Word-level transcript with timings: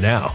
now. 0.00 0.34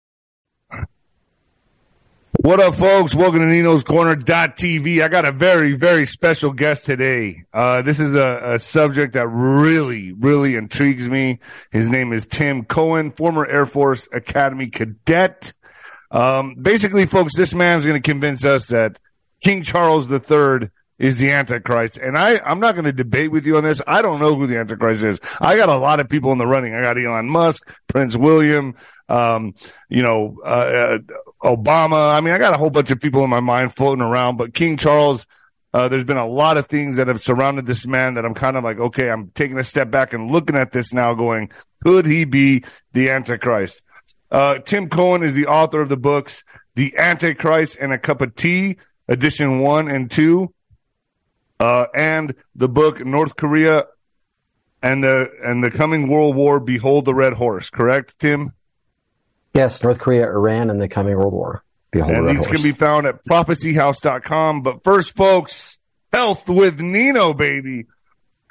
What 2.39 2.61
up, 2.61 2.75
folks? 2.75 3.13
Welcome 3.13 3.41
to 3.41 3.45
Nino's 3.45 3.83
Corner.tv. 3.83 5.03
I 5.03 5.09
got 5.09 5.25
a 5.25 5.33
very, 5.33 5.73
very 5.73 6.05
special 6.05 6.53
guest 6.53 6.85
today. 6.85 7.43
Uh, 7.53 7.81
this 7.81 7.99
is 7.99 8.15
a, 8.15 8.53
a, 8.53 8.59
subject 8.59 9.13
that 9.13 9.27
really, 9.27 10.13
really 10.13 10.55
intrigues 10.55 11.09
me. 11.09 11.39
His 11.71 11.89
name 11.89 12.13
is 12.13 12.25
Tim 12.25 12.63
Cohen, 12.63 13.11
former 13.11 13.45
Air 13.45 13.65
Force 13.65 14.07
Academy 14.13 14.67
cadet. 14.67 15.51
Um, 16.09 16.55
basically, 16.55 17.05
folks, 17.05 17.35
this 17.35 17.53
man's 17.53 17.85
going 17.85 18.01
to 18.01 18.09
convince 18.09 18.45
us 18.45 18.67
that 18.67 18.97
King 19.43 19.61
Charles 19.61 20.09
III 20.09 20.69
is 21.01 21.17
the 21.17 21.31
Antichrist. 21.31 21.97
And 21.97 22.15
I, 22.15 22.37
I'm 22.45 22.59
not 22.59 22.75
going 22.75 22.85
to 22.85 22.93
debate 22.93 23.31
with 23.31 23.47
you 23.47 23.57
on 23.57 23.63
this. 23.63 23.81
I 23.87 24.03
don't 24.03 24.19
know 24.19 24.35
who 24.35 24.45
the 24.45 24.57
Antichrist 24.57 25.03
is. 25.03 25.19
I 25.41 25.57
got 25.57 25.67
a 25.67 25.75
lot 25.75 25.99
of 25.99 26.07
people 26.07 26.31
in 26.31 26.37
the 26.37 26.45
running. 26.45 26.75
I 26.75 26.81
got 26.81 26.99
Elon 26.99 27.27
Musk, 27.27 27.67
Prince 27.87 28.15
William, 28.15 28.75
um, 29.09 29.55
you 29.89 30.03
know, 30.03 30.37
uh, 30.45 30.47
uh, 30.47 30.99
Obama. 31.43 32.13
I 32.15 32.21
mean, 32.21 32.35
I 32.35 32.37
got 32.37 32.53
a 32.53 32.57
whole 32.57 32.69
bunch 32.69 32.91
of 32.91 32.99
people 32.99 33.23
in 33.23 33.31
my 33.31 33.39
mind 33.39 33.75
floating 33.75 34.03
around, 34.03 34.37
but 34.37 34.53
King 34.53 34.77
Charles, 34.77 35.25
uh, 35.73 35.87
there's 35.87 36.03
been 36.03 36.17
a 36.17 36.27
lot 36.27 36.57
of 36.57 36.67
things 36.67 36.97
that 36.97 37.07
have 37.07 37.19
surrounded 37.19 37.65
this 37.65 37.87
man 37.87 38.13
that 38.13 38.23
I'm 38.23 38.35
kind 38.35 38.55
of 38.55 38.63
like, 38.63 38.77
okay, 38.77 39.09
I'm 39.09 39.31
taking 39.31 39.57
a 39.57 39.63
step 39.63 39.89
back 39.89 40.13
and 40.13 40.29
looking 40.29 40.55
at 40.55 40.71
this 40.71 40.93
now 40.93 41.15
going, 41.15 41.51
could 41.83 42.05
he 42.05 42.25
be 42.25 42.63
the 42.93 43.09
Antichrist? 43.09 43.81
Uh, 44.29 44.59
Tim 44.59 44.87
Cohen 44.87 45.23
is 45.23 45.33
the 45.33 45.47
author 45.47 45.81
of 45.81 45.89
the 45.89 45.97
books, 45.97 46.43
The 46.75 46.95
Antichrist 46.95 47.77
and 47.81 47.91
a 47.91 47.97
Cup 47.97 48.21
of 48.21 48.35
Tea, 48.35 48.77
edition 49.07 49.61
one 49.61 49.87
and 49.89 50.11
two, 50.11 50.53
uh, 51.61 51.85
and 51.93 52.33
the 52.55 52.67
book 52.67 53.05
North 53.05 53.35
Korea 53.35 53.85
and 54.81 55.03
the 55.03 55.29
and 55.43 55.63
the 55.63 55.69
coming 55.69 56.07
World 56.07 56.35
War. 56.35 56.59
Behold 56.59 57.05
the 57.05 57.13
Red 57.13 57.33
Horse. 57.33 57.69
Correct, 57.69 58.17
Tim? 58.17 58.53
Yes, 59.53 59.83
North 59.83 59.99
Korea, 59.99 60.27
Iran, 60.27 60.71
and 60.71 60.81
the 60.81 60.89
coming 60.89 61.15
World 61.15 61.33
War. 61.33 61.63
Behold 61.91 62.11
and 62.11 62.27
the 62.27 62.31
these 62.31 62.45
horse. 62.45 62.51
These 62.51 62.61
can 62.63 62.71
be 62.71 62.77
found 62.77 63.05
at 63.05 63.23
prophecyhouse.com. 63.25 64.63
But 64.63 64.83
first, 64.83 65.15
folks, 65.15 65.77
health 66.11 66.49
with 66.49 66.79
Nino, 66.79 67.33
baby. 67.33 67.85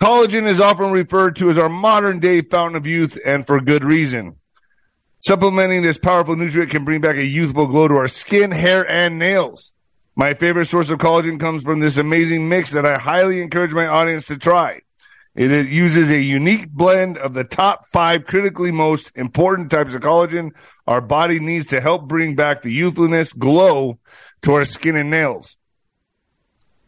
Collagen 0.00 0.46
is 0.46 0.60
often 0.60 0.92
referred 0.92 1.36
to 1.36 1.50
as 1.50 1.58
our 1.58 1.68
modern 1.68 2.20
day 2.20 2.42
fountain 2.42 2.76
of 2.76 2.86
youth, 2.86 3.18
and 3.24 3.44
for 3.44 3.60
good 3.60 3.82
reason. 3.82 4.36
Supplementing 5.18 5.82
this 5.82 5.98
powerful 5.98 6.36
nutrient 6.36 6.70
can 6.70 6.84
bring 6.84 7.00
back 7.00 7.16
a 7.16 7.24
youthful 7.24 7.66
glow 7.66 7.88
to 7.88 7.96
our 7.96 8.08
skin, 8.08 8.52
hair, 8.52 8.88
and 8.88 9.18
nails. 9.18 9.72
My 10.16 10.34
favorite 10.34 10.66
source 10.66 10.90
of 10.90 10.98
collagen 10.98 11.38
comes 11.38 11.62
from 11.62 11.80
this 11.80 11.96
amazing 11.96 12.48
mix 12.48 12.72
that 12.72 12.84
I 12.84 12.98
highly 12.98 13.40
encourage 13.40 13.72
my 13.72 13.86
audience 13.86 14.26
to 14.26 14.36
try. 14.36 14.80
It 15.34 15.68
uses 15.68 16.10
a 16.10 16.20
unique 16.20 16.68
blend 16.68 17.16
of 17.16 17.34
the 17.34 17.44
top 17.44 17.86
five 17.86 18.26
critically 18.26 18.72
most 18.72 19.12
important 19.14 19.70
types 19.70 19.94
of 19.94 20.02
collagen 20.02 20.50
our 20.86 21.00
body 21.00 21.38
needs 21.38 21.66
to 21.66 21.80
help 21.80 22.08
bring 22.08 22.34
back 22.34 22.62
the 22.62 22.72
youthfulness, 22.72 23.32
glow 23.32 24.00
to 24.42 24.54
our 24.54 24.64
skin 24.64 24.96
and 24.96 25.08
nails. 25.08 25.56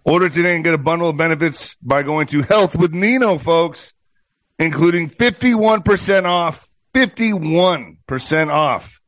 Order 0.05 0.29
today 0.29 0.57
and 0.57 0.65
get 0.65 0.75
a 0.75 0.79
bundle 0.79 1.11
of 1.11 1.17
benefits 1.17 1.77
by 1.81 2.03
going 2.03 2.27
to 2.29 2.43
Health 2.43 2.77
with 2.77 2.93
Nino, 2.93 3.39
folks, 3.39 3.95
including 4.59 5.09
51% 5.09 6.25
off 6.25 6.73
51% 6.95 8.49
off 8.49 9.01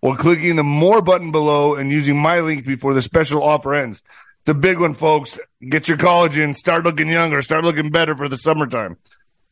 while 0.00 0.16
clicking 0.16 0.56
the 0.56 0.64
more 0.64 1.02
button 1.02 1.32
below 1.32 1.74
and 1.74 1.90
using 1.90 2.16
my 2.16 2.40
link 2.40 2.64
before 2.64 2.94
the 2.94 3.02
special 3.02 3.42
offer 3.42 3.74
ends. 3.74 4.02
It's 4.40 4.48
a 4.48 4.54
big 4.54 4.78
one, 4.78 4.94
folks. 4.94 5.38
Get 5.66 5.88
your 5.88 5.96
collagen, 5.96 6.54
start 6.54 6.84
looking 6.84 7.08
younger, 7.08 7.42
start 7.42 7.64
looking 7.64 7.90
better 7.90 8.16
for 8.16 8.28
the 8.28 8.36
summertime. 8.36 8.96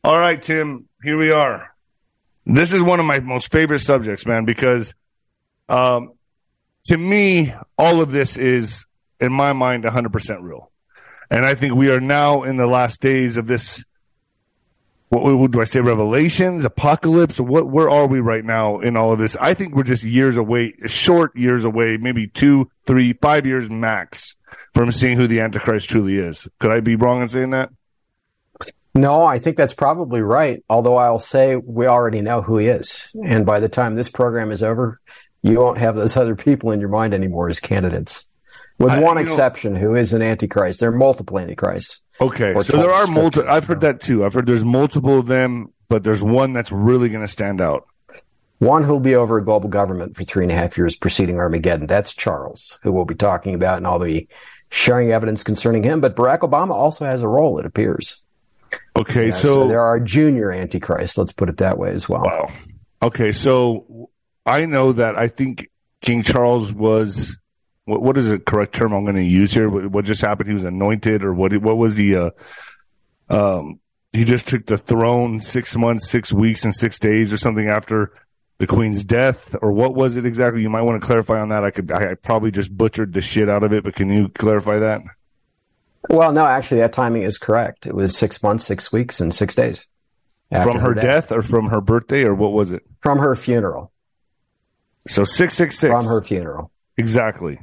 All 0.03 0.17
right, 0.17 0.41
Tim, 0.41 0.87
here 1.03 1.17
we 1.17 1.31
are. 1.31 1.73
This 2.45 2.71
is 2.71 2.81
one 2.81 2.99
of 2.99 3.05
my 3.05 3.19
most 3.19 3.51
favorite 3.51 3.79
subjects, 3.79 4.25
man, 4.25 4.45
because 4.45 4.93
um, 5.67 6.13
to 6.85 6.97
me, 6.97 7.53
all 7.77 8.01
of 8.01 8.11
this 8.11 8.37
is, 8.37 8.85
in 9.19 9.33
my 9.33 9.51
mind, 9.51 9.83
100% 9.83 10.37
real. 10.41 10.71
And 11.29 11.45
I 11.45 11.55
think 11.55 11.75
we 11.75 11.91
are 11.91 11.99
now 11.99 12.43
in 12.43 12.55
the 12.55 12.67
last 12.67 13.01
days 13.01 13.35
of 13.35 13.47
this 13.47 13.83
what, 15.09 15.37
what, 15.37 15.51
do 15.51 15.61
I 15.61 15.65
say? 15.65 15.79
Revelations, 15.79 16.65
apocalypse. 16.65 17.39
What? 17.39 17.69
Where 17.69 17.89
are 17.89 18.07
we 18.07 18.19
right 18.19 18.43
now 18.43 18.79
in 18.79 18.97
all 18.97 19.13
of 19.13 19.19
this? 19.19 19.37
I 19.37 19.53
think 19.53 19.73
we're 19.73 19.83
just 19.83 20.03
years 20.03 20.35
away, 20.35 20.73
short 20.87 21.35
years 21.35 21.63
away, 21.63 21.97
maybe 21.97 22.27
two, 22.27 22.69
three, 22.85 23.13
five 23.13 23.45
years 23.45 23.69
max 23.69 24.35
from 24.73 24.91
seeing 24.91 25.17
who 25.17 25.27
the 25.27 25.39
Antichrist 25.39 25.89
truly 25.89 26.17
is. 26.17 26.47
Could 26.59 26.71
I 26.71 26.81
be 26.81 26.95
wrong 26.95 27.21
in 27.21 27.29
saying 27.29 27.51
that? 27.51 27.69
No, 28.95 29.21
I 29.21 29.39
think 29.39 29.57
that's 29.57 29.75
probably 29.75 30.21
right. 30.21 30.63
Although 30.69 30.97
I'll 30.97 31.19
say 31.19 31.55
we 31.55 31.87
already 31.87 32.21
know 32.21 32.41
who 32.41 32.57
he 32.57 32.67
is, 32.67 33.09
and 33.23 33.45
by 33.45 33.59
the 33.59 33.69
time 33.69 33.95
this 33.95 34.09
program 34.09 34.51
is 34.51 34.63
over, 34.63 34.97
you 35.41 35.59
won't 35.59 35.77
have 35.77 35.95
those 35.95 36.17
other 36.17 36.35
people 36.35 36.71
in 36.71 36.79
your 36.79 36.89
mind 36.89 37.13
anymore 37.13 37.47
as 37.47 37.59
candidates, 37.59 38.25
with 38.79 38.91
I, 38.91 38.99
one 38.99 39.19
exception, 39.19 39.73
know, 39.73 39.79
who 39.79 39.95
is 39.95 40.13
an 40.13 40.21
Antichrist. 40.21 40.79
There 40.79 40.89
are 40.89 40.95
multiple 40.95 41.37
Antichrists. 41.39 42.01
Okay, 42.19 42.59
so 42.61 42.77
there 42.77 42.91
are 42.91 43.07
multiple. 43.07 43.49
I've 43.49 43.65
heard 43.65 43.81
that 43.81 44.01
too. 44.01 44.25
I've 44.25 44.33
heard 44.33 44.47
there's 44.47 44.65
multiple 44.65 45.19
of 45.19 45.27
them, 45.27 45.71
but 45.87 46.03
there's 46.03 46.23
one 46.23 46.53
that's 46.53 46.71
really 46.71 47.09
going 47.09 47.23
to 47.23 47.31
stand 47.31 47.61
out. 47.61 47.87
One 48.59 48.83
who'll 48.83 48.99
be 48.99 49.15
over 49.15 49.37
a 49.37 49.45
global 49.45 49.69
government 49.69 50.15
for 50.15 50.23
three 50.23 50.43
and 50.43 50.51
a 50.51 50.55
half 50.55 50.77
years 50.77 50.95
preceding 50.95 51.37
Armageddon. 51.37 51.85
That's 51.85 52.13
Charles, 52.13 52.79
who 52.81 52.91
we'll 52.91 53.05
be 53.05 53.13
talking 53.13 53.53
about, 53.53 53.77
and 53.77 53.85
I'll 53.85 53.99
be 53.99 54.27
sharing 54.71 55.11
evidence 55.11 55.43
concerning 55.43 55.83
him. 55.83 56.01
But 56.01 56.15
Barack 56.15 56.39
Obama 56.39 56.71
also 56.71 57.05
has 57.05 57.21
a 57.21 57.27
role, 57.27 57.59
it 57.59 57.67
appears. 57.67 58.21
Okay, 58.97 59.27
yeah, 59.27 59.33
so, 59.33 59.53
so, 59.53 59.67
there 59.67 59.81
are 59.81 59.99
junior 59.99 60.51
antichrists. 60.51 61.17
Let's 61.17 61.31
put 61.31 61.49
it 61.49 61.57
that 61.57 61.77
way 61.77 61.91
as 61.91 62.09
well. 62.09 62.23
Wow. 62.23 62.51
Okay, 63.03 63.31
so 63.31 64.09
I 64.45 64.65
know 64.65 64.91
that 64.93 65.17
I 65.17 65.27
think 65.27 65.69
King 66.01 66.23
Charles 66.23 66.73
was 66.73 67.37
what, 67.87 68.01
what 68.01 68.17
is 68.17 68.27
the 68.27 68.37
correct 68.37 68.75
term 68.75 68.93
I'm 68.93 69.05
going 69.05 69.15
to 69.15 69.23
use 69.23 69.53
here? 69.53 69.69
What, 69.69 69.87
what, 69.87 70.05
just 70.05 70.21
happened? 70.21 70.47
He 70.47 70.53
was 70.53 70.65
anointed, 70.65 71.23
or 71.23 71.33
what? 71.33 71.57
What 71.57 71.77
was 71.77 71.95
he? 71.95 72.15
Uh, 72.15 72.31
um, 73.29 73.79
he 74.11 74.25
just 74.25 74.47
took 74.47 74.65
the 74.65 74.77
throne 74.77 75.39
six 75.39 75.75
months, 75.75 76.09
six 76.09 76.33
weeks, 76.33 76.65
and 76.65 76.75
six 76.75 76.99
days, 76.99 77.31
or 77.31 77.37
something 77.37 77.67
after 77.67 78.11
the 78.57 78.67
queen's 78.67 79.05
death, 79.05 79.55
or 79.61 79.71
what 79.71 79.95
was 79.95 80.17
it 80.17 80.25
exactly? 80.25 80.61
You 80.61 80.69
might 80.69 80.81
want 80.81 81.01
to 81.01 81.05
clarify 81.05 81.39
on 81.39 81.49
that. 81.49 81.63
I 81.63 81.71
could, 81.71 81.89
I, 81.91 82.11
I 82.11 82.15
probably 82.15 82.51
just 82.51 82.75
butchered 82.75 83.13
the 83.13 83.21
shit 83.21 83.47
out 83.47 83.63
of 83.63 83.71
it, 83.71 83.85
but 83.85 83.95
can 83.95 84.09
you 84.09 84.27
clarify 84.27 84.79
that? 84.79 85.01
Well, 86.09 86.33
no, 86.33 86.45
actually, 86.45 86.81
that 86.81 86.91
timing 86.91 87.23
is 87.23 87.37
correct. 87.37 87.87
It 87.87 87.95
was 87.95 88.17
six 88.17 88.43
months, 88.43 88.65
six 88.65 88.91
weeks, 88.91 89.21
and 89.21 89.33
six 89.33 89.55
days. 89.55 89.87
From 90.51 90.79
her, 90.79 90.89
her 90.89 90.93
death. 90.93 91.29
death. 91.29 91.31
or 91.31 91.41
from 91.41 91.67
her 91.67 91.79
birthday, 91.79 92.23
or 92.23 92.35
what 92.35 92.51
was 92.51 92.71
it? 92.73 92.83
From 93.01 93.19
her 93.19 93.35
funeral. 93.35 93.91
So 95.07 95.23
six 95.23 95.53
six 95.53 95.77
six. 95.77 95.91
From 95.91 96.05
her 96.05 96.21
funeral. 96.21 96.71
Exactly. 96.97 97.59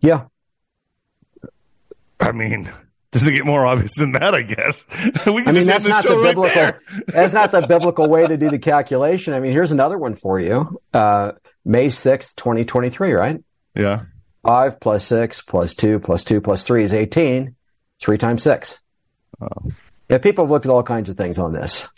Yeah. 0.00 0.24
I 2.18 2.32
mean, 2.32 2.70
does 3.12 3.26
it 3.26 3.32
get 3.32 3.46
more 3.46 3.66
obvious 3.66 3.96
than 3.96 4.12
that? 4.12 4.34
I 4.34 4.42
guess. 4.42 4.84
we 5.26 5.44
I 5.44 5.52
mean, 5.52 5.66
that's 5.66 5.86
not 5.86 6.04
the 6.04 6.20
biblical. 6.22 6.44
Right 6.44 6.74
that's 7.06 7.32
not 7.32 7.50
the 7.50 7.66
biblical 7.66 8.08
way 8.08 8.26
to 8.26 8.36
do 8.36 8.50
the 8.50 8.58
calculation. 8.58 9.34
I 9.34 9.40
mean, 9.40 9.52
here's 9.52 9.72
another 9.72 9.98
one 9.98 10.14
for 10.16 10.38
you. 10.38 10.80
Uh, 10.92 11.32
May 11.64 11.88
sixth, 11.88 12.36
twenty 12.36 12.64
twenty 12.64 12.90
three. 12.90 13.12
Right. 13.12 13.42
Yeah. 13.74 14.04
Five 14.42 14.80
plus 14.80 15.04
six 15.04 15.42
plus 15.42 15.74
two 15.74 15.98
plus 15.98 16.24
two 16.24 16.40
plus 16.40 16.62
three 16.62 16.84
is 16.84 16.92
eighteen. 16.92 17.56
Three 18.00 18.18
times 18.18 18.42
six. 18.42 18.78
Oh. 19.40 19.72
Yeah, 20.08 20.18
people 20.18 20.44
have 20.44 20.50
looked 20.50 20.66
at 20.66 20.72
all 20.72 20.82
kinds 20.82 21.08
of 21.08 21.16
things 21.16 21.38
on 21.38 21.52
this, 21.52 21.88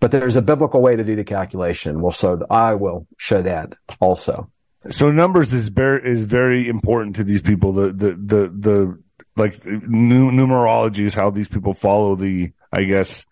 but 0.00 0.10
there's 0.10 0.36
a 0.36 0.42
biblical 0.42 0.80
way 0.80 0.96
to 0.96 1.04
do 1.04 1.14
the 1.14 1.24
calculation. 1.24 2.00
Well, 2.00 2.12
so 2.12 2.44
I 2.50 2.74
will 2.74 3.06
show 3.18 3.42
that 3.42 3.74
also. 4.00 4.50
So 4.90 5.10
numbers 5.10 5.52
is 5.52 5.68
very 5.68 6.10
is 6.10 6.24
very 6.24 6.68
important 6.68 7.16
to 7.16 7.24
these 7.24 7.42
people. 7.42 7.72
The 7.72 7.92
the 7.92 8.10
the 8.12 8.48
the 8.48 9.02
like 9.36 9.60
numerology 9.62 11.00
is 11.00 11.14
how 11.14 11.30
these 11.30 11.48
people 11.48 11.74
follow 11.74 12.16
the 12.16 12.52
I 12.72 12.82
guess 12.84 13.24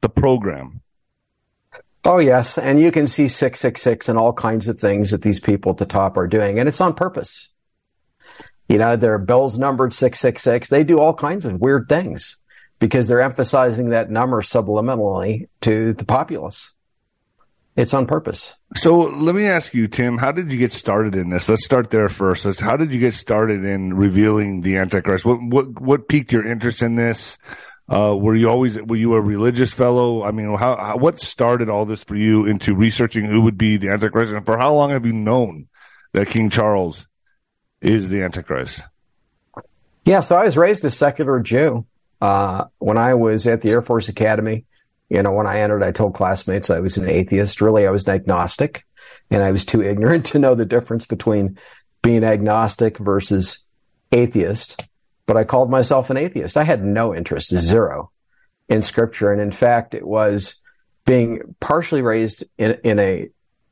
the 0.00 0.08
program. 0.08 0.80
Oh 2.04 2.18
yes, 2.18 2.56
and 2.56 2.80
you 2.80 2.92
can 2.92 3.08
see 3.08 3.26
six 3.26 3.58
six 3.58 3.82
six 3.82 4.08
and 4.08 4.16
all 4.16 4.32
kinds 4.32 4.68
of 4.68 4.78
things 4.78 5.10
that 5.10 5.22
these 5.22 5.40
people 5.40 5.72
at 5.72 5.78
the 5.78 5.86
top 5.86 6.16
are 6.16 6.28
doing, 6.28 6.60
and 6.60 6.68
it's 6.68 6.80
on 6.80 6.94
purpose. 6.94 7.48
You 8.68 8.78
know, 8.78 8.94
their 8.94 9.18
bills 9.18 9.58
numbered 9.58 9.92
six 9.92 10.20
six 10.20 10.42
six. 10.42 10.68
They 10.68 10.84
do 10.84 11.00
all 11.00 11.14
kinds 11.14 11.46
of 11.46 11.60
weird 11.60 11.88
things 11.88 12.36
because 12.78 13.08
they're 13.08 13.20
emphasizing 13.20 13.88
that 13.88 14.10
number 14.10 14.42
subliminally 14.42 15.48
to 15.62 15.94
the 15.94 16.04
populace. 16.04 16.72
It's 17.76 17.92
on 17.92 18.06
purpose. 18.06 18.54
So 18.74 19.00
let 19.00 19.34
me 19.34 19.46
ask 19.46 19.74
you, 19.74 19.86
Tim, 19.86 20.16
how 20.16 20.32
did 20.32 20.50
you 20.50 20.58
get 20.58 20.72
started 20.72 21.14
in 21.14 21.28
this? 21.28 21.48
Let's 21.48 21.64
start 21.64 21.90
there 21.90 22.08
first. 22.08 22.44
Let's, 22.44 22.58
how 22.58 22.76
did 22.76 22.92
you 22.92 22.98
get 22.98 23.14
started 23.14 23.64
in 23.64 23.94
revealing 23.94 24.62
the 24.62 24.78
Antichrist? 24.78 25.24
What 25.24 25.42
what 25.42 25.80
what 25.80 26.08
piqued 26.08 26.32
your 26.32 26.46
interest 26.46 26.82
in 26.82 26.96
this? 26.96 27.38
Uh, 27.88 28.16
were 28.18 28.34
you 28.34 28.48
always 28.48 28.80
were 28.82 28.96
you 28.96 29.14
a 29.14 29.20
religious 29.20 29.72
fellow? 29.72 30.24
I 30.24 30.32
mean, 30.32 30.56
how, 30.56 30.76
how, 30.76 30.96
what 30.96 31.20
started 31.20 31.68
all 31.68 31.84
this 31.84 32.02
for 32.02 32.16
you 32.16 32.46
into 32.46 32.74
researching 32.74 33.26
who 33.26 33.42
would 33.42 33.58
be 33.58 33.76
the 33.76 33.90
Antichrist, 33.90 34.32
and 34.32 34.44
for 34.44 34.56
how 34.56 34.74
long 34.74 34.90
have 34.90 35.06
you 35.06 35.12
known 35.12 35.68
that 36.12 36.28
King 36.28 36.50
Charles 36.50 37.06
is 37.80 38.08
the 38.08 38.22
Antichrist? 38.22 38.80
Yeah, 40.04 40.20
so 40.20 40.36
I 40.36 40.44
was 40.44 40.56
raised 40.56 40.84
a 40.84 40.90
secular 40.90 41.40
Jew. 41.40 41.86
Uh, 42.18 42.64
when 42.78 42.96
I 42.96 43.12
was 43.12 43.46
at 43.46 43.60
the 43.60 43.70
Air 43.70 43.82
Force 43.82 44.08
Academy, 44.08 44.64
you 45.08 45.22
know, 45.22 45.32
when 45.32 45.46
I 45.46 45.60
entered, 45.60 45.82
I 45.82 45.92
told 45.92 46.14
classmates 46.14 46.70
I 46.70 46.80
was 46.80 46.96
an 46.96 47.08
atheist. 47.08 47.60
Really, 47.60 47.86
I 47.86 47.90
was 47.90 48.06
an 48.06 48.14
agnostic, 48.14 48.84
and 49.30 49.42
I 49.42 49.52
was 49.52 49.64
too 49.64 49.82
ignorant 49.82 50.26
to 50.26 50.38
know 50.38 50.54
the 50.54 50.64
difference 50.64 51.06
between 51.06 51.58
being 52.02 52.24
agnostic 52.24 52.98
versus 52.98 53.58
atheist. 54.12 54.84
But 55.26 55.36
I 55.36 55.44
called 55.44 55.70
myself 55.70 56.10
an 56.10 56.16
atheist. 56.16 56.56
I 56.56 56.62
had 56.62 56.84
no 56.84 57.14
interest, 57.14 57.54
zero, 57.54 58.10
in 58.68 58.82
scripture. 58.82 59.32
And 59.32 59.40
in 59.40 59.50
fact, 59.50 59.94
it 59.94 60.06
was 60.06 60.56
being 61.04 61.54
partially 61.60 62.02
raised 62.02 62.44
in, 62.58 62.78
in 62.84 62.98
a, 62.98 63.28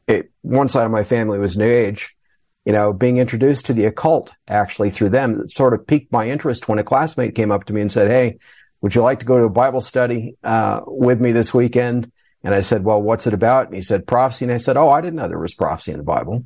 a 0.09 0.25
one 0.43 0.69
side 0.69 0.85
of 0.85 0.91
my 0.91 1.05
family 1.05 1.39
was 1.39 1.57
New 1.57 1.71
Age, 1.71 2.17
you 2.65 2.73
know, 2.73 2.93
being 2.93 3.19
introduced 3.19 3.67
to 3.67 3.73
the 3.73 3.85
occult 3.87 4.33
actually 4.49 4.91
through 4.91 5.11
them 5.11 5.41
it 5.41 5.51
sort 5.51 5.75
of 5.75 5.87
piqued 5.87 6.13
my 6.13 6.29
interest 6.29 6.69
when 6.69 6.79
a 6.79 6.85
classmate 6.85 7.35
came 7.35 7.53
up 7.53 7.65
to 7.65 7.73
me 7.73 7.81
and 7.81 7.93
said, 7.93 8.11
Hey, 8.11 8.39
would 8.85 8.95
you 8.95 9.01
like 9.01 9.21
to 9.21 9.25
go 9.25 9.39
to 9.39 9.47
a 9.47 9.49
Bible 9.49 9.81
study 9.81 10.37
uh, 10.45 10.83
with 10.87 11.19
me 11.19 11.33
this 11.33 11.55
weekend? 11.55 12.13
And 12.43 12.55
I 12.55 12.61
said, 12.61 12.85
well, 12.85 13.01
what's 13.01 13.27
it 13.27 13.33
about? 13.33 13.65
And 13.65 13.75
he 13.75 13.81
said, 13.81 14.07
prophecy. 14.07 14.45
And 14.45 14.53
I 14.53 14.59
said, 14.59 14.77
oh, 14.77 14.91
I 14.91 15.01
didn't 15.01 15.15
know 15.15 15.27
there 15.27 15.39
was 15.39 15.55
prophecy 15.55 15.93
in 15.93 15.97
the 15.97 16.05
Bible. 16.05 16.45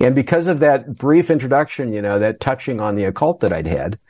And 0.00 0.12
because 0.12 0.48
of 0.48 0.58
that 0.58 0.96
brief 0.96 1.30
introduction, 1.30 1.92
you 1.92 2.02
know, 2.02 2.18
that 2.18 2.40
touching 2.40 2.80
on 2.80 2.96
the 2.96 3.04
occult 3.04 3.38
that 3.42 3.52
I'd 3.52 3.68
had, 3.68 4.00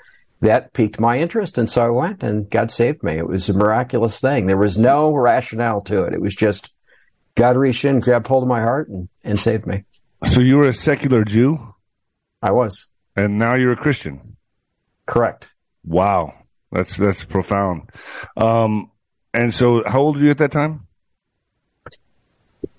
that 0.41 0.73
piqued 0.73 0.99
my 0.99 1.19
interest. 1.19 1.59
And 1.59 1.69
so 1.69 1.85
I 1.85 1.91
went 1.91 2.23
and 2.23 2.49
God 2.49 2.71
saved 2.71 3.03
me. 3.03 3.19
It 3.19 3.29
was 3.29 3.51
a 3.51 3.53
miraculous 3.53 4.19
thing. 4.19 4.47
There 4.47 4.57
was 4.57 4.79
no 4.79 5.13
rationale 5.13 5.83
to 5.83 6.05
it. 6.05 6.15
It 6.15 6.23
was 6.23 6.35
just 6.35 6.71
God 7.35 7.59
reached 7.59 7.85
in, 7.85 8.01
grabbed 8.01 8.29
hold 8.29 8.45
of 8.45 8.49
my 8.49 8.63
heart 8.63 8.89
and, 8.89 9.11
and 9.25 9.39
saved 9.39 9.67
me. 9.67 9.85
So 10.25 10.41
you 10.41 10.57
were 10.57 10.69
a 10.69 10.73
secular 10.73 11.23
Jew? 11.23 11.75
I 12.41 12.53
was. 12.53 12.87
And 13.15 13.39
now 13.39 13.57
you're 13.57 13.73
a 13.73 13.77
Christian? 13.77 14.39
Correct. 15.05 15.53
Wow. 15.85 16.33
That's 16.73 16.97
that's 16.97 17.25
profound. 17.25 17.91
Um, 18.37 18.91
and 19.35 19.53
so, 19.53 19.83
how 19.87 20.01
old 20.01 20.17
were 20.17 20.25
you 20.25 20.31
at 20.31 20.39
that 20.39 20.53
time? 20.53 20.87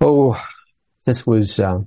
Oh, 0.01 0.43
this 1.05 1.25
was 1.25 1.59
uh, 1.59 1.81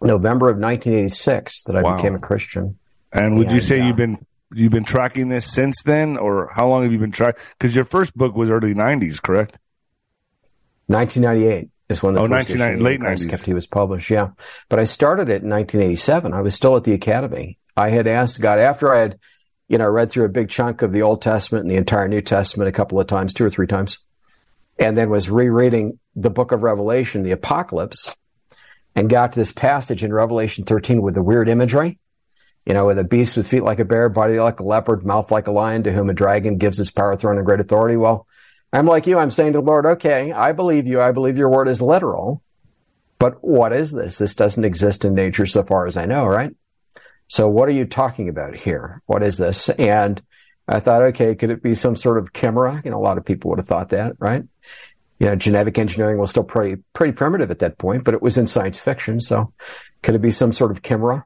November 0.00 0.48
of 0.48 0.58
1986 0.58 1.62
that 1.64 1.76
I 1.76 1.82
wow. 1.82 1.96
became 1.96 2.14
a 2.14 2.18
Christian. 2.18 2.78
And 3.12 3.38
would 3.38 3.46
and, 3.46 3.54
you 3.54 3.60
say 3.60 3.80
uh, 3.80 3.86
you've 3.86 3.96
been 3.96 4.18
you've 4.52 4.72
been 4.72 4.84
tracking 4.84 5.28
this 5.28 5.50
since 5.50 5.82
then, 5.84 6.16
or 6.16 6.50
how 6.54 6.68
long 6.68 6.82
have 6.82 6.92
you 6.92 6.98
been 6.98 7.12
tracking? 7.12 7.42
Because 7.58 7.74
your 7.74 7.84
first 7.84 8.16
book 8.16 8.34
was 8.34 8.50
early 8.50 8.74
90s, 8.74 9.22
correct? 9.22 9.58
1998 10.88 11.70
is 11.88 12.02
when 12.02 12.14
the 12.14 12.20
oh, 12.20 12.28
1990, 12.28 12.82
late 12.82 13.00
90s. 13.00 13.30
Kept, 13.30 13.46
he 13.46 13.54
was 13.54 13.66
published, 13.66 14.10
yeah. 14.10 14.30
But 14.68 14.78
I 14.78 14.84
started 14.84 15.28
it 15.28 15.42
in 15.42 15.50
1987. 15.50 16.32
I 16.32 16.42
was 16.42 16.54
still 16.54 16.76
at 16.76 16.84
the 16.84 16.92
academy. 16.92 17.58
I 17.76 17.90
had 17.90 18.06
asked 18.08 18.40
God 18.40 18.58
after 18.58 18.92
I 18.92 19.00
had 19.00 19.18
you 19.68 19.78
know, 19.78 19.84
I 19.84 19.88
read 19.88 20.10
through 20.10 20.26
a 20.26 20.30
big 20.30 20.48
chunk 20.48 20.82
of 20.82 20.92
the 20.92 21.02
Old 21.02 21.22
Testament 21.22 21.62
and 21.64 21.70
the 21.70 21.76
entire 21.76 22.08
New 22.08 22.22
Testament 22.22 22.68
a 22.68 22.72
couple 22.72 23.00
of 23.00 23.06
times, 23.06 23.34
two 23.34 23.44
or 23.44 23.50
three 23.50 23.66
times, 23.66 23.98
and 24.78 24.96
then 24.96 25.10
was 25.10 25.28
rereading 25.28 25.98
the 26.14 26.30
book 26.30 26.52
of 26.52 26.62
Revelation, 26.62 27.22
the 27.22 27.32
Apocalypse, 27.32 28.14
and 28.94 29.10
got 29.10 29.32
to 29.32 29.38
this 29.38 29.52
passage 29.52 30.04
in 30.04 30.12
Revelation 30.12 30.64
13 30.64 31.02
with 31.02 31.14
the 31.14 31.22
weird 31.22 31.48
imagery, 31.48 31.98
you 32.64 32.74
know, 32.74 32.86
with 32.86 32.98
a 32.98 33.04
beast 33.04 33.36
with 33.36 33.48
feet 33.48 33.62
like 33.62 33.80
a 33.80 33.84
bear, 33.84 34.08
body 34.08 34.38
like 34.38 34.60
a 34.60 34.64
leopard, 34.64 35.04
mouth 35.04 35.30
like 35.30 35.48
a 35.48 35.52
lion, 35.52 35.82
to 35.82 35.92
whom 35.92 36.10
a 36.10 36.14
dragon 36.14 36.58
gives 36.58 36.78
his 36.78 36.90
power, 36.90 37.16
throne, 37.16 37.36
and 37.36 37.46
great 37.46 37.60
authority. 37.60 37.96
Well, 37.96 38.26
I'm 38.72 38.86
like 38.86 39.06
you. 39.06 39.18
I'm 39.18 39.30
saying 39.30 39.52
to 39.52 39.60
the 39.60 39.64
Lord, 39.64 39.86
okay, 39.86 40.32
I 40.32 40.52
believe 40.52 40.86
you. 40.86 41.00
I 41.00 41.12
believe 41.12 41.38
your 41.38 41.50
word 41.50 41.68
is 41.68 41.82
literal. 41.82 42.42
But 43.18 43.42
what 43.42 43.72
is 43.72 43.92
this? 43.92 44.18
This 44.18 44.34
doesn't 44.34 44.64
exist 44.64 45.04
in 45.04 45.14
nature 45.14 45.46
so 45.46 45.62
far 45.62 45.86
as 45.86 45.96
I 45.96 46.04
know, 46.04 46.26
right? 46.26 46.54
So 47.28 47.48
what 47.48 47.68
are 47.68 47.72
you 47.72 47.84
talking 47.84 48.28
about 48.28 48.54
here? 48.54 49.02
What 49.06 49.22
is 49.22 49.36
this? 49.36 49.68
And 49.68 50.22
I 50.68 50.80
thought, 50.80 51.02
okay, 51.02 51.34
could 51.34 51.50
it 51.50 51.62
be 51.62 51.74
some 51.74 51.96
sort 51.96 52.18
of 52.18 52.32
chimera? 52.32 52.80
You 52.84 52.90
know, 52.90 52.98
a 52.98 53.02
lot 53.02 53.18
of 53.18 53.24
people 53.24 53.50
would 53.50 53.58
have 53.58 53.68
thought 53.68 53.90
that, 53.90 54.14
right? 54.18 54.42
You 55.18 55.26
know, 55.26 55.36
genetic 55.36 55.78
engineering 55.78 56.18
was 56.18 56.30
still 56.30 56.44
pretty, 56.44 56.82
pretty 56.92 57.12
primitive 57.12 57.50
at 57.50 57.60
that 57.60 57.78
point, 57.78 58.04
but 58.04 58.14
it 58.14 58.22
was 58.22 58.36
in 58.36 58.46
science 58.46 58.78
fiction. 58.78 59.20
So 59.20 59.52
could 60.02 60.14
it 60.14 60.22
be 60.22 60.30
some 60.30 60.52
sort 60.52 60.70
of 60.70 60.82
chimera? 60.82 61.24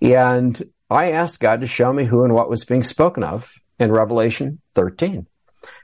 And 0.00 0.60
I 0.90 1.12
asked 1.12 1.40
God 1.40 1.60
to 1.60 1.66
show 1.66 1.92
me 1.92 2.04
who 2.04 2.24
and 2.24 2.34
what 2.34 2.50
was 2.50 2.64
being 2.64 2.82
spoken 2.82 3.22
of 3.22 3.52
in 3.78 3.92
Revelation 3.92 4.60
13. 4.74 5.26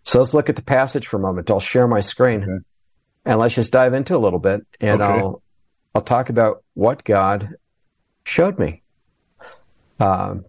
So 0.05 0.19
let's 0.19 0.35
look 0.35 0.49
at 0.49 0.57
the 0.57 0.63
passage 0.63 1.07
for 1.07 1.19
a 1.19 1.21
moment. 1.21 1.51
I'll 1.51 1.61
share 1.61 1.87
my 1.87 2.01
screen 2.01 2.43
okay. 2.43 2.65
and 3.25 3.39
let's 3.39 3.55
just 3.55 3.73
dive 3.73 3.95
into 3.95 4.17
a 4.17 4.19
little 4.19 4.39
bit 4.39 4.67
and 4.81 5.01
okay. 5.01 5.21
I'll, 5.21 5.43
I'll 5.95 6.03
talk 6.03 6.31
about 6.31 6.65
what 6.75 7.05
God 7.05 7.55
showed 8.25 8.59
me. 8.59 8.83
Um, 10.01 10.45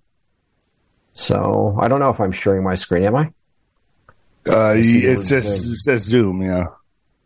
so 1.14 1.78
I 1.80 1.88
don't 1.88 2.00
know 2.00 2.10
if 2.10 2.20
I'm 2.20 2.32
sharing 2.32 2.64
my 2.64 2.76
screen. 2.76 3.04
Am 3.04 3.16
I? 3.16 3.32
Uh, 4.48 4.76
it 4.78 5.26
says, 5.26 5.66
it 5.66 5.78
says 5.78 6.04
Zoom. 6.04 6.42
Yeah. 6.42 6.68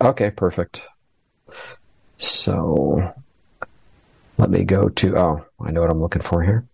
Okay, 0.02 0.32
perfect. 0.32 0.82
So 2.18 3.14
let 4.38 4.50
me 4.50 4.64
go 4.64 4.90
to. 4.90 5.18
Oh, 5.18 5.46
I 5.62 5.72
know 5.72 5.82
what 5.82 5.90
I'm 5.90 6.02
looking 6.02 6.22
for 6.22 6.42
here. 6.42 6.66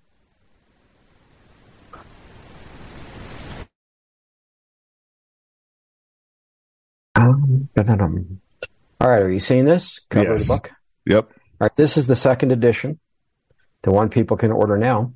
Um, 7.15 7.69
all 9.01 9.09
right, 9.09 9.21
are 9.21 9.31
you 9.31 9.39
seeing 9.39 9.65
this 9.65 9.99
cover 10.09 10.31
yes. 10.31 10.41
the 10.41 10.47
book? 10.47 10.71
Yep. 11.05 11.29
All 11.31 11.37
right, 11.59 11.75
this 11.75 11.97
is 11.97 12.07
the 12.07 12.15
second 12.15 12.51
edition, 12.51 12.99
the 13.83 13.91
one 13.91 14.09
people 14.09 14.37
can 14.37 14.51
order 14.51 14.77
now. 14.77 15.13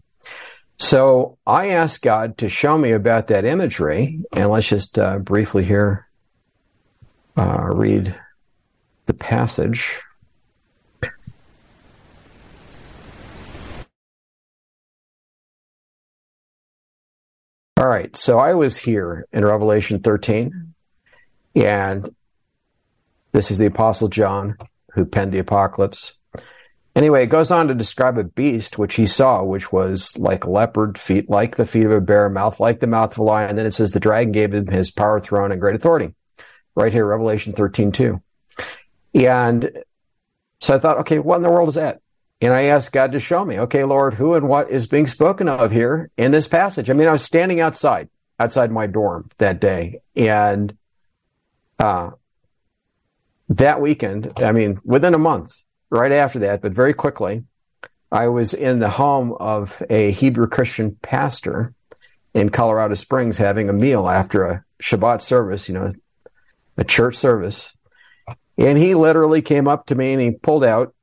So 0.77 1.37
I 1.45 1.69
asked 1.69 2.01
God 2.01 2.37
to 2.39 2.49
show 2.49 2.77
me 2.77 2.91
about 2.91 3.27
that 3.27 3.45
imagery, 3.45 4.19
and 4.31 4.49
let's 4.49 4.67
just 4.67 4.99
uh, 4.99 5.19
briefly 5.19 5.63
here 5.63 6.07
uh, 7.37 7.69
read 7.71 8.15
the 9.05 9.13
passage. 9.13 10.01
All 17.77 17.89
right, 17.89 18.15
so 18.15 18.39
I 18.39 18.53
was 18.53 18.77
here 18.77 19.27
in 19.33 19.43
Revelation 19.43 19.99
13, 19.99 20.73
and 21.55 22.15
this 23.33 23.51
is 23.51 23.57
the 23.57 23.65
Apostle 23.65 24.07
John 24.07 24.57
who 24.93 25.05
penned 25.05 25.33
the 25.33 25.39
Apocalypse. 25.39 26.13
Anyway, 26.95 27.23
it 27.23 27.27
goes 27.27 27.49
on 27.49 27.67
to 27.67 27.73
describe 27.73 28.19
a 28.19 28.23
beast 28.23 28.77
which 28.77 28.93
he 28.95 29.07
saw, 29.07 29.43
which 29.43 29.71
was 29.71 30.15
like 30.17 30.43
a 30.43 30.49
leopard, 30.49 30.97
feet 30.97 31.27
like 31.27 31.55
the 31.55 31.65
feet 31.65 31.85
of 31.85 31.91
a 31.91 31.99
bear, 31.99 32.29
mouth 32.29 32.59
like 32.59 32.79
the 32.79 32.87
mouth 32.87 33.11
of 33.13 33.17
a 33.17 33.23
lion. 33.23 33.49
And 33.49 33.57
then 33.57 33.65
it 33.65 33.73
says 33.73 33.91
the 33.91 33.99
dragon 33.99 34.31
gave 34.31 34.53
him 34.53 34.67
his 34.67 34.91
power, 34.91 35.19
throne, 35.19 35.51
and 35.51 35.59
great 35.59 35.75
authority. 35.75 36.13
Right 36.75 36.93
here, 36.93 37.05
Revelation 37.05 37.53
13, 37.53 37.91
2. 37.91 38.21
And 39.15 39.83
so 40.59 40.75
I 40.75 40.79
thought, 40.79 40.99
okay, 40.99 41.19
what 41.19 41.37
in 41.37 41.41
the 41.41 41.49
world 41.49 41.69
is 41.69 41.75
that? 41.75 41.99
And 42.41 42.53
I 42.53 42.63
asked 42.65 42.91
God 42.91 43.13
to 43.13 43.19
show 43.19 43.43
me, 43.43 43.59
okay, 43.59 43.83
Lord, 43.85 44.13
who 44.13 44.35
and 44.35 44.47
what 44.47 44.69
is 44.69 44.87
being 44.87 45.07
spoken 45.07 45.47
of 45.47 45.71
here 45.71 46.11
in 46.17 46.31
this 46.31 46.47
passage? 46.47 46.89
I 46.89 46.93
mean, 46.93 47.07
I 47.07 47.11
was 47.11 47.23
standing 47.23 47.59
outside, 47.59 48.09
outside 48.39 48.71
my 48.71 48.85
dorm 48.85 49.29
that 49.37 49.59
day. 49.59 50.01
And 50.15 50.75
uh, 51.79 52.11
that 53.49 53.81
weekend, 53.81 54.33
I 54.37 54.51
mean, 54.51 54.79
within 54.83 55.13
a 55.13 55.19
month, 55.19 55.62
right 55.93 56.11
after 56.11 56.39
that, 56.39 56.61
but 56.61 56.73
very 56.73 56.93
quickly, 56.93 57.43
I 58.11 58.27
was 58.27 58.53
in 58.53 58.79
the 58.79 58.89
home 58.89 59.33
of 59.39 59.81
a 59.89 60.11
Hebrew 60.11 60.47
Christian 60.47 60.97
pastor 61.01 61.73
in 62.33 62.49
Colorado 62.49 62.95
Springs 62.95 63.37
having 63.37 63.69
a 63.69 63.73
meal 63.73 64.09
after 64.09 64.45
a 64.45 64.65
Shabbat 64.81 65.21
service, 65.21 65.69
you 65.69 65.75
know, 65.75 65.93
a 66.77 66.83
church 66.83 67.15
service. 67.15 67.71
And 68.57 68.77
he 68.77 68.95
literally 68.95 69.41
came 69.41 69.67
up 69.67 69.87
to 69.87 69.95
me 69.95 70.13
and 70.13 70.21
he 70.21 70.31
pulled 70.31 70.63
out 70.63 70.93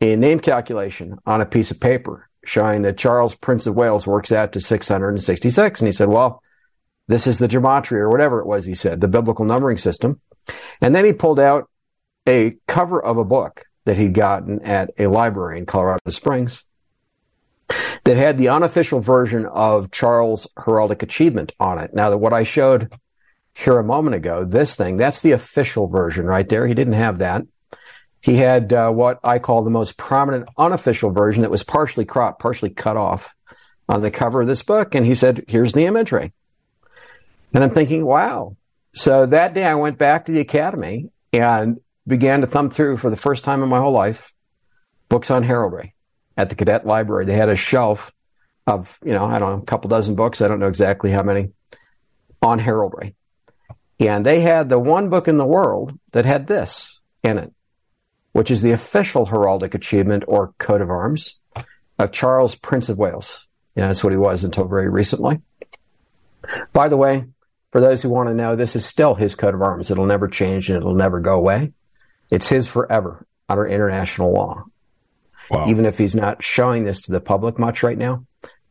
a 0.00 0.16
name 0.16 0.40
calculation 0.40 1.18
on 1.26 1.40
a 1.40 1.46
piece 1.46 1.70
of 1.70 1.80
paper 1.80 2.28
showing 2.44 2.82
that 2.82 2.98
Charles, 2.98 3.34
Prince 3.34 3.66
of 3.66 3.74
Wales, 3.74 4.06
works 4.06 4.32
out 4.32 4.52
to 4.52 4.60
666. 4.60 5.80
And 5.80 5.88
he 5.88 5.92
said, 5.92 6.08
well, 6.08 6.42
this 7.08 7.26
is 7.26 7.38
the 7.38 7.48
gematria 7.48 8.00
or 8.00 8.10
whatever 8.10 8.40
it 8.40 8.46
was, 8.46 8.64
he 8.64 8.74
said, 8.74 9.00
the 9.00 9.08
biblical 9.08 9.44
numbering 9.44 9.76
system. 9.76 10.20
And 10.80 10.94
then 10.94 11.04
he 11.04 11.12
pulled 11.12 11.40
out 11.40 11.70
a 12.26 12.56
cover 12.66 13.02
of 13.02 13.18
a 13.18 13.24
book 13.24 13.64
that 13.84 13.98
he'd 13.98 14.14
gotten 14.14 14.62
at 14.62 14.90
a 14.98 15.06
library 15.06 15.58
in 15.58 15.66
Colorado 15.66 16.10
Springs 16.10 16.64
that 18.04 18.16
had 18.16 18.36
the 18.36 18.50
unofficial 18.50 19.00
version 19.00 19.46
of 19.46 19.90
Charles' 19.90 20.46
heraldic 20.56 21.02
achievement 21.02 21.52
on 21.58 21.78
it. 21.78 21.94
Now, 21.94 22.10
that 22.10 22.18
what 22.18 22.32
I 22.32 22.42
showed 22.42 22.92
here 23.54 23.78
a 23.78 23.84
moment 23.84 24.16
ago, 24.16 24.44
this 24.44 24.74
thing, 24.74 24.96
that's 24.96 25.22
the 25.22 25.32
official 25.32 25.86
version 25.86 26.26
right 26.26 26.48
there. 26.48 26.66
He 26.66 26.74
didn't 26.74 26.94
have 26.94 27.18
that. 27.18 27.42
he 28.24 28.36
had 28.36 28.72
uh, 28.72 28.90
what 28.90 29.20
I 29.22 29.38
call 29.38 29.64
the 29.64 29.70
most 29.70 29.98
prominent 29.98 30.48
unofficial 30.56 31.10
version 31.10 31.42
that 31.42 31.50
was 31.50 31.62
partially 31.62 32.06
cropped, 32.06 32.40
partially 32.40 32.70
cut 32.70 32.96
off 32.96 33.34
on 33.86 34.00
the 34.00 34.10
cover 34.10 34.40
of 34.40 34.48
this 34.48 34.62
book. 34.62 34.94
And 34.94 35.04
he 35.04 35.14
said, 35.14 35.44
here's 35.46 35.74
the 35.74 35.84
imagery. 35.84 36.32
And 37.52 37.62
I'm 37.62 37.70
thinking, 37.70 38.02
wow. 38.02 38.56
So 38.94 39.26
that 39.26 39.52
day 39.52 39.64
I 39.64 39.74
went 39.74 39.98
back 39.98 40.24
to 40.24 40.32
the 40.32 40.40
academy 40.40 41.10
and 41.34 41.80
began 42.06 42.40
to 42.40 42.46
thumb 42.46 42.70
through 42.70 42.98
for 42.98 43.10
the 43.10 43.16
first 43.16 43.44
time 43.44 43.62
in 43.62 43.68
my 43.68 43.78
whole 43.78 43.92
life 43.92 44.32
books 45.08 45.30
on 45.30 45.42
heraldry 45.42 45.94
at 46.36 46.48
the 46.48 46.54
cadet 46.54 46.86
library. 46.86 47.26
They 47.26 47.36
had 47.36 47.48
a 47.48 47.56
shelf 47.56 48.12
of, 48.66 48.98
you 49.04 49.12
know, 49.12 49.24
I 49.24 49.38
don't 49.38 49.56
know, 49.56 49.62
a 49.62 49.66
couple 49.66 49.88
dozen 49.88 50.14
books. 50.14 50.40
I 50.40 50.48
don't 50.48 50.60
know 50.60 50.68
exactly 50.68 51.10
how 51.10 51.22
many 51.22 51.50
on 52.42 52.58
heraldry. 52.58 53.14
And 54.00 54.24
they 54.26 54.40
had 54.40 54.68
the 54.68 54.78
one 54.78 55.08
book 55.08 55.28
in 55.28 55.36
the 55.36 55.46
world 55.46 55.98
that 56.12 56.24
had 56.24 56.46
this 56.46 57.00
in 57.22 57.38
it, 57.38 57.52
which 58.32 58.50
is 58.50 58.62
the 58.62 58.72
official 58.72 59.26
heraldic 59.26 59.74
achievement 59.74 60.24
or 60.26 60.52
coat 60.58 60.80
of 60.80 60.90
arms 60.90 61.36
of 61.98 62.12
Charles, 62.12 62.54
Prince 62.54 62.88
of 62.88 62.98
Wales. 62.98 63.46
Yeah, 63.76 63.86
that's 63.86 64.02
what 64.02 64.12
he 64.12 64.18
was 64.18 64.44
until 64.44 64.66
very 64.66 64.88
recently. 64.88 65.40
By 66.72 66.88
the 66.88 66.96
way, 66.96 67.24
for 67.70 67.80
those 67.80 68.02
who 68.02 68.08
want 68.08 68.28
to 68.28 68.34
know, 68.34 68.56
this 68.56 68.76
is 68.76 68.84
still 68.84 69.14
his 69.14 69.34
coat 69.34 69.54
of 69.54 69.62
arms. 69.62 69.90
It'll 69.90 70.06
never 70.06 70.28
change 70.28 70.68
and 70.68 70.76
it'll 70.76 70.94
never 70.94 71.20
go 71.20 71.34
away. 71.34 71.72
It's 72.30 72.48
his 72.48 72.68
forever 72.68 73.26
under 73.48 73.66
international 73.66 74.32
law. 74.32 74.64
Wow. 75.50 75.68
Even 75.68 75.84
if 75.84 75.98
he's 75.98 76.14
not 76.14 76.42
showing 76.42 76.84
this 76.84 77.02
to 77.02 77.12
the 77.12 77.20
public 77.20 77.58
much 77.58 77.82
right 77.82 77.98
now, 77.98 78.24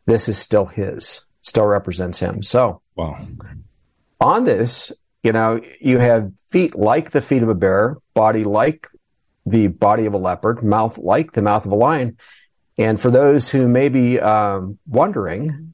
this 0.05 0.27
is 0.27 0.37
still 0.37 0.65
his, 0.65 1.21
still 1.41 1.65
represents 1.65 2.19
him. 2.19 2.43
So, 2.43 2.81
wow. 2.95 3.25
on 4.19 4.43
this, 4.45 4.91
you 5.21 5.31
know, 5.31 5.61
you 5.79 5.99
have 5.99 6.31
feet 6.49 6.75
like 6.75 7.11
the 7.11 7.21
feet 7.21 7.43
of 7.43 7.49
a 7.49 7.55
bear, 7.55 7.97
body 8.13 8.43
like 8.43 8.87
the 9.45 9.67
body 9.67 10.05
of 10.05 10.13
a 10.13 10.17
leopard, 10.17 10.63
mouth 10.63 10.97
like 10.97 11.31
the 11.33 11.41
mouth 11.41 11.65
of 11.65 11.71
a 11.71 11.75
lion. 11.75 12.17
And 12.77 12.99
for 12.99 13.11
those 13.11 13.49
who 13.49 13.67
may 13.67 13.89
be 13.89 14.19
um, 14.19 14.79
wondering, 14.87 15.73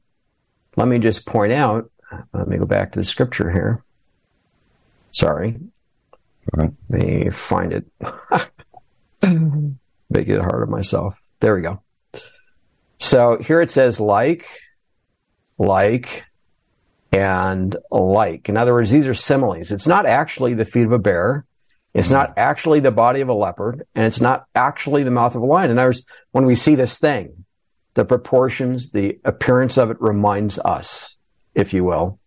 let 0.76 0.86
me 0.86 0.98
just 0.98 1.26
point 1.26 1.52
out, 1.52 1.90
let 2.32 2.46
me 2.46 2.58
go 2.58 2.66
back 2.66 2.92
to 2.92 2.98
the 2.98 3.04
scripture 3.04 3.50
here. 3.50 3.82
Sorry. 5.10 5.56
Right. 6.52 6.70
Let 6.88 7.00
me 7.02 7.30
find 7.30 7.72
it. 7.72 7.84
Make 10.10 10.28
it 10.28 10.40
harder 10.40 10.66
myself. 10.66 11.20
There 11.40 11.54
we 11.54 11.62
go. 11.62 11.82
So 12.98 13.38
here 13.38 13.60
it 13.60 13.70
says 13.70 14.00
like, 14.00 14.46
like, 15.58 16.24
and 17.12 17.76
like. 17.90 18.48
In 18.48 18.56
other 18.56 18.72
words, 18.72 18.90
these 18.90 19.06
are 19.06 19.14
similes. 19.14 19.70
It's 19.72 19.86
not 19.86 20.06
actually 20.06 20.54
the 20.54 20.64
feet 20.64 20.86
of 20.86 20.92
a 20.92 20.98
bear. 20.98 21.44
It's 21.92 22.10
not 22.10 22.34
actually 22.36 22.80
the 22.80 22.92
body 22.92 23.20
of 23.20 23.28
a 23.28 23.34
leopard, 23.34 23.84
and 23.96 24.06
it's 24.06 24.20
not 24.20 24.44
actually 24.54 25.02
the 25.02 25.10
mouth 25.10 25.34
of 25.34 25.42
a 25.42 25.46
lion. 25.46 25.72
In 25.72 25.78
other 25.78 25.88
words, 25.88 26.04
when 26.30 26.44
we 26.44 26.54
see 26.54 26.76
this 26.76 26.98
thing, 26.98 27.44
the 27.94 28.04
proportions, 28.04 28.90
the 28.90 29.18
appearance 29.24 29.76
of 29.76 29.90
it 29.90 29.96
reminds 30.00 30.58
us, 30.60 31.16
if 31.54 31.74
you 31.74 31.82
will, 31.82 32.20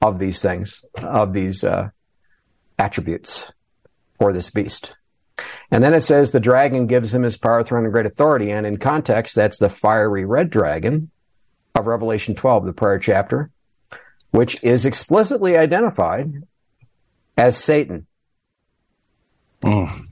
of 0.00 0.18
these 0.18 0.40
things, 0.40 0.82
of 0.96 1.34
these 1.34 1.62
uh, 1.62 1.90
attributes 2.82 3.52
for 4.18 4.32
this 4.32 4.50
beast. 4.50 4.94
And 5.70 5.82
then 5.82 5.94
it 5.94 6.02
says 6.02 6.30
the 6.30 6.40
dragon 6.40 6.86
gives 6.86 7.14
him 7.14 7.22
his 7.22 7.36
power, 7.36 7.62
throne, 7.62 7.84
and 7.84 7.92
great 7.92 8.06
authority. 8.06 8.50
And 8.50 8.66
in 8.66 8.76
context, 8.76 9.34
that's 9.34 9.58
the 9.58 9.68
fiery 9.68 10.24
red 10.24 10.50
dragon 10.50 11.10
of 11.74 11.86
Revelation 11.86 12.34
12, 12.34 12.66
the 12.66 12.72
prior 12.72 12.98
chapter, 12.98 13.50
which 14.30 14.62
is 14.62 14.84
explicitly 14.84 15.56
identified 15.56 16.42
as 17.36 17.56
Satan. 17.56 18.06
Mm. 19.62 20.06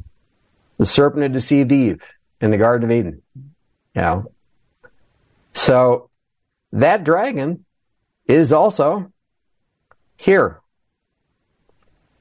The 0.78 0.86
serpent 0.86 1.22
had 1.22 1.32
deceived 1.32 1.72
Eve 1.72 2.02
in 2.40 2.50
the 2.50 2.56
Garden 2.56 2.90
of 2.90 2.96
Eden. 2.96 3.22
You 3.94 4.02
know? 4.02 4.32
So 5.52 6.08
that 6.72 7.04
dragon 7.04 7.64
is 8.26 8.52
also 8.52 9.12
here. 10.16 10.60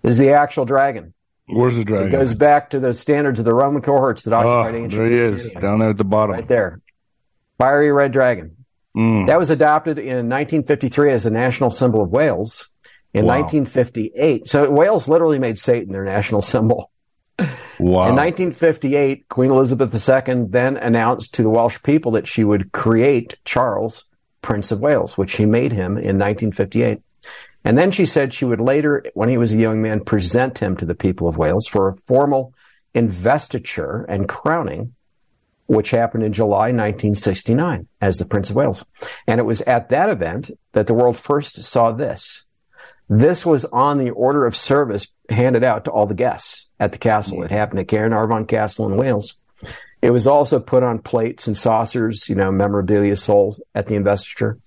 Is 0.03 0.17
the 0.17 0.31
actual 0.31 0.65
dragon. 0.65 1.13
Where's 1.47 1.75
the 1.75 1.83
dragon? 1.83 2.07
It 2.07 2.11
goes 2.11 2.33
back 2.33 2.69
to 2.71 2.79
the 2.79 2.93
standards 2.93 3.39
of 3.39 3.45
the 3.45 3.53
Roman 3.53 3.81
cohorts 3.81 4.23
that 4.23 4.33
occupied 4.33 4.75
oh, 4.75 4.77
ancient. 4.77 5.01
There 5.01 5.09
he 5.09 5.17
is, 5.17 5.51
down 5.53 5.79
there 5.79 5.89
at 5.89 5.97
the 5.97 6.03
bottom. 6.03 6.35
Right 6.35 6.47
there. 6.47 6.81
Fiery 7.57 7.91
red 7.91 8.11
dragon. 8.11 8.55
Mm. 8.95 9.27
That 9.27 9.39
was 9.39 9.49
adopted 9.49 9.97
in 9.97 10.29
1953 10.29 11.11
as 11.11 11.23
the 11.23 11.31
national 11.31 11.71
symbol 11.71 12.03
of 12.03 12.09
Wales. 12.09 12.69
In 13.11 13.25
wow. 13.25 13.39
1958, 13.39 14.47
so 14.47 14.69
Wales 14.69 15.07
literally 15.07 15.39
made 15.39 15.57
Satan 15.57 15.91
their 15.91 16.03
national 16.03 16.43
symbol. 16.43 16.91
Wow. 17.79 18.09
In 18.09 18.15
1958, 18.15 19.29
Queen 19.29 19.51
Elizabeth 19.51 19.91
II 19.93 20.45
then 20.49 20.77
announced 20.77 21.35
to 21.35 21.43
the 21.43 21.49
Welsh 21.49 21.81
people 21.81 22.11
that 22.11 22.27
she 22.27 22.43
would 22.43 22.71
create 22.71 23.37
Charles, 23.45 24.03
Prince 24.41 24.71
of 24.71 24.81
Wales, 24.81 25.17
which 25.17 25.31
she 25.31 25.45
made 25.45 25.71
him 25.71 25.97
in 25.97 26.19
1958. 26.19 26.99
And 27.63 27.77
then 27.77 27.91
she 27.91 28.05
said 28.05 28.33
she 28.33 28.45
would 28.45 28.61
later, 28.61 29.05
when 29.13 29.29
he 29.29 29.37
was 29.37 29.51
a 29.51 29.57
young 29.57 29.81
man, 29.81 30.03
present 30.03 30.59
him 30.59 30.77
to 30.77 30.85
the 30.85 30.95
people 30.95 31.27
of 31.27 31.37
Wales 31.37 31.67
for 31.67 31.89
a 31.89 31.97
formal 32.07 32.53
investiture 32.93 34.05
and 34.07 34.29
crowning, 34.29 34.95
which 35.67 35.91
happened 35.91 36.23
in 36.23 36.33
July 36.33 36.71
1969 36.71 37.87
as 38.01 38.17
the 38.17 38.25
Prince 38.25 38.49
of 38.49 38.55
Wales. 38.55 38.85
And 39.27 39.39
it 39.39 39.45
was 39.45 39.61
at 39.61 39.89
that 39.89 40.09
event 40.09 40.51
that 40.71 40.87
the 40.87 40.93
world 40.93 41.17
first 41.17 41.63
saw 41.63 41.91
this. 41.91 42.45
This 43.09 43.45
was 43.45 43.65
on 43.65 43.97
the 43.97 44.11
order 44.11 44.45
of 44.45 44.55
service 44.55 45.07
handed 45.29 45.63
out 45.63 45.85
to 45.85 45.91
all 45.91 46.05
the 46.05 46.13
guests 46.13 46.67
at 46.79 46.91
the 46.91 46.97
castle. 46.97 47.43
It 47.43 47.51
happened 47.51 47.79
at 47.79 47.87
Caernarvon 47.87 48.47
Castle 48.47 48.87
in 48.87 48.97
Wales. 48.97 49.35
It 50.01 50.11
was 50.11 50.27
also 50.27 50.59
put 50.59 50.83
on 50.83 50.99
plates 50.99 51.47
and 51.47 51.57
saucers, 51.57 52.29
you 52.29 52.35
know, 52.35 52.51
memorabilia 52.51 53.15
sold 53.15 53.59
at 53.75 53.87
the 53.87 53.95
investiture. 53.95 54.59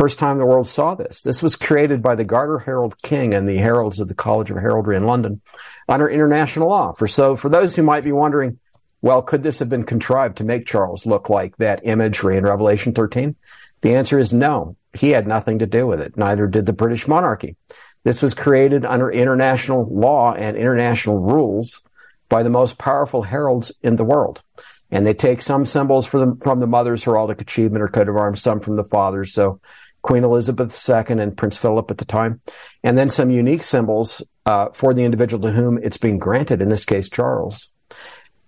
First 0.00 0.18
time 0.18 0.38
the 0.38 0.46
world 0.46 0.66
saw 0.66 0.94
this. 0.94 1.20
This 1.20 1.42
was 1.42 1.56
created 1.56 2.00
by 2.00 2.14
the 2.14 2.24
Garter 2.24 2.58
Herald 2.58 3.02
King 3.02 3.34
and 3.34 3.46
the 3.46 3.58
heralds 3.58 4.00
of 4.00 4.08
the 4.08 4.14
College 4.14 4.50
of 4.50 4.56
Heraldry 4.56 4.96
in 4.96 5.04
London 5.04 5.42
under 5.90 6.08
international 6.08 6.70
law. 6.70 6.92
For 6.92 7.06
so, 7.06 7.36
for 7.36 7.50
those 7.50 7.76
who 7.76 7.82
might 7.82 8.02
be 8.02 8.10
wondering, 8.10 8.58
well, 9.02 9.20
could 9.20 9.42
this 9.42 9.58
have 9.58 9.68
been 9.68 9.84
contrived 9.84 10.38
to 10.38 10.44
make 10.44 10.64
Charles 10.64 11.04
look 11.04 11.28
like 11.28 11.54
that 11.58 11.82
imagery 11.84 12.38
in 12.38 12.44
Revelation 12.44 12.94
13? 12.94 13.36
The 13.82 13.94
answer 13.94 14.18
is 14.18 14.32
no. 14.32 14.74
He 14.94 15.10
had 15.10 15.26
nothing 15.26 15.58
to 15.58 15.66
do 15.66 15.86
with 15.86 16.00
it. 16.00 16.16
Neither 16.16 16.46
did 16.46 16.64
the 16.64 16.72
British 16.72 17.06
monarchy. 17.06 17.56
This 18.02 18.22
was 18.22 18.32
created 18.32 18.86
under 18.86 19.12
international 19.12 19.86
law 19.86 20.32
and 20.32 20.56
international 20.56 21.18
rules 21.18 21.82
by 22.30 22.42
the 22.42 22.48
most 22.48 22.78
powerful 22.78 23.20
heralds 23.20 23.70
in 23.82 23.96
the 23.96 24.04
world. 24.04 24.42
And 24.90 25.06
they 25.06 25.14
take 25.14 25.42
some 25.42 25.66
symbols 25.66 26.06
the, 26.06 26.38
from 26.42 26.58
the 26.58 26.66
mother's 26.66 27.04
heraldic 27.04 27.42
achievement 27.42 27.82
or 27.82 27.88
coat 27.88 28.08
of 28.08 28.16
arms, 28.16 28.40
some 28.40 28.60
from 28.60 28.76
the 28.76 28.84
father's. 28.84 29.34
So 29.34 29.60
Queen 30.02 30.24
Elizabeth 30.24 30.88
II 30.88 31.20
and 31.20 31.36
Prince 31.36 31.56
Philip 31.56 31.90
at 31.90 31.98
the 31.98 32.04
time, 32.04 32.40
and 32.82 32.96
then 32.96 33.08
some 33.08 33.30
unique 33.30 33.62
symbols 33.62 34.22
uh, 34.46 34.68
for 34.72 34.94
the 34.94 35.02
individual 35.02 35.42
to 35.42 35.52
whom 35.52 35.78
it's 35.82 35.98
being 35.98 36.18
granted, 36.18 36.62
in 36.62 36.68
this 36.68 36.84
case, 36.84 37.10
Charles. 37.10 37.68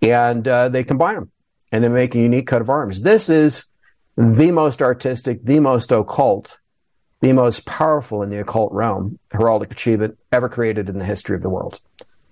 And 0.01 0.47
uh, 0.49 0.69
they 0.69 0.83
combine 0.83 1.15
them 1.15 1.31
and 1.71 1.83
they 1.83 1.89
make 1.89 2.15
a 2.15 2.19
unique 2.19 2.47
coat 2.47 2.61
of 2.61 2.71
arms. 2.71 3.01
This 3.01 3.29
is 3.29 3.65
the 4.17 4.51
most 4.51 4.83
artistic, 4.83 5.45
the 5.45 5.61
most 5.61 5.93
occult, 5.93 6.59
the 7.21 7.33
most 7.33 7.65
powerful 7.65 8.23
in 8.23 8.31
the 8.31 8.41
occult 8.41 8.73
realm 8.73 9.19
heraldic 9.33 9.71
achievement 9.71 10.19
ever 10.31 10.49
created 10.49 10.89
in 10.89 10.99
the 10.99 11.05
history 11.05 11.35
of 11.37 11.43
the 11.43 11.49
world. 11.49 11.81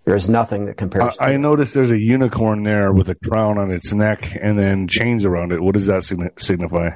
There 0.04 0.16
is 0.16 0.28
nothing 0.28 0.66
that 0.66 0.76
compares. 0.76 1.16
I, 1.18 1.34
I 1.34 1.36
noticed 1.36 1.74
there's 1.74 1.90
a 1.90 1.98
unicorn 1.98 2.64
there 2.64 2.92
with 2.92 3.08
a 3.08 3.14
crown 3.14 3.58
on 3.58 3.70
its 3.70 3.92
neck 3.92 4.36
and 4.40 4.58
then 4.58 4.88
chains 4.88 5.24
around 5.24 5.52
it. 5.52 5.62
What 5.62 5.74
does 5.74 5.86
that 5.86 6.04
signify? 6.38 6.88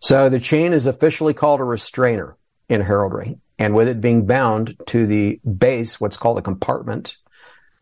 So 0.00 0.28
the 0.28 0.40
chain 0.40 0.72
is 0.72 0.86
officially 0.86 1.34
called 1.34 1.60
a 1.60 1.64
restrainer 1.64 2.36
in 2.68 2.80
heraldry. 2.80 3.38
And 3.58 3.74
with 3.74 3.88
it 3.88 4.00
being 4.00 4.26
bound 4.26 4.76
to 4.88 5.06
the 5.06 5.40
base, 5.58 6.00
what's 6.00 6.16
called 6.16 6.38
a 6.38 6.42
compartment 6.42 7.16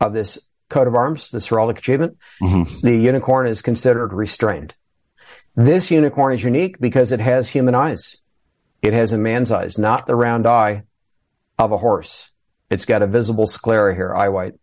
of 0.01 0.15
this 0.15 0.39
coat 0.69 0.89
of 0.89 0.95
arms, 0.95 1.31
this 1.31 1.49
heraldic 1.49 1.79
achievement, 1.79 2.17
mm-hmm. 2.41 2.81
the 2.81 2.97
unicorn 2.97 3.47
is 3.47 3.63
considered 3.63 4.13
restrained. 4.13 4.75
This 5.55 5.91
unicorn 5.91 6.35
is 6.35 6.43
unique 6.43 6.79
because 6.79 7.13
it 7.13 7.21
has 7.21 7.49
human 7.49 7.75
eyes. 7.75 8.17
It 8.83 8.93
has 8.93 9.13
a 9.13 9.19
man's 9.19 9.51
eyes, 9.51 9.79
not 9.79 10.07
the 10.07 10.15
round 10.15 10.47
eye 10.47 10.83
of 11.59 11.73
a 11.73 11.79
horse. 11.79 12.29
It's 12.71 12.85
got 12.85 13.03
a 13.03 13.07
visible 13.07 13.47
sclera 13.47 13.95
here, 13.95 14.15
eye 14.15 14.29
white, 14.29 14.55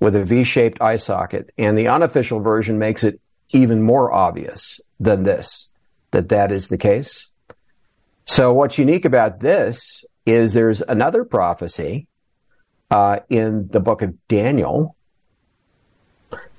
with 0.00 0.16
a 0.16 0.24
V-shaped 0.24 0.80
eye 0.80 0.96
socket. 0.96 1.50
And 1.56 1.76
the 1.76 1.88
unofficial 1.88 2.40
version 2.40 2.78
makes 2.78 3.04
it 3.04 3.20
even 3.50 3.82
more 3.82 4.12
obvious 4.12 4.80
than 4.98 5.22
this 5.22 5.71
that 6.12 6.28
that 6.28 6.52
is 6.52 6.68
the 6.68 6.78
case. 6.78 7.30
So 8.24 8.52
what's 8.52 8.78
unique 8.78 9.04
about 9.04 9.40
this 9.40 10.04
is 10.24 10.52
there's 10.52 10.80
another 10.80 11.24
prophecy 11.24 12.06
uh, 12.90 13.20
in 13.28 13.68
the 13.68 13.80
book 13.80 14.02
of 14.02 14.14
Daniel, 14.28 14.96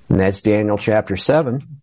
and 0.08 0.20
that's 0.20 0.42
Daniel 0.42 0.76
chapter 0.76 1.16
7. 1.16 1.80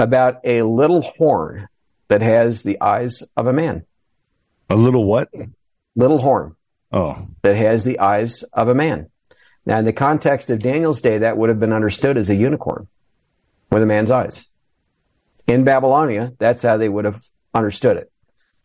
About 0.00 0.40
a 0.44 0.62
little 0.62 1.02
horn 1.02 1.68
that 2.08 2.22
has 2.22 2.62
the 2.62 2.80
eyes 2.80 3.22
of 3.36 3.46
a 3.46 3.52
man. 3.52 3.84
A 4.70 4.76
little 4.76 5.04
what? 5.04 5.28
Little 5.96 6.18
horn. 6.18 6.54
Oh. 6.90 7.28
that 7.42 7.54
has 7.54 7.84
the 7.84 7.98
eyes 7.98 8.44
of 8.44 8.68
a 8.68 8.74
man. 8.74 9.10
Now, 9.68 9.78
in 9.78 9.84
the 9.84 9.92
context 9.92 10.48
of 10.48 10.60
Daniel's 10.60 11.02
day, 11.02 11.18
that 11.18 11.36
would 11.36 11.50
have 11.50 11.60
been 11.60 11.74
understood 11.74 12.16
as 12.16 12.30
a 12.30 12.34
unicorn 12.34 12.88
with 13.70 13.82
a 13.82 13.86
man's 13.86 14.10
eyes. 14.10 14.46
In 15.46 15.64
Babylonia, 15.64 16.32
that's 16.38 16.62
how 16.62 16.78
they 16.78 16.88
would 16.88 17.04
have 17.04 17.22
understood 17.52 17.98
it 17.98 18.10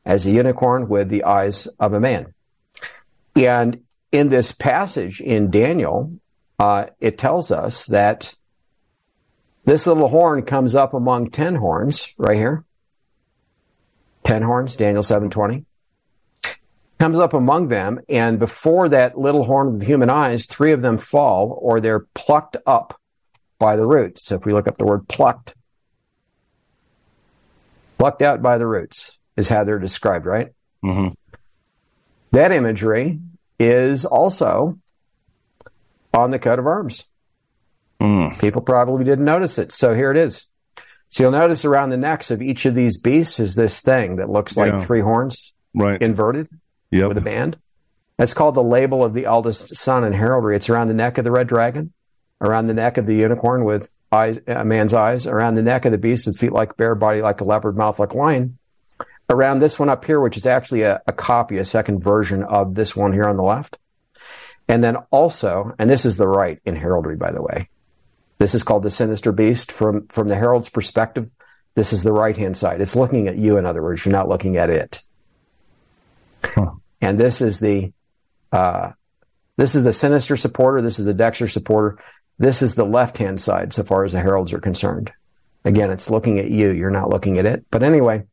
as 0.05 0.25
a 0.25 0.31
unicorn 0.31 0.87
with 0.87 1.09
the 1.09 1.25
eyes 1.25 1.67
of 1.77 1.91
a 1.91 1.99
man. 1.99 2.33
And 3.35 3.81
in 4.13 4.29
this 4.29 4.53
passage 4.53 5.19
in 5.19 5.51
Daniel, 5.51 6.19
uh, 6.57 6.85
it 7.01 7.17
tells 7.17 7.51
us 7.51 7.85
that 7.87 8.33
this 9.65 9.85
little 9.85 10.07
horn 10.07 10.43
comes 10.43 10.73
up 10.73 10.93
among 10.93 11.31
10 11.31 11.55
horns 11.55 12.13
right 12.17 12.37
here. 12.37 12.63
10 14.23 14.41
horns, 14.41 14.77
Daniel 14.77 15.03
720 15.03 15.65
comes 17.03 17.19
up 17.19 17.33
among 17.33 17.67
them, 17.67 17.99
and 18.07 18.39
before 18.39 18.87
that 18.87 19.17
little 19.17 19.43
horn 19.43 19.73
with 19.73 19.81
human 19.81 20.09
eyes, 20.09 20.45
three 20.45 20.71
of 20.71 20.81
them 20.81 20.97
fall 20.97 21.59
or 21.61 21.81
they're 21.81 22.07
plucked 22.15 22.55
up 22.65 22.97
by 23.59 23.75
the 23.75 23.85
roots. 23.85 24.23
So 24.25 24.35
if 24.35 24.45
we 24.45 24.53
look 24.53 24.69
up 24.69 24.77
the 24.77 24.85
word 24.85 25.05
plucked, 25.09 25.53
plucked 27.97 28.21
out 28.21 28.41
by 28.41 28.57
the 28.57 28.65
roots 28.65 29.19
is 29.35 29.49
how 29.49 29.65
they're 29.65 29.79
described, 29.79 30.25
right? 30.25 30.53
Mm-hmm. 30.81 31.09
That 32.31 32.53
imagery 32.53 33.19
is 33.59 34.05
also 34.05 34.79
on 36.13 36.31
the 36.31 36.39
coat 36.39 36.57
of 36.57 36.67
arms. 36.67 37.03
Mm. 37.99 38.39
People 38.39 38.61
probably 38.61 39.03
didn't 39.03 39.25
notice 39.25 39.59
it. 39.59 39.73
So 39.73 39.93
here 39.93 40.11
it 40.11 40.15
is. 40.15 40.47
So 41.09 41.23
you'll 41.23 41.33
notice 41.33 41.65
around 41.65 41.89
the 41.89 41.97
necks 41.97 42.31
of 42.31 42.41
each 42.41 42.65
of 42.65 42.75
these 42.75 42.97
beasts 42.97 43.41
is 43.41 43.55
this 43.55 43.81
thing 43.81 44.15
that 44.15 44.29
looks 44.29 44.55
like 44.55 44.71
Yeah. 44.71 44.85
three 44.85 45.01
horns 45.01 45.51
Right. 45.75 46.01
inverted. 46.01 46.47
Yep. 46.93 47.09
with 47.09 47.17
a 47.17 47.21
band. 47.21 47.57
That's 48.17 48.33
called 48.33 48.55
the 48.55 48.63
label 48.63 49.03
of 49.03 49.13
the 49.13 49.25
eldest 49.25 49.75
son 49.75 50.03
in 50.03 50.13
heraldry. 50.13 50.55
It's 50.55 50.69
around 50.69 50.87
the 50.87 50.93
neck 50.93 51.17
of 51.17 51.23
the 51.23 51.31
red 51.31 51.47
dragon, 51.47 51.93
around 52.39 52.67
the 52.67 52.73
neck 52.73 52.97
of 52.97 53.05
the 53.05 53.15
unicorn 53.15 53.65
with 53.65 53.89
eyes, 54.11 54.39
a 54.47 54.63
man's 54.63 54.93
eyes, 54.93 55.25
around 55.25 55.55
the 55.55 55.63
neck 55.63 55.85
of 55.85 55.91
the 55.91 55.97
beast 55.97 56.27
with 56.27 56.37
feet 56.37 56.51
like 56.51 56.77
bear, 56.77 56.95
body 56.95 57.21
like 57.21 57.41
a 57.41 57.43
leopard, 57.43 57.75
mouth 57.75 57.99
like 57.99 58.13
a 58.13 58.17
lion. 58.17 58.57
Around 59.29 59.59
this 59.59 59.79
one 59.79 59.89
up 59.89 60.05
here, 60.05 60.19
which 60.19 60.37
is 60.37 60.45
actually 60.45 60.83
a, 60.83 61.01
a 61.07 61.13
copy, 61.13 61.57
a 61.57 61.65
second 61.65 62.03
version 62.03 62.43
of 62.43 62.75
this 62.75 62.95
one 62.95 63.13
here 63.13 63.23
on 63.23 63.37
the 63.37 63.43
left. 63.43 63.79
And 64.67 64.83
then 64.83 64.97
also, 65.11 65.73
and 65.79 65.89
this 65.89 66.05
is 66.05 66.17
the 66.17 66.27
right 66.27 66.59
in 66.65 66.75
heraldry, 66.75 67.15
by 67.15 67.31
the 67.31 67.41
way. 67.41 67.69
This 68.37 68.53
is 68.53 68.63
called 68.63 68.83
the 68.83 68.91
sinister 68.91 69.31
beast 69.31 69.71
from, 69.71 70.07
from 70.07 70.27
the 70.27 70.35
herald's 70.35 70.69
perspective. 70.69 71.31
This 71.75 71.93
is 71.93 72.03
the 72.03 72.11
right 72.11 72.35
hand 72.37 72.57
side. 72.57 72.81
It's 72.81 72.95
looking 72.95 73.27
at 73.27 73.37
you, 73.37 73.57
in 73.57 73.65
other 73.65 73.81
words. 73.81 74.05
You're 74.05 74.11
not 74.11 74.29
looking 74.29 74.57
at 74.57 74.69
it 74.69 75.01
and 77.03 77.19
this 77.19 77.41
is 77.41 77.59
the 77.59 77.91
uh, 78.51 78.91
this 79.57 79.75
is 79.75 79.83
the 79.83 79.93
sinister 79.93 80.37
supporter. 80.37 80.81
This 80.81 80.99
is 80.99 81.05
the 81.05 81.13
Dexter 81.13 81.49
supporter. 81.49 81.99
This 82.39 82.61
is 82.61 82.75
the 82.75 82.85
left 82.85 83.17
hand 83.17 83.41
side, 83.41 83.73
so 83.73 83.83
far 83.83 84.05
as 84.05 84.13
the 84.13 84.21
heralds 84.21 84.53
are 84.53 84.59
concerned. 84.59 85.11
Again, 85.65 85.91
it's 85.91 86.09
looking 86.09 86.39
at 86.39 86.49
you. 86.49 86.71
You're 86.71 86.89
not 86.89 87.09
looking 87.09 87.37
at 87.37 87.45
it. 87.45 87.65
But 87.69 87.83
anyway, 87.83 88.23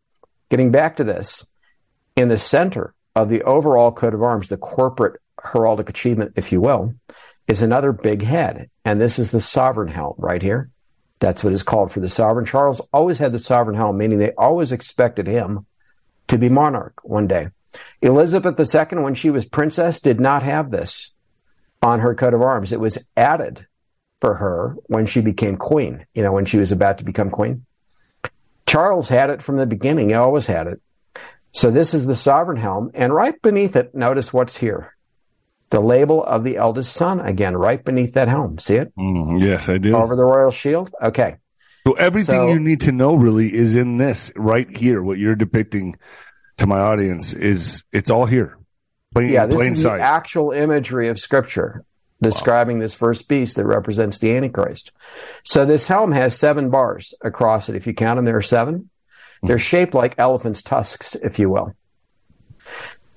getting 0.50 0.70
back 0.70 0.96
to 0.96 1.04
this, 1.04 1.44
in 2.14 2.28
the 2.28 2.38
center 2.38 2.94
of 3.16 3.28
the 3.28 3.42
overall 3.42 3.90
coat 3.90 4.14
of 4.14 4.22
arms, 4.22 4.48
the 4.48 4.56
corporate 4.56 5.20
heraldic 5.38 5.88
achievement, 5.88 6.34
if 6.36 6.52
you 6.52 6.60
will, 6.60 6.94
is 7.48 7.62
another 7.62 7.92
big 7.92 8.22
head, 8.22 8.70
and 8.84 9.00
this 9.00 9.18
is 9.18 9.32
the 9.32 9.40
sovereign 9.40 9.88
helm 9.88 10.14
right 10.16 10.42
here. 10.42 10.70
That's 11.18 11.42
what 11.42 11.52
is 11.52 11.64
called 11.64 11.92
for 11.92 12.00
the 12.00 12.08
sovereign. 12.08 12.46
Charles 12.46 12.80
always 12.92 13.18
had 13.18 13.32
the 13.32 13.38
sovereign 13.38 13.76
helm, 13.76 13.98
meaning 13.98 14.18
they 14.18 14.32
always 14.32 14.70
expected 14.70 15.26
him 15.26 15.66
to 16.28 16.38
be 16.38 16.48
monarch 16.48 17.00
one 17.02 17.26
day. 17.26 17.48
Elizabeth 18.02 18.58
II, 18.58 18.98
when 19.02 19.14
she 19.14 19.30
was 19.30 19.44
princess, 19.44 20.00
did 20.00 20.20
not 20.20 20.42
have 20.42 20.70
this 20.70 21.14
on 21.82 22.00
her 22.00 22.14
coat 22.14 22.34
of 22.34 22.42
arms. 22.42 22.72
It 22.72 22.80
was 22.80 22.98
added 23.16 23.66
for 24.20 24.34
her 24.34 24.76
when 24.86 25.06
she 25.06 25.20
became 25.20 25.56
queen, 25.56 26.04
you 26.14 26.22
know, 26.22 26.32
when 26.32 26.44
she 26.44 26.58
was 26.58 26.72
about 26.72 26.98
to 26.98 27.04
become 27.04 27.30
queen. 27.30 27.64
Charles 28.66 29.08
had 29.08 29.30
it 29.30 29.42
from 29.42 29.56
the 29.56 29.66
beginning. 29.66 30.08
He 30.10 30.14
always 30.14 30.46
had 30.46 30.66
it. 30.66 30.80
So 31.52 31.70
this 31.70 31.94
is 31.94 32.06
the 32.06 32.14
sovereign 32.14 32.58
helm. 32.58 32.90
And 32.94 33.12
right 33.12 33.40
beneath 33.42 33.74
it, 33.76 33.94
notice 33.94 34.32
what's 34.32 34.56
here. 34.56 34.94
The 35.70 35.80
label 35.80 36.22
of 36.24 36.44
the 36.44 36.56
eldest 36.56 36.92
son, 36.92 37.20
again, 37.20 37.56
right 37.56 37.82
beneath 37.84 38.14
that 38.14 38.28
helm. 38.28 38.58
See 38.58 38.74
it? 38.74 38.92
Mm, 38.96 39.40
yes, 39.40 39.68
I 39.68 39.78
do. 39.78 39.96
Over 39.96 40.16
the 40.16 40.24
royal 40.24 40.50
shield? 40.50 40.92
Okay. 41.02 41.36
So 41.86 41.94
everything 41.94 42.34
So- 42.40 42.48
you 42.52 42.60
need 42.60 42.82
to 42.82 42.92
know 42.92 43.16
really 43.16 43.54
is 43.54 43.74
in 43.74 43.96
this 43.96 44.30
right 44.36 44.68
here. 44.76 45.02
What 45.02 45.18
you're 45.18 45.34
depicting 45.36 45.96
to 46.60 46.66
my 46.66 46.78
audience 46.78 47.32
is 47.34 47.84
it's 47.92 48.10
all 48.10 48.26
here, 48.26 48.58
plain, 49.12 49.30
Yeah, 49.30 49.46
this 49.46 49.56
plain 49.56 49.72
is 49.72 49.82
sight. 49.82 49.96
the 49.96 50.02
actual 50.02 50.52
imagery 50.52 51.08
of 51.08 51.18
scripture 51.18 51.84
describing 52.22 52.78
this 52.78 52.94
first 52.94 53.28
beast 53.28 53.56
that 53.56 53.64
represents 53.64 54.18
the 54.18 54.36
Antichrist. 54.36 54.92
So 55.42 55.64
this 55.64 55.88
helm 55.88 56.12
has 56.12 56.38
seven 56.38 56.68
bars 56.68 57.14
across 57.22 57.70
it. 57.70 57.76
If 57.76 57.86
you 57.86 57.94
count 57.94 58.18
them, 58.18 58.26
there 58.26 58.36
are 58.36 58.42
seven. 58.42 58.90
They're 59.42 59.58
shaped 59.58 59.94
like 59.94 60.18
elephant's 60.18 60.60
tusks, 60.60 61.14
if 61.14 61.38
you 61.38 61.48
will. 61.48 61.74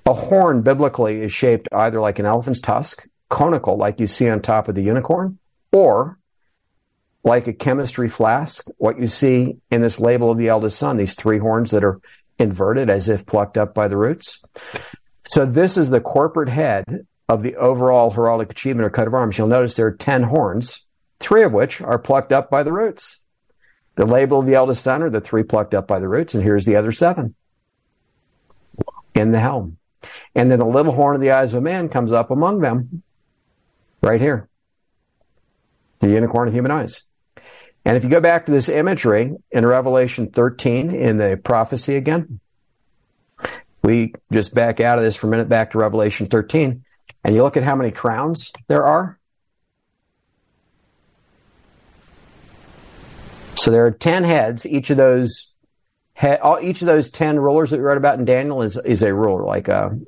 A 0.06 0.14
horn 0.14 0.62
biblically 0.62 1.20
is 1.20 1.32
shaped 1.32 1.68
either 1.70 2.00
like 2.00 2.18
an 2.18 2.24
elephant's 2.24 2.60
tusk, 2.60 3.06
conical, 3.28 3.76
like 3.76 4.00
you 4.00 4.06
see 4.06 4.28
on 4.30 4.40
top 4.40 4.68
of 4.68 4.74
the 4.74 4.82
unicorn, 4.82 5.38
or 5.70 6.18
like 7.24 7.46
a 7.46 7.52
chemistry 7.52 8.08
flask, 8.08 8.64
what 8.78 8.98
you 8.98 9.06
see 9.06 9.56
in 9.70 9.82
this 9.82 10.00
label 10.00 10.30
of 10.30 10.38
the 10.38 10.48
eldest 10.48 10.78
son, 10.78 10.96
these 10.96 11.14
three 11.14 11.38
horns 11.38 11.72
that 11.72 11.84
are 11.84 12.00
inverted 12.38 12.90
as 12.90 13.08
if 13.08 13.26
plucked 13.26 13.58
up 13.58 13.74
by 13.74 13.88
the 13.88 13.96
roots. 13.96 14.42
So 15.28 15.46
this 15.46 15.76
is 15.76 15.90
the 15.90 16.00
corporate 16.00 16.48
head 16.48 17.06
of 17.28 17.42
the 17.42 17.56
overall 17.56 18.12
heraldic 18.12 18.50
achievement 18.50 18.86
or 18.86 18.90
coat 18.90 19.06
of 19.06 19.14
arms. 19.14 19.38
You'll 19.38 19.48
notice 19.48 19.74
there 19.74 19.86
are 19.86 19.92
10 19.92 20.22
horns, 20.24 20.84
three 21.20 21.42
of 21.42 21.52
which 21.52 21.80
are 21.80 21.98
plucked 21.98 22.32
up 22.32 22.50
by 22.50 22.62
the 22.62 22.72
roots. 22.72 23.20
The 23.96 24.06
label 24.06 24.40
of 24.40 24.46
the 24.46 24.54
eldest 24.54 24.82
son 24.82 25.02
are 25.02 25.10
the 25.10 25.20
three 25.20 25.44
plucked 25.44 25.74
up 25.74 25.86
by 25.86 26.00
the 26.00 26.08
roots, 26.08 26.34
and 26.34 26.42
here's 26.42 26.64
the 26.64 26.76
other 26.76 26.92
seven 26.92 27.34
in 29.14 29.30
the 29.30 29.40
helm. 29.40 29.78
And 30.34 30.50
then 30.50 30.58
the 30.58 30.66
little 30.66 30.92
horn 30.92 31.14
of 31.14 31.20
the 31.20 31.30
eyes 31.30 31.52
of 31.52 31.58
a 31.58 31.62
man 31.62 31.88
comes 31.88 32.12
up 32.12 32.30
among 32.30 32.60
them 32.60 33.02
right 34.02 34.20
here. 34.20 34.48
The 36.00 36.10
unicorn 36.10 36.48
of 36.48 36.54
human 36.54 36.72
eyes. 36.72 37.02
And 37.84 37.96
if 37.96 38.04
you 38.04 38.10
go 38.10 38.20
back 38.20 38.46
to 38.46 38.52
this 38.52 38.68
imagery 38.68 39.32
in 39.50 39.66
Revelation 39.66 40.30
13 40.30 40.90
in 40.94 41.18
the 41.18 41.38
prophecy 41.42 41.96
again, 41.96 42.40
we 43.82 44.14
just 44.32 44.54
back 44.54 44.80
out 44.80 44.98
of 44.98 45.04
this 45.04 45.16
for 45.16 45.26
a 45.26 45.30
minute 45.30 45.48
back 45.48 45.72
to 45.72 45.78
Revelation 45.78 46.26
13, 46.26 46.84
and 47.22 47.34
you 47.34 47.42
look 47.42 47.58
at 47.58 47.62
how 47.62 47.76
many 47.76 47.90
crowns 47.90 48.52
there 48.68 48.84
are. 48.84 49.18
So 53.56 53.70
there 53.70 53.84
are 53.86 53.90
10 53.90 54.24
heads. 54.24 54.66
Each 54.66 54.90
of 54.90 54.96
those 54.96 55.54
all, 56.22 56.60
each 56.60 56.80
of 56.80 56.86
those 56.86 57.08
10 57.08 57.38
rulers 57.38 57.70
that 57.70 57.78
we 57.78 57.82
read 57.82 57.96
about 57.96 58.18
in 58.18 58.24
Daniel 58.24 58.62
is, 58.62 58.76
is 58.76 59.02
a 59.02 59.12
ruler, 59.12 59.44
like 59.44 59.68
a 59.68 59.98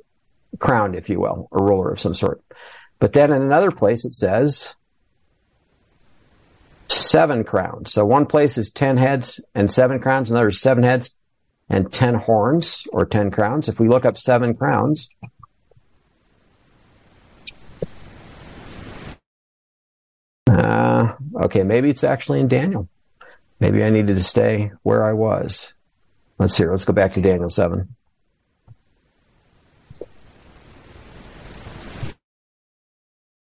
crowned, 0.59 0.95
if 0.95 1.09
you 1.09 1.19
will, 1.19 1.49
a 1.51 1.61
ruler 1.61 1.91
of 1.91 1.99
some 1.99 2.15
sort. 2.15 2.41
But 2.99 3.13
then 3.13 3.31
in 3.31 3.41
another 3.41 3.71
place 3.71 4.05
it 4.05 4.13
says 4.13 4.73
seven 6.87 7.43
crowns. 7.43 7.91
So 7.91 8.05
one 8.05 8.25
place 8.25 8.57
is 8.57 8.69
10 8.69 8.97
heads 8.97 9.39
and 9.53 9.71
seven 9.71 9.99
crowns, 9.99 10.29
another 10.29 10.49
is 10.49 10.61
seven 10.61 10.83
heads 10.83 11.13
and 11.69 11.91
10 11.91 12.15
horns 12.15 12.83
or 12.91 13.05
10 13.05 13.31
crowns. 13.31 13.67
If 13.67 13.79
we 13.79 13.87
look 13.87 14.05
up 14.05 14.17
seven 14.17 14.55
crowns, 14.55 15.09
uh, 20.49 21.13
okay, 21.41 21.63
maybe 21.63 21.89
it's 21.89 22.03
actually 22.03 22.39
in 22.39 22.47
Daniel. 22.47 22.87
Maybe 23.59 23.83
I 23.83 23.89
needed 23.89 24.15
to 24.15 24.23
stay 24.23 24.71
where 24.83 25.03
I 25.03 25.13
was. 25.13 25.73
Let's 26.37 26.55
see. 26.55 26.65
Let's 26.65 26.85
go 26.85 26.93
back 26.93 27.13
to 27.13 27.21
Daniel 27.21 27.49
7. 27.49 27.95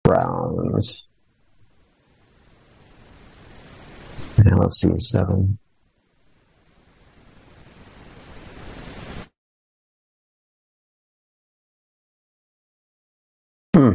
Crowns. 0.04 1.08
Let's 4.56 4.80
see, 4.80 4.98
7. 4.98 5.58
Hmm. 13.74 13.92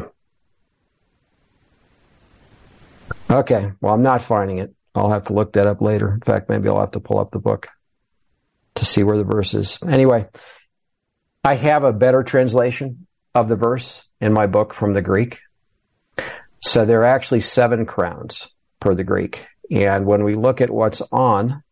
Okay, 3.30 3.72
well, 3.82 3.94
I'm 3.94 4.04
not 4.04 4.22
finding 4.22 4.60
it. 4.60 4.74
I'll 4.96 5.10
have 5.10 5.26
to 5.26 5.34
look 5.34 5.54
that 5.54 5.68
up 5.68 5.82
later. 5.82 6.14
In 6.14 6.22
fact, 6.22 6.50
maybe 6.50 6.70
I'll 6.70 6.80
have 6.80 6.92
to 6.92 7.00
pull 7.00 7.20
up 7.20 7.32
the 7.32 7.40
book 7.40 7.70
to 8.76 8.86
see 8.86 9.04
where 9.04 9.18
the 9.18 9.24
verse 9.24 9.54
is. 9.54 9.80
Anyway, 9.88 10.28
I 11.44 11.56
have 11.56 11.84
a 11.84 11.92
better 11.92 12.24
translation 12.24 13.08
of 13.34 13.50
the 13.50 13.56
verse 13.56 14.04
in 14.22 14.34
my 14.34 14.48
book 14.48 14.74
from 14.74 14.94
the 14.94 15.02
Greek. 15.02 15.40
So 16.62 16.86
there 16.86 17.02
are 17.02 17.16
actually 17.16 17.42
seven 17.42 17.86
crowns 17.86 18.48
per 18.80 18.94
the 18.94 19.04
Greek. 19.04 19.48
And 19.72 20.06
when 20.06 20.24
we 20.24 20.36
look 20.36 20.62
at 20.62 20.70
what's 20.70 21.02
on 21.12 21.64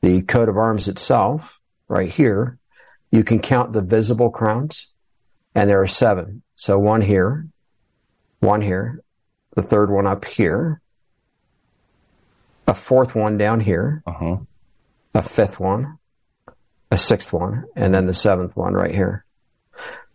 the 0.00 0.22
coat 0.22 0.48
of 0.48 0.56
arms 0.56 0.88
itself, 0.88 1.60
right 1.88 2.10
here, 2.10 2.58
you 3.10 3.22
can 3.24 3.38
count 3.40 3.72
the 3.72 3.82
visible 3.82 4.30
crowns. 4.30 4.88
and 5.54 5.68
there 5.68 5.82
are 5.82 5.86
seven. 5.86 6.42
So 6.56 6.78
one 6.78 7.02
here, 7.02 7.46
one 8.40 8.62
here, 8.62 9.00
the 9.54 9.62
third 9.62 9.90
one 9.90 10.06
up 10.06 10.24
here, 10.24 10.80
a 12.66 12.74
fourth 12.74 13.14
one 13.14 13.36
down 13.36 13.60
here, 13.60 14.02
Uh-huh. 14.06 14.38
a 15.14 15.22
fifth 15.22 15.60
one, 15.60 15.98
a 16.90 16.96
sixth 16.96 17.32
one, 17.34 17.64
and 17.76 17.94
then 17.94 18.06
the 18.06 18.14
seventh 18.14 18.56
one 18.56 18.72
right 18.72 18.94
here. 18.94 19.24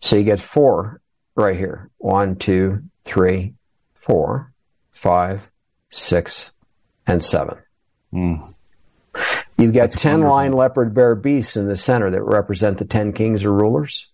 So 0.01 0.17
you 0.17 0.23
get 0.23 0.39
four 0.39 1.01
right 1.35 1.55
here. 1.55 1.89
One, 1.99 2.35
two, 2.35 2.83
three, 3.03 3.53
four, 3.93 4.51
five, 4.91 5.51
six, 5.91 6.51
and 7.07 7.23
seven. 7.23 7.57
Mm. 8.13 8.53
You've 9.57 9.73
got 9.73 9.91
ten 9.91 10.13
wonderful. 10.13 10.31
lion, 10.35 10.53
leopard, 10.53 10.93
bear, 10.93 11.15
beasts 11.15 11.57
in 11.57 11.67
the 11.67 11.75
center 11.75 12.11
that 12.11 12.21
represent 12.21 12.77
the 12.77 12.85
ten 12.85 13.13
kings 13.13 13.43
or 13.43 13.51
rulers. 13.51 14.07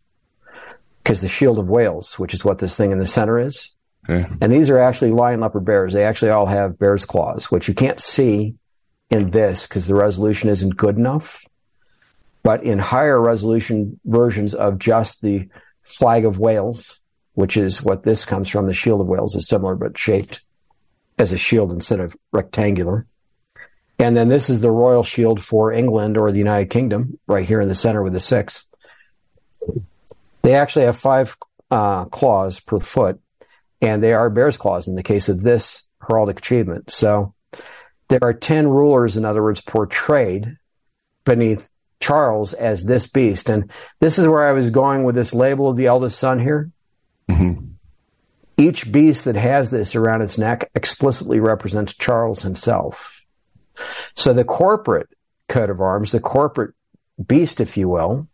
Because 1.03 1.19
the 1.19 1.27
shield 1.27 1.59
of 1.59 1.67
Wales, 1.67 2.17
which 2.17 2.33
is 2.33 2.45
what 2.45 2.59
this 2.59 2.77
thing 2.77 2.91
in 2.93 2.99
the 2.99 3.05
center 3.05 3.37
is, 3.37 3.71
Okay. 4.09 4.25
and 4.39 4.51
these 4.51 4.69
are 4.69 4.79
actually 4.79 5.11
lion, 5.11 5.41
leopard, 5.41 5.65
bears. 5.65 5.91
They 5.91 6.05
actually 6.05 6.31
all 6.31 6.45
have 6.45 6.79
bear's 6.79 7.03
claws, 7.05 7.51
which 7.51 7.67
you 7.67 7.73
can't 7.73 7.99
see 7.99 8.55
in 9.09 9.31
this 9.31 9.67
because 9.67 9.85
the 9.87 9.95
resolution 9.95 10.49
isn't 10.49 10.77
good 10.77 10.97
enough. 10.97 11.43
But 12.41 12.63
in 12.63 12.79
higher 12.79 13.19
resolution 13.21 13.99
versions 14.05 14.53
of 14.53 14.77
just 14.79 15.21
the 15.21 15.47
flag 15.81 16.23
of 16.25 16.39
Wales, 16.39 16.99
which 17.33 17.55
is 17.57 17.81
what 17.83 18.03
this 18.03 18.23
comes 18.25 18.49
from, 18.49 18.67
the 18.67 18.73
shield 18.73 19.01
of 19.01 19.07
Wales 19.07 19.35
is 19.35 19.47
similar 19.47 19.75
but 19.75 19.97
shaped 19.97 20.41
as 21.23 21.33
a 21.33 21.37
shield 21.37 21.71
instead 21.71 21.99
of 21.99 22.15
rectangular. 22.31 23.07
And 23.97 24.15
then 24.15 24.27
this 24.27 24.49
is 24.49 24.61
the 24.61 24.69
royal 24.69 25.03
shield 25.03 25.41
for 25.41 25.71
England 25.71 26.17
or 26.17 26.31
the 26.31 26.37
United 26.37 26.69
Kingdom, 26.69 27.17
right 27.25 27.47
here 27.47 27.61
in 27.61 27.69
the 27.69 27.75
center 27.75 28.03
with 28.03 28.13
the 28.13 28.19
six. 28.19 28.67
They 30.41 30.55
actually 30.55 30.85
have 30.85 30.97
five 30.97 31.35
uh, 31.71 32.05
claws 32.05 32.59
per 32.59 32.79
foot, 32.79 33.19
and 33.81 34.03
they 34.03 34.13
are 34.13 34.29
bear's 34.29 34.57
claws 34.57 34.87
in 34.87 34.95
the 34.95 35.03
case 35.03 35.29
of 35.29 35.41
this 35.41 35.83
heraldic 36.01 36.37
achievement. 36.37 36.91
So 36.91 37.33
there 38.09 38.19
are 38.21 38.33
10 38.33 38.67
rulers, 38.67 39.15
in 39.15 39.23
other 39.23 39.41
words, 39.41 39.61
portrayed 39.61 40.57
beneath 41.23 41.69
Charles 42.01 42.53
as 42.53 42.83
this 42.83 43.07
beast. 43.07 43.47
And 43.47 43.71
this 44.01 44.19
is 44.19 44.27
where 44.27 44.45
I 44.45 44.51
was 44.51 44.69
going 44.69 45.05
with 45.05 45.15
this 45.15 45.33
label 45.33 45.69
of 45.69 45.77
the 45.77 45.85
eldest 45.85 46.19
son 46.19 46.39
here. 46.39 46.69
Each 48.57 48.91
beast 48.91 49.25
that 49.25 49.35
has 49.35 49.71
this 49.71 49.95
around 49.95 50.21
its 50.21 50.37
neck 50.37 50.69
explicitly 50.75 51.39
represents 51.39 51.93
Charles 51.93 52.43
himself. 52.43 53.21
So 54.15 54.33
the 54.33 54.43
corporate 54.43 55.09
coat 55.49 55.69
of 55.69 55.81
arms, 55.81 56.11
the 56.11 56.19
corporate 56.19 56.75
beast, 57.25 57.59
if 57.59 57.77
you 57.77 57.89
will, 57.89 58.27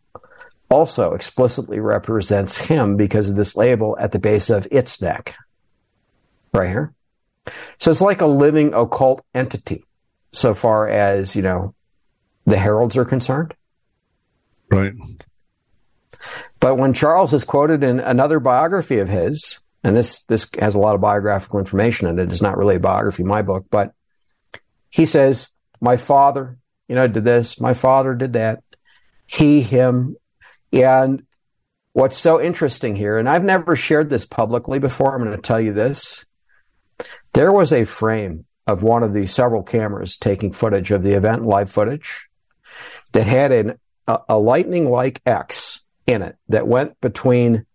also 0.69 1.13
explicitly 1.13 1.79
represents 1.79 2.57
him 2.57 2.97
because 2.97 3.29
of 3.29 3.35
this 3.35 3.55
label 3.55 3.97
at 3.99 4.11
the 4.11 4.19
base 4.19 4.49
of 4.49 4.67
its 4.71 5.01
neck. 5.01 5.35
Right 6.53 6.69
here. 6.69 6.93
So 7.79 7.89
it's 7.89 8.01
like 8.01 8.21
a 8.21 8.27
living 8.27 8.73
occult 8.73 9.23
entity 9.33 9.85
so 10.31 10.53
far 10.53 10.87
as, 10.87 11.35
you 11.35 11.41
know, 11.41 11.73
the 12.45 12.57
heralds 12.57 12.97
are 12.97 13.05
concerned. 13.05 13.53
Right. 14.69 14.93
But 16.59 16.75
when 16.75 16.93
Charles 16.93 17.33
is 17.33 17.43
quoted 17.43 17.83
in 17.83 17.99
another 17.99 18.39
biography 18.39 18.99
of 18.99 19.09
his, 19.09 19.59
and 19.83 19.95
this 19.95 20.21
this 20.21 20.47
has 20.59 20.75
a 20.75 20.79
lot 20.79 20.95
of 20.95 21.01
biographical 21.01 21.59
information 21.59 22.07
in 22.07 22.19
it, 22.19 22.31
it's 22.31 22.41
not 22.41 22.57
really 22.57 22.75
a 22.75 22.79
biography, 22.79 23.23
my 23.23 23.41
book, 23.41 23.65
but 23.69 23.93
he 24.89 25.05
says, 25.05 25.47
My 25.79 25.97
father, 25.97 26.57
you 26.87 26.95
know, 26.95 27.07
did 27.07 27.23
this, 27.23 27.59
my 27.59 27.73
father 27.73 28.13
did 28.13 28.33
that, 28.33 28.63
he, 29.25 29.61
him. 29.61 30.17
And 30.73 31.23
what's 31.93 32.17
so 32.17 32.41
interesting 32.41 32.95
here, 32.95 33.17
and 33.17 33.29
I've 33.29 33.43
never 33.43 33.75
shared 33.75 34.09
this 34.09 34.25
publicly 34.25 34.79
before, 34.79 35.15
I'm 35.15 35.23
going 35.23 35.35
to 35.35 35.41
tell 35.41 35.61
you 35.61 35.73
this. 35.73 36.25
There 37.33 37.51
was 37.51 37.71
a 37.71 37.85
frame 37.85 38.45
of 38.67 38.83
one 38.83 39.03
of 39.03 39.13
the 39.13 39.27
several 39.27 39.63
cameras 39.63 40.17
taking 40.17 40.51
footage 40.51 40.91
of 40.91 41.03
the 41.03 41.13
event, 41.13 41.45
live 41.45 41.71
footage, 41.71 42.27
that 43.13 43.25
had 43.25 43.51
an, 43.51 43.79
a, 44.07 44.19
a 44.29 44.37
lightning 44.37 44.89
like 44.89 45.21
X 45.25 45.81
in 46.05 46.21
it 46.21 46.35
that 46.49 46.67
went 46.67 46.99
between 47.01 47.65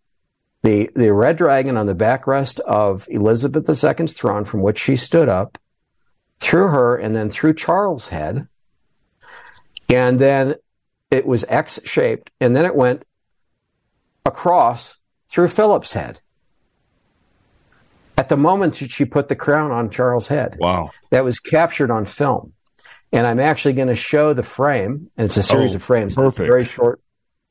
the, 0.64 0.90
the 0.94 1.12
red 1.12 1.36
dragon 1.36 1.76
on 1.76 1.84
the 1.86 1.94
backrest 1.94 2.58
of 2.60 3.06
Elizabeth 3.10 3.68
II's 3.68 4.14
throne 4.14 4.46
from 4.46 4.62
which 4.62 4.78
she 4.80 4.96
stood 4.96 5.28
up, 5.28 5.58
through 6.40 6.68
her, 6.68 6.96
and 6.96 7.14
then 7.14 7.28
through 7.30 7.54
Charles' 7.54 8.08
head. 8.08 8.48
And 9.90 10.18
then 10.18 10.54
it 11.10 11.26
was 11.26 11.44
X 11.48 11.78
shaped, 11.84 12.30
and 12.40 12.56
then 12.56 12.64
it 12.64 12.74
went 12.74 13.04
across 14.24 14.96
through 15.28 15.48
Philip's 15.48 15.92
head. 15.92 16.20
At 18.16 18.30
the 18.30 18.36
moment 18.38 18.78
that 18.78 18.90
she 18.90 19.04
put 19.04 19.28
the 19.28 19.36
crown 19.36 19.70
on 19.70 19.90
Charles' 19.90 20.28
head, 20.28 20.56
Wow. 20.58 20.90
that 21.10 21.24
was 21.24 21.38
captured 21.40 21.90
on 21.90 22.06
film. 22.06 22.54
And 23.12 23.26
I'm 23.26 23.38
actually 23.38 23.74
going 23.74 23.88
to 23.88 23.94
show 23.96 24.32
the 24.32 24.42
frame, 24.42 25.10
and 25.18 25.26
it's 25.26 25.36
a 25.36 25.42
series 25.42 25.72
Oh, 25.72 25.76
of 25.76 25.82
frames. 25.82 26.16
It's 26.16 26.38
a 26.38 26.42
very 26.42 26.64
short 26.64 27.00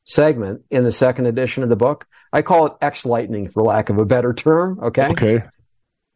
segment 0.04 0.62
in 0.70 0.84
the 0.84 0.92
second 0.92 1.26
edition 1.26 1.62
of 1.62 1.68
the 1.68 1.76
book. 1.76 2.06
I 2.32 2.42
call 2.42 2.66
it 2.66 2.72
X 2.80 3.06
lightning 3.06 3.48
for 3.50 3.62
lack 3.62 3.90
of 3.90 3.98
a 3.98 4.04
better 4.04 4.32
term. 4.32 4.78
Okay. 4.82 5.08
Okay. 5.08 5.42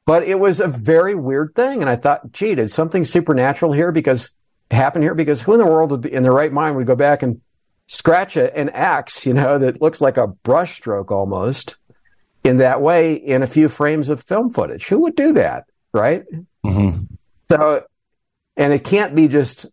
But 0.07 0.25
it 0.25 0.39
was 0.39 0.61
a 0.61 0.69
very 0.69 1.15
weird 1.15 1.55
thing. 1.55 1.81
And 1.81 1.91
I 1.91 1.97
thought, 1.97 2.33
gee, 2.33 2.55
did 2.55 2.71
something 2.71 3.05
supernatural 3.05 3.73
here 3.73 3.93
because 3.93 4.31
happen 4.71 5.03
here? 5.03 5.15
Because 5.15 5.43
who 5.43 5.53
in 5.53 5.59
the 5.59 5.67
world 5.67 5.91
would 5.91 6.03
be 6.03 6.13
in 6.13 6.23
their 6.23 6.33
right 6.33 6.53
mind 6.53 6.77
would 6.77 6.87
go 6.87 6.97
back 6.97 7.23
and 7.23 7.41
scratch 7.87 8.37
a, 8.37 8.55
an 8.57 8.71
axe, 8.71 9.27
you 9.27 9.35
know, 9.35 9.59
that 9.59 9.83
looks 9.83 10.01
like 10.01 10.17
a 10.17 10.29
brushstroke 10.29 11.11
almost 11.11 11.77
in 12.45 12.59
that 12.59 12.81
way 12.81 13.15
in 13.15 13.43
a 13.43 13.47
few 13.47 13.69
frames 13.69 14.09
of 14.09 14.23
film 14.23 14.51
footage? 14.51 14.87
Who 14.87 15.01
would 15.01 15.17
do 15.17 15.35
that? 15.35 15.65
Right. 15.93 16.25
Mm-hmm. 16.65 17.05
So, 17.51 17.85
and 18.57 18.73
it 18.73 18.85
can't 18.85 19.15
be 19.15 19.29
just, 19.29 19.67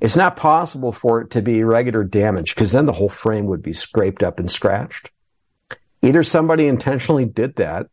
it's 0.00 0.16
not 0.16 0.36
possible 0.36 0.92
for 0.92 1.20
it 1.20 1.30
to 1.30 1.42
be 1.42 1.64
regular 1.64 2.04
damage 2.04 2.54
because 2.54 2.72
then 2.72 2.86
the 2.86 2.92
whole 2.92 3.08
frame 3.08 3.46
would 3.46 3.62
be 3.62 3.72
scraped 3.72 4.22
up 4.22 4.38
and 4.38 4.50
scratched. 4.50 5.10
Either 6.02 6.22
somebody 6.22 6.66
intentionally 6.66 7.24
did 7.24 7.56
that 7.56 7.86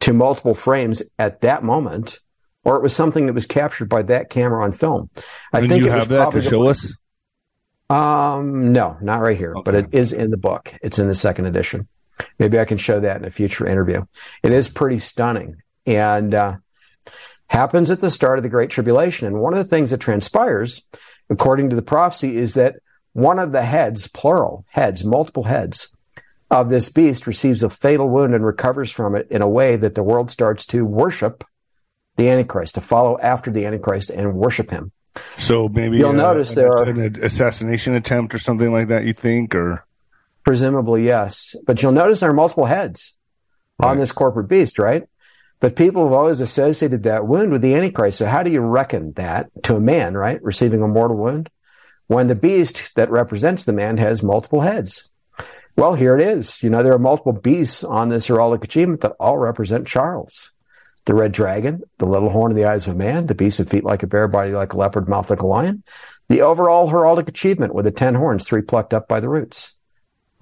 to 0.00 0.12
multiple 0.12 0.54
frames 0.54 1.02
at 1.18 1.40
that 1.40 1.62
moment, 1.62 2.18
or 2.64 2.76
it 2.76 2.82
was 2.82 2.94
something 2.94 3.26
that 3.26 3.32
was 3.32 3.46
captured 3.46 3.88
by 3.88 4.02
that 4.02 4.28
camera 4.28 4.62
on 4.62 4.72
film. 4.72 5.08
I 5.52 5.60
And 5.60 5.68
think 5.68 5.84
you 5.84 5.90
it 5.90 5.94
was 5.94 6.02
have 6.04 6.08
that 6.10 6.32
to 6.32 6.42
show 6.42 6.66
us? 6.68 6.96
um, 7.88 8.72
no, 8.72 8.96
not 9.00 9.20
right 9.20 9.36
here, 9.36 9.54
but 9.64 9.74
it 9.74 9.86
is 9.92 10.12
in 10.12 10.30
the 10.30 10.36
book. 10.36 10.74
It's 10.82 10.98
in 10.98 11.08
the 11.08 11.14
second 11.14 11.46
edition. 11.46 11.88
Maybe 12.38 12.58
I 12.58 12.64
can 12.64 12.78
show 12.78 13.00
that 13.00 13.16
in 13.16 13.24
a 13.24 13.30
future 13.30 13.66
interview. 13.66 14.04
It 14.42 14.52
is 14.52 14.68
pretty 14.68 14.98
stunning 14.98 15.56
and 15.86 16.34
uh, 16.34 16.56
happens 17.46 17.90
at 17.90 18.00
the 18.00 18.10
start 18.10 18.38
of 18.38 18.42
the 18.42 18.48
Great 18.48 18.70
Tribulation. 18.70 19.26
And 19.26 19.40
one 19.40 19.54
of 19.54 19.58
the 19.58 19.68
things 19.68 19.90
that 19.90 19.98
transpires, 19.98 20.82
according 21.32 21.70
to 21.70 21.76
the 21.76 21.82
prophecy, 21.82 22.36
is 22.36 22.54
that 22.54 22.76
one 23.12 23.38
of 23.38 23.52
the 23.52 23.62
heads, 23.62 24.06
plural 24.06 24.64
heads, 24.68 25.04
multiple 25.04 25.42
heads 25.42 25.88
of 26.50 26.68
this 26.68 26.88
beast 26.88 27.26
receives 27.26 27.62
a 27.62 27.70
fatal 27.70 28.08
wound 28.08 28.34
and 28.34 28.44
recovers 28.44 28.90
from 28.90 29.14
it 29.16 29.26
in 29.30 29.42
a 29.42 29.48
way 29.48 29.76
that 29.76 29.94
the 29.94 30.02
world 30.02 30.30
starts 30.30 30.66
to 30.66 30.84
worship 30.84 31.44
the 32.16 32.28
Antichrist, 32.28 32.74
to 32.74 32.80
follow 32.82 33.18
after 33.18 33.50
the 33.50 33.64
Antichrist 33.64 34.10
and 34.10 34.34
worship 34.34 34.70
him. 34.70 34.92
So 35.36 35.68
maybe 35.68 35.98
You'll 35.98 36.10
uh, 36.10 36.12
notice 36.12 36.50
an- 36.50 36.54
there 36.56 36.72
are- 36.72 36.84
an 36.84 37.24
assassination 37.24 37.94
attempt 37.94 38.34
or 38.34 38.38
something 38.38 38.70
like 38.72 38.88
that. 38.88 39.04
You 39.04 39.12
think, 39.14 39.54
or 39.54 39.84
Presumably, 40.44 41.04
yes. 41.06 41.54
But 41.66 41.82
you'll 41.82 41.92
notice 41.92 42.20
there 42.20 42.30
are 42.30 42.34
multiple 42.34 42.64
heads 42.66 43.14
on 43.78 43.98
this 43.98 44.10
corporate 44.12 44.48
beast, 44.48 44.78
right? 44.78 45.04
But 45.62 45.76
people 45.76 46.02
have 46.02 46.12
always 46.12 46.40
associated 46.40 47.04
that 47.04 47.28
wound 47.28 47.52
with 47.52 47.62
the 47.62 47.76
Antichrist. 47.76 48.18
So 48.18 48.26
how 48.26 48.42
do 48.42 48.50
you 48.50 48.60
reckon 48.60 49.12
that 49.12 49.48
to 49.62 49.76
a 49.76 49.80
man, 49.80 50.16
right? 50.16 50.42
Receiving 50.42 50.82
a 50.82 50.88
mortal 50.88 51.16
wound 51.16 51.48
when 52.08 52.26
the 52.26 52.34
beast 52.34 52.90
that 52.96 53.12
represents 53.12 53.62
the 53.62 53.72
man 53.72 53.96
has 53.96 54.24
multiple 54.24 54.60
heads? 54.60 55.08
Well, 55.76 55.94
here 55.94 56.18
it 56.18 56.26
is. 56.26 56.60
You 56.64 56.70
know, 56.70 56.82
there 56.82 56.92
are 56.92 56.98
multiple 56.98 57.32
beasts 57.32 57.84
on 57.84 58.08
this 58.08 58.26
heraldic 58.26 58.64
achievement 58.64 59.02
that 59.02 59.14
all 59.20 59.38
represent 59.38 59.86
Charles. 59.86 60.50
The 61.04 61.14
red 61.14 61.30
dragon, 61.30 61.82
the 61.98 62.06
little 62.06 62.28
horn 62.28 62.50
of 62.50 62.56
the 62.56 62.66
eyes 62.66 62.88
of 62.88 62.94
a 62.94 62.98
man, 62.98 63.26
the 63.26 63.34
beast 63.34 63.60
of 63.60 63.70
feet 63.70 63.84
like 63.84 64.02
a 64.02 64.08
bear, 64.08 64.26
body 64.26 64.50
like 64.50 64.72
a 64.72 64.76
leopard, 64.76 65.08
mouth 65.08 65.30
like 65.30 65.42
a 65.42 65.46
lion. 65.46 65.84
The 66.28 66.42
overall 66.42 66.90
heraldic 66.90 67.28
achievement 67.28 67.72
with 67.72 67.84
the 67.84 67.92
ten 67.92 68.16
horns, 68.16 68.44
three 68.44 68.62
plucked 68.62 68.92
up 68.92 69.06
by 69.06 69.20
the 69.20 69.28
roots 69.28 69.72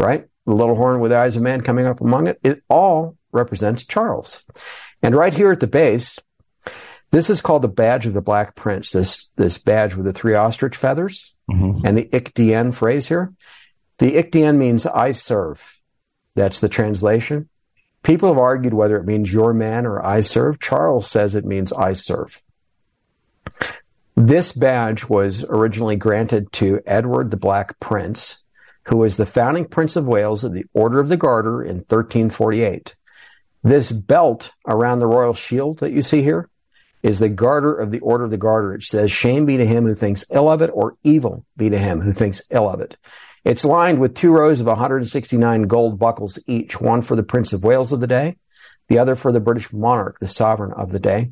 right? 0.01 0.27
The 0.47 0.55
little 0.55 0.75
horn 0.75 1.01
with 1.01 1.11
the 1.11 1.19
eyes 1.19 1.37
of 1.37 1.43
man 1.43 1.61
coming 1.61 1.87
up 1.87 2.01
among 2.01 2.27
it. 2.27 2.41
It 2.43 2.63
all 2.69 3.17
represents 3.33 3.85
Charles. 3.85 4.43
And 5.03 5.15
right 5.15 5.33
here 5.33 5.51
at 5.51 5.61
the 5.61 5.67
base, 5.67 6.19
this 7.11 7.31
is 7.31 7.41
called 7.41 7.63
the 7.63 7.69
badge 7.69 8.07
of 8.07 8.15
the 8.15 8.21
Black 8.21 8.55
Prince. 8.55 8.93
This 8.93 9.29
this 9.37 9.59
badge 9.59 9.95
with 9.95 10.07
the 10.07 10.13
three 10.13 10.35
ostrich 10.35 10.77
feathers 10.77 11.35
mm-hmm. 11.51 11.87
and 11.87 11.99
the 11.99 12.09
Ich 12.15 12.35
dien 12.35 12.73
phrase 12.73 13.09
here. 13.09 13.33
The 13.99 14.17
Ich 14.17 14.31
dien 14.31 14.59
means 14.59 14.87
I 14.87 15.11
serve. 15.13 15.81
That's 16.35 16.61
the 16.61 16.69
translation. 16.69 17.49
People 18.03 18.29
have 18.29 18.39
argued 18.39 18.73
whether 18.73 18.97
it 18.97 19.05
means 19.05 19.33
your 19.33 19.53
man 19.53 19.85
or 19.87 20.05
I 20.05 20.21
serve. 20.21 20.59
Charles 20.59 21.11
says 21.11 21.35
it 21.35 21.45
means 21.45 21.73
I 21.73 21.93
serve. 21.93 22.41
This 24.17 24.53
badge 24.53 25.09
was 25.09 25.45
originally 25.45 25.97
granted 25.97 26.53
to 26.55 26.81
Edward 26.87 27.31
the 27.31 27.37
Black 27.37 27.79
Prince, 27.81 28.39
who 28.85 28.99
was 28.99 29.17
the 29.17 29.27
founding 29.27 29.67
Prince 29.67 29.97
of 29.97 30.07
Wales 30.07 30.45
of 30.45 30.53
the 30.53 30.65
Order 30.73 31.01
of 31.01 31.09
the 31.09 31.17
Garter 31.17 31.63
in 31.63 31.77
1348. 31.79 32.95
This 33.63 33.93
belt 33.93 34.51
around 34.67 35.01
the 35.01 35.07
royal 35.07 35.35
shield 35.35 35.81
that 35.81 35.93
you 35.93 36.03
see 36.03 36.23
here 36.23 36.49
is 37.03 37.19
the 37.19 37.29
garter 37.29 37.75
of 37.75 37.91
the 37.91 38.01
Order 38.01 38.25
of 38.25 38.31
the 38.31 38.37
Garter. 38.37 38.75
It 38.75 38.83
says, 38.83 39.11
Shame 39.11 39.47
be 39.47 39.57
to 39.57 39.67
him 39.67 39.85
who 39.85 39.95
thinks 39.95 40.25
ill 40.31 40.51
of 40.51 40.63
it, 40.63 40.71
or 40.73 40.97
evil 41.03 41.45
be 41.57 41.71
to 41.71 41.79
him 41.79 42.01
who 42.01 42.13
thinks 42.13 42.43
ill 42.51 42.69
of 42.69 42.81
it. 42.81 42.97
It's 43.45 43.65
lined 43.65 44.01
with 44.01 44.15
two 44.15 44.33
rows 44.33 44.61
of 44.61 44.67
169 44.67 45.63
gold 45.63 45.99
buckles 45.99 46.39
each, 46.47 46.81
one 46.81 47.03
for 47.03 47.17
the 47.17 47.23
Prince 47.23 47.53
of 47.53 47.65
Wales 47.65 47.93
of 47.93 48.01
the 48.01 48.07
day, 48.07 48.37
the 48.89 48.99
other 48.99 49.15
for 49.15 49.33
the 49.33 49.41
British 49.41 49.73
monarch, 49.73 50.19
the 50.21 50.29
sovereign 50.29 50.73
of 50.73 50.93
the 50.93 50.99
day. 50.99 51.31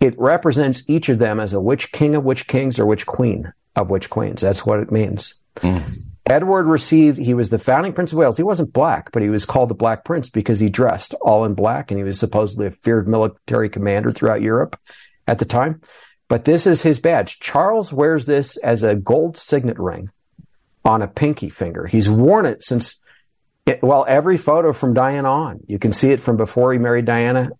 It 0.00 0.18
represents 0.18 0.82
each 0.86 1.08
of 1.08 1.18
them 1.18 1.38
as 1.38 1.52
a 1.52 1.60
which 1.60 1.92
king 1.92 2.14
of 2.14 2.24
which 2.24 2.46
kings 2.46 2.78
or 2.78 2.86
which 2.86 3.06
queen 3.06 3.52
of 3.76 3.90
which 3.90 4.10
queens. 4.10 4.40
That's 4.40 4.64
what 4.64 4.80
it 4.80 4.90
means. 4.90 5.34
Mm. 5.56 6.11
Edward 6.26 6.66
received, 6.66 7.18
he 7.18 7.34
was 7.34 7.50
the 7.50 7.58
founding 7.58 7.92
Prince 7.92 8.12
of 8.12 8.18
Wales. 8.18 8.36
He 8.36 8.44
wasn't 8.44 8.72
black, 8.72 9.10
but 9.12 9.22
he 9.22 9.28
was 9.28 9.44
called 9.44 9.68
the 9.68 9.74
Black 9.74 10.04
Prince 10.04 10.30
because 10.30 10.60
he 10.60 10.68
dressed 10.68 11.14
all 11.14 11.44
in 11.44 11.54
black 11.54 11.90
and 11.90 11.98
he 11.98 12.04
was 12.04 12.18
supposedly 12.18 12.66
a 12.66 12.70
feared 12.70 13.08
military 13.08 13.68
commander 13.68 14.12
throughout 14.12 14.40
Europe 14.40 14.78
at 15.26 15.38
the 15.38 15.44
time. 15.44 15.80
But 16.28 16.44
this 16.44 16.66
is 16.66 16.80
his 16.80 17.00
badge. 17.00 17.40
Charles 17.40 17.92
wears 17.92 18.24
this 18.24 18.56
as 18.56 18.84
a 18.84 18.94
gold 18.94 19.36
signet 19.36 19.78
ring 19.78 20.10
on 20.84 21.02
a 21.02 21.08
pinky 21.08 21.48
finger. 21.48 21.86
He's 21.86 22.08
worn 22.08 22.46
it 22.46 22.62
since, 22.62 22.96
it, 23.66 23.82
well, 23.82 24.04
every 24.08 24.38
photo 24.38 24.72
from 24.72 24.94
Diana 24.94 25.28
on. 25.28 25.60
You 25.66 25.78
can 25.78 25.92
see 25.92 26.10
it 26.10 26.20
from 26.20 26.36
before 26.36 26.72
he 26.72 26.78
married 26.78 27.04
Diana 27.04 27.50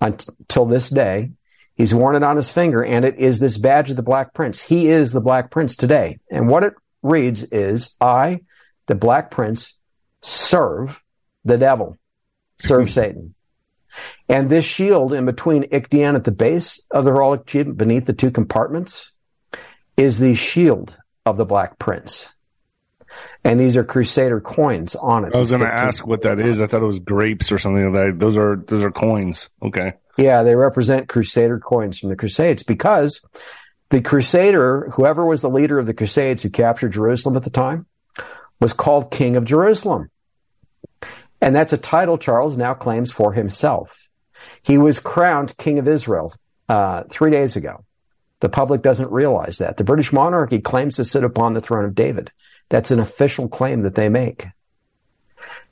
until 0.00 0.66
this 0.66 0.90
day. 0.90 1.32
He's 1.74 1.94
worn 1.94 2.14
it 2.14 2.22
on 2.22 2.36
his 2.36 2.50
finger, 2.50 2.84
and 2.84 3.04
it 3.04 3.16
is 3.16 3.40
this 3.40 3.58
badge 3.58 3.90
of 3.90 3.96
the 3.96 4.02
Black 4.02 4.32
Prince. 4.32 4.60
He 4.60 4.88
is 4.88 5.10
the 5.10 5.20
Black 5.20 5.50
Prince 5.50 5.74
today. 5.74 6.18
And 6.30 6.48
what 6.48 6.62
it 6.62 6.74
reads 7.04 7.44
is, 7.44 7.94
I, 8.00 8.40
the 8.86 8.94
Black 8.96 9.30
Prince, 9.30 9.74
serve 10.22 11.00
the 11.44 11.58
devil, 11.58 11.96
serve 12.58 12.90
Satan. 12.90 13.34
And 14.28 14.50
this 14.50 14.64
shield 14.64 15.12
in 15.12 15.24
between 15.24 15.68
Ich 15.70 15.88
dien 15.88 16.16
at 16.16 16.24
the 16.24 16.32
base 16.32 16.80
of 16.90 17.04
the 17.04 17.12
heraldic 17.12 17.42
achievement, 17.42 17.78
beneath 17.78 18.06
the 18.06 18.12
two 18.12 18.32
compartments, 18.32 19.12
is 19.96 20.18
the 20.18 20.34
shield 20.34 20.96
of 21.24 21.36
the 21.36 21.44
Black 21.44 21.78
Prince 21.78 22.28
and 23.44 23.60
these 23.60 23.76
are 23.76 23.84
Crusader 23.84 24.40
coins 24.40 24.94
on 24.94 25.24
it. 25.24 25.34
I 25.34 25.38
was 25.38 25.50
going 25.50 25.62
to 25.62 25.72
ask 25.72 26.06
what 26.06 26.22
that 26.22 26.40
is. 26.40 26.60
I 26.60 26.66
thought 26.66 26.82
it 26.82 26.86
was 26.86 27.00
grapes 27.00 27.52
or 27.52 27.58
something 27.58 27.92
like 27.92 27.92
that. 27.92 28.18
Those 28.18 28.36
are 28.36 28.56
those 28.56 28.82
are 28.82 28.90
coins. 28.90 29.50
Okay. 29.62 29.92
Yeah, 30.16 30.42
they 30.42 30.54
represent 30.54 31.08
Crusader 31.08 31.58
coins 31.58 31.98
from 31.98 32.08
the 32.08 32.16
Crusades 32.16 32.62
because 32.62 33.20
the 33.94 34.00
Crusader, 34.00 34.90
whoever 34.90 35.24
was 35.24 35.40
the 35.40 35.48
leader 35.48 35.78
of 35.78 35.86
the 35.86 35.94
Crusades 35.94 36.42
who 36.42 36.50
captured 36.50 36.94
Jerusalem 36.94 37.36
at 37.36 37.44
the 37.44 37.50
time, 37.50 37.86
was 38.58 38.72
called 38.72 39.12
King 39.12 39.36
of 39.36 39.44
Jerusalem, 39.44 40.10
and 41.40 41.54
that's 41.54 41.72
a 41.72 41.78
title 41.78 42.18
Charles 42.18 42.56
now 42.56 42.74
claims 42.74 43.12
for 43.12 43.32
himself. 43.32 43.96
He 44.62 44.78
was 44.78 44.98
crowned 44.98 45.56
King 45.56 45.78
of 45.78 45.86
Israel 45.86 46.34
uh, 46.68 47.04
three 47.08 47.30
days 47.30 47.54
ago. 47.54 47.84
The 48.40 48.48
public 48.48 48.82
doesn't 48.82 49.12
realize 49.12 49.58
that. 49.58 49.76
The 49.76 49.84
British 49.84 50.12
monarchy 50.12 50.58
claims 50.58 50.96
to 50.96 51.04
sit 51.04 51.22
upon 51.22 51.52
the 51.52 51.60
throne 51.60 51.84
of 51.84 51.94
David. 51.94 52.32
That's 52.70 52.90
an 52.90 52.98
official 52.98 53.48
claim 53.48 53.82
that 53.82 53.94
they 53.94 54.08
make. 54.08 54.48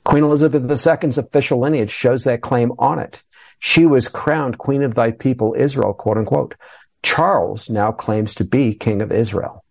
Queen 0.05 0.23
Elizabeth 0.23 0.63
II's 0.63 1.17
official 1.17 1.59
lineage 1.59 1.91
shows 1.91 2.23
that 2.23 2.41
claim 2.41 2.71
on 2.79 2.99
it. 2.99 3.21
She 3.59 3.85
was 3.85 4.07
crowned 4.07 4.57
Queen 4.57 4.81
of 4.81 4.95
Thy 4.95 5.11
People 5.11 5.55
Israel, 5.57 5.93
quote 5.93 6.17
unquote. 6.17 6.55
Charles 7.03 7.69
now 7.69 7.91
claims 7.91 8.35
to 8.35 8.43
be 8.43 8.73
King 8.73 9.01
of 9.01 9.11
Israel. 9.11 9.63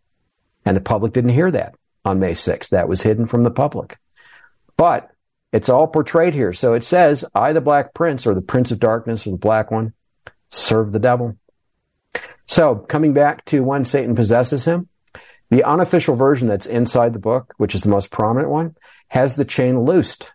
And 0.65 0.77
the 0.77 0.81
public 0.81 1.13
didn't 1.13 1.31
hear 1.31 1.51
that 1.51 1.75
on 2.05 2.21
May 2.21 2.33
6th. 2.33 2.69
That 2.69 2.89
was 2.89 3.03
hidden 3.03 3.27
from 3.27 3.43
the 3.43 3.51
public. 3.51 3.99
But 4.77 5.11
it's 5.53 5.69
all 5.69 5.87
portrayed 5.87 6.35
here. 6.35 6.53
So 6.53 6.75
it 6.75 6.85
says, 6.85 7.25
I, 7.35 7.53
the 7.53 7.61
Black 7.61 7.95
Prince, 7.95 8.27
or 8.27 8.35
the 8.35 8.41
Prince 8.41 8.71
of 8.71 8.79
Darkness, 8.79 9.27
or 9.27 9.31
the 9.31 9.37
Black 9.37 9.71
One, 9.71 9.93
serve 10.51 10.93
the 10.93 10.99
devil. 10.99 11.37
So, 12.47 12.75
coming 12.75 13.13
back 13.13 13.45
to 13.47 13.63
when 13.63 13.85
Satan 13.85 14.15
possesses 14.15 14.65
him, 14.65 14.89
the 15.51 15.65
unofficial 15.65 16.17
version 16.17 16.49
that's 16.49 16.67
inside 16.67 17.13
the 17.13 17.19
book, 17.19 17.55
which 17.57 17.75
is 17.75 17.83
the 17.83 17.89
most 17.89 18.11
prominent 18.11 18.51
one, 18.51 18.77
has 19.09 19.37
the 19.37 19.45
chain 19.45 19.81
loosed. 19.81 20.33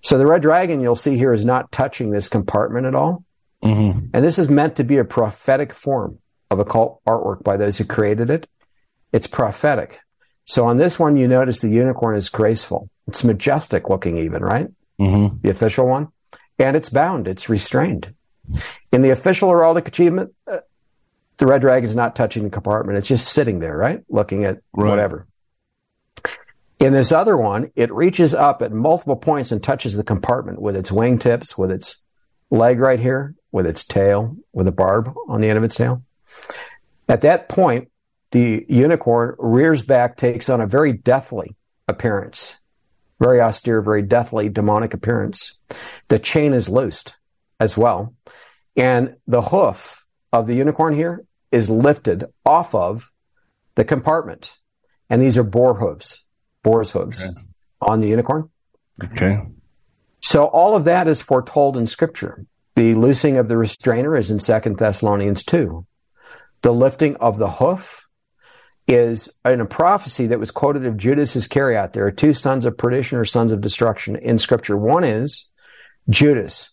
So 0.00 0.18
the 0.18 0.26
red 0.26 0.42
dragon 0.42 0.80
you'll 0.80 0.96
see 0.96 1.16
here 1.16 1.32
is 1.32 1.44
not 1.44 1.70
touching 1.70 2.10
this 2.10 2.28
compartment 2.28 2.86
at 2.86 2.94
all. 2.94 3.24
Mm-hmm. 3.62 4.08
And 4.14 4.24
this 4.24 4.38
is 4.38 4.48
meant 4.48 4.76
to 4.76 4.84
be 4.84 4.98
a 4.98 5.04
prophetic 5.04 5.72
form 5.72 6.18
of 6.50 6.58
occult 6.58 7.00
artwork 7.06 7.42
by 7.42 7.56
those 7.56 7.78
who 7.78 7.84
created 7.84 8.30
it. 8.30 8.48
It's 9.12 9.26
prophetic. 9.26 10.00
So 10.44 10.66
on 10.66 10.78
this 10.78 10.98
one, 10.98 11.16
you 11.16 11.28
notice 11.28 11.60
the 11.60 11.68
unicorn 11.68 12.16
is 12.16 12.28
graceful. 12.28 12.88
It's 13.06 13.24
majestic 13.24 13.88
looking, 13.88 14.18
even, 14.18 14.42
right? 14.42 14.68
Mm-hmm. 15.00 15.38
The 15.42 15.50
official 15.50 15.86
one. 15.86 16.08
And 16.58 16.76
it's 16.76 16.88
bound, 16.88 17.28
it's 17.28 17.48
restrained. 17.48 18.14
In 18.92 19.02
the 19.02 19.10
official 19.10 19.50
heraldic 19.50 19.86
achievement, 19.86 20.34
uh, 20.50 20.58
the 21.36 21.46
red 21.46 21.60
dragon 21.60 21.88
is 21.88 21.94
not 21.94 22.16
touching 22.16 22.44
the 22.44 22.50
compartment. 22.50 22.98
It's 22.98 23.06
just 23.06 23.28
sitting 23.28 23.60
there, 23.60 23.76
right? 23.76 24.02
Looking 24.08 24.44
at 24.44 24.58
right. 24.72 24.88
whatever. 24.88 25.26
In 26.80 26.92
this 26.92 27.12
other 27.12 27.36
one, 27.36 27.70
it 27.76 27.92
reaches 27.92 28.34
up 28.34 28.62
at 28.62 28.72
multiple 28.72 29.16
points 29.16 29.52
and 29.52 29.62
touches 29.62 29.94
the 29.94 30.04
compartment 30.04 30.60
with 30.60 30.76
its 30.76 30.90
wingtips, 30.90 31.58
with 31.58 31.70
its 31.70 31.98
leg 32.50 32.80
right 32.80 33.00
here, 33.00 33.34
with 33.52 33.66
its 33.66 33.84
tail, 33.84 34.36
with 34.52 34.68
a 34.68 34.72
barb 34.72 35.14
on 35.28 35.40
the 35.40 35.48
end 35.48 35.58
of 35.58 35.64
its 35.64 35.76
tail. 35.76 36.02
At 37.08 37.22
that 37.22 37.48
point, 37.48 37.90
the 38.30 38.66
unicorn 38.68 39.34
rears 39.38 39.82
back, 39.82 40.16
takes 40.16 40.48
on 40.48 40.60
a 40.60 40.66
very 40.66 40.92
deathly 40.92 41.56
appearance, 41.86 42.58
very 43.18 43.40
austere, 43.40 43.80
very 43.80 44.02
deathly, 44.02 44.48
demonic 44.48 44.92
appearance. 44.92 45.54
The 46.08 46.18
chain 46.18 46.52
is 46.52 46.68
loosed 46.68 47.16
as 47.58 47.76
well. 47.76 48.14
And 48.76 49.16
the 49.26 49.40
hoof 49.40 50.04
of 50.32 50.46
the 50.46 50.54
unicorn 50.54 50.94
here 50.94 51.24
is 51.50 51.70
lifted 51.70 52.26
off 52.44 52.74
of 52.74 53.10
the 53.74 53.84
compartment. 53.84 54.52
And 55.08 55.22
these 55.22 55.38
are 55.38 55.42
boar 55.42 55.74
hooves, 55.74 56.22
boar's 56.62 56.90
hooves 56.90 57.22
okay. 57.22 57.32
on 57.80 58.00
the 58.00 58.08
unicorn. 58.08 58.50
Okay. 59.02 59.40
So 60.20 60.44
all 60.44 60.76
of 60.76 60.84
that 60.84 61.08
is 61.08 61.22
foretold 61.22 61.76
in 61.76 61.86
scripture. 61.86 62.44
The 62.78 62.94
loosing 62.94 63.38
of 63.38 63.48
the 63.48 63.56
restrainer 63.56 64.16
is 64.16 64.30
in 64.30 64.38
Second 64.38 64.78
Thessalonians 64.78 65.42
2. 65.42 65.84
The 66.62 66.70
lifting 66.72 67.16
of 67.16 67.36
the 67.36 67.50
hoof 67.50 68.08
is 68.86 69.28
in 69.44 69.60
a 69.60 69.66
prophecy 69.66 70.28
that 70.28 70.38
was 70.38 70.52
quoted 70.52 70.86
of 70.86 70.96
Judas 70.96 71.34
Iscariot. 71.34 71.92
There 71.92 72.06
are 72.06 72.12
two 72.12 72.32
sons 72.32 72.64
of 72.64 72.78
perdition 72.78 73.18
or 73.18 73.24
sons 73.24 73.50
of 73.50 73.60
destruction 73.60 74.14
in 74.14 74.38
scripture. 74.38 74.76
One 74.76 75.02
is 75.02 75.48
Judas, 76.08 76.70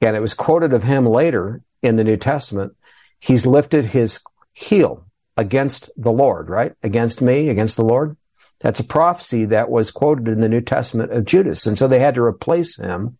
and 0.00 0.14
it 0.14 0.20
was 0.20 0.32
quoted 0.32 0.72
of 0.72 0.84
him 0.84 1.04
later 1.04 1.60
in 1.82 1.96
the 1.96 2.04
New 2.04 2.16
Testament 2.16 2.76
he's 3.18 3.44
lifted 3.44 3.84
his 3.84 4.20
heel 4.52 5.06
against 5.36 5.90
the 5.96 6.12
Lord, 6.12 6.48
right? 6.48 6.72
Against 6.84 7.20
me, 7.20 7.48
against 7.48 7.76
the 7.76 7.84
Lord. 7.84 8.16
That's 8.60 8.78
a 8.78 8.84
prophecy 8.84 9.46
that 9.46 9.70
was 9.70 9.90
quoted 9.90 10.28
in 10.28 10.38
the 10.38 10.48
New 10.48 10.60
Testament 10.60 11.10
of 11.10 11.24
Judas. 11.24 11.66
And 11.66 11.76
so 11.76 11.88
they 11.88 11.98
had 11.98 12.14
to 12.14 12.22
replace 12.22 12.76
him 12.76 13.18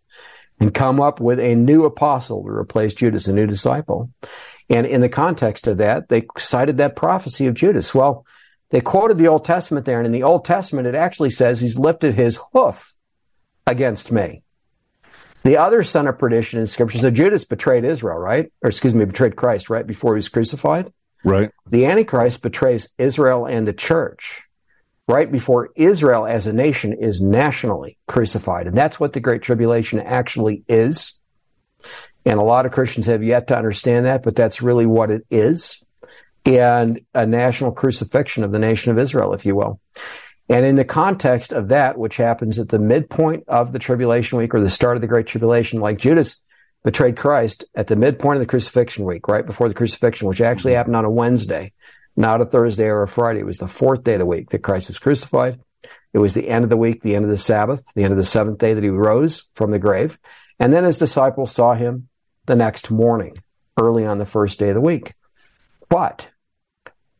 and 0.61 0.75
come 0.75 1.01
up 1.01 1.21
with 1.21 1.39
a 1.39 1.55
new 1.55 1.85
apostle 1.85 2.43
to 2.43 2.51
replace 2.51 2.95
Judas, 2.95 3.27
a 3.27 3.33
new 3.33 3.47
disciple. 3.47 4.11
And 4.69 4.87
in 4.87 5.01
the 5.01 5.09
context 5.09 5.67
of 5.67 5.79
that, 5.79 6.09
they 6.09 6.27
cited 6.37 6.79
that 6.79 6.97
prophecy 6.97 7.47
of 7.47 7.55
Judas. 7.55 7.95
Well, 7.95 8.27
they 8.71 8.81
quoted 8.81 9.19
the 9.19 9.29
Old 9.29 9.45
Testament 9.45 9.87
there, 9.87 9.99
and 9.99 10.07
in 10.07 10.13
the 10.13 10.25
Old 10.25 10.45
Testament, 10.45 10.87
it 10.87 10.95
actually 10.95 11.31
says 11.31 11.61
he's 11.61 11.79
lifted 11.79 12.15
his 12.15 12.39
hoof 12.53 12.95
against 13.67 14.13
me. 14.13 14.43
The 15.45 15.57
other 15.57 15.83
son 15.83 16.07
of 16.07 16.19
perdition 16.19 16.61
in 16.61 16.67
scripture, 16.67 16.99
so 16.99 17.11
Judas 17.11 17.45
betrayed 17.45 17.85
Israel, 17.85 18.19
right? 18.19 18.53
Or 18.63 18.69
excuse 18.69 18.95
me, 18.95 19.05
betrayed 19.05 19.37
Christ 19.37 19.71
right 19.71 19.87
before 19.87 20.15
he 20.15 20.19
was 20.19 20.29
crucified. 20.29 20.93
Right. 21.25 21.51
The 21.67 21.87
Antichrist 21.87 22.43
betrays 22.43 22.89
Israel 22.99 23.47
and 23.47 23.67
the 23.67 23.73
church 23.73 24.43
right 25.09 25.33
before 25.33 25.71
Israel 25.75 26.27
as 26.27 26.47
a 26.47 26.53
nation 26.53 26.93
is 26.93 27.21
nationally 27.21 27.97
crucified. 28.07 28.67
And 28.67 28.77
that's 28.77 29.01
what 29.01 29.15
the 29.15 29.21
Great 29.21 29.43
Tribulation 29.43 29.99
actually 29.99 30.63
is. 30.69 31.15
And 32.27 32.39
a 32.39 32.45
lot 32.45 32.67
of 32.67 32.73
Christians 32.73 33.07
have 33.07 33.23
yet 33.23 33.49
to 33.49 33.57
understand 33.57 34.05
that, 34.05 34.23
but 34.23 34.37
that's 34.37 34.61
really 34.61 34.85
what 34.85 35.11
it 35.11 35.25
is. 35.31 35.83
And 36.45 37.01
a 37.15 37.27
national 37.27 37.73
crucifixion 37.73 38.45
of 38.45 38.53
the 38.53 38.59
nation 38.59 38.93
of 38.93 38.99
Israel, 38.99 39.33
if 39.33 39.47
you 39.47 39.57
will. 39.57 39.81
And 40.51 40.65
in 40.65 40.77
the 40.77 40.85
context 40.85 41.53
of 41.53 41.69
that, 41.69 41.99
which 41.99 42.17
happens 42.17 42.59
at 42.59 42.69
the 42.69 42.79
midpoint 42.79 43.45
of 43.49 43.73
the 43.73 43.79
tribulation 43.79 44.39
week 44.39 44.55
or 44.55 44.61
the 44.61 44.71
start 44.71 44.97
of 44.97 45.01
the 45.01 45.07
great 45.07 45.27
tribulation, 45.27 45.81
like 45.81 45.99
Judas 45.99 46.37
betrayed 46.85 47.17
Christ 47.17 47.65
at 47.75 47.87
the 47.87 47.97
midpoint 47.97 48.37
of 48.37 48.41
the 48.41 48.47
crucifixion 48.47 49.05
week, 49.05 49.29
right 49.29 49.45
before 49.45 49.69
the 49.69 49.75
crucifixion, 49.75 50.29
which 50.29 50.41
actually 50.41 50.73
mm-hmm. 50.73 50.79
happened 50.79 50.97
on 50.97 51.05
a 51.05 51.11
Wednesday, 51.11 51.73
not 52.19 52.41
a 52.41 52.45
Thursday 52.45 52.87
or 52.87 53.05
a 53.05 53.09
Friday. 53.09 53.41
It 53.41 53.47
was 53.47 53.59
the 53.59 53.69
fourth 53.69 54.03
day 54.03 54.15
of 54.15 54.19
the 54.19 54.27
week 54.27 54.51
that 54.51 54.65
Christ 54.65 54.89
was 54.89 54.99
crucified. 54.99 55.61
It 56.13 56.19
was 56.19 56.35
the 56.35 56.49
end 56.49 56.65
of 56.65 56.71
the 56.71 56.77
week, 56.77 57.01
the 57.01 57.15
end 57.15 57.25
of 57.25 57.31
the 57.31 57.39
Sabbath, 57.39 57.85
the 57.95 58.03
end 58.03 58.13
of 58.13 58.19
the 58.19 58.25
seventh 58.25 58.59
day 58.59 58.75
that 58.75 58.83
he 58.83 58.91
rose 58.91 59.45
from 59.55 59.71
the 59.71 59.79
grave. 59.79 60.19
And 60.59 60.73
then 60.73 60.83
his 60.83 60.99
disciples 60.99 61.53
saw 61.53 61.75
him 61.75 62.09
the 62.47 62.57
next 62.57 62.91
morning, 62.91 63.37
early 63.81 64.05
on 64.05 64.19
the 64.19 64.27
first 64.27 64.59
day 64.59 64.71
of 64.71 64.75
the 64.75 64.81
week. 64.81 65.15
But 65.89 66.27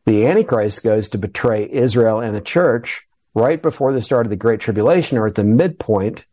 the 0.05 0.27
Antichrist 0.27 0.83
goes 0.83 1.07
to 1.09 1.17
betray 1.17 1.69
Israel 1.71 2.19
and 2.19 2.35
the 2.35 2.41
church 2.41 3.07
right 3.33 3.61
before 3.61 3.93
the 3.93 4.01
start 4.01 4.25
of 4.25 4.31
the 4.31 4.35
Great 4.35 4.59
Tribulation 4.59 5.17
or 5.17 5.27
at 5.27 5.35
the 5.35 5.45
midpoint 5.45 6.25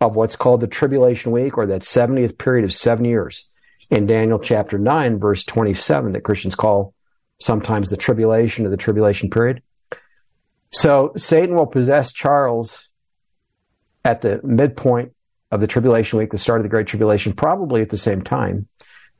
of 0.00 0.16
what's 0.16 0.34
called 0.34 0.60
the 0.60 0.66
Tribulation 0.66 1.30
Week 1.30 1.56
or 1.56 1.66
that 1.66 1.82
70th 1.82 2.36
period 2.36 2.64
of 2.64 2.74
seven 2.74 3.04
years 3.04 3.46
in 3.90 4.06
Daniel 4.06 4.40
chapter 4.40 4.76
9, 4.76 5.20
verse 5.20 5.44
27, 5.44 6.14
that 6.14 6.24
Christians 6.24 6.56
call 6.56 6.94
sometimes 7.40 7.90
the 7.90 7.96
tribulation 7.96 8.66
or 8.66 8.70
the 8.70 8.76
tribulation 8.76 9.30
period. 9.30 9.62
So 10.70 11.12
Satan 11.16 11.54
will 11.54 11.66
possess 11.66 12.12
Charles 12.12 12.88
at 14.04 14.20
the 14.20 14.40
midpoint 14.42 15.12
of 15.50 15.60
the 15.60 15.66
tribulation 15.66 16.18
week, 16.18 16.30
the 16.30 16.38
start 16.38 16.60
of 16.60 16.64
the 16.64 16.68
Great 16.68 16.86
Tribulation, 16.86 17.32
probably 17.32 17.80
at 17.80 17.88
the 17.88 17.96
same 17.96 18.22
time 18.22 18.68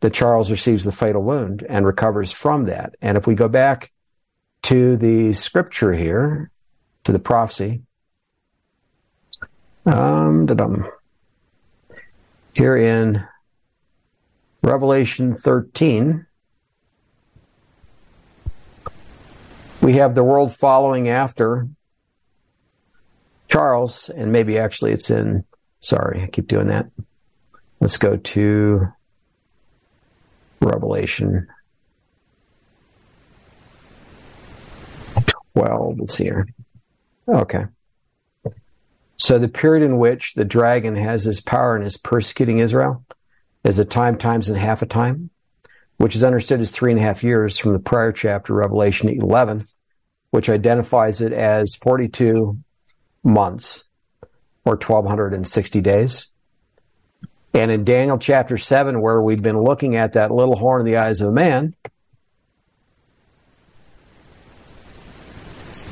that 0.01 0.13
Charles 0.13 0.51
receives 0.51 0.85
the 0.85 0.93
fatal 0.93 1.23
wound 1.23 1.65
and 1.69 1.87
recovers 1.87 2.31
from 2.31 2.67
that. 2.67 2.95
And 3.01 3.17
if 3.17 3.27
we 3.27 3.35
go 3.35 3.49
back 3.49 3.91
to 4.63 4.97
the 4.97 5.33
scripture 5.33 5.93
here, 5.93 6.51
to 7.05 7.13
the 7.13 7.19
prophecy, 7.19 7.83
um, 9.87 10.87
here 12.53 12.77
in 12.77 13.25
Revelation 14.63 15.37
13, 15.37 16.27
we 19.89 19.95
have 19.95 20.15
the 20.15 20.23
world 20.23 20.55
following 20.55 21.09
after 21.09 21.67
Charles, 23.49 24.11
and 24.11 24.31
maybe 24.31 24.59
actually 24.59 24.93
it's 24.93 25.09
in, 25.09 25.45
sorry, 25.81 26.23
I 26.23 26.27
keep 26.27 26.47
doing 26.47 26.67
that. 26.67 26.91
Let's 27.81 27.97
go 27.97 28.19
to 28.19 28.89
Revelation 30.61 31.49
12. 35.55 36.01
Let's 36.01 36.19
see 36.19 36.25
here. 36.25 36.47
Okay. 37.27 37.65
So 39.17 39.39
the 39.39 39.49
period 39.49 39.87
in 39.87 39.97
which 39.97 40.35
the 40.35 40.45
dragon 40.45 40.97
has 40.97 41.25
his 41.25 41.41
power 41.41 41.77
and 41.77 41.87
is 41.87 41.97
persecuting 41.97 42.59
Israel 42.59 43.07
is 43.65 43.79
a 43.79 43.87
time 43.87 44.19
times 44.19 44.51
and 44.51 44.59
half 44.59 44.83
a 44.83 44.87
time, 44.87 45.31
which 45.97 46.15
is 46.15 46.23
understood 46.23 46.61
as 46.61 46.73
three 46.73 46.93
and 46.93 47.01
a 47.01 47.05
half 47.05 47.25
years 47.25 47.57
from 47.57 47.73
the 47.73 47.79
prior 47.79 48.13
chapter, 48.13 48.53
Revelation 48.53 49.09
11, 49.09 49.67
which 50.31 50.51
identifies 50.51 51.21
it 51.21 51.33
as 51.33 51.77
42 51.77 52.59
months 53.23 53.85
or 54.65 54.75
1260 54.75 55.81
days. 55.81 56.29
And 57.55 57.71
in 57.71 57.85
Daniel 57.85 58.19
chapter 58.19 58.59
7, 58.59 59.01
where 59.01 59.23
we've 59.23 59.43
been 59.43 59.63
looking 59.63 59.97
at 59.97 60.13
that 60.13 60.31
little 60.31 60.57
horn 60.57 60.83
in 60.83 60.87
the 60.87 60.99
eyes 60.99 61.21
of 61.21 61.29
a 61.29 61.33
man, 61.33 61.75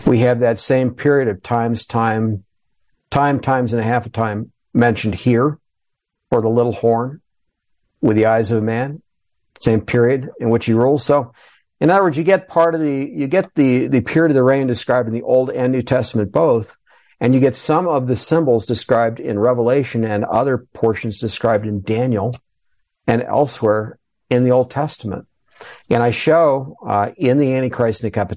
we 0.06 0.20
have 0.20 0.40
that 0.40 0.58
same 0.58 0.90
period 0.92 1.28
of 1.28 1.42
times, 1.42 1.86
time, 1.86 2.44
time, 3.10 3.40
times 3.40 3.72
and 3.72 3.80
a 3.80 3.84
half 3.84 4.06
a 4.06 4.10
time 4.10 4.52
mentioned 4.72 5.14
here 5.14 5.58
for 6.30 6.42
the 6.42 6.48
little 6.48 6.72
horn 6.72 7.20
with 8.00 8.16
the 8.16 8.26
eyes 8.26 8.50
of 8.50 8.58
a 8.58 8.62
man, 8.62 9.02
same 9.58 9.80
period 9.80 10.30
in 10.38 10.50
which 10.50 10.66
he 10.66 10.74
rules. 10.74 11.04
So, 11.04 11.32
in 11.80 11.90
other 11.90 12.04
words, 12.04 12.16
you 12.16 12.24
get 12.24 12.48
part 12.48 12.74
of 12.74 12.80
the, 12.80 13.10
you 13.12 13.26
get 13.26 13.54
the, 13.54 13.88
the 13.88 14.00
period 14.00 14.30
of 14.30 14.34
the 14.34 14.42
reign 14.42 14.66
described 14.66 15.08
in 15.08 15.14
the 15.14 15.22
Old 15.22 15.50
and 15.50 15.72
New 15.72 15.82
Testament 15.82 16.32
both, 16.32 16.76
and 17.20 17.34
you 17.34 17.40
get 17.40 17.56
some 17.56 17.86
of 17.86 18.06
the 18.06 18.16
symbols 18.16 18.66
described 18.66 19.20
in 19.20 19.38
Revelation 19.38 20.04
and 20.04 20.24
other 20.24 20.58
portions 20.58 21.20
described 21.20 21.66
in 21.66 21.82
Daniel 21.82 22.36
and 23.06 23.22
elsewhere 23.22 23.98
in 24.30 24.44
the 24.44 24.50
Old 24.50 24.70
Testament. 24.70 25.26
And 25.88 26.02
I 26.02 26.10
show 26.10 26.76
uh, 26.86 27.10
in 27.16 27.38
the 27.38 27.54
Antichrist 27.54 28.04
Cup 28.12 28.32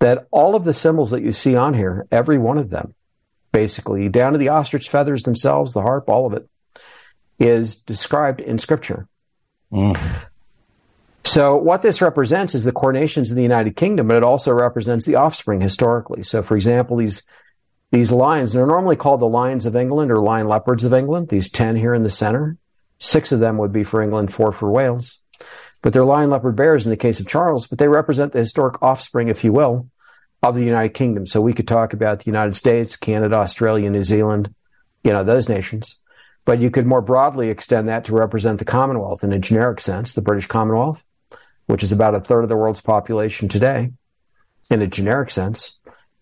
that 0.00 0.26
all 0.30 0.54
of 0.54 0.64
the 0.64 0.74
symbols 0.74 1.10
that 1.10 1.22
you 1.22 1.32
see 1.32 1.56
on 1.56 1.74
here, 1.74 2.06
every 2.10 2.38
one 2.38 2.58
of 2.58 2.70
them, 2.70 2.94
basically, 3.52 4.08
down 4.08 4.32
to 4.32 4.38
the 4.38 4.48
ostrich 4.48 4.90
feathers 4.90 5.22
themselves, 5.22 5.72
the 5.72 5.82
harp, 5.82 6.08
all 6.08 6.26
of 6.26 6.34
it, 6.34 6.48
is 7.38 7.76
described 7.76 8.40
in 8.40 8.58
Scripture. 8.58 9.06
Mm. 9.72 9.98
So 11.24 11.56
what 11.56 11.82
this 11.82 12.02
represents 12.02 12.54
is 12.54 12.64
the 12.64 12.72
coronations 12.72 13.30
of 13.30 13.36
the 13.36 13.42
United 13.42 13.76
Kingdom, 13.76 14.08
but 14.08 14.18
it 14.18 14.22
also 14.22 14.52
represents 14.52 15.06
the 15.06 15.16
offspring 15.16 15.60
historically. 15.60 16.22
So, 16.22 16.42
for 16.42 16.54
example, 16.54 16.96
these 16.96 17.22
these 17.90 18.10
lions, 18.10 18.52
they're 18.52 18.66
normally 18.66 18.96
called 18.96 19.20
the 19.20 19.26
lions 19.26 19.66
of 19.66 19.76
England 19.76 20.10
or 20.10 20.20
lion 20.20 20.48
leopards 20.48 20.84
of 20.84 20.92
England. 20.92 21.28
These 21.28 21.50
ten 21.50 21.76
here 21.76 21.94
in 21.94 22.02
the 22.02 22.10
center, 22.10 22.58
six 22.98 23.32
of 23.32 23.40
them 23.40 23.56
would 23.58 23.72
be 23.72 23.84
for 23.84 24.02
England, 24.02 24.34
four 24.34 24.52
for 24.52 24.70
Wales. 24.70 25.18
But 25.80 25.92
they're 25.92 26.04
lion 26.04 26.30
leopard 26.30 26.56
bears 26.56 26.86
in 26.86 26.90
the 26.90 26.96
case 26.96 27.20
of 27.20 27.28
Charles, 27.28 27.66
but 27.66 27.78
they 27.78 27.88
represent 27.88 28.32
the 28.32 28.40
historic 28.40 28.82
offspring, 28.82 29.28
if 29.28 29.44
you 29.44 29.52
will, 29.52 29.88
of 30.42 30.56
the 30.56 30.64
United 30.64 30.94
Kingdom. 30.94 31.26
So 31.26 31.40
we 31.40 31.52
could 31.52 31.68
talk 31.68 31.92
about 31.92 32.20
the 32.20 32.26
United 32.26 32.56
States, 32.56 32.96
Canada, 32.96 33.36
Australia, 33.36 33.90
New 33.90 34.02
Zealand, 34.02 34.54
you 35.02 35.12
know, 35.12 35.24
those 35.24 35.48
nations. 35.48 35.96
But 36.44 36.58
you 36.58 36.70
could 36.70 36.86
more 36.86 37.02
broadly 37.02 37.48
extend 37.48 37.88
that 37.88 38.06
to 38.06 38.14
represent 38.14 38.58
the 38.58 38.64
Commonwealth 38.64 39.24
in 39.24 39.32
a 39.32 39.38
generic 39.38 39.80
sense, 39.80 40.14
the 40.14 40.22
British 40.22 40.46
Commonwealth, 40.46 41.04
which 41.66 41.82
is 41.82 41.92
about 41.92 42.14
a 42.14 42.20
third 42.20 42.42
of 42.42 42.48
the 42.48 42.56
world's 42.56 42.80
population 42.80 43.48
today 43.48 43.90
in 44.70 44.82
a 44.82 44.86
generic 44.86 45.30
sense. 45.30 45.78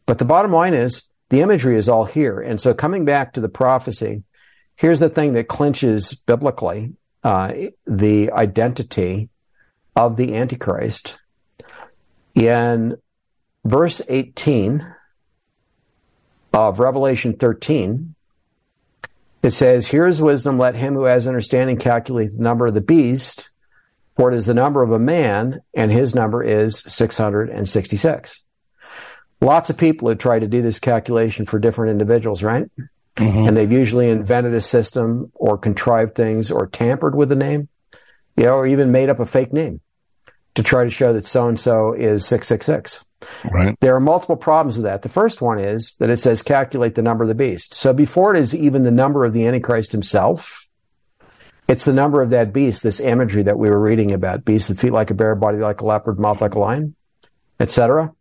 But 0.06 0.18
the 0.18 0.24
bottom 0.24 0.52
line 0.52 0.74
is 0.74 1.02
the 1.30 1.40
imagery 1.40 1.76
is 1.76 1.88
all 1.88 2.04
here. 2.04 2.40
And 2.40 2.60
so 2.60 2.74
coming 2.74 3.04
back 3.04 3.32
to 3.32 3.40
the 3.40 3.48
prophecy, 3.48 4.22
here's 4.76 5.00
the 5.00 5.08
thing 5.08 5.32
that 5.34 5.48
clinches 5.48 6.14
biblically 6.14 6.94
uh, 7.24 7.52
the 7.86 8.32
identity 8.32 9.28
of 9.94 10.16
the 10.16 10.34
Antichrist. 10.34 11.16
In 12.34 12.96
verse 13.64 14.00
18 14.08 14.86
of 16.52 16.80
Revelation 16.80 17.34
13, 17.36 18.14
it 19.42 19.50
says, 19.50 19.86
Here 19.86 20.06
is 20.06 20.20
wisdom, 20.20 20.58
let 20.58 20.74
him 20.74 20.94
who 20.94 21.04
has 21.04 21.26
understanding 21.26 21.76
calculate 21.76 22.32
the 22.32 22.42
number 22.42 22.66
of 22.66 22.74
the 22.74 22.80
beast, 22.80 23.50
for 24.16 24.32
it 24.32 24.36
is 24.36 24.46
the 24.46 24.54
number 24.54 24.82
of 24.82 24.92
a 24.92 24.98
man, 24.98 25.60
and 25.74 25.90
his 25.90 26.14
number 26.14 26.42
is 26.42 26.82
666. 26.86 28.40
Lots 29.40 29.70
of 29.70 29.76
people 29.76 30.08
have 30.08 30.18
tried 30.18 30.40
to 30.40 30.46
do 30.46 30.62
this 30.62 30.78
calculation 30.78 31.46
for 31.46 31.58
different 31.58 31.92
individuals, 31.92 32.42
right? 32.42 32.70
Mm-hmm. 33.16 33.48
And 33.48 33.56
they've 33.56 33.72
usually 33.72 34.08
invented 34.08 34.54
a 34.54 34.60
system 34.60 35.32
or 35.34 35.58
contrived 35.58 36.14
things 36.14 36.50
or 36.50 36.66
tampered 36.66 37.14
with 37.14 37.28
the 37.28 37.34
name, 37.34 37.68
you 38.36 38.44
know, 38.44 38.54
or 38.54 38.66
even 38.66 38.92
made 38.92 39.10
up 39.10 39.20
a 39.20 39.26
fake 39.26 39.52
name 39.52 39.80
to 40.54 40.62
try 40.62 40.84
to 40.84 40.90
show 40.90 41.12
that 41.14 41.26
so 41.26 41.48
and 41.48 41.58
so 41.58 41.92
is 41.92 42.26
666. 42.26 43.04
Right. 43.50 43.76
There 43.80 43.94
are 43.94 44.00
multiple 44.00 44.36
problems 44.36 44.76
with 44.76 44.84
that. 44.84 45.02
The 45.02 45.08
first 45.08 45.40
one 45.40 45.58
is 45.58 45.94
that 45.96 46.10
it 46.10 46.18
says 46.18 46.42
calculate 46.42 46.94
the 46.94 47.02
number 47.02 47.24
of 47.24 47.28
the 47.28 47.34
beast. 47.34 47.74
So 47.74 47.92
before 47.92 48.34
it 48.34 48.40
is 48.40 48.54
even 48.54 48.82
the 48.82 48.90
number 48.90 49.24
of 49.24 49.32
the 49.32 49.46
Antichrist 49.46 49.92
himself, 49.92 50.61
it's 51.72 51.86
the 51.86 51.94
number 51.94 52.20
of 52.20 52.30
that 52.30 52.52
beast, 52.52 52.82
this 52.82 53.00
imagery 53.00 53.44
that 53.44 53.58
we 53.58 53.70
were 53.70 53.80
reading 53.80 54.12
about, 54.12 54.44
beast 54.44 54.68
with 54.68 54.78
feet 54.78 54.92
like 54.92 55.10
a 55.10 55.14
bear, 55.14 55.34
body 55.34 55.56
like 55.56 55.80
a 55.80 55.86
leopard, 55.86 56.18
mouth 56.18 56.42
like 56.42 56.54
a 56.54 56.58
lion, 56.58 56.94
etc. 57.58 58.12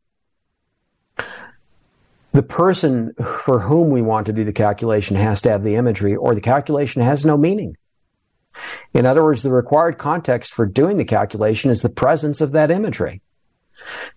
The 2.31 2.43
person 2.43 3.13
for 3.43 3.59
whom 3.59 3.89
we 3.89 4.01
want 4.01 4.27
to 4.27 4.33
do 4.33 4.45
the 4.45 4.53
calculation 4.53 5.17
has 5.17 5.41
to 5.41 5.49
have 5.49 5.63
the 5.63 5.75
imagery, 5.75 6.15
or 6.15 6.33
the 6.33 6.39
calculation 6.39 7.01
has 7.01 7.25
no 7.25 7.35
meaning. 7.35 7.75
In 8.93 9.05
other 9.05 9.21
words, 9.21 9.43
the 9.43 9.51
required 9.51 9.97
context 9.97 10.53
for 10.53 10.65
doing 10.65 10.95
the 10.95 11.03
calculation 11.03 11.71
is 11.71 11.81
the 11.81 11.89
presence 11.89 12.39
of 12.39 12.53
that 12.53 12.71
imagery. 12.71 13.21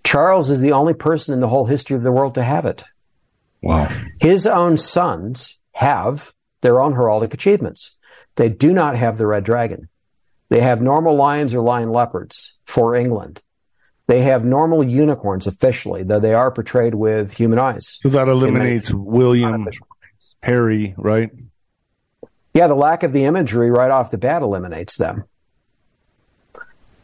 Charles 0.04 0.48
is 0.48 0.60
the 0.60 0.72
only 0.72 0.94
person 0.94 1.34
in 1.34 1.40
the 1.40 1.48
whole 1.48 1.66
history 1.66 1.96
of 1.96 2.04
the 2.04 2.12
world 2.12 2.36
to 2.36 2.44
have 2.44 2.66
it. 2.66 2.84
Wow. 3.62 3.88
His 4.20 4.46
own 4.46 4.76
sons 4.76 5.58
have 5.72 6.32
their 6.60 6.80
own 6.80 6.94
heraldic 6.94 7.34
achievements. 7.34 7.96
They 8.36 8.48
do 8.48 8.72
not 8.72 8.96
have 8.96 9.18
the 9.18 9.26
red 9.26 9.44
dragon. 9.44 9.88
They 10.48 10.60
have 10.60 10.82
normal 10.82 11.16
lions 11.16 11.54
or 11.54 11.60
lion 11.60 11.90
leopards 11.90 12.56
for 12.64 12.94
England. 12.94 13.40
They 14.06 14.22
have 14.22 14.44
normal 14.44 14.84
unicorns 14.84 15.46
officially, 15.46 16.02
though 16.02 16.20
they 16.20 16.34
are 16.34 16.50
portrayed 16.50 16.94
with 16.94 17.32
human 17.32 17.58
eyes. 17.58 17.98
So 18.02 18.10
that 18.10 18.28
eliminates 18.28 18.92
William, 18.92 19.66
Harry, 20.42 20.94
right? 20.98 21.30
Yeah, 22.52 22.66
the 22.66 22.74
lack 22.74 23.02
of 23.02 23.12
the 23.12 23.24
imagery 23.24 23.70
right 23.70 23.90
off 23.90 24.10
the 24.10 24.18
bat 24.18 24.42
eliminates 24.42 24.96
them. 24.96 25.24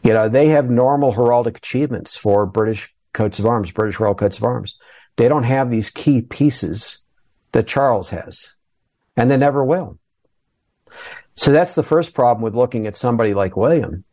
You 0.03 0.13
know, 0.13 0.29
they 0.29 0.49
have 0.49 0.69
normal 0.69 1.13
heraldic 1.13 1.57
achievements 1.57 2.15
for 2.15 2.45
British 2.45 2.93
coats 3.13 3.39
of 3.39 3.45
arms, 3.45 3.71
British 3.71 3.99
royal 3.99 4.15
coats 4.15 4.37
of 4.37 4.43
arms. 4.43 4.77
They 5.17 5.27
don't 5.27 5.43
have 5.43 5.69
these 5.69 5.89
key 5.89 6.21
pieces 6.21 7.03
that 7.51 7.67
Charles 7.67 8.09
has, 8.09 8.53
and 9.17 9.29
they 9.29 9.37
never 9.37 9.63
will. 9.63 9.99
So 11.41 11.51
that's 11.51 11.73
the 11.73 11.81
first 11.81 12.13
problem 12.13 12.43
with 12.43 12.53
looking 12.53 12.85
at 12.85 12.95
somebody 12.95 13.33
like 13.33 13.57
William. 13.57 14.03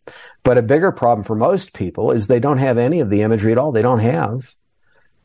But 0.45 0.57
a 0.57 0.63
bigger 0.63 0.93
problem 0.93 1.25
for 1.27 1.35
most 1.37 1.75
people 1.75 2.11
is 2.11 2.27
they 2.27 2.41
don't 2.41 2.57
have 2.57 2.79
any 2.79 3.01
of 3.01 3.11
the 3.11 3.21
imagery 3.21 3.53
at 3.53 3.59
all. 3.59 3.71
They 3.71 3.83
don't 3.83 3.99
have 3.99 4.55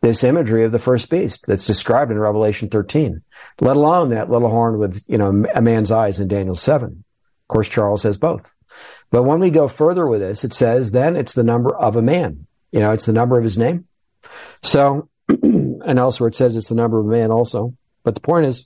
this 0.01 0.25
imagery 0.25 0.65
of 0.65 0.73
the 0.73 0.79
first 0.79 1.09
beast 1.09 1.45
that's 1.47 1.65
described 1.65 2.11
in 2.11 2.19
Revelation 2.19 2.67
13, 2.67 3.21
let 3.61 3.77
alone 3.77 4.09
that 4.09 4.29
little 4.29 4.49
horn 4.49 4.79
with, 4.79 5.01
you 5.07 5.17
know, 5.17 5.45
a 5.55 5.61
man's 5.61 5.93
eyes 5.93 6.19
in 6.19 6.27
Daniel 6.27 6.55
7. 6.55 6.89
Of 6.89 7.47
course, 7.47 7.69
Charles 7.69 8.03
has 8.03 8.17
both. 8.17 8.53
But 9.09 9.23
when 9.23 9.39
we 9.39 9.49
go 9.49 9.69
further 9.69 10.05
with 10.05 10.19
this, 10.19 10.43
it 10.43 10.51
says 10.51 10.91
then 10.91 11.15
it's 11.15 11.35
the 11.35 11.43
number 11.43 11.73
of 11.73 11.95
a 11.95 12.01
man. 12.01 12.47
You 12.73 12.81
know, 12.81 12.91
it's 12.91 13.05
the 13.05 13.13
number 13.13 13.37
of 13.37 13.45
his 13.45 13.57
name. 13.57 13.87
So 14.61 15.07
and 15.29 15.97
elsewhere 15.97 16.27
it 16.27 16.35
says 16.35 16.57
it's 16.57 16.67
the 16.67 16.75
number 16.75 16.99
of 16.99 17.05
a 17.05 17.09
man 17.09 17.31
also. 17.31 17.77
But 18.03 18.15
the 18.15 18.21
point 18.21 18.47
is, 18.47 18.65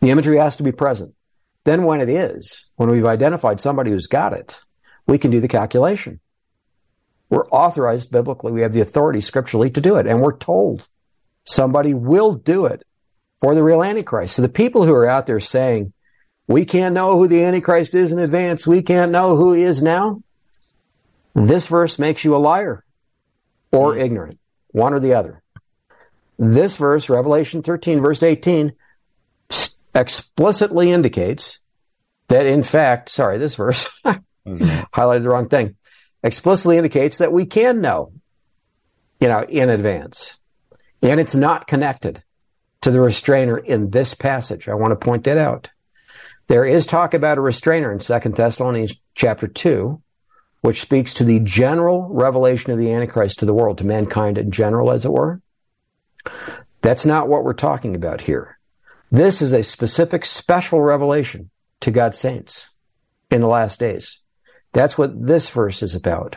the 0.00 0.10
imagery 0.10 0.36
has 0.36 0.58
to 0.58 0.62
be 0.62 0.72
present. 0.72 1.14
Then, 1.64 1.84
when 1.84 2.00
it 2.00 2.08
is, 2.08 2.66
when 2.76 2.88
we've 2.88 3.06
identified 3.06 3.60
somebody 3.60 3.90
who's 3.90 4.06
got 4.06 4.32
it, 4.32 4.60
we 5.06 5.18
can 5.18 5.30
do 5.30 5.40
the 5.40 5.48
calculation. 5.48 6.20
We're 7.28 7.48
authorized 7.48 8.10
biblically. 8.10 8.52
We 8.52 8.62
have 8.62 8.72
the 8.72 8.80
authority 8.80 9.20
scripturally 9.20 9.70
to 9.70 9.80
do 9.80 9.96
it. 9.96 10.06
And 10.06 10.20
we're 10.20 10.36
told 10.36 10.88
somebody 11.44 11.94
will 11.94 12.34
do 12.34 12.66
it 12.66 12.84
for 13.40 13.54
the 13.54 13.62
real 13.62 13.82
Antichrist. 13.82 14.36
So 14.36 14.42
the 14.42 14.48
people 14.48 14.84
who 14.84 14.94
are 14.94 15.08
out 15.08 15.26
there 15.26 15.40
saying, 15.40 15.92
we 16.48 16.64
can't 16.64 16.94
know 16.94 17.16
who 17.16 17.28
the 17.28 17.44
Antichrist 17.44 17.94
is 17.94 18.10
in 18.10 18.18
advance, 18.18 18.66
we 18.66 18.82
can't 18.82 19.12
know 19.12 19.36
who 19.36 19.52
he 19.52 19.62
is 19.62 19.80
now, 19.80 20.22
this 21.34 21.66
verse 21.66 21.98
makes 21.98 22.24
you 22.24 22.34
a 22.34 22.38
liar 22.38 22.84
or 23.70 23.94
mm. 23.94 24.00
ignorant, 24.00 24.38
one 24.68 24.92
or 24.92 25.00
the 25.00 25.14
other. 25.14 25.42
This 26.38 26.76
verse, 26.76 27.08
Revelation 27.08 27.62
13, 27.62 28.02
verse 28.02 28.22
18, 28.22 28.72
explicitly 29.94 30.90
indicates 30.90 31.58
that, 32.28 32.46
in 32.46 32.62
fact, 32.62 33.08
sorry, 33.08 33.38
this 33.38 33.54
verse 33.54 33.88
mm-hmm. 34.04 34.80
highlighted 34.94 35.22
the 35.22 35.28
wrong 35.28 35.48
thing, 35.48 35.76
explicitly 36.22 36.76
indicates 36.76 37.18
that 37.18 37.32
we 37.32 37.46
can 37.46 37.80
know, 37.80 38.12
you 39.20 39.28
know, 39.28 39.42
in 39.42 39.68
advance. 39.68 40.38
And 41.02 41.18
it's 41.18 41.34
not 41.34 41.66
connected 41.66 42.22
to 42.82 42.90
the 42.90 43.00
restrainer 43.00 43.58
in 43.58 43.90
this 43.90 44.14
passage. 44.14 44.68
I 44.68 44.74
want 44.74 44.90
to 44.90 44.96
point 44.96 45.24
that 45.24 45.38
out. 45.38 45.68
There 46.48 46.64
is 46.64 46.86
talk 46.86 47.14
about 47.14 47.38
a 47.38 47.42
restrainer 47.42 47.92
in 47.92 47.98
2 47.98 48.18
Thessalonians 48.30 48.94
chapter 49.14 49.46
2, 49.46 50.00
which 50.62 50.80
speaks 50.80 51.14
to 51.14 51.24
the 51.24 51.40
general 51.40 52.08
revelation 52.10 52.72
of 52.72 52.78
the 52.78 52.92
Antichrist 52.92 53.40
to 53.40 53.46
the 53.46 53.54
world, 53.54 53.78
to 53.78 53.86
mankind 53.86 54.36
in 54.36 54.50
general, 54.50 54.90
as 54.90 55.04
it 55.04 55.12
were. 55.12 55.40
That's 56.82 57.06
not 57.06 57.28
what 57.28 57.44
we're 57.44 57.52
talking 57.52 57.94
about 57.94 58.20
here. 58.20 58.58
This 59.10 59.42
is 59.42 59.52
a 59.52 59.62
specific 59.62 60.24
special 60.24 60.80
revelation 60.80 61.50
to 61.80 61.90
God's 61.90 62.18
saints 62.18 62.70
in 63.30 63.40
the 63.40 63.46
last 63.46 63.80
days. 63.80 64.20
That's 64.72 64.96
what 64.96 65.26
this 65.26 65.48
verse 65.50 65.82
is 65.82 65.94
about. 65.94 66.36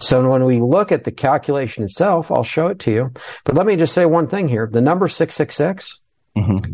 So 0.00 0.28
when 0.28 0.44
we 0.44 0.60
look 0.60 0.92
at 0.92 1.04
the 1.04 1.12
calculation 1.12 1.84
itself, 1.84 2.30
I'll 2.30 2.42
show 2.42 2.66
it 2.66 2.80
to 2.80 2.92
you. 2.92 3.12
But 3.44 3.54
let 3.54 3.66
me 3.66 3.76
just 3.76 3.94
say 3.94 4.04
one 4.04 4.28
thing 4.28 4.48
here. 4.48 4.68
The 4.70 4.80
number 4.80 5.08
666 5.08 6.00
mm-hmm. 6.36 6.72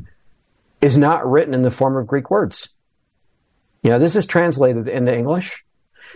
is 0.81 0.97
not 0.97 1.29
written 1.29 1.55
in 1.55 1.63
the 1.63 1.71
form 1.71 1.97
of 1.97 2.07
Greek 2.07 2.31
words. 2.31 2.71
You 3.83 3.91
know, 3.91 3.99
this 3.99 4.17
is 4.17 4.27
translated 4.27 4.89
into 4.89 5.15
English. 5.15 5.65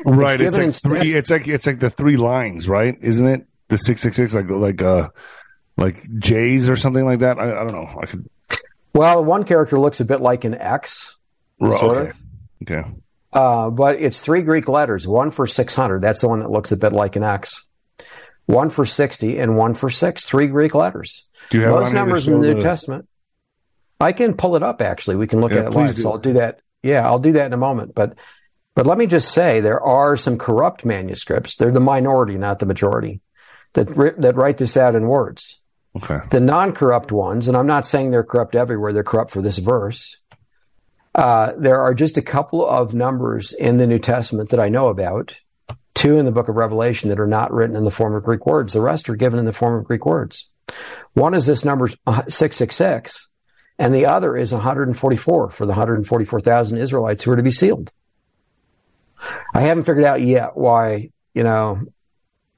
Right. 0.05 0.41
It's, 0.41 0.57
it's 0.57 0.85
like 0.85 1.01
three, 1.01 1.15
it's 1.15 1.31
like, 1.31 1.47
it's 1.47 1.67
like 1.67 1.79
the 1.79 1.91
three 1.91 2.17
lines, 2.17 2.69
right? 2.69 2.97
Isn't 3.01 3.27
it? 3.27 3.47
The 3.69 3.79
666, 3.79 4.35
like, 4.35 4.51
like, 4.51 4.83
uh, 4.83 5.11
like 5.77 6.03
J's 6.19 6.69
or 6.69 6.77
something 6.77 7.05
like 7.05 7.21
that. 7.21 7.39
I, 7.39 7.61
I 7.61 7.65
don't 7.65 7.73
know. 7.73 7.99
I 8.01 8.07
could. 8.07 8.29
Well, 8.95 9.25
one 9.25 9.45
character 9.45 9.79
looks 9.79 10.01
a 10.01 10.05
bit 10.05 10.21
like 10.21 10.45
an 10.45 10.55
X. 10.55 11.17
Right. 11.59 11.83
Okay. 11.83 12.11
Of. 12.11 12.17
Okay. 12.63 12.91
Uh, 13.33 13.71
but 13.71 13.97
it's 13.97 14.21
three 14.21 14.43
Greek 14.43 14.69
letters, 14.69 15.07
one 15.07 15.31
for 15.31 15.47
600. 15.47 16.03
That's 16.03 16.21
the 16.21 16.29
one 16.29 16.41
that 16.41 16.51
looks 16.51 16.71
a 16.71 16.77
bit 16.77 16.93
like 16.93 17.17
an 17.17 17.23
X. 17.23 17.67
One 18.47 18.71
for 18.71 18.85
60 18.85 19.39
and 19.39 19.57
one 19.57 19.75
for 19.75 19.89
six. 19.89 20.25
Three 20.25 20.49
Greek 20.49 20.75
letters. 20.75 21.25
Do 21.51 21.59
you 21.59 21.65
have 21.65 21.75
those 21.75 21.93
numbers 21.93 22.29
in 22.29 22.41
the 22.41 22.49
New 22.49 22.55
the... 22.55 22.63
Testament? 22.63 23.09
I 24.01 24.13
can 24.13 24.35
pull 24.35 24.57
it 24.57 24.63
up 24.63 24.83
actually. 24.83 25.17
We 25.17 25.29
can 25.29 25.41
look 25.41 25.53
yeah, 25.53 25.61
at 25.61 25.67
it 25.67 25.71
live. 25.71 25.95
Do. 25.95 26.03
So 26.03 26.11
I'll 26.11 26.19
do 26.19 26.35
that. 26.35 26.61
Yeah, 26.83 27.07
I'll 27.07 27.21
do 27.21 27.33
that 27.33 27.47
in 27.47 27.53
a 27.53 27.59
moment. 27.59 27.95
But 27.95 28.17
but 28.75 28.87
let 28.87 28.99
me 28.99 29.07
just 29.07 29.33
say 29.33 29.61
there 29.61 29.81
are 29.81 30.17
some 30.17 30.39
corrupt 30.39 30.85
manuscripts. 30.85 31.57
They're 31.57 31.71
the 31.71 31.81
minority, 31.81 32.37
not 32.37 32.59
the 32.59 32.67
majority, 32.67 33.21
that 33.75 33.87
that 34.19 34.35
write 34.35 34.59
this 34.59 34.77
out 34.77 34.97
in 34.97 35.07
words. 35.07 35.61
Okay. 35.97 36.21
The 36.31 36.41
non-corrupt 36.41 37.13
ones, 37.13 37.49
and 37.49 37.57
I'm 37.57 37.67
not 37.67 37.87
saying 37.87 38.11
they're 38.11 38.25
corrupt 38.25 38.55
everywhere. 38.55 38.93
They're 38.93 39.05
corrupt 39.05 39.31
for 39.31 39.43
this 39.43 39.59
verse. 39.59 40.17
Uh, 41.15 41.53
there 41.59 41.81
are 41.81 41.93
just 41.93 42.17
a 42.17 42.23
couple 42.23 42.67
of 42.67 42.95
numbers 42.95 43.53
in 43.53 43.77
the 43.77 43.87
New 43.87 43.99
Testament 43.99 44.51
that 44.51 44.61
I 44.61 44.71
know 44.71 44.89
about, 44.89 45.35
two 45.95 46.17
in 46.17 46.25
the 46.25 46.31
book 46.31 46.49
of 46.49 46.57
Revelation 46.57 47.11
that 47.11 47.21
are 47.21 47.27
not 47.27 47.53
written 47.53 47.77
in 47.77 47.85
the 47.85 47.91
form 47.91 48.15
of 48.15 48.23
Greek 48.23 48.47
words. 48.47 48.73
The 48.73 48.81
rest 48.81 49.11
are 49.11 49.17
given 49.17 49.39
in 49.39 49.45
the 49.45 49.53
form 49.53 49.79
of 49.79 49.85
Greek 49.85 50.07
words. 50.07 50.49
One 51.13 51.35
is 51.35 51.45
this 51.45 51.67
number 51.67 51.89
666, 51.89 53.29
and 53.79 53.95
the 53.95 54.07
other 54.07 54.35
is 54.35 54.55
144 54.55 55.51
for 55.51 55.67
the 55.67 55.71
144,000 55.71 56.79
Israelites 56.79 57.23
who 57.23 57.33
are 57.33 57.37
to 57.37 57.43
be 57.43 57.51
sealed. 57.51 57.93
I 59.55 59.61
haven't 59.61 59.85
figured 59.85 60.07
out 60.07 60.23
yet 60.23 60.57
why, 60.57 61.11
you 61.35 61.43
know, 61.43 61.83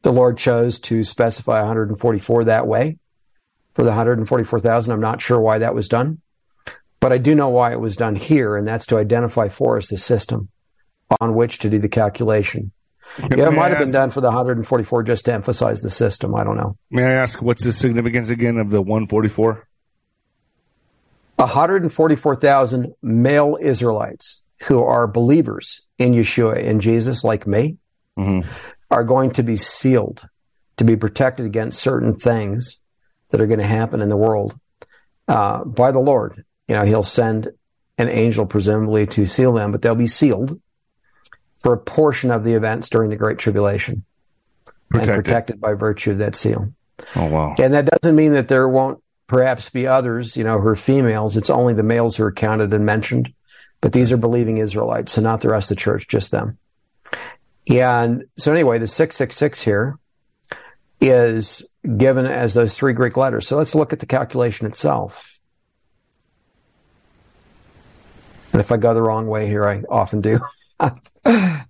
the 0.03 0.12
Lord 0.12 0.39
chose 0.39 0.78
to 0.80 1.03
specify 1.03 1.59
144 1.61 2.45
that 2.45 2.68
way 2.68 2.99
for 3.75 3.83
the 3.83 3.91
144,000. 3.91 4.93
I'm 4.93 5.01
not 5.01 5.20
sure 5.20 5.41
why 5.41 5.59
that 5.59 5.75
was 5.75 5.89
done. 5.89 6.20
But 7.01 7.12
I 7.12 7.18
do 7.18 7.35
know 7.35 7.51
why 7.51 7.72
it 7.72 7.81
was 7.81 7.97
done 7.97 8.14
here, 8.14 8.57
and 8.57 8.66
that's 8.66 8.87
to 8.87 8.97
identify 8.97 9.49
for 9.49 9.77
us 9.77 9.91
the 9.91 9.99
system 9.99 10.49
on 11.20 11.35
which 11.35 11.59
to 11.59 11.68
do 11.68 11.79
the 11.79 11.89
calculation. 11.89 12.72
Yeah, 13.18 13.49
it 13.49 13.53
might 13.53 13.70
have 13.70 13.79
been 13.79 13.93
done 13.93 14.11
for 14.11 14.22
the 14.22 14.29
144 14.29 15.03
just 15.03 15.27
to 15.27 15.35
emphasize 15.35 15.83
the 15.83 15.91
system. 15.91 16.35
I 16.35 16.45
don't 16.45 16.57
know. 16.57 16.79
May 16.91 17.05
I 17.05 17.12
ask 17.12 17.43
what's 17.43 17.62
the 17.62 17.72
significance 17.72 18.31
again 18.31 18.57
of 18.57 18.70
the 18.70 18.81
144? 18.81 19.68
144,000 21.37 22.95
male 23.03 23.59
Israelites 23.61 24.43
who 24.62 24.83
are 24.83 25.07
believers 25.07 25.83
in 25.99 26.12
Yeshua, 26.12 26.66
and 26.66 26.81
Jesus, 26.81 27.22
like 27.22 27.47
me, 27.47 27.77
mm-hmm. 28.18 28.49
are 28.91 29.05
going 29.05 29.33
to 29.33 29.43
be 29.43 29.57
sealed 29.57 30.27
to 30.79 30.85
be 30.85 30.97
protected 30.97 31.45
against 31.45 31.81
certain 31.81 32.16
things 32.16 32.81
that 33.31 33.41
are 33.41 33.47
going 33.47 33.61
to 33.61 33.66
happen 33.66 34.01
in 34.01 34.09
the 34.09 34.16
world 34.16 34.59
uh, 35.29 35.64
by 35.64 35.91
the 35.91 35.99
Lord 35.99 36.45
you 36.68 36.75
know, 36.75 36.85
he'll 36.85 37.03
send 37.03 37.51
an 37.99 38.09
angel 38.09 38.47
presumably 38.47 39.07
to 39.07 39.27
seal 39.27 39.53
them, 39.53 39.72
but 39.72 39.83
they'll 39.83 39.95
be 39.95 40.07
sealed 40.07 40.61
for 41.61 41.75
a 41.75 41.79
portion 41.79 42.31
of 42.31 42.45
the 42.45 42.55
events 42.55 42.89
during 42.89 43.11
the 43.11 43.16
Great 43.16 43.39
Tribulation 43.39 44.05
protected. 44.89 45.14
and 45.14 45.25
protected 45.25 45.61
by 45.61 45.75
virtue 45.75 46.12
of 46.12 46.18
that 46.18 46.37
seal. 46.37 46.72
Oh, 47.16 47.27
wow. 47.27 47.55
And 47.59 47.75
that 47.75 47.87
doesn't 47.87 48.16
mean 48.16 48.33
that 48.33 48.49
there 48.49 48.68
won't 48.68 49.03
perhaps 49.27 49.70
be 49.70 49.87
others, 49.87 50.37
you 50.37 50.45
know, 50.45 50.61
who 50.61 50.68
are 50.68 50.77
females. 50.77 51.37
It's 51.37 51.51
only 51.51 51.75
the 51.75 51.83
males 51.83 52.16
who 52.16 52.25
are 52.25 52.33
counted 52.33 52.72
and 52.72 52.85
mentioned. 52.85 53.33
But 53.81 53.93
these 53.93 54.12
are 54.12 54.16
believing 54.16 54.59
Israelites, 54.59 55.12
so 55.12 55.20
not 55.20 55.43
the 55.43 55.51
rest 55.51 55.70
of 55.70 55.77
the 55.77 55.81
church, 55.81 56.09
just 56.09 56.31
them. 56.31 56.57
And 57.68 58.25
so 58.39 58.53
anyway, 58.53 58.79
the 58.79 58.87
666 58.87 59.61
here 59.61 59.99
is 61.01 61.66
given 61.85 62.26
as 62.26 62.55
those 62.55 62.74
three 62.74 62.93
Greek 62.93 63.16
letters. 63.16 63.47
So 63.47 63.57
let's 63.57 63.74
look 63.74 63.93
at 63.93 64.01
the 64.01 64.07
calculation 64.07 64.66
itself. 64.66 65.41
And 68.53 68.61
if 68.61 68.70
I 68.70 68.76
go 68.76 68.95
the 68.95 69.03
wrong 69.03 69.26
way 69.26 69.47
here, 69.47 69.66
I 69.66 69.82
often 69.89 70.20
do 70.20 70.41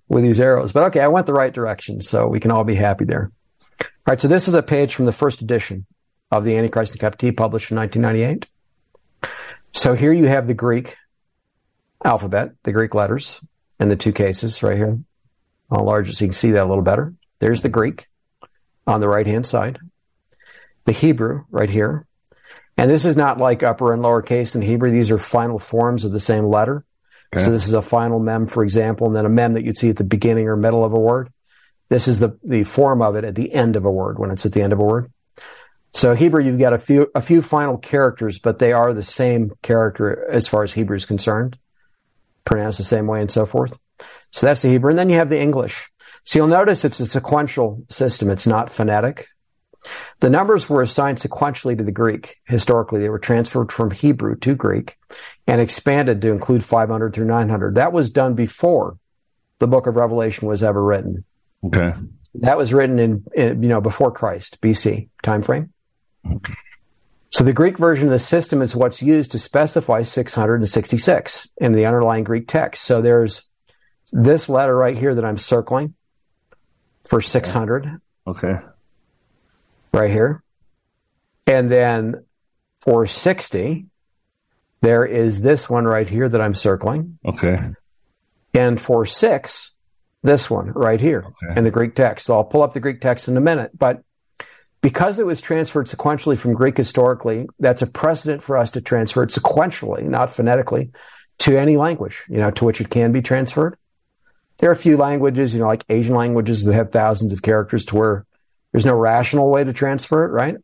with 0.07 0.23
these 0.23 0.39
arrows. 0.39 0.71
But 0.71 0.83
okay, 0.83 0.99
I 0.99 1.07
went 1.07 1.25
the 1.25 1.33
right 1.33 1.53
direction, 1.53 2.01
so 2.01 2.27
we 2.27 2.39
can 2.39 2.51
all 2.51 2.63
be 2.63 2.75
happy 2.75 3.05
there. 3.05 3.31
All 3.81 3.87
right, 4.07 4.21
so 4.21 4.27
this 4.27 4.47
is 4.47 4.53
a 4.53 4.61
page 4.61 4.93
from 4.93 5.05
the 5.05 5.11
first 5.11 5.41
edition 5.41 5.85
of 6.31 6.43
the 6.43 6.55
Antichrist 6.55 6.91
and 6.91 6.99
a 6.99 7.01
Cup 7.01 7.13
of 7.13 7.17
Tea, 7.17 7.31
published 7.31 7.71
in 7.71 7.77
1998. 7.77 8.45
So 9.71 9.95
here 9.95 10.13
you 10.13 10.27
have 10.27 10.47
the 10.47 10.53
Greek 10.53 10.95
alphabet, 12.03 12.51
the 12.63 12.71
Greek 12.71 12.93
letters, 12.93 13.41
and 13.79 13.89
the 13.89 13.95
two 13.95 14.13
cases 14.13 14.61
right 14.63 14.77
here. 14.77 14.99
On 15.71 15.83
larger, 15.83 16.13
so 16.13 16.23
you 16.23 16.29
can 16.29 16.33
see 16.33 16.51
that 16.51 16.63
a 16.63 16.69
little 16.69 16.83
better. 16.83 17.15
There's 17.39 17.63
the 17.63 17.69
Greek 17.69 18.07
on 18.85 19.01
the 19.01 19.09
right 19.09 19.25
hand 19.25 19.47
side. 19.47 19.79
The 20.85 20.91
Hebrew 20.91 21.45
right 21.49 21.69
here. 21.69 22.05
And 22.77 22.91
this 22.91 23.05
is 23.05 23.15
not 23.15 23.37
like 23.37 23.63
upper 23.63 23.93
and 23.93 24.01
lower 24.01 24.21
case 24.21 24.55
in 24.55 24.61
Hebrew. 24.61 24.91
These 24.91 25.11
are 25.11 25.17
final 25.17 25.59
forms 25.59 26.05
of 26.05 26.11
the 26.11 26.19
same 26.19 26.45
letter. 26.45 26.85
Okay. 27.33 27.43
So 27.43 27.51
this 27.51 27.67
is 27.67 27.73
a 27.73 27.81
final 27.81 28.19
mem, 28.19 28.47
for 28.47 28.63
example, 28.63 29.07
and 29.07 29.15
then 29.15 29.25
a 29.25 29.29
mem 29.29 29.53
that 29.53 29.63
you'd 29.63 29.77
see 29.77 29.89
at 29.89 29.97
the 29.97 30.03
beginning 30.03 30.47
or 30.47 30.55
middle 30.55 30.85
of 30.85 30.93
a 30.93 30.99
word. 30.99 31.29
This 31.89 32.07
is 32.07 32.19
the, 32.19 32.37
the 32.43 32.63
form 32.63 33.01
of 33.01 33.15
it 33.15 33.23
at 33.23 33.35
the 33.35 33.53
end 33.53 33.75
of 33.75 33.85
a 33.85 33.91
word 33.91 34.19
when 34.19 34.31
it's 34.31 34.45
at 34.45 34.51
the 34.51 34.61
end 34.61 34.73
of 34.73 34.79
a 34.79 34.83
word. 34.83 35.11
So 35.93 36.13
Hebrew, 36.13 36.43
you've 36.43 36.59
got 36.59 36.73
a 36.73 36.77
few, 36.77 37.09
a 37.15 37.21
few 37.21 37.41
final 37.41 37.77
characters, 37.77 38.39
but 38.39 38.59
they 38.59 38.73
are 38.73 38.93
the 38.93 39.03
same 39.03 39.51
character 39.61 40.29
as 40.29 40.47
far 40.47 40.63
as 40.63 40.73
Hebrew 40.73 40.97
is 40.97 41.05
concerned, 41.05 41.57
pronounced 42.43 42.79
the 42.79 42.83
same 42.83 43.07
way 43.07 43.21
and 43.21 43.31
so 43.31 43.45
forth. 43.45 43.77
So 44.31 44.45
that's 44.45 44.61
the 44.61 44.69
Hebrew. 44.69 44.89
And 44.89 44.99
then 44.99 45.09
you 45.09 45.15
have 45.17 45.29
the 45.29 45.39
English. 45.39 45.89
So 46.25 46.39
you'll 46.39 46.47
notice 46.47 46.83
it's 46.83 46.99
a 46.99 47.07
sequential 47.07 47.85
system. 47.89 48.29
It's 48.29 48.47
not 48.47 48.71
phonetic. 48.71 49.29
The 50.19 50.29
numbers 50.29 50.69
were 50.69 50.81
assigned 50.81 51.17
sequentially 51.17 51.77
to 51.77 51.83
the 51.83 51.91
Greek. 51.91 52.37
Historically, 52.45 52.99
they 52.99 53.09
were 53.09 53.19
transferred 53.19 53.71
from 53.71 53.91
Hebrew 53.91 54.35
to 54.37 54.55
Greek 54.55 54.97
and 55.47 55.61
expanded 55.61 56.21
to 56.21 56.31
include 56.31 56.63
500 56.63 57.13
through 57.13 57.25
900. 57.25 57.75
That 57.75 57.93
was 57.93 58.09
done 58.09 58.33
before 58.33 58.97
the 59.59 59.67
book 59.67 59.87
of 59.87 59.95
Revelation 59.95 60.47
was 60.47 60.63
ever 60.63 60.83
written. 60.83 61.23
Okay. 61.65 61.93
That 62.35 62.57
was 62.57 62.73
written 62.73 62.99
in, 62.99 63.23
in 63.35 63.63
you 63.63 63.69
know, 63.69 63.81
before 63.81 64.11
Christ, 64.11 64.59
BC 64.61 65.09
time 65.23 65.41
frame. 65.41 65.71
So 67.29 67.43
the 67.43 67.53
Greek 67.53 67.77
version 67.77 68.07
of 68.07 68.11
the 68.11 68.19
system 68.19 68.61
is 68.61 68.75
what's 68.75 69.01
used 69.01 69.31
to 69.33 69.39
specify 69.39 70.03
666 70.03 71.49
in 71.57 71.71
the 71.73 71.85
underlying 71.85 72.23
Greek 72.23 72.47
text. 72.47 72.83
So 72.83 73.01
there's 73.01 73.47
this 74.11 74.49
letter 74.49 74.75
right 74.75 74.97
here 74.97 75.15
that 75.15 75.25
I'm 75.25 75.37
circling 75.37 75.93
for 77.03 77.21
600. 77.21 77.99
Okay 78.27 78.55
right 79.95 80.11
here. 80.11 80.43
And 81.47 81.71
then 81.71 82.23
for 82.81 83.05
60, 83.07 83.85
there 84.81 85.05
is 85.05 85.41
this 85.41 85.69
one 85.69 85.85
right 85.85 86.07
here 86.07 86.27
that 86.29 86.41
I'm 86.41 86.53
circling. 86.53 87.17
Okay. 87.25 87.59
And 88.53 88.79
for 88.79 89.05
six, 89.05 89.71
this 90.23 90.49
one 90.49 90.71
right 90.71 90.99
here 91.01 91.25
Okay. 91.25 91.57
in 91.57 91.63
the 91.63 91.71
Greek 91.71 91.95
text. 91.95 92.25
So 92.25 92.35
I'll 92.35 92.43
pull 92.43 92.61
up 92.63 92.73
the 92.73 92.79
Greek 92.79 93.01
text 93.01 93.27
in 93.27 93.37
a 93.37 93.41
minute. 93.41 93.71
But 93.77 94.01
because 94.81 95.17
it 95.19 95.25
was 95.25 95.41
transferred 95.41 95.87
sequentially 95.87 96.37
from 96.37 96.53
Greek 96.53 96.77
historically, 96.77 97.47
that's 97.59 97.81
a 97.81 97.87
precedent 97.87 98.43
for 98.43 98.57
us 98.57 98.71
to 98.71 98.81
transfer 98.81 99.23
it 99.23 99.31
sequentially, 99.31 100.03
not 100.03 100.33
phonetically, 100.33 100.91
to 101.39 101.57
any 101.57 101.75
language, 101.77 102.23
you 102.29 102.37
know, 102.37 102.51
to 102.51 102.65
which 102.65 102.79
it 102.81 102.89
can 102.89 103.11
be 103.11 103.21
transferred. 103.21 103.77
There 104.59 104.69
are 104.69 104.73
a 104.73 104.77
few 104.77 104.95
languages, 104.95 105.53
you 105.53 105.59
know, 105.59 105.67
like 105.67 105.83
Asian 105.89 106.15
languages 106.15 106.63
that 106.63 106.73
have 106.73 106.91
thousands 106.91 107.33
of 107.33 107.41
characters 107.41 107.85
to 107.87 107.95
where 107.95 108.25
there's 108.75 108.85
no 108.85 108.93
rational 108.93 109.49
way 109.49 109.63
to 109.63 109.71
transfer 109.71 110.25
it, 110.25 110.31
right? 110.31 110.57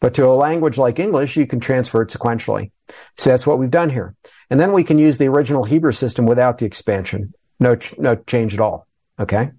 But 0.00 0.14
to 0.14 0.24
a 0.24 0.32
language 0.32 0.78
like 0.78 0.98
English, 0.98 1.36
you 1.36 1.46
can 1.46 1.60
transfer 1.60 2.00
it 2.00 2.08
sequentially. 2.08 2.70
So 3.18 3.28
that's 3.28 3.46
what 3.46 3.58
we've 3.58 3.70
done 3.70 3.90
here. 3.90 4.14
And 4.48 4.58
then 4.58 4.72
we 4.72 4.82
can 4.82 4.98
use 4.98 5.18
the 5.18 5.28
original 5.28 5.62
Hebrew 5.62 5.92
system 5.92 6.24
without 6.24 6.56
the 6.56 6.64
expansion. 6.64 7.34
No, 7.60 7.76
ch- 7.76 7.98
no 7.98 8.14
change 8.14 8.54
at 8.54 8.60
all. 8.60 8.86
Okay. 9.20 9.50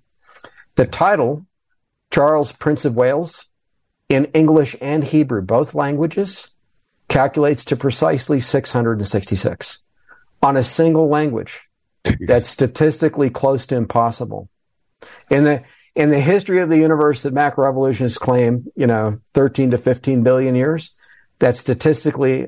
The 0.77 0.87
title, 0.87 1.45
Charles 2.09 2.51
Prince 2.51 2.85
of 2.85 2.95
Wales, 2.95 3.45
in 4.09 4.25
English 4.33 4.75
and 4.81 5.03
Hebrew, 5.03 5.43
both 5.43 5.75
languages, 5.75 6.47
calculates 7.07 7.65
to 7.65 7.75
precisely 7.75 8.39
666 8.39 9.77
on 10.41 10.57
a 10.57 10.63
single 10.63 11.07
language. 11.07 11.69
That's 12.19 12.49
statistically 12.49 13.29
close 13.29 13.67
to 13.67 13.75
impossible. 13.75 14.49
In 15.29 15.43
the 15.43 15.61
in 15.95 16.09
the 16.09 16.19
history 16.19 16.61
of 16.61 16.69
the 16.69 16.77
universe 16.77 17.23
that 17.23 17.33
macroevolutionists 17.33 18.19
claim, 18.19 18.65
you 18.75 18.87
know, 18.87 19.19
13 19.33 19.71
to 19.71 19.77
15 19.77 20.23
billion 20.23 20.55
years, 20.55 20.91
that's 21.39 21.59
statistically 21.59 22.47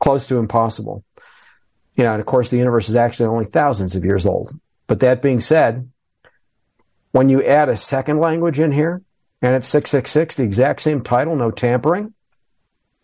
close 0.00 0.26
to 0.26 0.38
impossible. 0.38 1.04
You 1.96 2.04
know, 2.04 2.12
and 2.12 2.20
of 2.20 2.26
course 2.26 2.50
the 2.50 2.56
universe 2.56 2.88
is 2.88 2.96
actually 2.96 3.26
only 3.26 3.44
thousands 3.44 3.96
of 3.96 4.04
years 4.04 4.26
old. 4.26 4.52
But 4.86 5.00
that 5.00 5.22
being 5.22 5.40
said, 5.40 5.90
when 7.12 7.28
you 7.28 7.44
add 7.44 7.68
a 7.68 7.76
second 7.76 8.18
language 8.18 8.58
in 8.58 8.72
here, 8.72 9.02
and 9.42 9.54
it's 9.54 9.68
666, 9.68 10.36
the 10.36 10.44
exact 10.44 10.80
same 10.80 11.02
title, 11.02 11.36
no 11.36 11.50
tampering. 11.50 12.14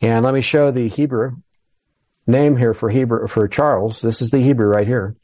And 0.00 0.24
let 0.24 0.34
me 0.34 0.40
show 0.40 0.70
the 0.70 0.88
Hebrew 0.88 1.36
name 2.26 2.56
here 2.56 2.74
for 2.74 2.88
Hebrew 2.88 3.26
for 3.26 3.48
Charles. 3.48 4.00
This 4.00 4.22
is 4.22 4.30
the 4.30 4.40
Hebrew 4.40 4.66
right 4.66 4.86
here. 4.86 5.16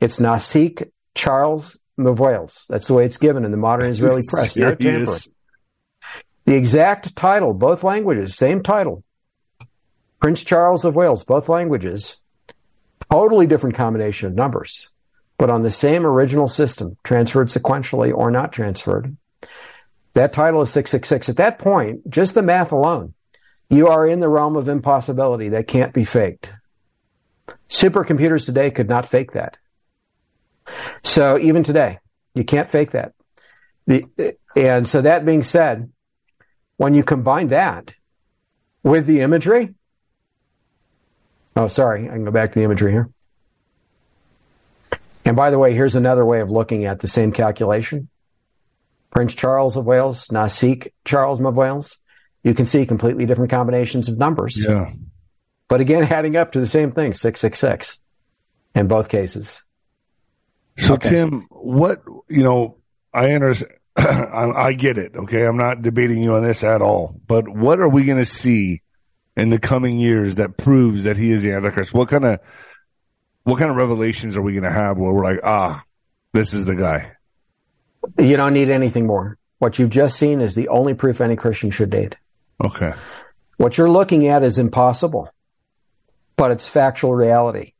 It's 0.00 0.18
Nasik 0.18 0.90
Charles 1.14 1.78
Mavoyles. 1.98 2.66
That's 2.68 2.86
the 2.86 2.94
way 2.94 3.04
it's 3.04 3.16
given 3.16 3.44
in 3.44 3.50
the 3.50 3.56
modern 3.56 3.86
Israeli 3.90 4.22
press. 4.28 4.54
Tampering. 4.54 5.06
The 6.44 6.54
exact 6.54 7.16
title, 7.16 7.52
both 7.54 7.82
languages, 7.82 8.36
same 8.36 8.62
title. 8.62 9.02
Prince 10.20 10.44
Charles 10.44 10.84
of 10.84 10.94
Wales, 10.94 11.24
both 11.24 11.48
languages, 11.48 12.16
totally 13.10 13.46
different 13.46 13.76
combination 13.76 14.28
of 14.28 14.34
numbers, 14.34 14.88
but 15.38 15.50
on 15.50 15.62
the 15.62 15.70
same 15.70 16.06
original 16.06 16.48
system, 16.48 16.96
transferred 17.04 17.48
sequentially 17.48 18.14
or 18.14 18.30
not 18.30 18.52
transferred. 18.52 19.16
That 20.14 20.32
title 20.32 20.62
is 20.62 20.70
666. 20.70 21.28
At 21.28 21.36
that 21.36 21.58
point, 21.58 22.08
just 22.08 22.34
the 22.34 22.42
math 22.42 22.72
alone, 22.72 23.12
you 23.68 23.88
are 23.88 24.06
in 24.06 24.20
the 24.20 24.28
realm 24.28 24.56
of 24.56 24.68
impossibility 24.68 25.50
that 25.50 25.68
can't 25.68 25.92
be 25.92 26.04
faked. 26.04 26.52
Supercomputers 27.68 28.46
today 28.46 28.70
could 28.70 28.88
not 28.88 29.06
fake 29.06 29.32
that. 29.32 29.58
So 31.02 31.38
even 31.38 31.62
today, 31.62 31.98
you 32.34 32.44
can't 32.44 32.68
fake 32.68 32.92
that. 32.92 33.12
The, 33.86 34.36
and 34.56 34.88
so 34.88 35.02
that 35.02 35.24
being 35.24 35.42
said, 35.42 35.90
when 36.76 36.94
you 36.94 37.02
combine 37.02 37.48
that 37.48 37.94
with 38.82 39.06
the 39.06 39.20
imagery, 39.20 39.74
oh, 41.54 41.68
sorry, 41.68 42.06
I 42.06 42.12
can 42.12 42.24
go 42.24 42.30
back 42.30 42.52
to 42.52 42.58
the 42.58 42.64
imagery 42.64 42.92
here. 42.92 43.10
And 45.24 45.36
by 45.36 45.50
the 45.50 45.58
way, 45.58 45.74
here's 45.74 45.96
another 45.96 46.24
way 46.24 46.40
of 46.40 46.50
looking 46.50 46.84
at 46.84 47.00
the 47.00 47.08
same 47.08 47.32
calculation. 47.32 48.08
Prince 49.10 49.34
Charles 49.34 49.76
of 49.76 49.84
Wales, 49.84 50.28
Nasik 50.28 50.92
Charles 51.04 51.40
of 51.40 51.54
Wales. 51.54 51.98
You 52.44 52.54
can 52.54 52.66
see 52.66 52.86
completely 52.86 53.26
different 53.26 53.50
combinations 53.50 54.08
of 54.08 54.18
numbers. 54.18 54.62
Yeah. 54.62 54.92
But 55.68 55.80
again, 55.80 56.04
adding 56.04 56.36
up 56.36 56.52
to 56.52 56.60
the 56.60 56.66
same 56.66 56.92
thing, 56.92 57.12
666 57.12 58.02
in 58.76 58.86
both 58.86 59.08
cases. 59.08 59.62
So 60.78 60.94
Okay. 60.94 61.10
Tim, 61.10 61.46
what 61.50 62.02
you 62.28 62.42
know, 62.42 62.78
I 63.12 63.32
understand. 63.32 63.72
I, 63.96 64.50
I 64.50 64.72
get 64.74 64.98
it. 64.98 65.16
Okay, 65.16 65.46
I'm 65.46 65.56
not 65.56 65.80
debating 65.80 66.22
you 66.22 66.34
on 66.34 66.42
this 66.42 66.62
at 66.62 66.82
all. 66.82 67.18
But 67.26 67.48
what 67.48 67.80
are 67.80 67.88
we 67.88 68.04
going 68.04 68.18
to 68.18 68.26
see 68.26 68.82
in 69.36 69.48
the 69.48 69.58
coming 69.58 69.98
years 69.98 70.36
that 70.36 70.58
proves 70.58 71.04
that 71.04 71.16
he 71.16 71.30
is 71.30 71.42
the 71.42 71.52
Antichrist? 71.52 71.94
What 71.94 72.08
kind 72.08 72.24
of 72.24 72.40
what 73.44 73.58
kind 73.58 73.70
of 73.70 73.76
revelations 73.76 74.36
are 74.36 74.42
we 74.42 74.52
going 74.52 74.64
to 74.64 74.72
have 74.72 74.98
where 74.98 75.12
we're 75.12 75.24
like, 75.24 75.40
ah, 75.44 75.82
this 76.32 76.52
is 76.52 76.64
the 76.64 76.74
guy? 76.74 77.12
You 78.18 78.36
don't 78.36 78.52
need 78.52 78.70
anything 78.70 79.06
more. 79.06 79.38
What 79.58 79.78
you've 79.78 79.90
just 79.90 80.18
seen 80.18 80.40
is 80.40 80.54
the 80.54 80.68
only 80.68 80.94
proof 80.94 81.20
any 81.20 81.36
Christian 81.36 81.70
should 81.70 81.92
need. 81.92 82.16
Okay. 82.62 82.92
What 83.56 83.78
you're 83.78 83.90
looking 83.90 84.28
at 84.28 84.42
is 84.42 84.58
impossible, 84.58 85.30
but 86.36 86.50
it's 86.50 86.68
factual 86.68 87.14
reality. 87.14 87.72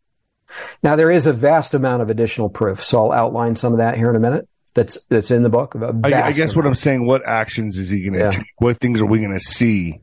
Now 0.82 0.96
there 0.96 1.10
is 1.10 1.26
a 1.26 1.32
vast 1.32 1.74
amount 1.74 2.02
of 2.02 2.10
additional 2.10 2.48
proof, 2.48 2.84
so 2.84 3.06
I'll 3.10 3.12
outline 3.26 3.56
some 3.56 3.72
of 3.72 3.78
that 3.78 3.96
here 3.96 4.10
in 4.10 4.16
a 4.16 4.20
minute. 4.20 4.48
That's 4.74 4.98
that's 5.08 5.30
in 5.30 5.42
the 5.42 5.48
book. 5.48 5.74
I, 6.04 6.10
vast 6.10 6.36
guess 6.36 6.54
what 6.54 6.66
I'm 6.66 6.74
saying, 6.74 7.06
what 7.06 7.22
actions 7.26 7.78
is 7.78 7.88
he 7.90 8.00
going 8.02 8.12
to 8.14 8.18
Yeah. 8.20 8.30
take? 8.30 8.46
What 8.58 8.78
things 8.78 9.00
are 9.00 9.06
we 9.06 9.18
going 9.20 9.32
to 9.32 9.40
see 9.40 10.00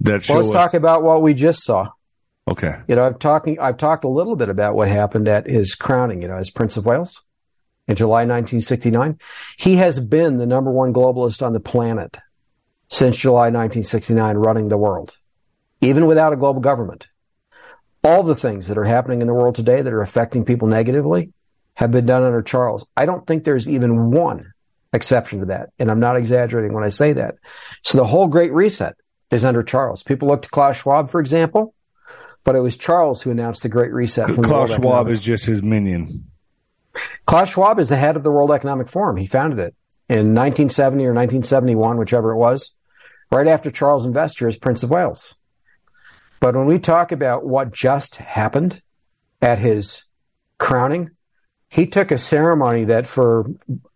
that 0.00 0.22
show 0.24 0.34
Well, 0.34 0.42
let's 0.44 0.54
us? 0.56 0.64
talk 0.64 0.74
about 0.74 1.02
what 1.02 1.22
we 1.22 1.34
just 1.34 1.64
saw. 1.64 1.88
okay. 2.48 2.76
You 2.88 2.96
know, 2.96 3.04
I've 3.04 3.18
talking 3.18 3.58
I've 3.58 3.76
talked 3.76 4.04
a 4.04 4.08
little 4.08 4.36
bit 4.36 4.48
about 4.48 4.74
what 4.76 4.88
happened 4.88 5.26
at 5.28 5.46
his 5.48 5.74
crowning, 5.74 6.22
you 6.22 6.28
know, 6.28 6.36
as 6.36 6.50
Prince 6.50 6.76
of 6.76 6.86
Wales 6.86 7.22
in 7.88 7.96
July 7.96 8.20
1969. 8.20 9.18
He 9.58 9.76
has 9.76 9.98
been 10.00 10.38
the 10.38 10.46
number 10.46 10.70
one 10.70 10.92
globalist 10.92 11.44
on 11.44 11.52
the 11.52 11.60
planet 11.60 12.18
since 12.88 13.16
July 13.16 13.46
1969 13.50 14.36
running 14.36 14.68
the 14.68 14.76
world, 14.78 15.16
even 15.80 16.06
without 16.06 16.32
a 16.32 16.36
global 16.36 16.60
government. 16.60 17.08
All 18.06 18.22
the 18.22 18.36
things 18.36 18.68
that 18.68 18.78
are 18.78 18.84
happening 18.84 19.20
in 19.20 19.26
the 19.26 19.34
world 19.34 19.56
today 19.56 19.82
that 19.82 19.92
are 19.92 20.00
affecting 20.00 20.44
people 20.44 20.68
negatively 20.68 21.32
have 21.74 21.90
been 21.90 22.06
done 22.06 22.22
under 22.22 22.40
Charles. 22.40 22.86
I 22.96 23.04
don't 23.04 23.26
think 23.26 23.42
there's 23.42 23.68
even 23.68 24.10
one 24.10 24.52
exception 24.92 25.40
to 25.40 25.46
that. 25.46 25.70
And 25.78 25.90
I'm 25.90 25.98
not 25.98 26.16
exaggerating 26.16 26.72
when 26.72 26.84
I 26.84 26.88
say 26.88 27.14
that. 27.14 27.34
So 27.82 27.98
the 27.98 28.06
whole 28.06 28.28
Great 28.28 28.52
Reset 28.52 28.94
is 29.30 29.44
under 29.44 29.62
Charles. 29.62 30.02
People 30.04 30.28
look 30.28 30.42
to 30.42 30.48
Klaus 30.48 30.76
Schwab, 30.76 31.10
for 31.10 31.20
example, 31.20 31.74
but 32.44 32.54
it 32.54 32.60
was 32.60 32.76
Charles 32.76 33.22
who 33.22 33.30
announced 33.32 33.62
the 33.62 33.68
Great 33.68 33.92
Reset. 33.92 34.30
From 34.30 34.44
Klaus 34.44 34.70
Schwab 34.70 34.78
Economic- 34.84 35.12
is 35.12 35.20
just 35.20 35.44
his 35.44 35.62
minion. 35.62 36.26
Klaus 37.26 37.50
Schwab 37.50 37.80
is 37.80 37.88
the 37.88 37.96
head 37.96 38.16
of 38.16 38.22
the 38.22 38.30
World 38.30 38.52
Economic 38.52 38.88
Forum. 38.88 39.16
He 39.16 39.26
founded 39.26 39.58
it 39.58 39.74
in 40.08 40.32
1970 40.32 41.04
or 41.04 41.12
1971, 41.12 41.98
whichever 41.98 42.30
it 42.30 42.36
was, 42.36 42.70
right 43.32 43.48
after 43.48 43.70
Charles 43.70 44.06
Investor 44.06 44.46
as 44.46 44.56
Prince 44.56 44.82
of 44.82 44.90
Wales. 44.90 45.34
But 46.40 46.54
when 46.54 46.66
we 46.66 46.78
talk 46.78 47.12
about 47.12 47.46
what 47.46 47.72
just 47.72 48.16
happened 48.16 48.82
at 49.40 49.58
his 49.58 50.04
crowning, 50.58 51.10
he 51.68 51.86
took 51.86 52.10
a 52.10 52.18
ceremony 52.18 52.84
that 52.84 53.06
for, 53.06 53.46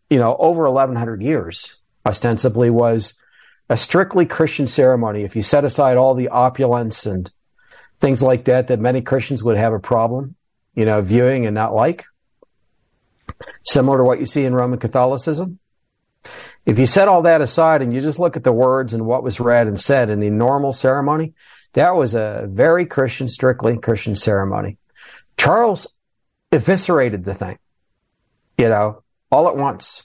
you 0.08 0.18
know, 0.18 0.36
over 0.38 0.64
1100 0.64 1.22
years 1.22 1.78
ostensibly 2.04 2.70
was 2.70 3.14
a 3.68 3.76
strictly 3.76 4.26
Christian 4.26 4.66
ceremony. 4.66 5.22
If 5.22 5.36
you 5.36 5.42
set 5.42 5.64
aside 5.64 5.96
all 5.96 6.14
the 6.14 6.28
opulence 6.28 7.06
and 7.06 7.30
things 8.00 8.22
like 8.22 8.46
that, 8.46 8.68
that 8.68 8.80
many 8.80 9.02
Christians 9.02 9.42
would 9.42 9.56
have 9.56 9.72
a 9.72 9.78
problem, 9.78 10.34
you 10.74 10.84
know, 10.84 11.02
viewing 11.02 11.46
and 11.46 11.54
not 11.54 11.74
like 11.74 12.04
similar 13.62 13.98
to 13.98 14.04
what 14.04 14.18
you 14.18 14.26
see 14.26 14.44
in 14.44 14.54
Roman 14.54 14.78
Catholicism. 14.78 15.58
If 16.66 16.78
you 16.78 16.86
set 16.86 17.08
all 17.08 17.22
that 17.22 17.40
aside 17.40 17.80
and 17.80 17.92
you 17.92 18.00
just 18.00 18.18
look 18.18 18.36
at 18.36 18.44
the 18.44 18.52
words 18.52 18.92
and 18.92 19.06
what 19.06 19.22
was 19.22 19.40
read 19.40 19.66
and 19.66 19.80
said 19.80 20.10
in 20.10 20.20
the 20.20 20.30
normal 20.30 20.72
ceremony, 20.72 21.34
that 21.74 21.94
was 21.94 22.14
a 22.14 22.46
very 22.48 22.86
Christian, 22.86 23.28
strictly 23.28 23.78
Christian 23.78 24.16
ceremony. 24.16 24.76
Charles 25.36 25.86
eviscerated 26.52 27.24
the 27.24 27.34
thing, 27.34 27.58
you 28.58 28.68
know, 28.68 29.02
all 29.30 29.48
at 29.48 29.56
once. 29.56 30.02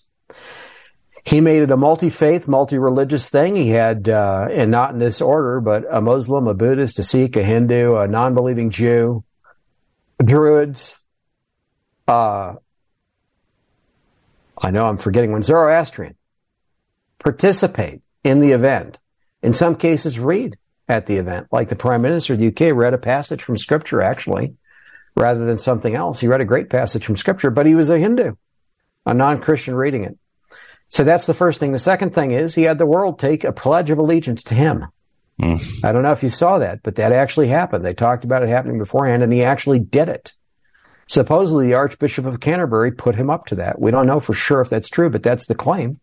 He 1.24 1.42
made 1.42 1.64
it 1.64 1.72
a 1.72 1.78
multi-faith, 1.78 2.48
multi-religious 2.48 3.30
thing. 3.32 3.56
He 3.56 3.70
had, 3.70 4.08
uh, 4.08 4.48
and 4.52 4.70
not 4.70 4.92
in 4.92 5.00
this 5.00 5.22
order, 5.22 5.60
but 5.60 5.84
a 5.90 6.00
Muslim, 6.00 6.48
a 6.48 6.54
Buddhist, 6.54 7.00
a 7.00 7.04
Sikh, 7.04 7.36
a 7.36 7.44
Hindu, 7.44 7.96
a 7.96 8.08
non-believing 8.08 8.70
Jew, 8.70 9.24
Druids, 10.24 10.98
uh, 12.08 12.54
I 14.58 14.72
know 14.72 14.86
I'm 14.86 14.98
forgetting 14.98 15.32
one, 15.32 15.44
Zoroastrian, 15.44 16.16
participate 17.20 18.02
in 18.24 18.40
the 18.40 18.52
event. 18.52 19.00
In 19.42 19.54
some 19.54 19.76
cases, 19.76 20.20
read 20.20 20.58
at 20.88 21.06
the 21.06 21.18
event, 21.18 21.48
like 21.52 21.70
the 21.70 21.76
Prime 21.76 22.02
Minister 22.02 22.34
of 22.34 22.40
the 22.40 22.48
UK 22.48 22.76
read 22.76 22.94
a 22.94 23.00
passage 23.00 23.42
from 23.42 23.58
Scripture, 23.58 24.02
actually, 24.02 24.56
rather 25.16 25.46
than 25.46 25.58
something 25.58 25.96
else. 25.96 26.20
He 26.20 26.28
read 26.28 26.42
a 26.42 26.46
great 26.46 26.70
passage 26.70 27.06
from 27.06 27.18
Scripture, 27.18 27.50
but 27.50 27.66
he 27.66 27.76
was 27.76 27.90
a 27.90 27.98
Hindu, 27.98 28.36
a 29.06 29.14
non 29.14 29.42
Christian 29.42 29.76
reading 29.76 30.04
it. 30.04 30.18
So 30.90 31.04
that's 31.04 31.26
the 31.26 31.34
first 31.34 31.60
thing. 31.60 31.72
The 31.72 31.80
second 31.80 32.14
thing 32.14 32.32
is 32.32 32.54
he 32.54 32.64
had 32.64 32.78
the 32.78 32.86
world 32.86 33.18
take 33.18 33.44
a 33.44 33.52
pledge 33.52 33.90
of 33.90 33.98
allegiance 33.98 34.44
to 34.44 34.56
him. 34.56 34.86
Mm. 35.42 35.84
I 35.84 35.92
don't 35.92 36.04
know 36.04 36.12
if 36.12 36.24
you 36.24 36.30
saw 36.30 36.60
that, 36.60 36.84
but 36.84 36.96
that 36.96 37.12
actually 37.12 37.48
happened. 37.48 37.84
They 37.84 37.94
talked 37.94 38.24
about 38.24 38.44
it 38.44 38.50
happening 38.50 38.78
beforehand, 38.78 39.24
and 39.24 39.34
he 39.34 39.44
actually 39.44 39.80
did 39.80 40.08
it. 40.08 40.34
Supposedly, 41.08 41.68
the 41.68 41.74
Archbishop 41.74 42.26
of 42.26 42.40
Canterbury 42.40 42.92
put 42.92 43.16
him 43.16 43.30
up 43.30 43.46
to 43.48 43.56
that. 43.56 43.80
We 43.80 43.92
don't 43.92 44.08
know 44.08 44.20
for 44.20 44.34
sure 44.34 44.62
if 44.62 44.70
that's 44.70 44.90
true, 44.90 45.10
but 45.10 45.24
that's 45.24 45.48
the 45.48 45.56
claim. 45.56 46.00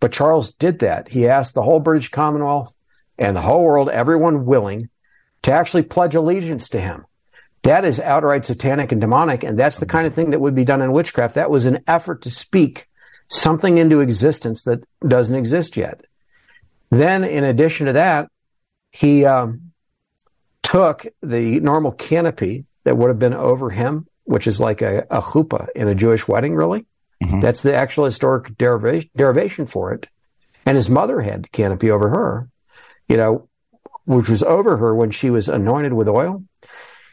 But 0.00 0.12
Charles 0.12 0.52
did 0.52 0.80
that. 0.80 1.08
He 1.08 1.26
asked 1.26 1.54
the 1.54 1.62
whole 1.62 1.80
British 1.80 2.10
Commonwealth 2.10 2.74
and 3.18 3.36
the 3.36 3.42
whole 3.42 3.62
world, 3.62 3.88
everyone 3.88 4.46
willing, 4.46 4.88
to 5.42 5.52
actually 5.52 5.82
pledge 5.82 6.14
allegiance 6.14 6.70
to 6.70 6.80
him. 6.80 7.04
That 7.62 7.84
is 7.84 8.00
outright 8.00 8.44
satanic 8.44 8.92
and 8.92 9.00
demonic, 9.00 9.42
and 9.42 9.58
that's 9.58 9.80
the 9.80 9.86
kind 9.86 10.06
of 10.06 10.14
thing 10.14 10.30
that 10.30 10.40
would 10.40 10.54
be 10.54 10.64
done 10.64 10.82
in 10.82 10.92
witchcraft. 10.92 11.34
That 11.34 11.50
was 11.50 11.66
an 11.66 11.82
effort 11.86 12.22
to 12.22 12.30
speak 12.30 12.88
something 13.28 13.78
into 13.78 14.00
existence 14.00 14.64
that 14.64 14.84
doesn't 15.06 15.36
exist 15.36 15.76
yet. 15.76 16.00
Then, 16.90 17.24
in 17.24 17.44
addition 17.44 17.86
to 17.86 17.92
that, 17.94 18.30
he 18.90 19.24
um, 19.24 19.72
took 20.62 21.06
the 21.22 21.60
normal 21.60 21.92
canopy 21.92 22.64
that 22.84 22.96
would 22.96 23.08
have 23.08 23.18
been 23.18 23.34
over 23.34 23.70
him, 23.70 24.06
which 24.24 24.46
is 24.46 24.60
like 24.60 24.80
a, 24.80 25.06
a 25.10 25.20
chuppah 25.20 25.68
in 25.74 25.88
a 25.88 25.94
Jewish 25.94 26.26
wedding, 26.26 26.54
really. 26.54 26.86
Mm-hmm. 27.22 27.40
That's 27.40 27.62
the 27.62 27.74
actual 27.74 28.04
historic 28.04 28.56
derivation, 28.56 29.10
derivation 29.16 29.66
for 29.66 29.92
it. 29.92 30.06
And 30.64 30.76
his 30.76 30.88
mother 30.88 31.20
had 31.20 31.44
the 31.44 31.48
canopy 31.48 31.90
over 31.90 32.08
her, 32.08 32.48
you 33.08 33.16
know, 33.16 33.48
which 34.04 34.28
was 34.28 34.42
over 34.42 34.76
her 34.76 34.94
when 34.94 35.10
she 35.10 35.30
was 35.30 35.48
anointed 35.48 35.92
with 35.92 36.08
oil. 36.08 36.44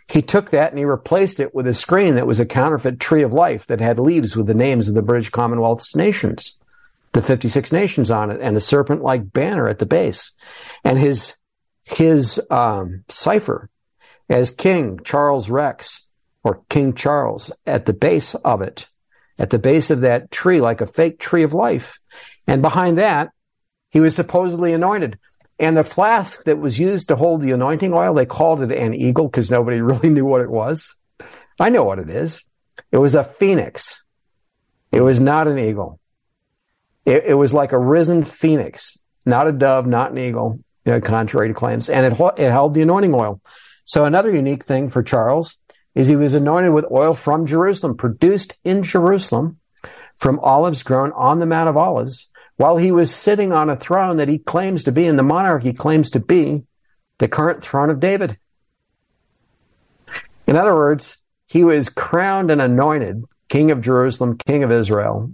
He 0.08 0.22
took 0.22 0.52
that 0.52 0.70
and 0.70 0.78
he 0.78 0.86
replaced 0.86 1.40
it 1.40 1.56
with 1.56 1.68
a 1.68 1.74
screen 1.74 2.16
that 2.16 2.28
was 2.28 2.40
a 2.40 2.46
counterfeit 2.46 3.00
tree 3.00 3.24
of 3.24 3.34
life 3.34 3.68
that 3.68 3.82
had 3.82 4.00
leaves 4.00 4.36
with 4.36 4.48
the 4.48 4.54
names 4.54 4.88
of 4.88 4.94
the 4.94 5.02
British 5.02 5.30
Commonwealth's 5.30 5.96
nations, 5.96 6.58
the 7.14 7.22
56 7.22 7.72
nations 7.72 8.12
on 8.12 8.30
it, 8.30 8.40
and 8.40 8.56
a 8.56 8.62
serpent 8.62 9.02
like 9.02 9.34
banner 9.34 9.68
at 9.68 9.80
the 9.80 9.86
base. 9.86 10.32
And 10.84 11.00
his, 11.00 11.34
his, 11.86 12.40
um, 12.52 13.04
cipher 13.10 13.70
as 14.30 14.52
King 14.52 15.00
Charles 15.04 15.50
Rex 15.50 16.02
or 16.44 16.62
King 16.70 16.94
Charles 16.94 17.52
at 17.66 17.86
the 17.86 17.94
base 17.94 18.36
of 18.36 18.62
it, 18.62 18.88
at 19.40 19.50
the 19.50 19.60
base 19.60 19.90
of 19.90 20.02
that 20.02 20.32
tree, 20.32 20.62
like 20.62 20.82
a 20.82 20.88
fake 20.88 21.20
tree 21.20 21.44
of 21.44 21.54
life. 21.54 22.00
And 22.48 22.62
behind 22.62 23.00
that, 23.00 23.30
he 23.90 24.00
was 24.00 24.16
supposedly 24.16 24.74
anointed. 24.74 25.18
And 25.58 25.78
the 25.78 25.84
flask 25.84 26.44
that 26.46 26.60
was 26.60 26.78
used 26.78 27.08
to 27.10 27.16
hold 27.16 27.42
the 27.42 27.52
anointing 27.52 27.94
oil, 27.94 28.14
they 28.14 28.26
called 28.26 28.62
it 28.62 28.72
an 28.72 28.94
eagle 28.94 29.28
because 29.28 29.50
nobody 29.50 29.82
really 29.82 30.10
knew 30.10 30.26
what 30.26 30.42
it 30.42 30.50
was. 30.50 30.96
I 31.60 31.70
know 31.70 31.84
what 31.84 32.00
it 32.00 32.10
is. 32.10 32.42
It 32.92 32.98
was 32.98 33.16
a 33.16 33.24
phoenix. 33.24 34.04
It 34.92 35.02
was 35.02 35.20
not 35.20 35.48
an 35.48 35.58
eagle. 35.58 36.00
It, 37.06 37.26
it 37.26 37.34
was 37.34 37.54
like 37.54 37.72
a 37.72 37.80
risen 37.80 38.24
phoenix, 38.24 38.98
not 39.26 39.48
a 39.48 39.52
dove, 39.52 39.86
not 39.86 40.12
an 40.12 40.18
eagle, 40.18 40.60
you 40.86 40.92
know, 40.92 41.02
contrary 41.02 41.50
to 41.50 41.54
claims. 41.54 41.90
And 41.90 42.06
it, 42.06 42.20
it 42.38 42.50
held 42.50 42.74
the 42.74 42.82
anointing 42.82 43.14
oil. 43.14 43.40
So 43.86 44.06
another 44.06 44.34
unique 44.34 44.66
thing 44.66 44.90
for 44.90 45.04
Charles 45.04 45.58
is 45.94 46.08
he 46.08 46.16
was 46.16 46.34
anointed 46.34 46.74
with 46.74 46.92
oil 46.92 47.14
from 47.14 47.46
Jerusalem, 47.46 47.96
produced 47.96 48.56
in 48.64 48.84
Jerusalem 48.84 49.60
from 50.18 50.40
olives 50.40 50.84
grown 50.84 51.12
on 51.14 51.40
the 51.40 51.46
Mount 51.46 51.70
of 51.70 51.78
Olives 51.78 52.30
while 52.58 52.78
he 52.78 52.92
was 52.92 53.14
sitting 53.14 53.52
on 53.52 53.70
a 53.70 53.76
throne 53.76 54.18
that 54.18 54.30
he 54.30 54.38
claims 54.38 54.86
to 54.86 54.92
be, 54.92 55.08
and 55.08 55.20
the 55.20 55.24
monarch 55.24 55.64
he 55.64 55.74
claims 55.74 56.12
to 56.12 56.20
be, 56.20 56.64
the 57.18 57.28
current 57.28 57.64
throne 57.64 57.90
of 57.90 58.00
David. 58.00 58.38
In 60.48 60.56
other 60.56 60.76
words, 60.76 61.18
he 61.48 61.64
was 61.64 61.90
crowned 61.90 62.52
and 62.52 62.62
anointed 62.62 63.24
king 63.50 63.72
of 63.72 63.82
Jerusalem, 63.82 64.38
king 64.38 64.64
of 64.64 64.72
Israel. 64.72 65.32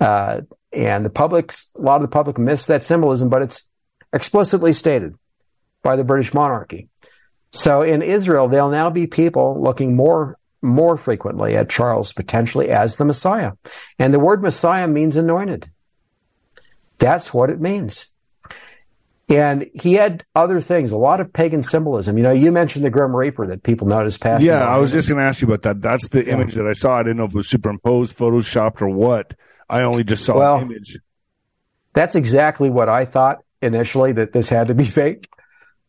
Uh, 0.00 0.42
and 0.72 1.04
the 1.04 1.10
public, 1.10 1.52
a 1.76 1.80
lot 1.80 1.96
of 1.96 2.02
the 2.02 2.08
public 2.08 2.38
miss 2.38 2.66
that 2.66 2.84
symbolism, 2.84 3.28
but 3.28 3.42
it's 3.42 3.62
explicitly 4.12 4.72
stated 4.72 5.14
by 5.82 5.96
the 5.96 6.04
British 6.04 6.34
monarchy. 6.34 6.88
So 7.52 7.82
in 7.82 8.02
Israel, 8.02 8.48
there'll 8.48 8.70
now 8.70 8.90
be 8.90 9.06
people 9.06 9.60
looking 9.60 9.94
more 9.94 10.38
more 10.64 10.96
frequently 10.96 11.56
at 11.56 11.68
Charles 11.68 12.12
potentially 12.12 12.70
as 12.70 12.96
the 12.96 13.04
Messiah. 13.04 13.52
And 13.98 14.14
the 14.14 14.20
word 14.20 14.42
Messiah 14.42 14.86
means 14.86 15.16
anointed. 15.16 15.68
That's 17.02 17.34
what 17.34 17.50
it 17.50 17.60
means. 17.60 18.06
And 19.28 19.68
he 19.74 19.94
had 19.94 20.24
other 20.36 20.60
things, 20.60 20.92
a 20.92 20.96
lot 20.96 21.20
of 21.20 21.32
pagan 21.32 21.64
symbolism. 21.64 22.16
You 22.16 22.22
know, 22.22 22.30
you 22.30 22.52
mentioned 22.52 22.84
the 22.84 22.90
Grim 22.90 23.14
Reaper 23.16 23.48
that 23.48 23.64
people 23.64 23.88
noticed 23.88 24.20
passing. 24.20 24.46
Yeah, 24.46 24.64
I 24.64 24.78
was 24.78 24.92
just 24.92 25.08
going 25.08 25.18
to 25.18 25.24
ask 25.24 25.42
you 25.42 25.48
about 25.48 25.62
that. 25.62 25.82
That's 25.82 26.08
the 26.08 26.24
yeah. 26.24 26.34
image 26.34 26.54
that 26.54 26.66
I 26.66 26.74
saw. 26.74 26.98
I 26.98 27.02
didn't 27.02 27.16
know 27.16 27.24
if 27.24 27.32
it 27.32 27.36
was 27.36 27.48
superimposed, 27.48 28.16
photoshopped, 28.16 28.82
or 28.82 28.88
what. 28.88 29.34
I 29.68 29.82
only 29.82 30.04
just 30.04 30.24
saw 30.24 30.38
well, 30.38 30.60
image. 30.60 30.96
That's 31.92 32.14
exactly 32.14 32.70
what 32.70 32.88
I 32.88 33.04
thought 33.04 33.38
initially 33.60 34.12
that 34.12 34.32
this 34.32 34.48
had 34.48 34.68
to 34.68 34.74
be 34.74 34.84
fake, 35.00 35.28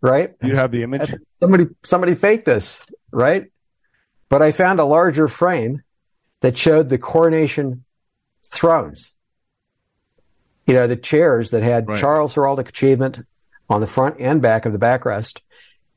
right? 0.01 0.33
You 0.41 0.55
have 0.55 0.71
the 0.71 0.81
image. 0.81 1.13
Somebody, 1.39 1.67
somebody 1.83 2.15
faked 2.15 2.45
this, 2.45 2.81
right? 3.11 3.51
But 4.29 4.41
I 4.41 4.51
found 4.51 4.79
a 4.79 4.85
larger 4.85 5.27
frame 5.27 5.83
that 6.39 6.57
showed 6.57 6.89
the 6.89 6.97
coronation 6.97 7.83
thrones 8.45 9.11
you 10.65 10.73
know, 10.73 10.87
the 10.87 10.95
chairs 10.95 11.51
that 11.51 11.63
had 11.63 11.87
right. 11.87 11.97
Charles' 11.97 12.35
heraldic 12.35 12.69
achievement 12.69 13.19
on 13.69 13.81
the 13.81 13.87
front 13.87 14.19
and 14.19 14.41
back 14.41 14.65
of 14.65 14.73
the 14.73 14.79
backrest, 14.79 15.39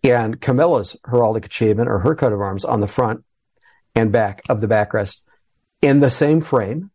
and 0.03 0.41
Camilla's 0.41 0.97
heraldic 1.05 1.45
achievement 1.45 1.89
or 1.89 1.99
her 1.99 2.14
coat 2.14 2.33
of 2.33 2.41
arms 2.41 2.64
on 2.64 2.81
the 2.81 2.87
front 2.87 3.25
and 3.95 4.12
back 4.12 4.43
of 4.49 4.61
the 4.61 4.67
backrest 4.67 5.21
in 5.83 6.01
the 6.01 6.11
same 6.11 6.41
frame 6.41 6.91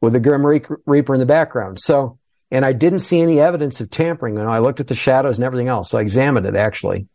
with 0.00 0.12
the 0.12 0.20
Grim 0.20 0.44
Reaper 0.44 1.14
in 1.14 1.20
the 1.20 1.26
background. 1.26 1.80
So, 1.80 2.18
and 2.50 2.64
I 2.64 2.72
didn't 2.72 3.00
see 3.00 3.20
any 3.20 3.40
evidence 3.40 3.80
of 3.80 3.90
tampering. 3.90 4.36
You 4.36 4.42
know, 4.42 4.50
I 4.50 4.60
looked 4.60 4.80
at 4.80 4.86
the 4.86 4.94
shadows 4.94 5.38
and 5.38 5.44
everything 5.44 5.68
else. 5.68 5.90
So 5.90 5.98
I 5.98 6.00
examined 6.00 6.46
it 6.46 6.56
actually. 6.56 7.06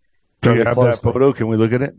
Do 0.41 0.53
you 0.53 0.63
have 0.63 0.75
closely. 0.75 0.91
that 0.91 1.13
photo? 1.13 1.33
Can 1.33 1.47
we 1.47 1.57
look 1.57 1.73
at 1.73 1.81
it? 1.81 1.95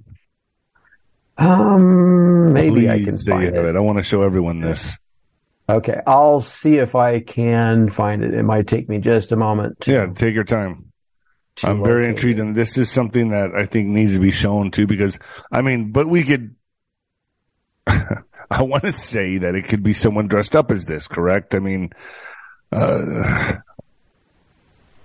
Um, 1.36 2.52
maybe 2.52 2.82
Please 2.82 2.88
I 2.88 3.04
can 3.04 3.18
find 3.18 3.44
it. 3.44 3.54
it. 3.54 3.76
I 3.76 3.80
want 3.80 3.98
to 3.98 4.02
show 4.02 4.22
everyone 4.22 4.60
this. 4.60 4.96
Okay, 5.68 6.00
I'll 6.06 6.40
see 6.40 6.76
if 6.76 6.94
I 6.94 7.20
can 7.20 7.90
find 7.90 8.22
it. 8.22 8.34
It 8.34 8.44
might 8.44 8.68
take 8.68 8.88
me 8.88 8.98
just 8.98 9.32
a 9.32 9.36
moment. 9.36 9.80
To, 9.80 9.92
yeah, 9.92 10.06
take 10.06 10.34
your 10.34 10.44
time. 10.44 10.92
I'm 11.64 11.82
very 11.82 12.06
intrigued, 12.08 12.38
and 12.38 12.54
this 12.54 12.76
is 12.76 12.90
something 12.90 13.30
that 13.30 13.54
I 13.56 13.64
think 13.64 13.88
needs 13.88 14.14
to 14.14 14.20
be 14.20 14.30
shown 14.30 14.70
too, 14.70 14.86
because 14.86 15.18
I 15.50 15.62
mean, 15.62 15.90
but 15.90 16.06
we 16.06 16.22
could. 16.22 16.54
I 17.86 18.62
want 18.62 18.84
to 18.84 18.92
say 18.92 19.38
that 19.38 19.54
it 19.54 19.64
could 19.64 19.82
be 19.82 19.92
someone 19.92 20.28
dressed 20.28 20.54
up 20.54 20.70
as 20.70 20.86
this, 20.86 21.08
correct? 21.08 21.54
I 21.54 21.58
mean, 21.58 21.90
uh, 22.70 23.54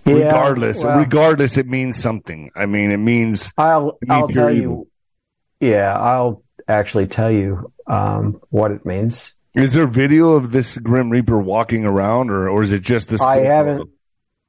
yeah, 0.06 0.14
regardless, 0.14 0.84
well, 0.84 0.98
regardless, 0.98 1.58
it 1.58 1.68
means 1.68 1.98
something. 1.98 2.52
I 2.56 2.66
mean, 2.66 2.92
it 2.92 2.98
means. 2.98 3.52
I'll 3.58 3.98
I'll 4.10 4.28
tell 4.28 4.52
evil. 4.52 4.88
you. 5.60 5.70
Yeah, 5.70 5.98
I'll 5.98 6.44
actually 6.68 7.08
tell 7.08 7.32
you 7.32 7.72
um, 7.88 8.42
what 8.50 8.72
it 8.72 8.86
means. 8.86 9.34
Is 9.54 9.74
there 9.74 9.86
video 9.86 10.32
of 10.32 10.52
this 10.52 10.78
Grim 10.78 11.10
Reaper 11.10 11.38
walking 11.38 11.86
around, 11.86 12.30
or 12.30 12.48
or 12.48 12.62
is 12.62 12.72
it 12.72 12.82
just 12.82 13.10
this? 13.10 13.22
I 13.22 13.40
haven't. 13.40 13.90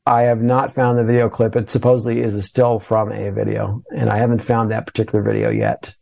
I 0.06 0.22
have 0.22 0.42
not 0.42 0.74
found 0.74 0.98
the 0.98 1.04
video 1.04 1.28
clip. 1.28 1.54
It 1.56 1.70
supposedly 1.70 2.20
is 2.20 2.34
a 2.34 2.42
still 2.42 2.78
from 2.78 3.12
a 3.12 3.30
video, 3.30 3.82
and 3.94 4.10
I 4.10 4.16
haven't 4.16 4.42
found 4.42 4.70
that 4.70 4.86
particular 4.86 5.22
video 5.22 5.50
yet. 5.50 5.94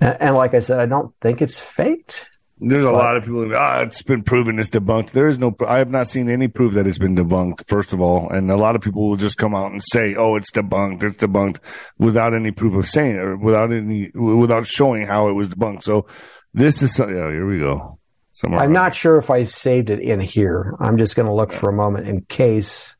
And, 0.00 0.16
and 0.20 0.36
like 0.36 0.54
I 0.54 0.60
said, 0.60 0.80
I 0.80 0.86
don't 0.86 1.14
think 1.20 1.42
it's 1.42 1.60
faked. 1.60 2.28
There's 2.58 2.84
a 2.84 2.86
but, 2.86 2.92
lot 2.92 3.16
of 3.16 3.24
people. 3.24 3.50
Ah, 3.56 3.80
it's 3.80 4.02
been 4.02 4.22
proven 4.22 4.58
it's 4.58 4.70
debunked. 4.70 5.10
There 5.10 5.26
is 5.26 5.38
no. 5.38 5.54
I 5.66 5.78
have 5.78 5.90
not 5.90 6.08
seen 6.08 6.30
any 6.30 6.46
proof 6.46 6.74
that 6.74 6.86
it's 6.86 6.98
been 6.98 7.16
debunked. 7.16 7.66
First 7.66 7.92
of 7.92 8.00
all, 8.00 8.30
and 8.30 8.50
a 8.50 8.56
lot 8.56 8.76
of 8.76 8.82
people 8.82 9.08
will 9.08 9.16
just 9.16 9.38
come 9.38 9.54
out 9.54 9.72
and 9.72 9.82
say, 9.82 10.14
"Oh, 10.14 10.36
it's 10.36 10.52
debunked. 10.52 11.02
It's 11.02 11.16
debunked," 11.16 11.58
without 11.98 12.32
any 12.32 12.52
proof 12.52 12.74
of 12.76 12.88
saying 12.88 13.16
it, 13.16 13.18
or 13.18 13.36
without 13.36 13.72
any, 13.72 14.10
without 14.14 14.66
showing 14.66 15.04
how 15.04 15.28
it 15.28 15.32
was 15.32 15.48
debunked. 15.48 15.82
So 15.82 16.06
this 16.52 16.80
is. 16.80 16.98
Oh, 17.00 17.08
here 17.08 17.46
we 17.46 17.58
go. 17.58 17.98
Somewhere 18.30 18.60
I'm 18.60 18.72
not 18.72 18.94
sure 18.94 19.16
if 19.16 19.30
I 19.30 19.44
saved 19.44 19.90
it 19.90 20.00
in 20.00 20.20
here. 20.20 20.74
I'm 20.80 20.96
just 20.98 21.16
going 21.16 21.26
to 21.26 21.34
look 21.34 21.52
for 21.52 21.68
a 21.68 21.72
moment 21.72 22.08
in 22.08 22.22
case 22.22 22.94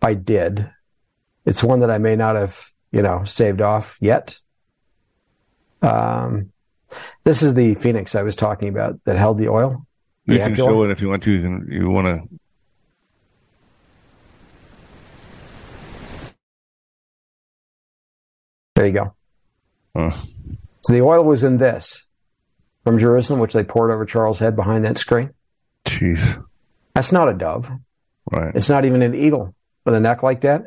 I 0.00 0.14
did. 0.14 0.68
It's 1.46 1.62
one 1.62 1.80
that 1.80 1.90
I 1.90 1.98
may 1.98 2.16
not 2.16 2.34
have, 2.34 2.70
you 2.90 3.02
know, 3.02 3.22
saved 3.24 3.60
off 3.60 3.96
yet. 4.00 4.38
Um, 5.80 6.52
this 7.24 7.42
is 7.42 7.54
the 7.54 7.74
Phoenix 7.74 8.14
I 8.14 8.22
was 8.22 8.36
talking 8.36 8.68
about 8.68 8.98
that 9.04 9.16
held 9.16 9.38
the 9.38 9.48
oil. 9.48 9.86
You 10.24 10.38
can 10.38 10.54
show 10.54 10.84
it 10.84 10.90
if 10.90 11.02
you 11.02 11.08
want 11.08 11.22
to. 11.24 11.32
You 11.32 11.42
can. 11.42 11.68
You 11.70 11.90
want 11.90 12.06
to. 12.06 12.28
There 18.76 18.86
you 18.86 18.92
go. 18.92 19.14
Huh. 19.94 20.10
So 20.82 20.92
the 20.92 21.02
oil 21.02 21.24
was 21.24 21.44
in 21.44 21.58
this 21.58 22.04
from 22.84 22.98
Jerusalem, 22.98 23.40
which 23.40 23.52
they 23.52 23.64
poured 23.64 23.90
over 23.90 24.04
Charles' 24.04 24.38
head 24.38 24.56
behind 24.56 24.84
that 24.84 24.98
screen. 24.98 25.30
Jeez. 25.84 26.42
That's 26.94 27.12
not 27.12 27.28
a 27.28 27.34
dove. 27.34 27.70
Right. 28.30 28.54
It's 28.54 28.68
not 28.68 28.84
even 28.84 29.02
an 29.02 29.14
eagle 29.14 29.54
with 29.84 29.94
a 29.94 30.00
neck 30.00 30.22
like 30.22 30.42
that. 30.42 30.66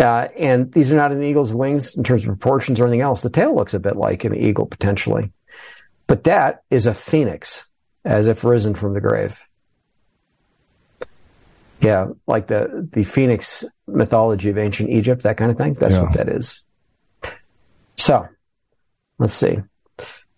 Uh, 0.00 0.28
and 0.38 0.72
these 0.72 0.90
are 0.90 0.96
not 0.96 1.12
an 1.12 1.22
eagle's 1.22 1.52
wings 1.52 1.94
in 1.94 2.02
terms 2.02 2.22
of 2.22 2.28
proportions 2.28 2.80
or 2.80 2.84
anything 2.84 3.02
else. 3.02 3.20
The 3.20 3.28
tail 3.28 3.54
looks 3.54 3.74
a 3.74 3.78
bit 3.78 3.96
like 3.96 4.24
an 4.24 4.34
eagle 4.34 4.64
potentially. 4.64 5.30
But 6.06 6.24
that 6.24 6.62
is 6.70 6.86
a 6.86 6.94
phoenix, 6.94 7.64
as 8.04 8.26
if 8.26 8.42
risen 8.42 8.74
from 8.74 8.94
the 8.94 9.00
grave. 9.00 9.38
Yeah, 11.80 12.08
like 12.26 12.46
the 12.46 12.88
the 12.92 13.04
phoenix 13.04 13.64
mythology 13.86 14.50
of 14.50 14.58
ancient 14.58 14.90
Egypt, 14.90 15.22
that 15.22 15.36
kind 15.36 15.50
of 15.50 15.56
thing. 15.56 15.74
That's 15.74 15.94
Yeah. 15.94 16.02
what 16.02 16.12
that 16.14 16.28
is. 16.28 16.62
So, 17.96 18.26
let's 19.18 19.34
see. 19.34 19.58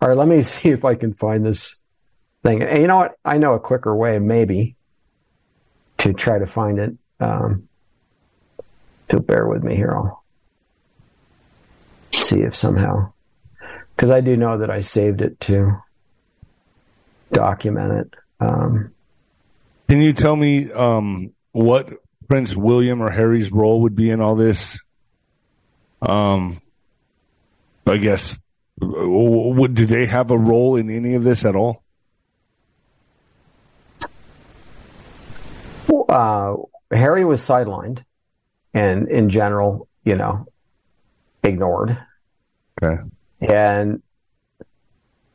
All 0.00 0.08
right, 0.08 0.16
let 0.16 0.28
me 0.28 0.42
see 0.42 0.70
if 0.70 0.84
I 0.84 0.94
can 0.94 1.14
find 1.14 1.44
this 1.44 1.76
thing. 2.42 2.62
And 2.62 2.80
you 2.82 2.86
know 2.88 2.96
what? 2.96 3.14
I 3.24 3.38
know 3.38 3.54
a 3.54 3.60
quicker 3.60 3.94
way, 3.94 4.18
maybe, 4.18 4.76
to 5.98 6.12
try 6.12 6.38
to 6.38 6.46
find 6.46 6.78
it. 6.78 6.94
Um, 7.20 7.68
to 9.12 9.20
bear 9.20 9.46
with 9.46 9.62
me 9.62 9.76
here. 9.76 9.92
I'll 9.92 10.24
see 12.12 12.40
if 12.40 12.56
somehow, 12.56 13.12
because 13.94 14.10
I 14.10 14.20
do 14.20 14.36
know 14.36 14.58
that 14.58 14.70
I 14.70 14.80
saved 14.80 15.20
it 15.20 15.38
to 15.40 15.80
document 17.30 17.92
it. 17.92 18.14
Um, 18.40 18.92
Can 19.88 20.00
you 20.00 20.14
tell 20.14 20.34
me 20.34 20.72
um, 20.72 21.32
what 21.52 21.90
Prince 22.28 22.56
William 22.56 23.02
or 23.02 23.10
Harry's 23.10 23.52
role 23.52 23.82
would 23.82 23.94
be 23.94 24.10
in 24.10 24.20
all 24.20 24.34
this? 24.34 24.80
Um, 26.00 26.60
I 27.86 27.98
guess. 27.98 28.38
Would 28.80 29.74
do 29.74 29.86
they 29.86 30.06
have 30.06 30.30
a 30.30 30.38
role 30.38 30.76
in 30.76 30.90
any 30.90 31.14
of 31.14 31.22
this 31.22 31.44
at 31.44 31.54
all? 31.54 31.84
uh, 36.08 36.56
Harry 36.90 37.24
was 37.24 37.40
sidelined 37.40 38.02
and 38.75 39.09
in 39.09 39.29
general, 39.29 39.89
you 40.05 40.16
know, 40.16 40.47
ignored. 41.43 41.99
Okay. 42.83 43.03
And 43.41 44.03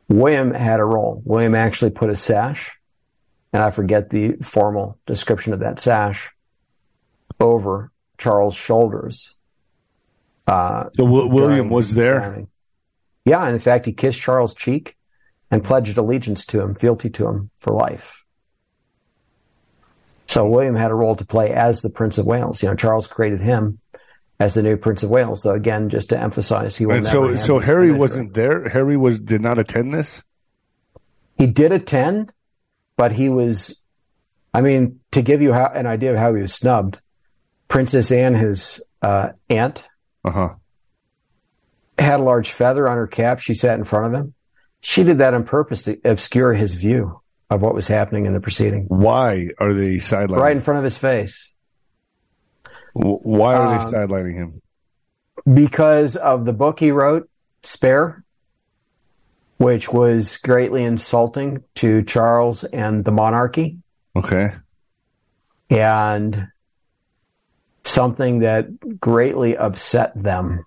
William 0.08 0.52
had 0.52 0.80
a 0.80 0.84
role. 0.84 1.22
William 1.24 1.54
actually 1.54 1.90
put 1.90 2.10
a 2.10 2.16
sash, 2.16 2.76
and 3.52 3.62
I 3.62 3.70
forget 3.70 4.10
the 4.10 4.32
formal 4.42 4.98
description 5.06 5.52
of 5.52 5.60
that 5.60 5.80
sash, 5.80 6.30
over 7.40 7.90
Charles' 8.16 8.54
shoulders. 8.56 9.34
Uh, 10.46 10.84
So 10.96 11.04
w- 11.04 11.28
William 11.28 11.68
was 11.68 11.94
there. 11.94 12.18
crowning. 12.20 12.48
Yeah, 13.24 13.44
and 13.44 13.52
in 13.52 13.58
fact, 13.60 13.84
he 13.86 13.92
kissed 13.92 14.20
Charles' 14.20 14.54
cheek 14.54 14.96
and 15.50 15.62
pledged 15.62 15.98
allegiance 15.98 16.46
to 16.46 16.60
him, 16.60 16.74
fealty 16.74 17.10
to 17.10 17.26
him 17.28 17.50
for 17.58 17.72
life. 17.74 18.17
So 20.28 20.44
William 20.46 20.76
had 20.76 20.90
a 20.90 20.94
role 20.94 21.16
to 21.16 21.24
play 21.24 21.50
as 21.52 21.80
the 21.80 21.88
Prince 21.88 22.18
of 22.18 22.26
Wales. 22.26 22.62
You 22.62 22.68
know, 22.68 22.74
Charles 22.74 23.06
created 23.06 23.40
him 23.40 23.78
as 24.38 24.54
the 24.54 24.62
new 24.62 24.76
Prince 24.76 25.02
of 25.02 25.08
Wales. 25.10 25.42
So 25.42 25.54
again, 25.54 25.88
just 25.88 26.10
to 26.10 26.20
emphasize, 26.20 26.76
he 26.76 26.84
will 26.84 26.96
And 26.96 27.06
so, 27.06 27.34
so 27.36 27.58
Harry 27.58 27.90
wasn't 27.92 28.34
there. 28.34 28.68
Harry 28.68 28.96
was 28.96 29.18
did 29.18 29.40
not 29.40 29.58
attend 29.58 29.94
this. 29.94 30.22
He 31.38 31.46
did 31.46 31.72
attend, 31.72 32.32
but 32.96 33.10
he 33.12 33.28
was. 33.28 33.80
I 34.52 34.60
mean, 34.60 35.00
to 35.12 35.22
give 35.22 35.40
you 35.40 35.52
how, 35.52 35.66
an 35.66 35.86
idea 35.86 36.12
of 36.12 36.18
how 36.18 36.34
he 36.34 36.42
was 36.42 36.52
snubbed, 36.54 37.00
Princess 37.68 38.10
Anne, 38.10 38.34
his 38.34 38.82
uh, 39.02 39.30
aunt, 39.48 39.84
Uh 40.24 40.30
huh. 40.30 40.48
had 41.98 42.20
a 42.20 42.22
large 42.22 42.50
feather 42.50 42.88
on 42.88 42.96
her 42.96 43.06
cap. 43.06 43.40
She 43.40 43.54
sat 43.54 43.78
in 43.78 43.84
front 43.84 44.06
of 44.06 44.12
him. 44.20 44.34
She 44.80 45.04
did 45.04 45.18
that 45.18 45.34
on 45.34 45.44
purpose 45.44 45.84
to 45.84 45.98
obscure 46.04 46.54
his 46.54 46.74
view 46.74 47.20
of 47.50 47.62
what 47.62 47.74
was 47.74 47.88
happening 47.88 48.24
in 48.26 48.34
the 48.34 48.40
proceeding, 48.40 48.84
Why 48.88 49.50
are 49.58 49.72
they 49.72 49.96
sidelining? 49.96 50.40
right 50.40 50.56
in 50.56 50.62
front 50.62 50.78
of 50.78 50.84
his 50.84 50.98
face, 50.98 51.54
W- 52.94 53.18
Why 53.22 53.54
are 53.54 53.68
they 53.78 53.84
Um, 53.84 53.92
sidelining 53.92 54.34
him? 54.34 54.62
because 55.54 56.16
of 56.16 56.44
the 56.44 56.52
book 56.52 56.78
he 56.80 56.90
wrote, 56.90 57.28
Spare, 57.62 58.22
which 59.56 59.88
was 59.92 60.36
greatly 60.38 60.84
insulting 60.84 61.62
to 61.76 62.02
Charles 62.02 62.64
and 62.64 63.04
the 63.04 63.10
monarchy. 63.12 63.78
Okay. 64.16 64.50
and 65.70 66.48
something 67.84 68.38
that 68.40 68.98
greatly 69.00 69.54
upset 69.56 70.12
them. 70.20 70.64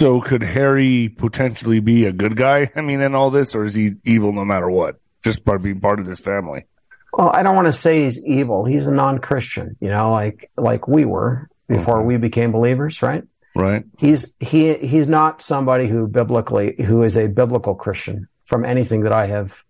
So 0.00 0.22
could 0.22 0.42
Harry 0.42 1.10
potentially 1.10 1.80
be 1.80 2.06
a 2.06 2.12
good 2.12 2.34
guy? 2.34 2.70
I 2.74 2.80
mean, 2.80 3.02
in 3.02 3.14
all 3.14 3.28
this, 3.28 3.54
or 3.54 3.64
is 3.64 3.74
he 3.74 3.96
evil 4.02 4.32
no 4.32 4.46
matter 4.46 4.70
what? 4.70 4.96
Just 5.22 5.44
by 5.44 5.58
being 5.58 5.78
part 5.78 6.00
of 6.00 6.06
this 6.06 6.20
family. 6.20 6.64
Well, 7.12 7.30
I 7.34 7.42
don't 7.42 7.54
want 7.54 7.66
to 7.66 7.72
say 7.74 8.04
he's 8.04 8.18
evil. 8.24 8.64
He's 8.64 8.86
a 8.86 8.92
non-Christian, 8.92 9.76
you 9.78 9.88
know, 9.90 10.10
like 10.12 10.50
like 10.56 10.88
we 10.88 11.04
were 11.04 11.50
before 11.68 11.98
Okay. 11.98 12.06
we 12.06 12.16
became 12.16 12.50
believers, 12.50 13.02
right? 13.02 13.24
Right. 13.54 13.84
He's 13.98 14.24
he 14.40 14.72
he's 14.74 15.06
not 15.06 15.42
somebody 15.42 15.86
who 15.86 16.06
biblically 16.06 16.76
who 16.82 17.02
is 17.02 17.18
a 17.18 17.26
biblical 17.26 17.74
Christian 17.74 18.26
from 18.46 18.64
anything 18.64 19.02
that 19.02 19.12
I 19.12 19.26
have 19.26 19.62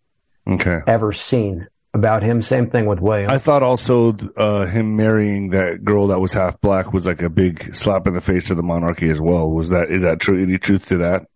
Okay. 0.49 0.78
ever 0.87 1.12
seen 1.12 1.66
about 1.93 2.22
him. 2.22 2.41
Same 2.43 2.70
thing 2.70 2.86
with 2.86 3.01
William. 3.01 3.30
I 3.30 3.38
thought 3.38 3.62
also 3.62 4.12
uh, 4.36 4.66
him 4.66 4.97
marrying 4.97 5.51
that 5.51 5.84
girl 5.84 6.09
that 6.09 6.20
was 6.20 6.32
half 6.32 6.61
black 6.61 6.93
was 6.93 7.07
like 7.07 7.22
a 7.22 7.30
big 7.30 7.74
slap 7.74 8.07
in 8.07 8.14
the 8.14 8.20
face 8.20 8.49
to 8.49 8.55
the 8.55 8.62
monarchy 8.62 9.11
as 9.11 9.20
well. 9.20 9.51
Was 9.51 9.70
that 9.70 9.91
is 9.91 10.03
that 10.03 10.20
true? 10.20 10.43
Any 10.43 10.59
truth 10.59 10.86
to 10.88 10.99
that? 10.99 11.26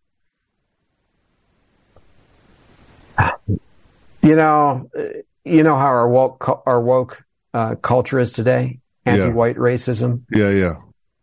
you 4.23 4.37
know, 4.37 4.89
uh, 4.97 5.03
you 5.45 5.63
know 5.63 5.77
how 5.77 5.87
our 5.87 6.09
woke 6.09 6.63
our 6.67 6.81
woke 6.81 7.25
uh, 7.53 7.75
culture 7.77 8.19
is 8.19 8.33
today. 8.33 8.81
Anti-white 9.07 9.57
racism. 9.57 10.23
Yeah. 10.31 10.49
Yeah. 10.49 10.77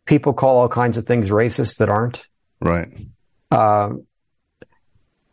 People 0.06 0.34
call 0.34 0.60
all 0.60 0.70
kinds 0.70 0.98
of 0.98 1.08
things 1.08 1.30
racist 1.30 1.78
that 1.78 1.90
aren't. 1.90 2.28
Right. 2.60 2.90
um, 3.50 4.06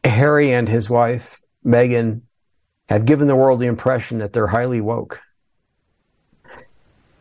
Harry 0.02 0.54
and 0.54 0.66
his 0.66 0.88
wife 0.88 1.42
Meghan 1.66 2.22
have 2.88 3.04
given 3.04 3.26
the 3.26 3.36
world 3.36 3.60
the 3.60 3.66
impression 3.66 4.18
that 4.18 4.32
they're 4.32 4.46
highly 4.46 4.80
woke, 4.80 5.20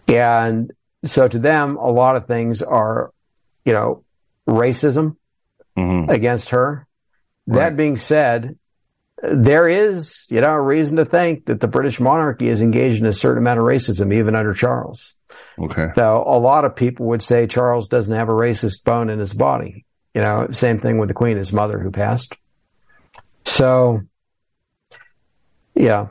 and 0.08 0.72
so 1.04 1.28
to 1.28 1.40
them, 1.40 1.78
a 1.78 1.90
lot 1.90 2.16
of 2.16 2.28
things 2.28 2.62
are, 2.62 3.12
you 3.66 3.74
know, 3.74 4.04
racism 4.48 5.18
hmm 5.76 6.10
against 6.10 6.50
her. 6.50 6.88
Right. 7.46 7.70
That 7.70 7.78
being 7.78 7.98
said, 7.98 8.58
there 9.22 9.68
is, 9.68 10.26
you 10.30 10.42
know, 10.42 10.52
a 10.52 10.62
reason 10.62 10.98
to 10.98 11.06
think 11.06 11.46
that 11.46 11.60
the 11.60 11.68
British 11.68 12.00
monarchy 12.00 12.50
is 12.50 12.62
engaged 12.62 13.00
in 13.00 13.06
a 13.06 13.14
certain 13.14 13.40
amount 13.40 13.60
of 13.60 13.66
racism, 13.66 14.14
even 14.14 14.36
under 14.36 14.54
Charles. 14.54 15.14
Okay. 15.60 15.90
So 15.96 16.24
a 16.26 16.38
lot 16.38 16.66
of 16.66 16.76
people 16.76 17.08
would 17.08 17.24
say 17.24 17.48
Charles 17.48 17.88
doesn't 17.88 18.14
have 18.14 18.30
a 18.30 18.34
racist 18.34 18.84
bone 18.84 19.10
in 19.10 19.20
his 19.20 19.34
body. 19.34 19.86
You 20.14 20.22
know, 20.22 20.48
same 20.52 20.80
thing 20.80 20.98
with 20.98 21.10
the 21.10 21.14
Queen, 21.14 21.38
his 21.38 21.54
mother 21.54 21.80
who 21.80 21.92
passed. 21.92 22.36
So, 23.46 24.02
yeah, 25.78 26.08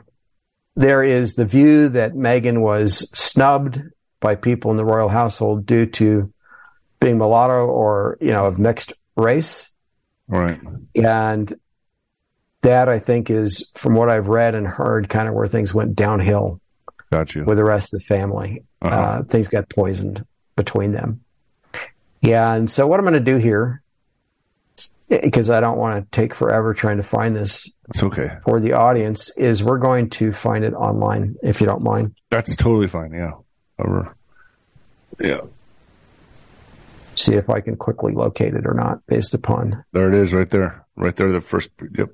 there 0.75 1.03
is 1.03 1.35
the 1.35 1.45
view 1.45 1.89
that 1.89 2.13
Meghan 2.13 2.61
was 2.61 3.09
snubbed 3.17 3.81
by 4.19 4.35
people 4.35 4.71
in 4.71 4.77
the 4.77 4.85
royal 4.85 5.09
household 5.09 5.65
due 5.65 5.85
to 5.85 6.31
being 6.99 7.17
mulatto 7.17 7.65
or, 7.65 8.17
you 8.21 8.31
know, 8.31 8.45
of 8.45 8.57
mixed 8.57 8.93
race. 9.15 9.69
Right. 10.27 10.59
And 10.95 11.53
that 12.61 12.89
I 12.89 12.99
think 12.99 13.29
is, 13.29 13.71
from 13.75 13.93
what 13.93 14.09
I've 14.09 14.27
read 14.27 14.55
and 14.55 14.67
heard, 14.67 15.09
kind 15.09 15.27
of 15.27 15.35
where 15.35 15.47
things 15.47 15.73
went 15.73 15.95
downhill 15.95 16.59
Got 17.11 17.35
you. 17.35 17.45
with 17.45 17.57
the 17.57 17.63
rest 17.63 17.93
of 17.93 17.99
the 17.99 18.05
family. 18.05 18.63
Uh-huh. 18.81 18.95
Uh, 18.95 19.23
things 19.23 19.47
got 19.47 19.69
poisoned 19.69 20.25
between 20.55 20.91
them. 20.91 21.21
Yeah, 22.21 22.53
and 22.53 22.69
so 22.69 22.87
what 22.87 22.99
I'm 22.99 23.05
going 23.05 23.13
to 23.13 23.19
do 23.19 23.37
here, 23.37 23.81
because 25.09 25.49
I 25.49 25.59
don't 25.59 25.77
want 25.77 26.03
to 26.03 26.15
take 26.15 26.33
forever 26.33 26.73
trying 26.73 26.97
to 26.97 27.03
find 27.03 27.35
this 27.35 27.69
It's 27.89 28.03
okay. 28.03 28.31
for 28.43 28.59
the 28.59 28.73
audience, 28.73 29.29
is 29.37 29.63
we're 29.63 29.77
going 29.77 30.09
to 30.11 30.31
find 30.33 30.63
it 30.65 30.73
online, 30.73 31.35
if 31.43 31.61
you 31.61 31.67
don't 31.67 31.83
mind. 31.83 32.15
That's 32.29 32.55
totally 32.55 32.87
fine. 32.87 33.13
Yeah. 33.13 33.31
Over. 33.79 34.15
Yeah. 35.19 35.41
See 37.15 37.33
if 37.35 37.49
I 37.49 37.61
can 37.61 37.77
quickly 37.77 38.13
locate 38.13 38.53
it 38.53 38.65
or 38.67 38.73
not, 38.73 39.05
based 39.07 39.33
upon. 39.33 39.83
There 39.93 40.07
it 40.09 40.13
is, 40.13 40.33
right 40.33 40.49
there. 40.49 40.85
Right 40.95 41.15
there. 41.15 41.31
The 41.31 41.41
first. 41.41 41.69
Yep. 41.97 42.09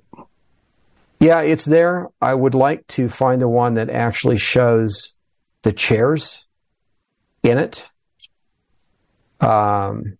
Yeah, 1.19 1.41
it's 1.41 1.65
there. 1.65 2.09
I 2.21 2.33
would 2.33 2.53
like 2.55 2.85
to 2.87 3.09
find 3.09 3.41
the 3.41 3.47
one 3.47 3.75
that 3.75 3.89
actually 3.89 4.37
shows 4.37 5.13
the 5.61 5.71
chairs 5.73 6.45
in 7.43 7.57
it. 7.57 7.87
Um, 9.39 10.17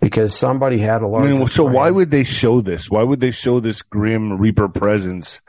because 0.00 0.36
somebody 0.36 0.78
had 0.78 1.02
a 1.02 1.04
I 1.06 1.08
large. 1.08 1.30
mean, 1.30 1.48
so 1.48 1.64
why 1.64 1.90
would 1.90 2.10
they 2.10 2.24
show 2.24 2.60
this? 2.60 2.90
Why 2.90 3.02
would 3.02 3.20
they 3.20 3.30
show 3.30 3.60
this 3.60 3.82
grim 3.82 4.38
Reaper 4.38 4.68
presence 4.68 5.40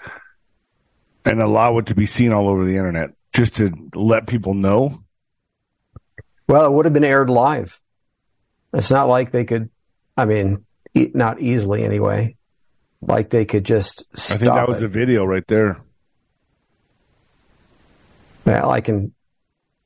and 1.25 1.41
allow 1.41 1.77
it 1.77 1.85
to 1.87 1.95
be 1.95 2.05
seen 2.05 2.31
all 2.31 2.47
over 2.47 2.65
the 2.65 2.75
internet 2.77 3.09
just 3.33 3.55
to 3.57 3.71
let 3.93 4.27
people 4.27 4.53
know? 4.53 5.03
Well, 6.47 6.65
it 6.65 6.71
would 6.71 6.85
have 6.85 6.93
been 6.93 7.03
aired 7.03 7.29
live. 7.29 7.79
It's 8.73 8.89
not 8.91 9.07
like 9.07 9.31
they 9.31 9.45
could. 9.45 9.69
I 10.17 10.25
mean, 10.25 10.65
e- 10.95 11.11
not 11.13 11.39
easily 11.41 11.83
anyway. 11.83 12.35
Like 13.01 13.29
they 13.29 13.45
could 13.45 13.63
just 13.65 14.05
stop 14.17 14.35
I 14.35 14.39
think 14.39 14.53
that 14.53 14.67
was 14.67 14.81
it. 14.81 14.85
a 14.85 14.89
video 14.89 15.23
right 15.25 15.45
there. 15.47 15.79
well, 18.45 18.69
I 18.71 18.81
can, 18.81 19.13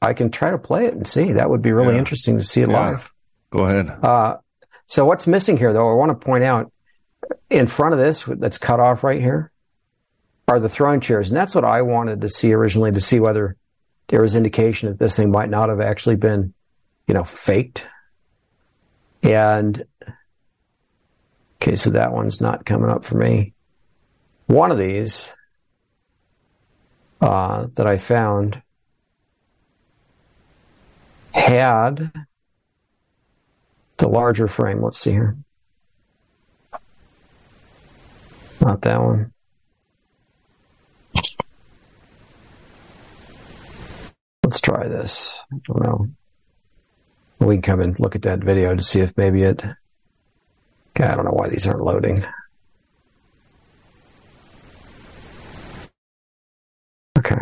I 0.01 0.13
can 0.13 0.31
try 0.31 0.51
to 0.51 0.57
play 0.57 0.85
it 0.85 0.93
and 0.93 1.07
see. 1.07 1.33
That 1.33 1.49
would 1.49 1.61
be 1.61 1.71
really 1.71 1.93
Yeah. 1.93 1.99
interesting 1.99 2.37
to 2.37 2.43
see 2.43 2.61
it 2.61 2.69
Yeah. 2.69 2.79
live. 2.91 3.13
Go 3.51 3.65
ahead. 3.65 3.89
Uh, 4.01 4.37
so 4.93 5.05
what's 5.05 5.25
missing 5.25 5.57
here, 5.57 5.73
though, 5.73 5.89
I 5.89 5.95
want 5.95 6.11
to 6.11 6.23
point 6.23 6.43
out, 6.43 6.71
in 7.49 7.65
front 7.65 7.95
of 7.95 7.99
this 7.99 8.25
that's 8.27 8.59
cut 8.59 8.79
off 8.79 9.03
right 9.03 9.19
here 9.19 9.51
are 10.47 10.59
the 10.59 10.69
throne 10.69 11.01
chairs. 11.01 11.31
And 11.31 11.35
that's 11.35 11.55
what 11.55 11.65
I 11.65 11.81
wanted 11.81 12.21
to 12.21 12.29
see 12.29 12.53
originally 12.53 12.91
to 12.91 13.01
see 13.01 13.19
whether 13.19 13.55
there 14.09 14.21
was 14.21 14.35
indication 14.35 14.89
that 14.89 14.99
this 14.99 15.15
thing 15.15 15.31
might 15.31 15.49
not 15.49 15.69
have 15.69 15.81
actually 15.81 16.17
been, 16.17 16.53
you 17.07 17.15
know, 17.15 17.23
faked. 17.23 17.87
And 19.23 19.83
okay, 21.59 21.75
so 21.75 21.89
that 21.89 22.13
one's 22.13 22.39
not 22.39 22.63
coming 22.63 22.91
up 22.91 23.03
for 23.03 23.17
me. 23.17 23.55
One 24.45 24.69
of 24.69 24.77
these 24.77 25.27
uh, 27.19 27.65
that 27.73 27.87
I 27.87 27.97
found 27.97 28.61
had 31.33 32.11
the 34.03 34.09
larger 34.09 34.49
frame. 34.49 34.83
Let's 34.83 34.99
see 34.99 35.11
here. 35.11 35.37
Not 38.59 38.81
that 38.81 39.01
one. 39.01 39.31
Let's 44.43 44.59
try 44.59 44.89
this. 44.89 45.39
I 45.53 45.57
don't 45.65 45.83
know. 45.83 46.07
We 47.39 47.55
can 47.55 47.61
come 47.61 47.79
and 47.79 47.97
look 47.97 48.17
at 48.17 48.23
that 48.23 48.39
video 48.39 48.75
to 48.75 48.83
see 48.83 48.99
if 48.99 49.15
maybe 49.15 49.43
it. 49.43 49.63
Okay, 49.63 51.05
I 51.05 51.15
don't 51.15 51.23
know 51.23 51.31
why 51.31 51.47
these 51.47 51.65
aren't 51.65 51.85
loading. 51.85 52.25
Okay, 57.17 57.39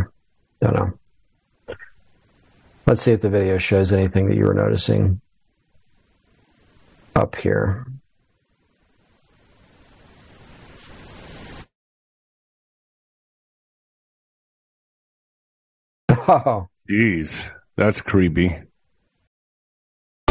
don't 0.61 0.75
know. 0.75 0.93
Let's 2.85 3.01
see 3.01 3.13
if 3.13 3.21
the 3.21 3.29
video 3.29 3.57
shows 3.57 3.91
anything 3.91 4.29
that 4.29 4.35
you 4.35 4.45
were 4.45 4.53
noticing 4.53 5.21
up 7.15 7.35
here. 7.35 7.85
Oh. 16.27 16.69
Jeez, 16.87 17.49
that's 17.75 17.99
creepy. 18.01 18.70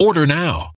Order 0.00 0.26
now. 0.26 0.70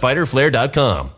www.fighterflare.com. 0.00 1.17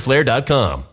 fighterflare.com. 0.01 0.85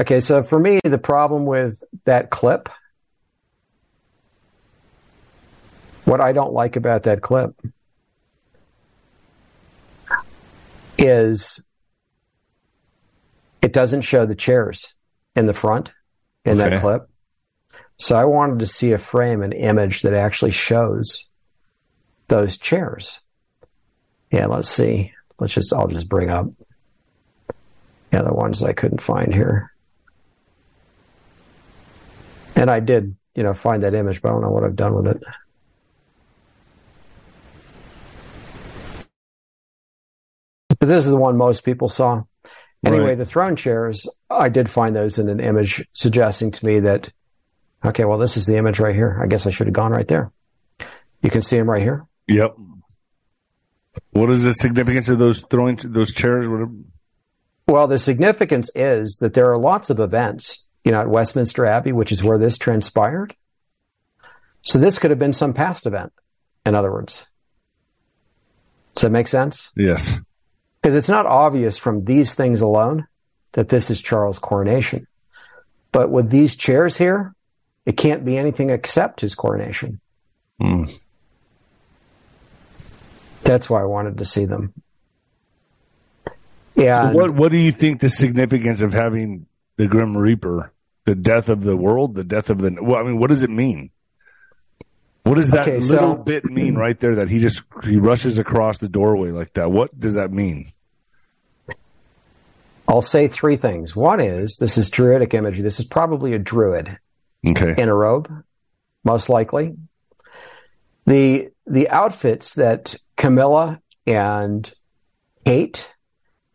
Okay, 0.00 0.20
so 0.20 0.42
for 0.42 0.58
me, 0.58 0.80
the 0.82 0.98
problem 0.98 1.46
with 1.46 1.82
that 2.04 2.30
clip, 2.30 2.68
what 6.04 6.20
I 6.20 6.32
don't 6.32 6.52
like 6.52 6.76
about 6.76 7.04
that 7.04 7.22
clip 7.22 7.54
is 10.98 11.62
it 13.62 13.72
doesn't 13.72 14.02
show 14.02 14.26
the 14.26 14.34
chairs 14.34 14.94
in 15.36 15.46
the 15.46 15.54
front 15.54 15.90
in 16.44 16.60
Okay. 16.60 16.70
that 16.70 16.80
clip. 16.80 17.08
So 17.98 18.16
I 18.16 18.24
wanted 18.24 18.58
to 18.58 18.66
see 18.66 18.92
a 18.92 18.98
frame, 18.98 19.42
an 19.42 19.52
image 19.52 20.02
that 20.02 20.12
actually 20.12 20.50
shows 20.50 21.28
those 22.28 22.58
chairs. 22.58 23.20
Yeah, 24.30 24.46
let's 24.46 24.68
see. 24.68 25.12
Let's 25.38 25.52
just, 25.52 25.72
I'll 25.72 25.88
just 25.88 26.08
bring 26.08 26.30
up 26.30 26.46
yeah, 28.14 28.22
the 28.22 28.32
ones 28.32 28.62
I 28.62 28.72
couldn't 28.72 29.00
find 29.00 29.34
here. 29.34 29.72
And 32.54 32.70
I 32.70 32.78
did, 32.78 33.16
you 33.34 33.42
know, 33.42 33.54
find 33.54 33.82
that 33.82 33.94
image, 33.94 34.22
but 34.22 34.28
I 34.28 34.32
don't 34.32 34.42
know 34.42 34.50
what 34.50 34.62
I've 34.62 34.76
done 34.76 34.94
with 34.94 35.08
it. 35.08 35.22
But 40.78 40.88
this 40.88 41.04
is 41.04 41.10
the 41.10 41.16
one 41.16 41.36
most 41.36 41.64
people 41.64 41.88
saw. 41.88 42.22
Anyway, 42.86 43.04
right. 43.04 43.18
the 43.18 43.24
throne 43.24 43.56
chairs, 43.56 44.06
I 44.30 44.48
did 44.48 44.70
find 44.70 44.94
those 44.94 45.18
in 45.18 45.28
an 45.28 45.40
image 45.40 45.84
suggesting 45.92 46.52
to 46.52 46.66
me 46.66 46.80
that, 46.80 47.10
okay, 47.84 48.04
well, 48.04 48.18
this 48.18 48.36
is 48.36 48.46
the 48.46 48.58
image 48.58 48.78
right 48.78 48.94
here. 48.94 49.18
I 49.20 49.26
guess 49.26 49.46
I 49.46 49.50
should 49.50 49.66
have 49.66 49.74
gone 49.74 49.90
right 49.90 50.06
there. 50.06 50.30
You 51.20 51.30
can 51.30 51.42
see 51.42 51.56
them 51.56 51.68
right 51.68 51.82
here. 51.82 52.06
Yep. 52.28 52.56
What 54.10 54.30
is 54.30 54.42
the 54.42 54.54
significance 54.54 55.08
of 55.08 55.18
those 55.18 55.40
throwing 55.42 55.78
those 55.84 56.12
chairs? 56.12 56.46
Well, 57.66 57.86
the 57.86 57.98
significance 57.98 58.70
is 58.74 59.18
that 59.18 59.34
there 59.34 59.50
are 59.50 59.58
lots 59.58 59.90
of 59.90 60.00
events, 60.00 60.66
you 60.84 60.92
know, 60.92 61.00
at 61.00 61.08
Westminster 61.08 61.64
Abbey, 61.64 61.92
which 61.92 62.12
is 62.12 62.22
where 62.22 62.38
this 62.38 62.58
transpired. 62.58 63.34
So 64.62 64.78
this 64.78 64.98
could 64.98 65.10
have 65.10 65.18
been 65.18 65.32
some 65.32 65.52
past 65.52 65.86
event, 65.86 66.12
in 66.64 66.74
other 66.74 66.90
words. 66.90 67.26
Does 68.94 69.02
that 69.02 69.10
make 69.10 69.28
sense? 69.28 69.70
Yes. 69.76 70.20
Because 70.80 70.94
it's 70.94 71.08
not 71.08 71.26
obvious 71.26 71.78
from 71.78 72.04
these 72.04 72.34
things 72.34 72.60
alone 72.60 73.06
that 73.52 73.68
this 73.68 73.90
is 73.90 74.00
Charles' 74.00 74.38
coronation. 74.38 75.06
But 75.92 76.10
with 76.10 76.30
these 76.30 76.56
chairs 76.56 76.96
here, 76.96 77.34
it 77.86 77.96
can't 77.96 78.24
be 78.24 78.36
anything 78.36 78.70
except 78.70 79.20
his 79.20 79.34
coronation. 79.34 80.00
Hmm. 80.60 80.84
That's 83.44 83.68
why 83.70 83.80
I 83.80 83.84
wanted 83.84 84.18
to 84.18 84.24
see 84.24 84.44
them. 84.46 84.72
So 86.26 86.32
Yeah. 86.82 87.12
what 87.12 87.30
What 87.34 87.52
do 87.52 87.58
you 87.58 87.72
think 87.72 88.00
the 88.00 88.08
significance 88.10 88.80
of 88.80 88.92
having 88.92 89.46
the 89.76 89.86
Grim 89.86 90.16
Reaper, 90.16 90.72
the 91.04 91.14
death 91.14 91.48
of 91.48 91.62
the 91.62 91.76
world, 91.76 92.14
the 92.14 92.24
death 92.24 92.50
of 92.50 92.58
the? 92.58 92.76
Well, 92.80 92.96
I 92.96 93.02
mean, 93.02 93.18
what 93.18 93.28
does 93.28 93.42
it 93.42 93.50
mean? 93.50 93.90
What 95.24 95.36
does 95.36 95.50
that 95.52 95.68
Okay, 95.68 95.78
little 95.78 96.16
so- 96.16 96.22
bit 96.22 96.44
mean 96.44 96.74
right 96.74 96.98
there? 96.98 97.14
That 97.14 97.28
he 97.28 97.38
just 97.38 97.62
he 97.84 97.96
rushes 97.96 98.38
across 98.38 98.78
the 98.78 98.88
doorway 98.88 99.30
like 99.30 99.52
that. 99.54 99.70
What 99.70 99.98
does 99.98 100.14
that 100.14 100.32
mean? 100.32 100.72
I'll 102.86 103.00
say 103.02 103.28
three 103.28 103.56
things. 103.56 103.96
One 103.96 104.20
is 104.20 104.56
this 104.56 104.76
is 104.76 104.90
druidic 104.90 105.32
imagery. 105.32 105.62
This 105.62 105.80
is 105.80 105.86
probably 105.86 106.34
a 106.34 106.38
druid 106.38 106.98
Okay. 107.48 107.74
in 107.80 107.88
a 107.88 107.94
robe, 107.94 108.30
most 109.04 109.28
likely. 109.28 109.74
The 111.06 111.48
the 111.66 111.88
outfits 111.88 112.54
that 112.56 112.96
Camilla 113.24 113.80
and 114.06 114.70
Kate 115.46 115.90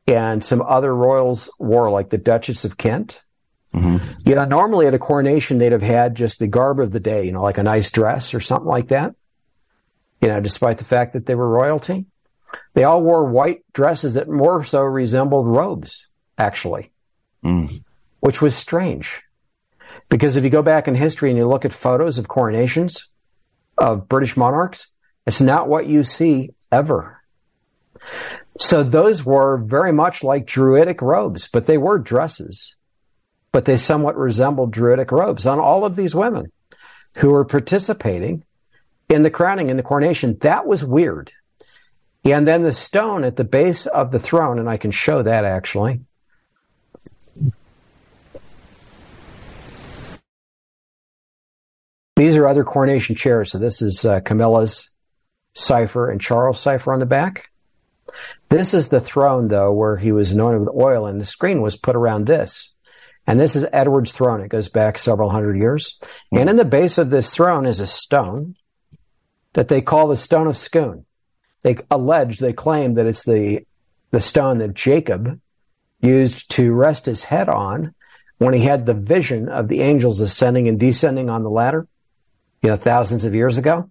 and 0.06 0.44
some 0.44 0.62
other 0.62 0.96
royals 0.96 1.50
wore, 1.58 1.90
like 1.90 2.12
the 2.12 2.20
Duchess 2.20 2.64
of 2.64 2.78
Kent. 2.78 3.24
You 3.74 4.36
know, 4.36 4.46
normally 4.46 4.86
at 4.86 4.94
a 4.94 5.00
coronation 5.00 5.58
they'd 5.58 5.72
have 5.72 5.82
had 5.82 6.14
just 6.14 6.38
the 6.38 6.46
garb 6.46 6.80
of 6.80 6.92
the 6.92 7.00
day, 7.00 7.26
you 7.26 7.32
know, 7.32 7.42
like 7.42 7.58
a 7.58 7.64
nice 7.64 7.90
dress 7.90 8.36
or 8.36 8.40
something 8.40 8.68
like 8.68 8.90
that. 8.90 9.16
You 10.22 10.28
know, 10.28 10.42
despite 10.42 10.78
the 10.78 10.86
fact 10.86 11.14
that 11.14 11.26
they 11.26 11.34
were 11.34 11.50
royalty. 11.50 12.06
They 12.76 12.84
all 12.84 13.02
wore 13.02 13.26
white 13.26 13.64
dresses 13.74 14.14
that 14.14 14.30
more 14.30 14.64
so 14.64 14.82
resembled 14.82 15.48
robes, 15.48 16.08
actually 16.38 16.92
Mm. 17.44 17.84
which 18.20 18.44
was 18.44 18.56
strange. 18.56 19.24
Because 20.08 20.36
if 20.36 20.44
you 20.44 20.52
go 20.52 20.62
back 20.62 20.88
in 20.88 20.94
history 20.94 21.30
and 21.30 21.38
you 21.38 21.48
look 21.48 21.66
at 21.66 21.74
photos 21.74 22.20
of 22.20 22.28
coronations 22.28 23.08
of 23.76 24.08
British 24.08 24.38
monarchs, 24.38 24.88
it's 25.26 25.42
not 25.42 25.68
what 25.68 25.88
you 25.88 26.04
see 26.04 26.52
ever. 26.72 27.22
So 28.60 28.84
those 28.84 29.26
were 29.26 29.58
very 29.58 29.92
much 29.92 30.24
like 30.24 30.46
Druidic 30.46 31.02
robes, 31.02 31.48
but 31.48 31.66
they 31.66 31.78
were 31.78 31.98
dresses. 31.98 32.76
But 33.52 33.66
they 33.66 33.78
somewhat 33.78 34.18
resembled 34.18 34.72
Druidic 34.72 35.12
robes 35.12 35.46
on 35.46 35.60
all 35.60 35.86
of 35.86 35.96
these 35.96 36.14
women 36.14 36.52
who 37.18 37.32
were 37.32 37.46
participating 37.46 38.44
in 39.08 39.24
the 39.24 39.32
crowning, 39.32 39.70
in 39.70 39.78
the 39.78 39.84
coronation. 39.84 40.38
That 40.42 40.68
was 40.68 40.84
weird. 40.84 41.32
And 42.26 42.48
then 42.48 42.64
the 42.64 42.74
stone 42.74 43.24
at 43.24 43.38
the 43.38 43.44
base 43.44 43.86
of 43.86 44.12
the 44.12 44.20
throne, 44.20 44.60
and 44.60 44.70
I 44.70 44.78
can 44.78 44.92
show 44.92 45.24
that 45.24 45.46
actually. 45.46 46.02
These 52.16 52.36
are 52.36 52.48
other 52.48 52.66
coronation 52.66 53.16
chairs. 53.16 53.52
So 53.52 53.58
this 53.58 53.82
is 53.82 54.06
uh, 54.06 54.20
Camilla's 54.20 54.89
cipher 55.60 56.10
and 56.10 56.22
Charles' 56.22 56.60
cipher 56.60 56.94
on 56.94 57.00
the 57.00 57.06
back. 57.06 57.50
This 58.50 58.74
is 58.74 58.88
the 58.88 59.02
throne, 59.02 59.48
though, 59.48 59.72
where 59.72 59.98
he 59.98 60.12
was 60.12 60.32
anointed 60.32 60.62
with 60.62 60.76
oil, 60.76 61.06
and 61.06 61.22
the 61.22 61.26
screen 61.26 61.62
was 61.62 61.76
put 61.76 61.96
around 61.96 62.26
this. 62.26 62.72
And 63.28 63.40
this 63.40 63.56
is 63.56 63.66
Edward's 63.72 64.12
throne. 64.12 64.42
It 64.42 64.50
goes 64.50 64.70
back 64.70 64.98
several 64.98 65.30
hundred 65.30 65.58
years. 65.58 66.00
And 66.32 66.50
in 66.50 66.56
the 66.56 66.66
base 66.66 66.98
of 66.98 67.12
this 67.12 67.32
throne 67.32 67.68
is 67.68 67.80
a 67.80 67.86
stone 67.86 68.56
that 69.54 69.68
they 69.68 69.82
call 69.82 70.08
the 70.08 70.18
Stone 70.18 70.48
of 70.48 70.58
Scone. 70.58 71.06
They 71.62 71.78
allege, 71.92 72.40
they 72.40 72.54
claim 72.54 72.94
that 72.94 73.06
it's 73.06 73.26
the 73.26 73.66
the 74.12 74.22
stone 74.22 74.58
that 74.58 74.74
Jacob 74.74 75.40
used 76.02 76.50
to 76.52 76.74
rest 76.74 77.06
his 77.06 77.22
head 77.22 77.48
on 77.48 77.94
when 78.40 78.56
he 78.56 78.62
had 78.62 78.86
the 78.86 78.94
vision 78.96 79.50
of 79.50 79.68
the 79.68 79.82
angels 79.82 80.22
ascending 80.22 80.68
and 80.68 80.80
descending 80.80 81.30
on 81.30 81.44
the 81.44 81.50
ladder, 81.50 81.88
you 82.64 82.70
know, 82.70 82.76
thousands 82.76 83.26
of 83.26 83.36
years 83.36 83.60
ago. 83.60 83.90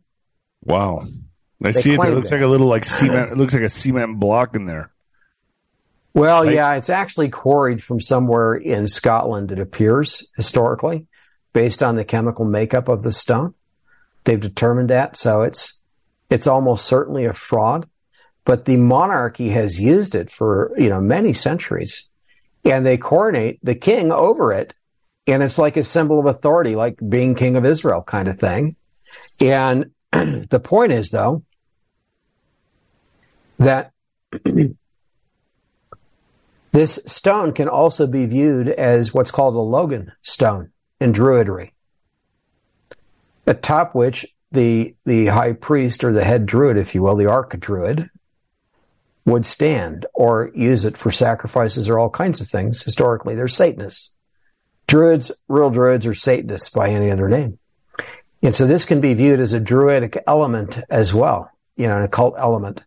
Wow. 0.65 1.03
I 1.63 1.73
see 1.73 1.91
it. 1.91 1.93
There 1.93 1.97
claimed 1.99 2.15
looks 2.17 2.31
it. 2.31 2.35
like 2.37 2.45
a 2.45 2.47
little 2.47 2.67
like 2.69 2.85
cement. 2.85 3.33
It 3.33 3.39
looks 3.39 3.55
like 3.55 3.63
a 3.65 3.69
cement 3.69 4.19
block 4.21 4.55
in 4.55 4.67
there. 4.67 4.93
Well, 6.15 6.45
Right. 6.45 6.55
yeah, 6.55 6.75
it's 6.75 6.91
actually 6.91 7.29
quarried 7.29 7.83
from 7.83 8.01
somewhere 8.01 8.55
in 8.55 8.89
Scotland, 8.89 9.53
it 9.53 9.59
appears, 9.59 10.27
historically, 10.37 11.07
based 11.53 11.83
on 11.83 11.97
the 11.97 12.05
chemical 12.05 12.45
makeup 12.45 12.89
of 12.89 13.03
the 13.03 13.13
stone. 13.13 13.55
They've 14.25 14.41
determined 14.41 14.91
that, 14.91 15.17
so 15.17 15.43
it's 15.43 15.79
it's 16.31 16.47
almost 16.47 16.87
certainly 16.87 17.25
a 17.25 17.33
fraud. 17.33 17.89
But 18.45 18.65
the 18.65 18.77
monarchy 18.77 19.51
has 19.51 19.79
used 19.79 20.15
it 20.15 20.31
for, 20.31 20.73
you 20.79 20.89
know, 20.89 21.01
many 21.01 21.33
centuries. 21.35 22.09
And 22.65 22.85
they 22.85 22.97
coronate 22.99 23.59
the 23.63 23.75
king 23.75 24.11
over 24.11 24.53
it. 24.53 24.75
And 25.27 25.43
it's 25.43 25.59
like 25.59 25.77
a 25.77 25.85
symbol 25.85 26.19
of 26.19 26.27
authority, 26.27 26.75
like 26.75 26.99
being 27.07 27.35
king 27.35 27.57
of 27.57 27.65
Israel 27.67 28.03
kind 28.03 28.27
of 28.29 28.39
thing. 28.39 28.77
And 29.41 29.91
the 30.13 30.61
point 30.63 30.93
is, 30.93 31.11
though, 31.11 31.43
that 33.59 33.93
this 36.73 36.99
stone 37.07 37.53
can 37.53 37.69
also 37.69 38.07
be 38.07 38.27
viewed 38.27 38.69
as 38.69 39.13
what's 39.13 39.31
called 39.31 39.55
a 39.55 39.61
Logan 39.61 40.13
stone 40.23 40.71
in 41.01 41.13
Druidry, 41.13 41.73
atop 43.47 43.95
which 43.95 44.27
the 44.53 44.95
the 45.05 45.27
high 45.27 45.53
priest 45.53 46.05
or 46.05 46.13
the 46.13 46.25
head 46.25 46.47
druid, 46.47 46.79
if 46.79 46.95
you 46.95 47.03
will, 47.03 47.17
the 47.17 47.31
arch 47.31 47.51
druid, 47.59 48.09
would 49.27 49.45
stand 49.45 50.07
or 50.15 50.51
use 50.55 50.85
it 50.85 50.97
for 50.97 51.11
sacrifices 51.11 51.89
or 51.89 51.99
all 51.99 52.11
kinds 52.11 52.41
of 52.41 52.49
things. 52.49 52.83
Historically, 52.83 53.35
they're 53.35 53.49
Satanists. 53.49 54.15
Druids, 54.87 55.31
real 55.49 55.71
druids, 55.71 56.07
are 56.07 56.15
Satanists 56.15 56.71
by 56.71 56.89
any 56.89 57.11
other 57.11 57.29
name. 57.29 57.59
And 58.43 58.55
so 58.55 58.67
this 58.67 58.85
can 58.85 59.01
be 59.01 59.15
viewed 59.15 59.41
as 59.41 59.53
a 59.53 59.61
druidic 59.61 60.23
element 60.27 60.79
as 60.89 61.13
well, 61.13 61.51
you 61.77 61.89
know, 61.89 61.99
an 61.99 62.05
occult 62.05 62.37
element. 62.39 62.81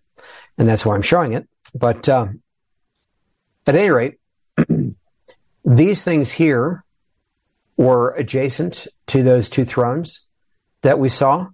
And 0.58 0.68
that's 0.68 0.86
why 0.86 0.96
I'm 0.96 1.02
showing 1.02 1.34
it. 1.34 1.48
But 1.74 2.08
um, 2.10 2.42
at 3.66 3.76
any 3.76 3.90
rate, 3.90 4.20
these 5.66 6.04
things 6.04 6.32
here 6.32 6.84
were 7.78 8.12
adjacent 8.12 8.88
to 9.08 9.24
those 9.24 9.50
two 9.50 9.66
thrones 9.66 10.22
that 10.82 11.00
we 11.00 11.10
saw 11.10 11.48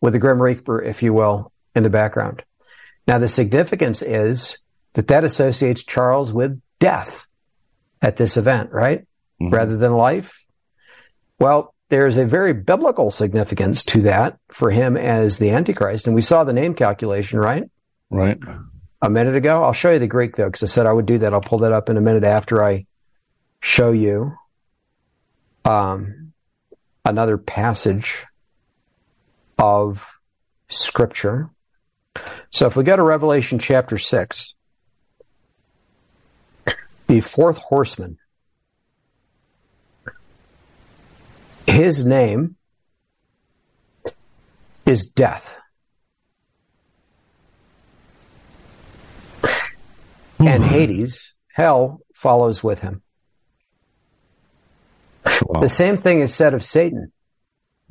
with 0.00 0.12
the 0.12 0.18
Grim 0.18 0.40
Reaper, 0.40 0.82
if 0.82 1.02
you 1.02 1.12
will, 1.12 1.52
in 1.74 1.82
the 1.82 1.90
background. 1.90 2.44
Now, 3.06 3.18
the 3.18 3.28
significance 3.28 4.02
is 4.02 4.58
that 4.92 5.08
that 5.08 5.24
associates 5.24 5.84
Charles 5.84 6.32
with 6.32 6.60
death 6.78 7.26
at 8.02 8.16
this 8.16 8.36
event, 8.36 8.70
right? 8.72 9.06
Rather 9.40 9.76
than 9.76 9.92
life. 9.92 10.44
Well, 11.38 11.74
there's 11.88 12.16
a 12.16 12.24
very 12.24 12.52
biblical 12.52 13.10
significance 13.10 13.84
to 13.84 14.02
that 14.02 14.38
for 14.48 14.70
him 14.70 14.96
as 14.96 15.38
the 15.38 15.50
Antichrist. 15.50 16.06
And 16.06 16.14
we 16.14 16.22
saw 16.22 16.44
the 16.44 16.52
name 16.52 16.74
calculation, 16.74 17.38
right? 17.38 17.70
Right. 18.10 18.38
a 19.02 19.10
minute 19.10 19.34
ago. 19.34 19.62
I'll 19.62 19.72
show 19.72 19.90
you 19.90 19.98
the 19.98 20.06
Greek 20.06 20.36
though, 20.36 20.46
because 20.46 20.62
I 20.62 20.66
said 20.66 20.86
I 20.86 20.92
would 20.92 21.06
do 21.06 21.18
that. 21.18 21.32
I'll 21.32 21.40
pull 21.40 21.58
that 21.58 21.72
up 21.72 21.88
in 21.88 21.96
a 21.96 22.00
minute 22.00 22.24
after 22.24 22.64
I 22.64 22.86
show 23.60 23.92
you 23.92 24.34
um, 25.64 26.32
another 27.04 27.38
passage 27.38 28.24
of 29.58 30.06
Scripture. 30.68 31.50
So 32.50 32.66
if 32.66 32.76
we 32.76 32.84
go 32.84 32.96
to 32.96 33.02
Revelation 33.02 33.58
chapter 33.58 33.98
6, 33.98 34.54
the 37.06 37.20
fourth 37.20 37.58
horseman, 37.58 38.18
his 41.66 42.04
name 42.04 42.56
is 44.86 45.06
Death. 45.06 45.54
And 50.38 50.64
Hades, 50.64 51.32
hell, 51.48 52.00
follows 52.14 52.62
with 52.62 52.80
him. 52.80 53.02
Wow. 55.42 55.60
The 55.60 55.68
same 55.68 55.98
thing 55.98 56.20
is 56.20 56.34
said 56.34 56.54
of 56.54 56.64
Satan 56.64 57.12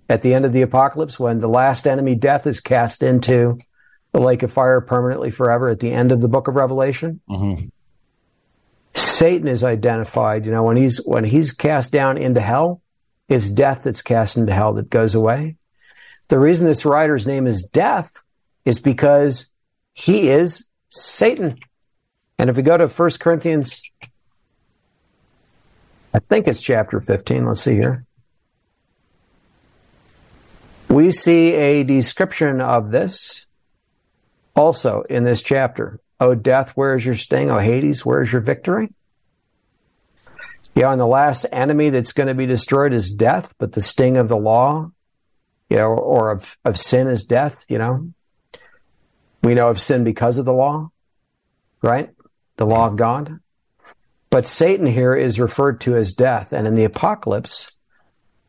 at 0.10 0.22
the 0.22 0.34
end 0.34 0.46
of 0.46 0.54
the 0.54 0.62
apocalypse 0.62 1.20
when 1.20 1.40
the 1.40 1.50
last 1.50 1.88
enemy, 1.88 2.16
death, 2.16 2.48
is 2.48 2.60
cast 2.60 3.04
into 3.04 3.58
the 4.12 4.20
lake 4.20 4.44
of 4.44 4.54
fire 4.54 4.82
permanently 4.82 5.32
forever 5.32 5.70
at 5.70 5.80
the 5.80 5.92
end 5.92 6.12
of 6.12 6.22
the 6.22 6.28
book 6.28 6.48
of 6.48 6.56
Revelation. 6.56 7.20
Mm-hmm. 7.30 7.66
Satan 8.96 9.48
is 9.48 9.64
identified, 9.64 10.46
you 10.46 10.52
know, 10.52 10.64
when 10.64 10.78
he's 10.78 10.98
when 10.98 11.24
he's 11.24 11.54
cast 11.54 11.92
down 11.92 12.18
into 12.18 12.42
hell, 12.42 12.82
it's 13.30 13.50
death 13.52 13.84
that's 13.84 14.02
cast 14.02 14.38
into 14.38 14.54
hell 14.54 14.74
that 14.74 14.90
goes 14.90 15.14
away. 15.14 15.58
The 16.30 16.40
reason 16.40 16.66
this 16.68 16.86
writer's 16.86 17.28
name 17.28 17.46
is 17.48 17.64
death 17.64 18.12
is 18.66 18.80
because 18.80 19.46
he 19.94 20.30
is 20.30 20.66
Satan. 20.90 21.60
And 22.40 22.50
if 22.50 22.56
we 22.56 22.62
go 22.62 22.78
to 22.78 22.88
1 22.88 23.10
Corinthians, 23.20 23.82
I 26.14 26.20
think 26.20 26.48
it's 26.48 26.62
chapter 26.62 27.00
15, 27.00 27.46
let's 27.46 27.62
see 27.62 27.74
here. 27.74 28.04
We 30.90 31.12
see 31.12 31.54
a 31.54 31.84
description 31.84 32.62
of 32.62 32.92
this 32.92 33.46
also 34.56 35.02
in 35.02 35.24
this 35.24 35.42
chapter. 35.42 36.00
O 36.20 36.34
death, 36.34 36.72
where 36.72 36.96
is 36.96 37.06
your 37.06 37.16
sting? 37.16 37.52
O 37.52 37.60
Hades, 37.60 38.06
where 38.06 38.22
is 38.22 38.32
your 38.32 38.42
victory? 38.42 38.90
Yeah, 40.74 40.92
and 40.92 41.02
the 41.02 41.08
last 41.08 41.46
enemy 41.52 41.90
that's 41.90 42.14
going 42.14 42.28
to 42.28 42.36
be 42.36 42.46
destroyed 42.46 42.94
is 42.94 43.10
death, 43.10 43.54
but 43.58 43.72
the 43.72 43.84
sting 43.84 44.18
of 44.18 44.28
the 44.28 44.38
law, 44.38 44.92
you 45.70 45.78
know, 45.78 45.94
or 45.94 46.32
of, 46.32 46.58
of 46.64 46.80
sin 46.80 47.08
is 47.08 47.24
death, 47.24 47.66
you 47.68 47.80
know. 47.80 48.12
We 49.44 49.56
know 49.56 49.70
of 49.70 49.82
sin 49.82 50.04
because 50.04 50.38
of 50.38 50.46
the 50.46 50.54
law, 50.54 50.92
right? 51.82 52.12
The 52.58 52.66
law 52.66 52.88
of 52.88 52.96
God. 52.96 53.40
But 54.30 54.46
Satan 54.46 54.88
here 54.88 55.16
is 55.16 55.40
referred 55.40 55.82
to 55.82 55.96
as 55.96 56.14
death. 56.14 56.52
And 56.52 56.68
in 56.68 56.76
the 56.76 56.84
apocalypse, 56.84 57.72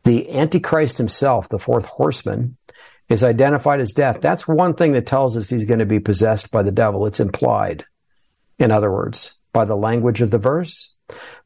the 0.03 0.29
Antichrist 0.31 0.97
himself, 0.97 1.49
the 1.49 1.59
fourth 1.59 1.85
horseman, 1.85 2.57
is 3.07 3.23
identified 3.23 3.79
as 3.79 3.91
death. 3.91 4.19
That's 4.21 4.47
one 4.47 4.75
thing 4.75 4.91
that 4.93 5.07
tells 5.07 5.35
us 5.35 5.49
he's 5.49 5.65
going 5.65 5.79
to 5.79 5.85
be 5.85 5.99
possessed 5.99 6.51
by 6.51 6.63
the 6.63 6.71
devil. 6.71 7.05
It's 7.05 7.19
implied, 7.19 7.85
in 8.57 8.71
other 8.71 8.91
words, 8.91 9.35
by 9.51 9.65
the 9.65 9.75
language 9.75 10.21
of 10.21 10.31
the 10.31 10.37
verse. 10.37 10.95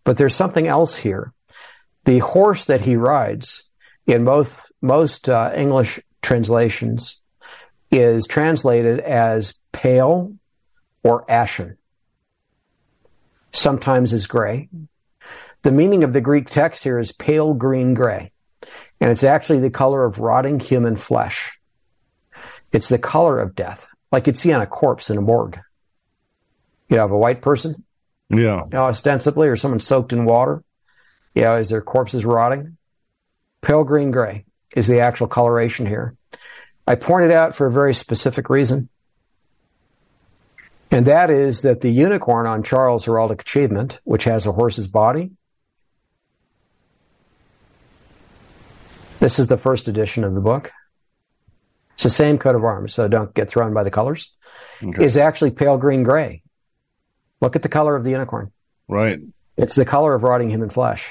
But 0.03 0.17
there's 0.17 0.35
something 0.35 0.67
else 0.67 0.95
here. 0.95 1.33
The 2.05 2.19
horse 2.19 2.65
that 2.65 2.81
he 2.81 2.95
rides 2.97 3.63
in 4.05 4.25
both 4.25 4.65
most 4.81 5.29
uh, 5.29 5.51
English 5.55 6.01
translations 6.21 7.21
is 7.91 8.27
translated 8.27 8.99
as 8.99 9.53
pale 9.71 10.33
or 11.03 11.29
ashen. 11.31 11.77
Sometimes 13.53 14.13
is 14.13 14.27
gray. 14.27 14.69
The 15.61 15.71
meaning 15.71 16.03
of 16.03 16.11
the 16.11 16.21
Greek 16.21 16.49
text 16.49 16.83
here 16.83 16.99
is 16.99 17.11
pale 17.11 17.53
green 17.53 17.93
gray. 17.93 18.31
And 18.99 19.11
it's 19.11 19.23
actually 19.23 19.59
the 19.59 19.69
color 19.69 20.03
of 20.03 20.19
rotting 20.19 20.59
human 20.59 20.95
flesh. 20.95 21.57
It's 22.71 22.89
the 22.89 22.97
color 22.97 23.39
of 23.39 23.55
death, 23.55 23.87
like 24.11 24.27
you'd 24.27 24.37
see 24.37 24.51
on 24.51 24.61
a 24.61 24.65
corpse 24.67 25.09
in 25.09 25.17
a 25.17 25.21
morgue. 25.21 25.59
You 26.89 26.97
know, 26.97 27.05
of 27.05 27.11
a 27.11 27.17
white 27.17 27.41
person, 27.41 27.83
Yeah. 28.29 28.63
you 28.63 28.69
know, 28.71 28.85
ostensibly, 28.85 29.47
or 29.47 29.55
someone 29.55 29.79
soaked 29.79 30.13
in 30.13 30.25
water. 30.25 30.63
You 31.35 31.43
know, 31.43 31.57
is 31.57 31.69
their 31.69 31.81
corpses 31.81 32.25
rotting? 32.25 32.77
Pale 33.61 33.83
green 33.85 34.11
gray 34.11 34.45
is 34.75 34.87
the 34.87 35.01
actual 35.01 35.27
coloration 35.27 35.85
here. 35.85 36.15
I 36.87 36.95
pointed 36.95 37.31
out 37.31 37.55
for 37.55 37.67
a 37.67 37.71
very 37.71 37.93
specific 37.93 38.49
reason. 38.49 38.89
And 40.93 41.07
that 41.07 41.31
is 41.31 41.63
that 41.63 41.81
the 41.81 41.89
unicorn 41.89 42.45
on 42.45 42.61
Charles' 42.61 43.05
Heraldic 43.05 43.41
Achievement, 43.41 43.99
which 44.03 44.25
has 44.25 44.45
a 44.45 44.51
horse's 44.51 44.87
body, 44.87 45.31
this 49.19 49.39
is 49.39 49.47
the 49.47 49.57
first 49.57 49.87
edition 49.87 50.23
of 50.23 50.35
the 50.35 50.39
book. 50.39 50.71
It's 51.95 52.03
the 52.03 52.11
same 52.11 52.37
coat 52.37 52.55
of 52.55 52.63
arms, 52.63 52.93
so 52.93 53.07
don't 53.07 53.33
get 53.33 53.49
thrown 53.49 53.73
by 53.73 53.81
the 53.81 53.89
colors. 53.89 54.31
Okay. 54.83 55.03
Is 55.03 55.17
actually 55.17 55.49
pale 55.49 55.77
green 55.77 56.03
gray. 56.03 56.43
Look 57.41 57.55
at 57.55 57.63
the 57.63 57.69
color 57.69 57.95
of 57.95 58.03
the 58.03 58.11
unicorn. 58.11 58.51
Right. 58.87 59.19
It's 59.57 59.75
the 59.75 59.85
color 59.85 60.13
of 60.13 60.21
rotting 60.21 60.51
human 60.51 60.69
flesh. 60.69 61.09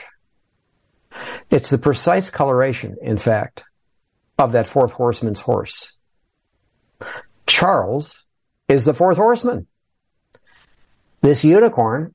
It's 1.51 1.71
the 1.71 1.79
precise 1.79 2.31
coloration, 2.31 2.99
in 3.03 3.19
fact, 3.19 3.65
of 4.39 4.53
that 4.53 4.69
fourth 4.69 4.93
horseman's 4.93 5.41
horse. 5.41 5.97
Charles 7.49 8.23
is 8.69 8.85
the 8.85 8.95
fourth 8.95 9.17
horseman. 9.17 9.67
This 11.23 11.45
unicorn 11.45 12.15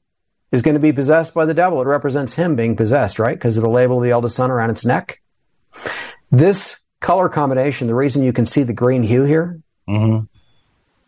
is 0.52 0.62
going 0.62 0.76
to 0.76 0.80
be 0.80 0.94
possessed 0.94 1.34
by 1.34 1.46
the 1.46 1.54
devil. 1.54 1.82
It 1.82 1.88
represents 1.88 2.36
him 2.36 2.56
being 2.56 2.76
possessed, 2.76 3.20
right? 3.20 3.36
Because 3.36 3.58
of 3.58 3.64
the 3.64 3.70
label 3.70 3.98
of 3.98 4.04
the 4.04 4.12
eldest 4.12 4.36
son 4.36 4.52
around 4.52 4.70
its 4.70 4.86
neck. 4.86 5.22
This 6.32 6.78
color 7.00 7.30
combination, 7.30 7.88
the 7.88 7.96
reason 7.96 8.24
you 8.24 8.34
can 8.34 8.46
see 8.46 8.64
the 8.64 8.74
green 8.74 9.04
hue 9.04 9.24
here 9.24 9.60
Mm-hmm. 9.88 10.26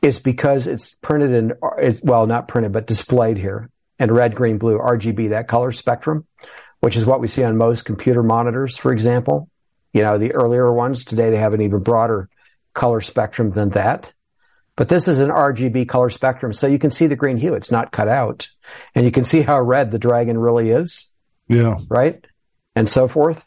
is 0.01 0.19
because 0.19 0.65
it's 0.65 0.91
printed 1.01 1.31
in, 1.31 1.53
it's, 1.79 2.01
well, 2.01 2.25
not 2.27 2.47
printed, 2.47 2.71
but 2.71 2.87
displayed 2.87 3.37
here 3.37 3.69
in 3.99 4.09
red, 4.09 4.35
green, 4.35 4.57
blue, 4.57 4.77
RGB, 4.77 5.31
that 5.31 5.49
color 5.49 5.73
spectrum, 5.73 6.25
which 6.79 6.95
is 6.95 7.05
what 7.05 7.19
we 7.19 7.27
see 7.27 7.43
on 7.43 7.57
most 7.57 7.83
computer 7.83 8.23
monitors, 8.23 8.77
for 8.77 8.93
example. 8.93 9.49
You 9.91 10.03
know, 10.03 10.17
the 10.17 10.33
earlier 10.33 10.71
ones 10.71 11.03
today, 11.03 11.29
they 11.29 11.37
have 11.37 11.53
an 11.53 11.61
even 11.61 11.83
broader 11.83 12.29
color 12.73 13.01
spectrum 13.01 13.51
than 13.51 13.71
that. 13.71 14.13
But 14.79 14.87
this 14.87 15.09
is 15.09 15.19
an 15.19 15.27
RGB 15.29 15.89
color 15.89 16.09
spectrum, 16.09 16.53
so 16.53 16.65
you 16.65 16.79
can 16.79 16.89
see 16.89 17.07
the 17.07 17.17
green 17.17 17.35
hue. 17.35 17.53
It's 17.53 17.69
not 17.69 17.91
cut 17.91 18.07
out. 18.07 18.47
And 18.95 19.03
you 19.03 19.11
can 19.11 19.25
see 19.25 19.41
how 19.41 19.59
red 19.59 19.91
the 19.91 19.99
dragon 19.99 20.37
really 20.37 20.69
is, 20.69 21.05
Yeah. 21.49 21.75
right? 21.89 22.25
And 22.77 22.87
so 22.89 23.09
forth. 23.09 23.43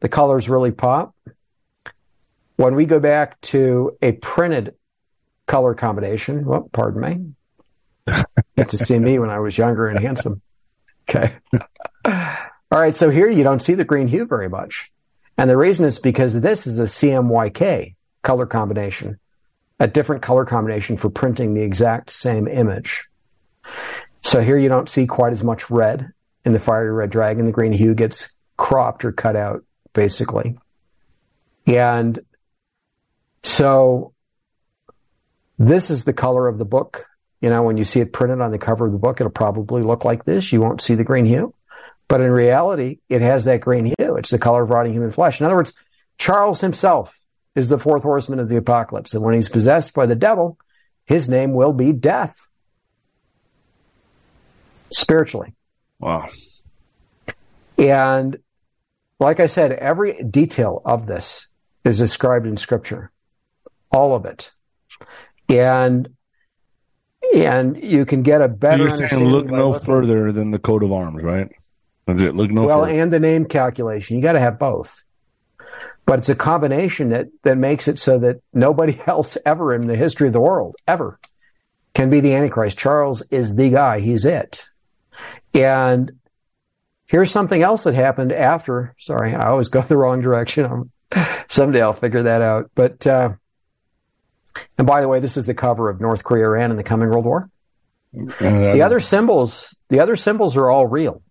The 0.00 0.08
colors 0.08 0.48
really 0.48 0.72
pop. 0.72 1.14
When 2.56 2.74
we 2.74 2.84
go 2.84 2.98
back 2.98 3.40
to 3.42 3.96
a 4.02 4.10
printed 4.10 4.74
color 5.46 5.72
combination, 5.74 6.44
well, 6.44 6.68
pardon 6.72 7.00
me. 8.08 8.12
Get 8.56 8.70
to 8.70 8.76
see 8.76 8.98
me 8.98 9.20
when 9.20 9.30
I 9.30 9.38
was 9.38 9.56
younger 9.56 9.86
and 9.86 10.00
handsome. 10.00 10.42
Okay. 11.08 11.36
All 12.04 12.80
right. 12.82 12.96
So 12.96 13.08
here 13.08 13.30
you 13.30 13.44
don't 13.44 13.62
see 13.62 13.74
the 13.74 13.84
green 13.84 14.08
hue 14.08 14.24
very 14.26 14.48
much. 14.48 14.90
And 15.38 15.48
the 15.48 15.56
reason 15.56 15.86
is 15.86 16.00
because 16.00 16.34
this 16.40 16.66
is 16.66 16.80
a 16.80 16.84
CMYK 16.88 17.94
color 18.24 18.46
combination, 18.46 19.20
a 19.78 19.86
different 19.86 20.22
color 20.22 20.44
combination 20.44 20.96
for 20.96 21.10
printing 21.10 21.54
the 21.54 21.62
exact 21.62 22.10
same 22.10 22.48
image. 22.48 23.04
So 24.22 24.40
here 24.40 24.56
you 24.58 24.68
don't 24.68 24.88
see 24.88 25.06
quite 25.06 25.32
as 25.32 25.44
much 25.44 25.70
red 25.70 26.12
in 26.44 26.52
the 26.52 26.58
fiery 26.58 26.90
red 26.92 27.10
dragon. 27.10 27.46
The 27.46 27.52
green 27.52 27.72
hue 27.72 27.94
gets 27.94 28.34
cropped 28.56 29.04
or 29.04 29.12
cut 29.12 29.36
out, 29.36 29.64
basically. 29.92 30.58
And 31.66 32.18
so 33.42 34.12
this 35.58 35.90
is 35.90 36.04
the 36.04 36.12
color 36.12 36.48
of 36.48 36.58
the 36.58 36.64
book. 36.64 37.06
You 37.40 37.50
know, 37.50 37.62
when 37.62 37.76
you 37.76 37.84
see 37.84 38.00
it 38.00 38.12
printed 38.12 38.40
on 38.40 38.50
the 38.50 38.58
cover 38.58 38.86
of 38.86 38.92
the 38.92 38.98
book, 38.98 39.20
it'll 39.20 39.30
probably 39.30 39.82
look 39.82 40.04
like 40.04 40.24
this. 40.24 40.52
You 40.52 40.60
won't 40.60 40.80
see 40.80 40.94
the 40.94 41.04
green 41.04 41.26
hue. 41.26 41.54
But 42.08 42.20
in 42.20 42.30
reality, 42.30 43.00
it 43.08 43.20
has 43.20 43.44
that 43.44 43.60
green 43.60 43.84
hue. 43.84 44.16
It's 44.16 44.30
the 44.30 44.38
color 44.38 44.62
of 44.62 44.70
rotting 44.70 44.92
human 44.92 45.10
flesh. 45.10 45.40
In 45.40 45.46
other 45.46 45.56
words, 45.56 45.74
Charles 46.18 46.60
himself 46.60 47.18
is 47.56 47.68
the 47.68 47.78
fourth 47.78 48.02
horseman 48.04 48.38
of 48.38 48.48
the 48.48 48.56
apocalypse. 48.56 49.14
And 49.14 49.24
when 49.24 49.34
he's 49.34 49.48
possessed 49.48 49.94
by 49.94 50.06
the 50.06 50.14
devil, 50.14 50.58
his 51.06 51.28
name 51.28 51.52
will 51.54 51.72
be 51.72 51.92
death. 51.92 52.36
Spiritually. 54.90 55.54
Wow. 55.98 56.28
And 57.78 58.36
like 59.18 59.40
I 59.40 59.46
said, 59.46 59.72
every 59.72 60.22
detail 60.22 60.80
of 60.84 61.06
this 61.06 61.48
is 61.84 61.98
described 61.98 62.46
in 62.46 62.56
scripture. 62.56 63.10
All 63.90 64.14
of 64.14 64.26
it. 64.26 64.52
And 65.48 66.08
and 67.34 67.82
you 67.82 68.04
can 68.06 68.22
get 68.22 68.40
a 68.40 68.48
better 68.48 68.86
You're 68.86 69.08
saying 69.08 69.24
look 69.24 69.46
no 69.46 69.70
looking- 69.70 69.86
further 69.86 70.32
than 70.32 70.50
the 70.50 70.58
coat 70.58 70.82
of 70.84 70.92
arms, 70.92 71.24
right? 71.24 71.50
That's 72.06 72.20
it. 72.20 72.36
Look 72.36 72.50
no 72.50 72.64
well, 72.64 72.84
further. 72.84 73.00
and 73.00 73.12
the 73.12 73.18
name 73.18 73.46
calculation. 73.46 74.16
You 74.16 74.22
got 74.22 74.32
to 74.32 74.40
have 74.40 74.58
both. 74.60 75.04
But 76.06 76.20
it's 76.20 76.28
a 76.28 76.36
combination 76.36 77.10
that, 77.10 77.26
that 77.42 77.58
makes 77.58 77.88
it 77.88 77.98
so 77.98 78.18
that 78.20 78.40
nobody 78.54 78.98
else 79.06 79.36
ever 79.44 79.74
in 79.74 79.86
the 79.86 79.96
history 79.96 80.28
of 80.28 80.32
the 80.32 80.40
world, 80.40 80.76
ever, 80.86 81.18
can 81.94 82.10
be 82.10 82.20
the 82.20 82.34
Antichrist. 82.34 82.78
Charles 82.78 83.22
is 83.30 83.54
the 83.54 83.70
guy. 83.70 84.00
He's 84.00 84.24
it. 84.24 84.64
And 85.52 86.12
here's 87.06 87.30
something 87.30 87.62
else 87.62 87.84
that 87.84 87.94
happened 87.94 88.32
after. 88.32 88.94
Sorry, 88.98 89.34
I 89.34 89.48
always 89.48 89.68
go 89.68 89.82
the 89.88 89.96
wrong 89.96 90.22
direction. 90.22 90.64
I'm, 90.64 90.92
someday 91.48 91.82
I'll 91.82 91.92
figure 91.92 92.22
that 92.22 92.40
out. 92.40 92.70
But, 92.74 93.06
uh, 93.06 93.30
and 94.78 94.86
by 94.86 95.00
the 95.00 95.08
way, 95.08 95.20
this 95.20 95.36
is 95.36 95.46
the 95.46 95.54
cover 95.54 95.90
of 95.90 96.00
North 96.00 96.24
Korea, 96.24 96.44
Iran 96.44 96.70
in 96.70 96.76
the 96.76 96.82
coming 96.82 97.10
World 97.10 97.24
War. 97.24 97.50
The 98.12 98.82
other 98.82 99.00
symbols, 99.00 99.78
the 99.88 100.00
other 100.00 100.16
symbols 100.16 100.56
are 100.56 100.70
all 100.70 100.86
real. 100.86 101.22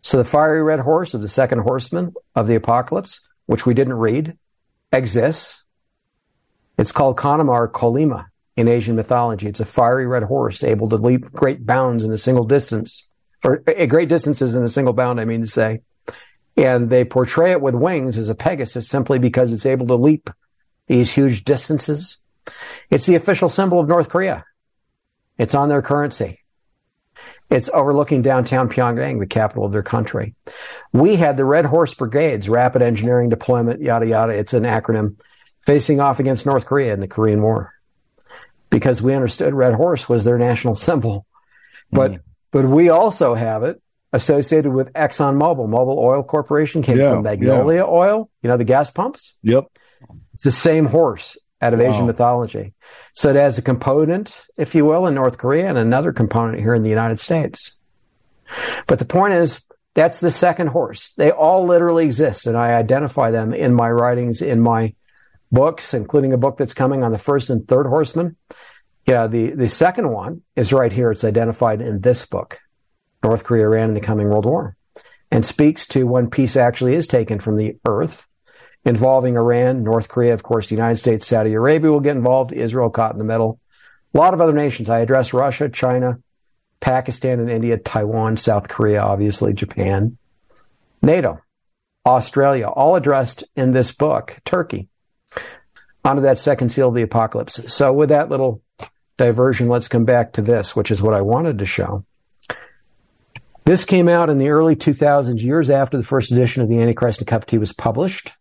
So 0.00 0.16
the 0.16 0.24
fiery 0.24 0.62
red 0.62 0.80
horse 0.80 1.14
of 1.14 1.20
the 1.20 1.28
second 1.28 1.60
horseman 1.60 2.14
of 2.34 2.46
the 2.46 2.54
apocalypse, 2.54 3.20
which 3.48 3.64
we 3.64 3.72
didn't 3.72 3.94
read, 3.94 4.36
exists. 4.92 5.64
It's 6.76 6.92
called 6.92 7.16
Kanamar 7.16 7.72
Kolima 7.72 8.26
in 8.58 8.68
Asian 8.68 8.94
mythology. 8.94 9.48
It's 9.48 9.60
a 9.60 9.64
fiery 9.64 10.06
red 10.06 10.22
horse 10.22 10.62
able 10.62 10.90
to 10.90 10.96
leap 10.96 11.32
great 11.32 11.64
bounds 11.64 12.04
in 12.04 12.12
a 12.12 12.18
single 12.18 12.44
distance, 12.44 13.08
or 13.42 13.64
uh, 13.66 13.86
great 13.86 14.10
distances 14.10 14.54
in 14.54 14.64
a 14.64 14.68
single 14.68 14.92
bound, 14.92 15.18
I 15.18 15.24
mean 15.24 15.40
to 15.40 15.46
say. 15.46 15.80
And 16.58 16.90
they 16.90 17.06
portray 17.06 17.52
it 17.52 17.62
with 17.62 17.74
wings 17.74 18.18
as 18.18 18.28
a 18.28 18.34
Pegasus 18.34 18.86
simply 18.86 19.18
because 19.18 19.50
it's 19.50 19.64
able 19.64 19.86
to 19.86 19.94
leap 19.94 20.28
these 20.86 21.10
huge 21.10 21.42
distances. 21.44 22.18
It's 22.90 23.06
the 23.06 23.14
official 23.14 23.48
symbol 23.48 23.80
of 23.80 23.88
North 23.88 24.10
Korea. 24.10 24.44
It's 25.38 25.54
on 25.54 25.70
their 25.70 25.82
currency. 25.82 26.40
It's 27.50 27.70
overlooking 27.72 28.22
downtown 28.22 28.68
Pyongyang, 28.68 29.20
the 29.20 29.26
capital 29.26 29.64
of 29.64 29.72
their 29.72 29.82
country. 29.82 30.34
We 30.92 31.16
had 31.16 31.36
the 31.36 31.46
Red 31.46 31.64
Horse 31.64 31.94
Brigades, 31.94 32.48
Rapid 32.48 32.82
Engineering 32.82 33.30
Deployment, 33.30 33.80
yada, 33.80 34.06
yada. 34.06 34.32
It's 34.32 34.52
an 34.52 34.64
acronym 34.64 35.16
facing 35.62 36.00
off 36.00 36.20
against 36.20 36.44
North 36.44 36.66
Korea 36.66 36.92
in 36.92 37.00
the 37.00 37.08
Korean 37.08 37.40
War 37.40 37.72
because 38.70 39.00
we 39.00 39.14
understood 39.14 39.54
Red 39.54 39.74
Horse 39.74 40.08
was 40.08 40.24
their 40.24 40.38
national 40.38 40.74
symbol. 40.74 41.26
But, 41.90 42.12
mm. 42.12 42.20
but 42.50 42.66
we 42.66 42.90
also 42.90 43.34
have 43.34 43.62
it 43.62 43.80
associated 44.12 44.72
with 44.72 44.92
ExxonMobil. 44.92 45.68
Mobil 45.68 45.96
Oil 45.96 46.22
Corporation 46.22 46.82
came 46.82 46.98
yeah, 46.98 47.12
from 47.12 47.22
Magnolia 47.22 47.78
yeah. 47.78 47.84
Oil, 47.84 48.30
you 48.42 48.48
know, 48.48 48.58
the 48.58 48.64
gas 48.64 48.90
pumps. 48.90 49.34
Yep. 49.42 49.66
It's 50.34 50.44
the 50.44 50.50
same 50.50 50.84
horse 50.84 51.36
out 51.60 51.74
of 51.74 51.80
wow. 51.80 51.90
Asian 51.90 52.06
mythology. 52.06 52.74
So 53.14 53.30
it 53.30 53.36
has 53.36 53.58
a 53.58 53.62
component, 53.62 54.46
if 54.56 54.74
you 54.74 54.84
will, 54.84 55.06
in 55.06 55.14
North 55.14 55.38
Korea 55.38 55.68
and 55.68 55.78
another 55.78 56.12
component 56.12 56.60
here 56.60 56.74
in 56.74 56.82
the 56.82 56.88
United 56.88 57.20
States. 57.20 57.78
But 58.86 58.98
the 58.98 59.04
point 59.04 59.34
is, 59.34 59.60
that's 59.94 60.20
the 60.20 60.30
second 60.30 60.68
horse. 60.68 61.12
They 61.16 61.30
all 61.30 61.66
literally 61.66 62.04
exist, 62.04 62.46
and 62.46 62.56
I 62.56 62.74
identify 62.74 63.30
them 63.30 63.52
in 63.52 63.74
my 63.74 63.90
writings, 63.90 64.42
in 64.42 64.60
my 64.60 64.94
books, 65.50 65.94
including 65.94 66.32
a 66.32 66.38
book 66.38 66.56
that's 66.56 66.74
coming 66.74 67.02
on 67.02 67.12
the 67.12 67.18
first 67.18 67.50
and 67.50 67.66
third 67.66 67.86
horsemen. 67.86 68.36
Yeah, 69.06 69.26
the, 69.26 69.50
the 69.50 69.68
second 69.68 70.10
one 70.10 70.42
is 70.54 70.72
right 70.72 70.92
here. 70.92 71.10
It's 71.10 71.24
identified 71.24 71.80
in 71.80 72.00
this 72.00 72.26
book, 72.26 72.60
North 73.24 73.42
Korea, 73.42 73.64
Iran, 73.64 73.88
and 73.88 73.96
the 73.96 74.00
Coming 74.00 74.28
World 74.28 74.46
War, 74.46 74.76
and 75.30 75.44
speaks 75.44 75.86
to 75.88 76.04
when 76.04 76.30
peace 76.30 76.56
actually 76.56 76.94
is 76.94 77.08
taken 77.08 77.40
from 77.40 77.56
the 77.56 77.78
earth 77.86 78.24
involving 78.84 79.36
Iran, 79.36 79.82
North 79.82 80.08
Korea, 80.08 80.34
of 80.34 80.42
course, 80.42 80.68
the 80.68 80.74
United 80.74 80.98
States, 80.98 81.26
Saudi 81.26 81.52
Arabia 81.52 81.90
will 81.90 82.00
get 82.00 82.16
involved, 82.16 82.52
Israel 82.52 82.90
caught 82.90 83.12
in 83.12 83.18
the 83.18 83.24
middle. 83.24 83.60
A 84.14 84.18
lot 84.18 84.34
of 84.34 84.40
other 84.40 84.52
nations. 84.52 84.88
I 84.88 85.00
address 85.00 85.32
Russia, 85.32 85.68
China, 85.68 86.18
Pakistan 86.80 87.40
and 87.40 87.50
India, 87.50 87.76
Taiwan, 87.76 88.36
South 88.36 88.68
Korea, 88.68 89.02
obviously, 89.02 89.52
Japan, 89.52 90.16
NATO, 91.02 91.40
Australia, 92.06 92.68
all 92.68 92.96
addressed 92.96 93.44
in 93.56 93.72
this 93.72 93.92
book, 93.92 94.38
Turkey, 94.44 94.88
onto 96.04 96.22
that 96.22 96.38
second 96.38 96.70
seal 96.70 96.88
of 96.88 96.94
the 96.94 97.02
apocalypse. 97.02 97.72
So, 97.72 97.92
with 97.92 98.08
that 98.08 98.30
little 98.30 98.62
diversion, 99.16 99.68
let's 99.68 99.88
come 99.88 100.04
back 100.04 100.34
to 100.34 100.42
this, 100.42 100.74
which 100.74 100.90
is 100.90 101.02
what 101.02 101.14
I 101.14 101.20
wanted 101.20 101.58
to 101.58 101.66
show. 101.66 102.04
This 103.64 103.84
came 103.84 104.08
out 104.08 104.30
in 104.30 104.38
the 104.38 104.48
early 104.48 104.76
2000s, 104.76 105.42
years 105.42 105.68
after 105.68 105.98
the 105.98 106.04
first 106.04 106.32
edition 106.32 106.62
of 106.62 106.70
the 106.70 106.80
Antichrist 106.80 107.20
and 107.20 107.28
Cup 107.28 107.44
Tea 107.44 107.58
was 107.58 107.74
published. 107.74 108.32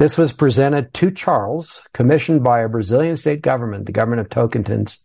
This 0.00 0.16
was 0.16 0.32
presented 0.32 0.94
to 0.94 1.10
Charles, 1.10 1.82
commissioned 1.92 2.42
by 2.42 2.60
a 2.60 2.70
Brazilian 2.70 3.18
state 3.18 3.42
government, 3.42 3.84
the 3.84 3.92
government 3.92 4.22
of 4.22 4.30
Tocantins, 4.30 4.96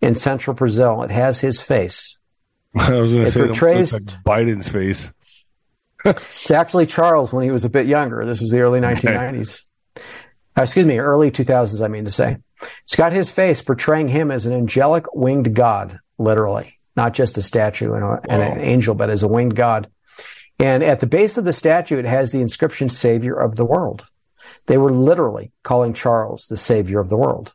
in 0.00 0.14
central 0.14 0.54
Brazil. 0.54 1.02
It 1.02 1.10
has 1.10 1.38
his 1.38 1.60
face. 1.60 2.16
I 2.74 2.94
was 2.94 3.12
going 3.12 3.26
to 3.26 3.30
say, 3.30 3.44
portrays, 3.44 3.92
like 3.92 4.04
Biden's 4.24 4.70
face. 4.70 5.12
it's 6.06 6.50
actually 6.50 6.86
Charles 6.86 7.34
when 7.34 7.44
he 7.44 7.50
was 7.50 7.66
a 7.66 7.68
bit 7.68 7.86
younger. 7.86 8.24
This 8.24 8.40
was 8.40 8.50
the 8.50 8.60
early 8.60 8.80
1990s. 8.80 9.60
Okay. 9.94 10.06
Uh, 10.56 10.62
excuse 10.62 10.86
me, 10.86 10.98
early 10.98 11.30
2000s, 11.30 11.84
I 11.84 11.88
mean 11.88 12.06
to 12.06 12.10
say. 12.10 12.38
It's 12.84 12.96
got 12.96 13.12
his 13.12 13.30
face 13.30 13.60
portraying 13.60 14.08
him 14.08 14.30
as 14.30 14.46
an 14.46 14.54
angelic 14.54 15.04
winged 15.14 15.54
god, 15.54 16.00
literally, 16.16 16.78
not 16.96 17.12
just 17.12 17.36
a 17.36 17.42
statue 17.42 17.92
and, 17.92 18.02
a, 18.02 18.20
and 18.26 18.42
an 18.42 18.60
angel, 18.60 18.94
but 18.94 19.10
as 19.10 19.22
a 19.22 19.28
winged 19.28 19.54
god. 19.54 19.90
And 20.58 20.82
at 20.82 21.00
the 21.00 21.06
base 21.06 21.36
of 21.36 21.44
the 21.44 21.52
statue, 21.52 21.98
it 21.98 22.06
has 22.06 22.32
the 22.32 22.40
inscription 22.40 22.88
Savior 22.88 23.34
of 23.34 23.54
the 23.54 23.66
World. 23.66 24.06
They 24.66 24.78
were 24.78 24.92
literally 24.92 25.52
calling 25.62 25.94
Charles 25.94 26.46
the 26.46 26.56
savior 26.56 27.00
of 27.00 27.08
the 27.08 27.16
world 27.16 27.54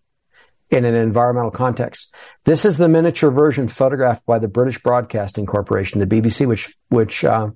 in 0.69 0.85
an 0.85 0.95
environmental 0.95 1.51
context. 1.51 2.13
This 2.43 2.65
is 2.65 2.77
the 2.77 2.87
miniature 2.87 3.31
version 3.31 3.67
photographed 3.67 4.25
by 4.25 4.39
the 4.39 4.47
British 4.47 4.81
Broadcasting 4.81 5.45
Corporation, 5.45 5.99
the 5.99 6.07
BBC, 6.07 6.47
which 6.47 6.75
which 6.89 7.23
uh, 7.23 7.49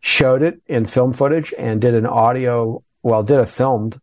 showed 0.00 0.42
it 0.42 0.60
in 0.66 0.86
film 0.86 1.12
footage 1.12 1.54
and 1.56 1.80
did 1.80 1.94
an 1.94 2.06
audio, 2.06 2.82
well, 3.02 3.22
did 3.22 3.38
a 3.38 3.46
filmed 3.46 4.00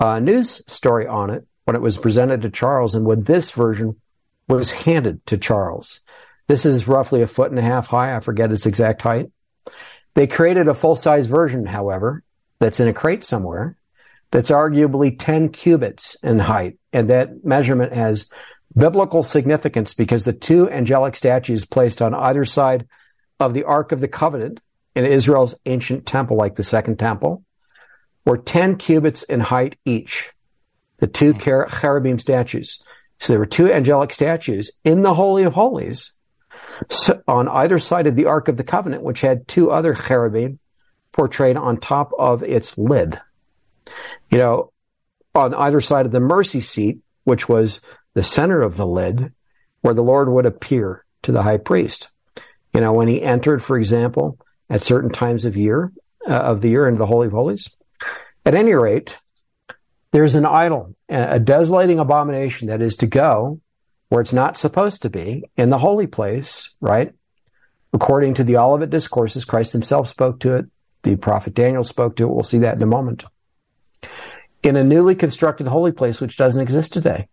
uh, 0.00 0.18
news 0.20 0.62
story 0.66 1.06
on 1.06 1.30
it 1.30 1.46
when 1.64 1.74
it 1.74 1.82
was 1.82 1.98
presented 1.98 2.42
to 2.42 2.50
Charles, 2.50 2.94
and 2.94 3.04
when 3.04 3.22
this 3.22 3.50
version 3.50 3.96
was 4.48 4.70
handed 4.70 5.24
to 5.26 5.36
Charles. 5.36 6.00
This 6.46 6.64
is 6.64 6.88
roughly 6.88 7.20
a 7.20 7.26
foot 7.26 7.50
and 7.50 7.58
a 7.58 7.62
half 7.62 7.88
high. 7.88 8.16
I 8.16 8.20
forget 8.20 8.52
its 8.52 8.64
exact 8.64 9.02
height. 9.02 9.30
They 10.14 10.26
created 10.26 10.66
a 10.68 10.74
full 10.74 10.96
size 10.96 11.26
version, 11.26 11.66
however, 11.66 12.22
that's 12.60 12.80
in 12.80 12.88
a 12.88 12.92
crate 12.92 13.24
somewhere 13.24 13.76
that's 14.30 14.50
arguably 14.50 15.16
10 15.18 15.50
cubits 15.50 16.16
in 16.22 16.38
height. 16.38 16.78
And 16.92 17.10
that 17.10 17.44
measurement 17.44 17.92
has 17.92 18.30
biblical 18.76 19.22
significance 19.22 19.94
because 19.94 20.24
the 20.24 20.32
two 20.32 20.70
angelic 20.70 21.16
statues 21.16 21.64
placed 21.64 22.02
on 22.02 22.14
either 22.14 22.44
side 22.44 22.86
of 23.40 23.54
the 23.54 23.64
Ark 23.64 23.92
of 23.92 24.00
the 24.00 24.08
Covenant 24.08 24.60
in 24.94 25.06
Israel's 25.06 25.54
ancient 25.64 26.06
temple, 26.06 26.36
like 26.36 26.56
the 26.56 26.64
Second 26.64 26.98
Temple, 26.98 27.44
were 28.24 28.36
10 28.36 28.76
cubits 28.76 29.22
in 29.22 29.40
height 29.40 29.78
each. 29.84 30.30
The 30.98 31.06
two 31.06 31.32
hmm. 31.32 31.66
cherubim 31.68 32.18
statues. 32.18 32.82
So 33.20 33.32
there 33.32 33.40
were 33.40 33.46
two 33.46 33.72
angelic 33.72 34.12
statues 34.12 34.70
in 34.84 35.02
the 35.02 35.14
Holy 35.14 35.44
of 35.44 35.54
Holies 35.54 36.12
on 37.26 37.48
either 37.48 37.78
side 37.78 38.06
of 38.06 38.16
the 38.16 38.26
Ark 38.26 38.48
of 38.48 38.56
the 38.56 38.64
Covenant, 38.64 39.02
which 39.02 39.20
had 39.20 39.48
two 39.48 39.70
other 39.70 39.94
cherubim 39.94 40.58
portrayed 41.18 41.56
on 41.56 41.76
top 41.76 42.12
of 42.16 42.44
its 42.44 42.78
lid. 42.78 43.20
You 44.30 44.38
know, 44.38 44.72
on 45.34 45.52
either 45.52 45.80
side 45.80 46.06
of 46.06 46.12
the 46.12 46.20
mercy 46.20 46.60
seat, 46.60 47.00
which 47.24 47.48
was 47.48 47.80
the 48.14 48.22
center 48.22 48.62
of 48.62 48.76
the 48.76 48.86
lid, 48.86 49.32
where 49.80 49.94
the 49.94 50.02
Lord 50.02 50.28
would 50.28 50.46
appear 50.46 51.04
to 51.22 51.32
the 51.32 51.42
high 51.42 51.56
priest. 51.56 52.08
You 52.72 52.80
know, 52.80 52.92
when 52.92 53.08
he 53.08 53.20
entered, 53.20 53.64
for 53.64 53.76
example, 53.76 54.38
at 54.70 54.82
certain 54.82 55.10
times 55.10 55.44
of 55.44 55.56
year 55.56 55.92
uh, 56.26 56.34
of 56.34 56.60
the 56.60 56.68
year 56.68 56.86
into 56.86 56.98
the 56.98 57.06
Holy 57.06 57.26
of 57.26 57.32
Holies. 57.32 57.68
At 58.46 58.54
any 58.54 58.72
rate, 58.74 59.16
there's 60.12 60.36
an 60.36 60.46
idol, 60.46 60.94
a 61.08 61.40
desolating 61.40 61.98
abomination 61.98 62.68
that 62.68 62.80
is 62.80 62.96
to 62.96 63.06
go 63.06 63.60
where 64.08 64.20
it's 64.20 64.32
not 64.32 64.56
supposed 64.56 65.02
to 65.02 65.10
be 65.10 65.44
in 65.56 65.68
the 65.68 65.78
holy 65.78 66.06
place, 66.06 66.70
right? 66.80 67.12
According 67.92 68.34
to 68.34 68.44
the 68.44 68.56
Olivet 68.56 68.90
Discourses, 68.90 69.44
Christ 69.44 69.72
himself 69.72 70.08
spoke 70.08 70.40
to 70.40 70.56
it. 70.56 70.66
The 71.02 71.16
prophet 71.16 71.54
Daniel 71.54 71.84
spoke 71.84 72.16
to 72.16 72.24
it. 72.24 72.32
We'll 72.32 72.42
see 72.42 72.58
that 72.58 72.76
in 72.76 72.82
a 72.82 72.86
moment. 72.86 73.24
In 74.62 74.76
a 74.76 74.84
newly 74.84 75.14
constructed 75.14 75.66
holy 75.66 75.92
place, 75.92 76.20
which 76.20 76.36
doesn't 76.36 76.60
exist 76.60 76.92
today. 76.92 77.28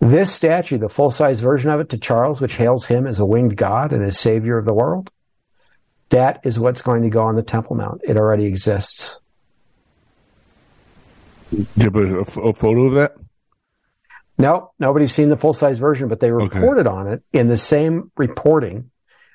This 0.00 0.32
statue, 0.32 0.78
the 0.78 0.88
full 0.88 1.10
size 1.10 1.40
version 1.40 1.70
of 1.70 1.80
it 1.80 1.88
to 1.90 1.98
Charles, 1.98 2.40
which 2.40 2.56
hails 2.56 2.86
him 2.86 3.06
as 3.06 3.18
a 3.18 3.26
winged 3.26 3.56
god 3.56 3.92
and 3.92 4.04
as 4.04 4.18
savior 4.18 4.58
of 4.58 4.64
the 4.64 4.74
world, 4.74 5.10
that 6.10 6.40
is 6.44 6.58
what's 6.58 6.82
going 6.82 7.02
to 7.02 7.10
go 7.10 7.22
on 7.22 7.36
the 7.36 7.42
Temple 7.42 7.76
Mount. 7.76 8.02
It 8.04 8.16
already 8.16 8.46
exists. 8.46 9.18
Do 11.50 11.66
you 11.76 11.84
have 11.84 11.96
a, 11.96 12.40
a 12.40 12.54
photo 12.54 12.86
of 12.86 12.94
that? 12.94 13.14
No, 14.38 14.70
nobody's 14.78 15.12
seen 15.12 15.30
the 15.30 15.36
full 15.36 15.52
size 15.52 15.78
version, 15.78 16.08
but 16.08 16.20
they 16.20 16.30
reported 16.30 16.86
okay. 16.86 16.96
on 16.96 17.08
it 17.08 17.22
in 17.32 17.48
the 17.48 17.56
same 17.56 18.12
reporting 18.16 18.90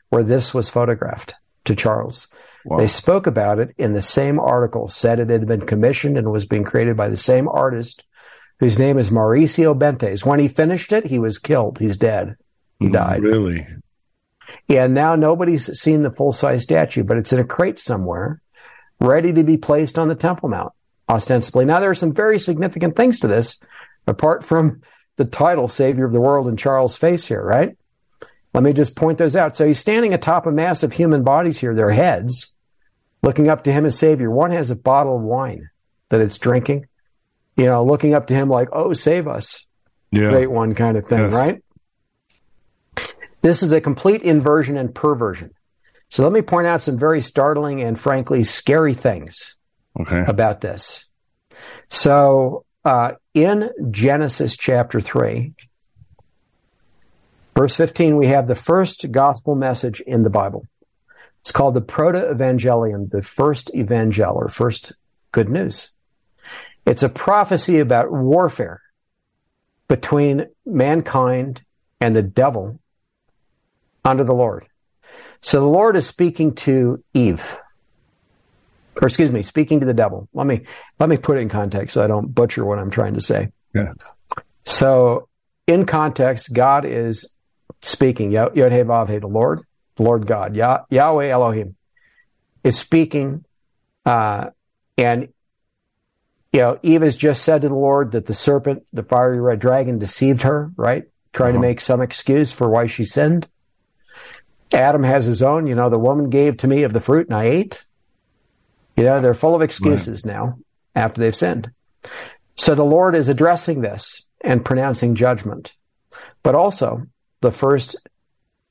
where 0.09 0.23
this 0.23 0.53
was 0.53 0.69
photographed 0.69 1.35
to 1.65 1.75
Charles. 1.75 2.27
Wow. 2.65 2.77
They 2.77 2.87
spoke 2.87 3.27
about 3.27 3.59
it 3.59 3.73
in 3.77 3.93
the 3.93 4.01
same 4.01 4.39
article, 4.39 4.87
said 4.87 5.19
it 5.19 5.29
had 5.29 5.47
been 5.47 5.65
commissioned 5.65 6.17
and 6.17 6.31
was 6.31 6.45
being 6.45 6.63
created 6.63 6.95
by 6.95 7.09
the 7.09 7.17
same 7.17 7.47
artist 7.47 8.03
whose 8.59 8.79
name 8.79 8.97
is 8.97 9.09
Mauricio 9.09 9.77
Bentes. 9.77 10.25
When 10.25 10.39
he 10.39 10.47
finished 10.47 10.93
it, 10.93 11.05
he 11.05 11.19
was 11.19 11.37
killed. 11.37 11.79
He's 11.79 11.97
dead. 11.97 12.37
He 12.79 12.87
mm, 12.87 12.93
died. 12.93 13.23
Really? 13.23 13.67
And 14.69 14.93
now 14.93 15.15
nobody's 15.15 15.65
seen 15.79 16.01
the 16.01 16.11
full 16.11 16.31
size 16.31 16.63
statue, 16.63 17.03
but 17.03 17.17
it's 17.17 17.33
in 17.33 17.39
a 17.39 17.43
crate 17.43 17.79
somewhere, 17.79 18.41
ready 18.99 19.33
to 19.33 19.43
be 19.43 19.57
placed 19.57 19.99
on 19.99 20.07
the 20.07 20.15
Temple 20.15 20.49
Mount, 20.49 20.71
ostensibly. 21.09 21.65
Now, 21.65 21.79
there 21.79 21.89
are 21.89 21.95
some 21.95 22.13
very 22.13 22.39
significant 22.39 22.95
things 22.95 23.19
to 23.19 23.27
this, 23.27 23.59
apart 24.07 24.45
from 24.45 24.81
the 25.17 25.25
title, 25.25 25.67
Savior 25.67 26.05
of 26.05 26.13
the 26.13 26.21
World, 26.21 26.47
in 26.47 26.55
Charles' 26.55 26.95
face 26.95 27.27
here, 27.27 27.43
right? 27.43 27.75
Let 28.53 28.63
me 28.63 28.73
just 28.73 28.95
point 28.95 29.17
those 29.17 29.35
out. 29.35 29.55
So 29.55 29.65
he's 29.65 29.79
standing 29.79 30.13
atop 30.13 30.45
a 30.45 30.51
mass 30.51 30.83
of 30.83 30.93
human 30.93 31.23
bodies 31.23 31.57
here, 31.57 31.75
their 31.75 31.91
heads, 31.91 32.52
looking 33.23 33.49
up 33.49 33.63
to 33.63 33.71
him 33.71 33.85
as 33.85 33.97
Savior. 33.97 34.29
One 34.29 34.51
has 34.51 34.69
a 34.69 34.75
bottle 34.75 35.15
of 35.15 35.23
wine 35.23 35.69
that 36.09 36.21
it's 36.21 36.37
drinking, 36.37 36.85
you 37.57 37.65
know, 37.65 37.83
looking 37.83 38.13
up 38.13 38.27
to 38.27 38.35
him 38.35 38.49
like, 38.49 38.67
oh, 38.71 38.93
save 38.93 39.27
us. 39.27 39.65
Yeah. 40.11 40.29
Great 40.29 40.51
one 40.51 40.75
kind 40.75 40.97
of 40.97 41.07
thing, 41.07 41.31
yes. 41.31 41.33
right? 41.33 41.63
This 43.41 43.63
is 43.63 43.73
a 43.73 43.81
complete 43.81 44.21
inversion 44.21 44.77
and 44.77 44.93
perversion. 44.93 45.51
So 46.09 46.21
let 46.21 46.31
me 46.31 46.43
point 46.43 46.67
out 46.67 46.83
some 46.83 46.99
very 46.99 47.21
startling 47.21 47.81
and 47.81 47.99
frankly 47.99 48.43
scary 48.43 48.93
things 48.93 49.55
okay. 49.99 50.23
about 50.27 50.61
this. 50.61 51.05
So 51.89 52.65
uh, 52.85 53.13
in 53.33 53.71
Genesis 53.89 54.55
chapter 54.55 55.01
3, 55.01 55.53
verse 57.57 57.75
15, 57.75 58.17
we 58.17 58.27
have 58.27 58.47
the 58.47 58.55
first 58.55 59.11
gospel 59.11 59.55
message 59.55 60.01
in 60.01 60.21
the 60.21 60.29
Bible. 60.29 60.67
It's 61.43 61.51
called 61.51 61.73
the 61.73 61.81
Proto-Evangelium, 61.81 63.09
the 63.09 63.21
first 63.21 63.69
evangel 63.75 64.33
or 64.33 64.47
first 64.47 64.93
good 65.33 65.49
news. 65.49 65.89
It's 66.85 67.03
a 67.03 67.09
prophecy 67.09 67.79
about 67.79 68.09
warfare 68.09 68.81
between 69.89 70.45
mankind 70.65 71.61
and 71.99 72.15
the 72.15 72.21
devil 72.21 72.79
under 74.05 74.23
the 74.23 74.33
Lord. 74.33 74.65
So 75.41 75.59
the 75.59 75.67
Lord 75.67 75.97
is 75.97 76.07
speaking 76.07 76.55
to 76.55 77.03
Eve. 77.13 77.57
Or 79.01 79.07
excuse 79.09 79.29
me, 79.29 79.41
speaking 79.41 79.81
to 79.81 79.85
the 79.85 79.93
devil. 79.93 80.29
Let 80.33 80.47
me 80.47 80.61
let 80.97 81.09
me 81.09 81.17
put 81.17 81.37
it 81.37 81.41
in 81.41 81.49
context 81.49 81.93
so 81.93 82.01
I 82.01 82.07
don't 82.07 82.33
butcher 82.33 82.63
what 82.63 82.79
I'm 82.79 82.89
trying 82.89 83.15
to 83.15 83.21
say. 83.21 83.49
Yeah. 83.75 83.91
So 84.63 85.27
in 85.67 85.85
context, 85.85 86.53
God 86.53 86.85
is 86.85 87.35
speaking. 87.81 88.31
Yod 88.31 88.53
He 88.55 88.61
Vav 88.61 89.09
He, 89.09 89.17
the 89.17 89.27
Lord, 89.27 89.59
the 89.95 90.03
Lord 90.03 90.25
God, 90.25 90.55
Yah, 90.55 90.85
Yahweh 90.89 91.27
Elohim, 91.27 91.75
is 92.63 92.77
speaking, 92.77 93.45
uh, 94.05 94.49
and 94.97 95.29
you 96.51 96.59
know, 96.59 96.79
Eve 96.83 97.01
has 97.01 97.17
just 97.17 97.43
said 97.43 97.63
to 97.63 97.69
the 97.69 97.73
Lord 97.73 98.11
that 98.11 98.27
the 98.27 98.33
serpent, 98.35 98.85
the 98.93 99.03
fiery 99.03 99.41
red 99.41 99.59
dragon, 99.59 99.97
deceived 99.97 100.43
her, 100.43 100.71
right? 100.75 101.05
Trying 101.33 101.55
uh-huh. 101.55 101.61
to 101.61 101.67
make 101.67 101.81
some 101.81 102.01
excuse 102.01 102.51
for 102.51 102.69
why 102.69 102.85
she 102.85 103.05
sinned. 103.05 103.47
Adam 104.71 105.03
has 105.03 105.25
his 105.25 105.41
own, 105.41 105.67
you 105.67 105.75
know, 105.75 105.89
the 105.89 105.99
woman 105.99 106.29
gave 106.29 106.57
to 106.57 106.67
me 106.67 106.83
of 106.83 106.93
the 106.93 106.99
fruit 106.99 107.27
and 107.27 107.35
I 107.35 107.45
ate. 107.45 107.83
You 108.95 109.03
know, 109.03 109.19
they're 109.19 109.33
full 109.33 109.55
of 109.55 109.61
excuses 109.61 110.23
right. 110.25 110.33
now 110.33 110.59
after 110.95 111.21
they've 111.21 111.35
sinned. 111.35 111.71
So 112.55 112.75
the 112.75 112.83
Lord 112.83 113.15
is 113.15 113.29
addressing 113.29 113.81
this 113.81 114.23
and 114.41 114.65
pronouncing 114.65 115.15
judgment, 115.15 115.73
but 116.43 116.53
also 116.53 117.03
the 117.41 117.51
first 117.51 117.95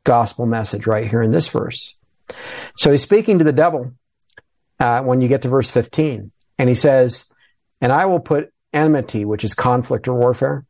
gospel 0.04 0.46
message 0.46 0.86
right 0.86 1.08
here 1.08 1.22
in 1.22 1.30
this 1.30 1.48
verse. 1.48 1.94
So 2.76 2.90
he's 2.90 3.02
speaking 3.02 3.38
to 3.38 3.44
the 3.44 3.52
devil 3.52 3.92
uh, 4.80 5.02
when 5.02 5.20
you 5.20 5.28
get 5.28 5.42
to 5.42 5.48
verse 5.48 5.70
15, 5.70 6.32
and 6.58 6.68
he 6.68 6.74
says, 6.74 7.24
And 7.80 7.92
I 7.92 8.06
will 8.06 8.20
put 8.20 8.52
enmity, 8.72 9.24
which 9.24 9.44
is 9.44 9.54
conflict 9.54 10.08
or 10.08 10.14
warfare, 10.14 10.64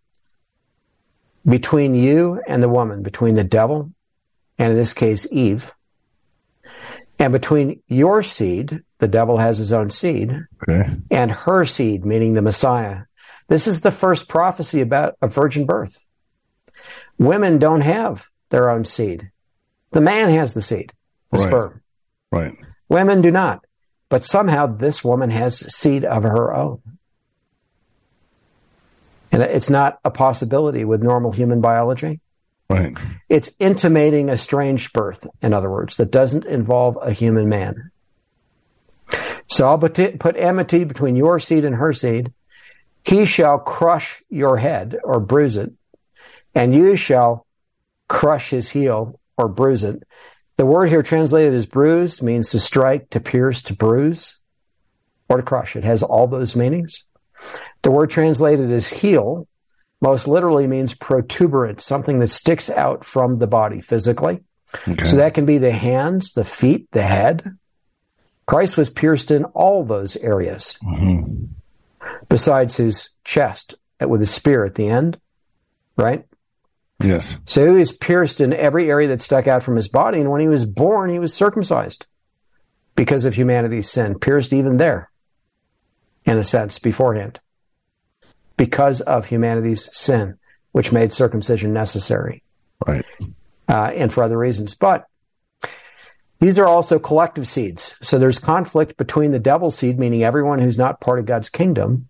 between 1.47 1.95
you 1.95 2.41
and 2.47 2.63
the 2.63 2.69
woman, 2.69 3.03
between 3.03 3.35
the 3.35 3.45
devil, 3.45 3.93
and 4.59 4.73
in 4.73 4.77
this 4.77 4.93
case, 4.93 5.27
Eve, 5.31 5.73
and 7.19 7.33
between 7.33 7.83
your 7.87 8.23
seed, 8.23 8.81
the 8.99 9.09
devil 9.09 9.39
has 9.39 9.59
his 9.59 9.73
own 9.73 9.91
seed, 9.91 10.33
okay. 10.69 10.91
and 11.11 11.31
her 11.31 11.65
seed, 11.65 12.05
meaning 12.05 12.35
the 12.35 12.43
Messiah. 12.43 13.03
This 13.49 13.67
is 13.67 13.81
the 13.81 13.91
first 13.91 14.29
prophecy 14.29 14.81
about 14.81 15.17
a 15.21 15.29
virgin 15.29 15.67
birth. 15.67 15.97
Women 17.19 17.59
don't 17.59 17.83
have 17.83 18.27
their 18.53 18.71
own 18.71 18.85
seed. 18.85 19.31
The 19.91 20.01
man 20.01 20.31
has 20.31 20.55
the 20.55 20.63
seed, 20.63 20.93
the 21.33 21.39
right. 21.39 21.49
sperm. 21.49 21.83
Right. 22.31 22.57
Women 22.89 23.21
do 23.21 23.33
not. 23.33 23.65
But 24.09 24.25
somehow 24.25 24.67
this 24.67 25.03
woman 25.03 25.31
has 25.31 25.75
seed 25.75 26.05
of 26.05 26.23
her 26.23 26.55
own. 26.55 26.81
And 29.33 29.43
it's 29.43 29.71
not 29.71 29.99
a 30.05 30.11
possibility 30.11 30.85
with 30.85 31.03
normal 31.03 31.33
human 31.33 31.63
biology. 31.63 32.21
Right. 32.69 32.97
It's 33.31 33.51
intimating 33.59 34.29
a 34.29 34.37
strange 34.37 34.93
birth, 34.93 35.27
in 35.41 35.55
other 35.55 35.71
words, 35.71 35.97
that 35.97 36.11
doesn't 36.11 36.45
involve 36.45 36.99
a 37.01 37.13
human 37.13 37.49
man. 37.49 37.91
So 39.49 39.67
I'll 39.67 39.79
put, 39.79 40.19
put 40.19 40.37
enmity 40.37 40.85
between 40.85 41.17
your 41.17 41.39
seed 41.39 41.65
and 41.65 41.75
her 41.75 41.95
seed. 41.95 42.33
He 43.05 43.25
shall 43.25 43.59
crush 43.59 44.23
your 44.29 44.59
head 44.59 44.99
or 45.03 45.21
bruise 45.21 45.57
it, 45.57 45.73
and 46.55 46.75
you 46.75 46.97
shall 46.97 47.47
crush 48.13 48.51
his 48.51 48.71
heel 48.71 49.19
or 49.39 49.49
bruise 49.49 49.85
it. 49.85 50.03
The 50.59 50.67
word 50.67 50.91
here 50.91 51.03
translated 51.03 51.55
as 51.55 51.65
bruise 51.65 52.21
means 52.21 52.51
to 52.51 52.61
strike, 52.61 53.09
to 53.11 53.21
pierce, 53.21 53.63
to 53.63 53.75
bruise, 53.75 54.37
or 55.31 55.39
to 55.39 55.43
crush. 55.43 55.77
It 55.77 55.85
has 55.85 56.03
all 56.03 56.27
those 56.27 56.55
meanings. 56.55 57.05
The 57.81 57.91
word 57.91 58.11
translated 58.11 58.71
as 58.71 58.87
heel 58.87 59.49
most 60.03 60.29
literally 60.29 60.67
means 60.67 60.95
protuberance, 60.95 61.87
something 61.87 62.19
that 62.19 62.29
sticks 62.29 62.69
out 62.69 63.03
from 63.03 63.39
the 63.39 63.47
body 63.47 63.81
physically. 63.81 64.41
Okay. 64.87 65.07
So 65.07 65.17
that 65.17 65.33
can 65.33 65.47
be 65.47 65.57
the 65.57 65.73
hands, 65.73 66.33
the 66.33 66.45
feet, 66.45 66.89
the 66.93 67.03
head. 67.03 67.57
Christ 68.45 68.77
was 68.77 68.91
pierced 68.91 69.31
in 69.31 69.45
all 69.45 69.85
those 69.85 70.17
areas, 70.17 70.77
mm-hmm. 70.85 71.47
besides 72.29 72.77
his 72.77 73.09
chest 73.25 73.75
with 74.01 74.21
a 74.21 74.27
spear 74.27 74.67
at 74.67 74.75
the 74.75 74.89
end, 74.89 75.19
right? 75.97 76.27
Yes. 77.05 77.39
So 77.47 77.67
he 77.67 77.73
was 77.73 77.93
pierced 77.93 78.41
in 78.41 78.53
every 78.53 78.91
area 78.91 79.09
that 79.09 79.21
stuck 79.21 79.47
out 79.47 79.63
from 79.63 79.77
his 79.77 79.89
body. 79.89 80.21
And 80.21 80.31
when 80.31 80.41
he 80.41 80.49
was 80.49 80.65
born, 80.65 81.11
he 81.11 81.19
was 81.19 81.35
circumcised 81.35 82.07
because 82.95 83.25
of 83.25 83.35
humanity's 83.35 83.91
sin, 83.91 84.19
pierced 84.19 84.53
even 84.53 84.77
there, 84.77 85.11
in 86.25 86.39
a 86.39 86.45
sense, 86.45 86.79
beforehand, 86.79 87.41
because 88.57 89.01
of 89.01 89.27
humanity's 89.27 89.89
sin, 89.97 90.39
which 90.73 90.93
made 90.93 91.13
circumcision 91.13 91.73
necessary. 91.73 92.43
Right. 92.87 93.05
Uh, 93.69 93.91
and 93.95 94.13
for 94.13 94.23
other 94.23 94.37
reasons. 94.37 94.75
But 94.75 95.07
these 96.41 96.59
are 96.59 96.67
also 96.67 96.99
collective 96.99 97.47
seeds. 97.47 97.95
So 98.03 98.19
there's 98.19 98.41
conflict 98.41 98.97
between 98.97 99.31
the 99.31 99.39
devil's 99.39 99.79
seed, 99.79 99.99
meaning 99.99 100.25
everyone 100.25 100.59
who's 100.59 100.77
not 100.77 101.01
part 101.01 101.21
of 101.21 101.25
God's 101.25 101.49
kingdom, 101.49 102.09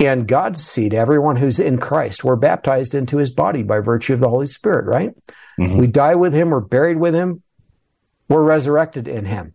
and 0.00 0.26
God's 0.26 0.64
seed, 0.64 0.94
everyone 0.94 1.36
who's 1.36 1.60
in 1.60 1.78
Christ. 1.78 2.24
We're 2.24 2.36
baptized 2.36 2.94
into 2.94 3.18
his 3.18 3.30
body 3.30 3.62
by 3.62 3.78
virtue 3.78 4.14
of 4.14 4.20
the 4.20 4.28
Holy 4.28 4.46
Spirit, 4.46 4.86
right? 4.86 5.14
Mm-hmm. 5.58 5.76
We 5.76 5.86
die 5.86 6.16
with 6.16 6.34
him, 6.34 6.50
we're 6.50 6.60
buried 6.60 6.98
with 6.98 7.14
him, 7.14 7.42
we're 8.28 8.42
resurrected 8.42 9.08
in 9.08 9.24
him 9.24 9.54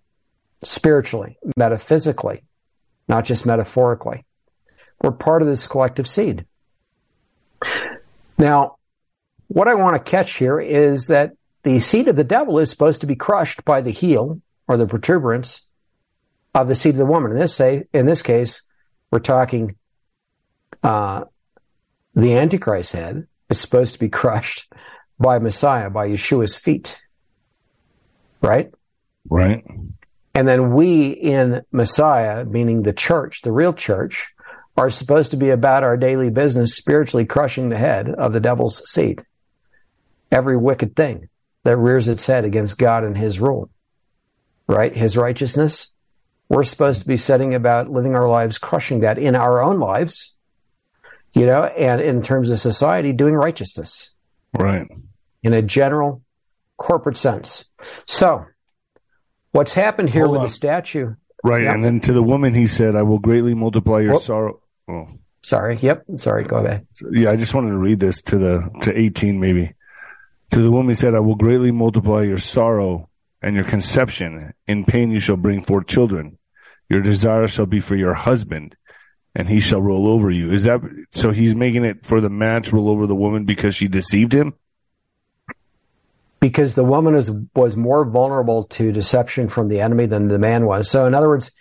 spiritually, 0.63 1.37
metaphysically, 1.57 2.43
not 3.07 3.25
just 3.25 3.45
metaphorically. 3.45 4.25
We're 5.01 5.11
part 5.11 5.41
of 5.41 5.47
this 5.47 5.67
collective 5.67 6.09
seed. 6.09 6.45
Now, 8.37 8.77
what 9.47 9.67
I 9.67 9.75
want 9.75 9.95
to 9.95 10.11
catch 10.11 10.37
here 10.37 10.59
is 10.59 11.07
that 11.07 11.33
the 11.63 11.79
seed 11.79 12.07
of 12.07 12.15
the 12.15 12.23
devil 12.23 12.59
is 12.59 12.69
supposed 12.69 13.01
to 13.01 13.07
be 13.07 13.15
crushed 13.15 13.65
by 13.65 13.81
the 13.81 13.91
heel 13.91 14.41
or 14.67 14.77
the 14.77 14.85
protuberance 14.85 15.61
of 16.53 16.67
the 16.67 16.75
seed 16.75 16.93
of 16.93 16.99
the 16.99 17.05
woman. 17.05 17.31
In 17.31 17.37
this 17.37 17.55
say, 17.55 17.85
in 17.93 18.05
this 18.05 18.21
case, 18.21 18.61
we're 19.11 19.19
talking 19.19 19.75
uh, 20.83 21.25
the 22.15 22.37
Antichrist 22.37 22.93
head 22.93 23.27
is 23.49 23.59
supposed 23.59 23.93
to 23.93 23.99
be 23.99 24.09
crushed 24.21 24.71
by 25.19 25.39
Messiah, 25.39 25.89
by 25.89 26.07
Yeshua's 26.07 26.55
feet. 26.55 27.01
Right? 28.41 28.71
Right. 29.29 29.65
And 30.33 30.47
then 30.47 30.73
we 30.73 31.09
in 31.09 31.63
Messiah, 31.71 32.45
meaning 32.45 32.81
the 32.81 32.93
church, 32.93 33.41
the 33.41 33.51
real 33.51 33.73
church, 33.73 34.29
are 34.77 34.89
supposed 34.89 35.31
to 35.31 35.37
be 35.37 35.49
about 35.49 35.83
our 35.83 35.97
daily 35.97 36.29
business, 36.29 36.75
spiritually 36.75 37.25
crushing 37.25 37.67
the 37.67 37.77
head 37.77 38.09
of 38.09 38.31
the 38.31 38.39
devil's 38.39 38.87
seed. 38.89 39.25
Every 40.31 40.55
wicked 40.55 40.95
thing 40.95 41.27
that 41.63 41.75
rears 41.75 42.07
its 42.07 42.25
head 42.25 42.45
against 42.45 42.77
God 42.77 43.03
and 43.03 43.17
his 43.17 43.39
rule. 43.39 43.69
Right? 44.67 44.95
His 44.95 45.17
righteousness. 45.17 45.93
We're 46.47 46.63
supposed 46.63 47.01
to 47.01 47.07
be 47.07 47.17
setting 47.17 47.53
about 47.53 47.89
living 47.89 48.15
our 48.15 48.29
lives, 48.29 48.57
crushing 48.57 49.01
that 49.01 49.17
in 49.17 49.35
our 49.35 49.61
own 49.61 49.79
lives 49.79 50.35
you 51.33 51.45
know, 51.45 51.63
and 51.63 52.01
in 52.01 52.21
terms 52.21 52.49
of 52.49 52.59
society, 52.59 53.13
doing 53.13 53.33
righteousness. 53.33 54.13
Right. 54.57 54.87
In 55.43 55.53
a 55.53 55.61
general 55.61 56.23
corporate 56.77 57.17
sense. 57.17 57.65
So, 58.07 58.45
what's 59.51 59.73
happened 59.73 60.09
here 60.09 60.23
Hold 60.23 60.33
with 60.33 60.41
on. 60.41 60.47
the 60.47 60.53
statue? 60.53 61.15
Right. 61.43 61.65
And 61.65 61.83
then 61.83 61.99
to 62.01 62.13
the 62.13 62.23
woman, 62.23 62.53
he 62.53 62.67
said, 62.67 62.95
I 62.95 63.03
will 63.03 63.19
greatly 63.19 63.53
multiply 63.53 64.01
your 64.01 64.19
sorrow. 64.19 64.61
Oh. 64.87 65.07
Sorry. 65.41 65.77
Yep. 65.77 66.03
Sorry. 66.17 66.43
Go 66.43 66.57
ahead. 66.57 66.87
Yeah. 67.11 67.31
I 67.31 67.37
just 67.37 67.53
wanted 67.53 67.69
to 67.69 67.77
read 67.77 67.99
this 67.99 68.21
to 68.23 68.37
the, 68.37 68.69
to 68.81 68.97
18 68.97 69.39
maybe. 69.39 69.73
To 70.51 70.61
the 70.61 70.71
woman, 70.71 70.89
he 70.89 70.95
said, 70.95 71.13
I 71.13 71.19
will 71.19 71.35
greatly 71.35 71.71
multiply 71.71 72.23
your 72.23 72.39
sorrow 72.39 73.09
and 73.41 73.55
your 73.55 73.63
conception. 73.63 74.53
In 74.67 74.83
pain, 74.83 75.11
you 75.11 75.19
shall 75.19 75.37
bring 75.37 75.61
forth 75.61 75.87
children. 75.87 76.37
Your 76.89 77.01
desire 77.01 77.47
shall 77.47 77.67
be 77.67 77.79
for 77.79 77.95
your 77.95 78.15
husband 78.15 78.75
and 79.35 79.47
he 79.47 79.59
shall 79.59 79.81
roll 79.81 80.07
over 80.07 80.29
you. 80.29 80.51
Is 80.51 80.63
that 80.63 80.81
so? 81.11 81.31
He's 81.31 81.55
making 81.55 81.85
it 81.85 82.05
for 82.05 82.21
the 82.21 82.29
man 82.29 82.63
to 82.63 82.75
roll 82.75 82.89
over 82.89 83.07
the 83.07 83.15
woman 83.15 83.45
because 83.45 83.75
she 83.75 83.87
deceived 83.87 84.33
him. 84.33 84.53
Because 86.39 86.75
the 86.75 86.83
woman 86.83 87.15
was 87.15 87.31
was 87.53 87.75
more 87.75 88.05
vulnerable 88.05 88.65
to 88.65 88.91
deception 88.91 89.49
from 89.49 89.67
the 89.67 89.81
enemy 89.81 90.05
than 90.05 90.27
the 90.27 90.39
man 90.39 90.65
was. 90.65 90.89
So, 90.89 91.05
in 91.05 91.13
other 91.13 91.27
words, 91.27 91.51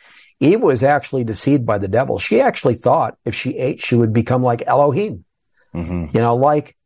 Eve 0.41 0.61
was 0.61 0.83
actually 0.83 1.25
deceived 1.25 1.67
by 1.67 1.79
the 1.79 1.89
devil. 1.89 2.19
She 2.19 2.41
actually 2.41 2.75
thought 2.75 3.19
if 3.25 3.35
she 3.35 3.59
ate, 3.59 3.83
she 3.83 3.97
would 3.97 4.13
become 4.13 4.43
like 4.43 4.63
Elohim. 4.67 5.25
Mm-hmm. 5.75 6.17
You 6.17 6.21
know, 6.23 6.37
like 6.37 6.77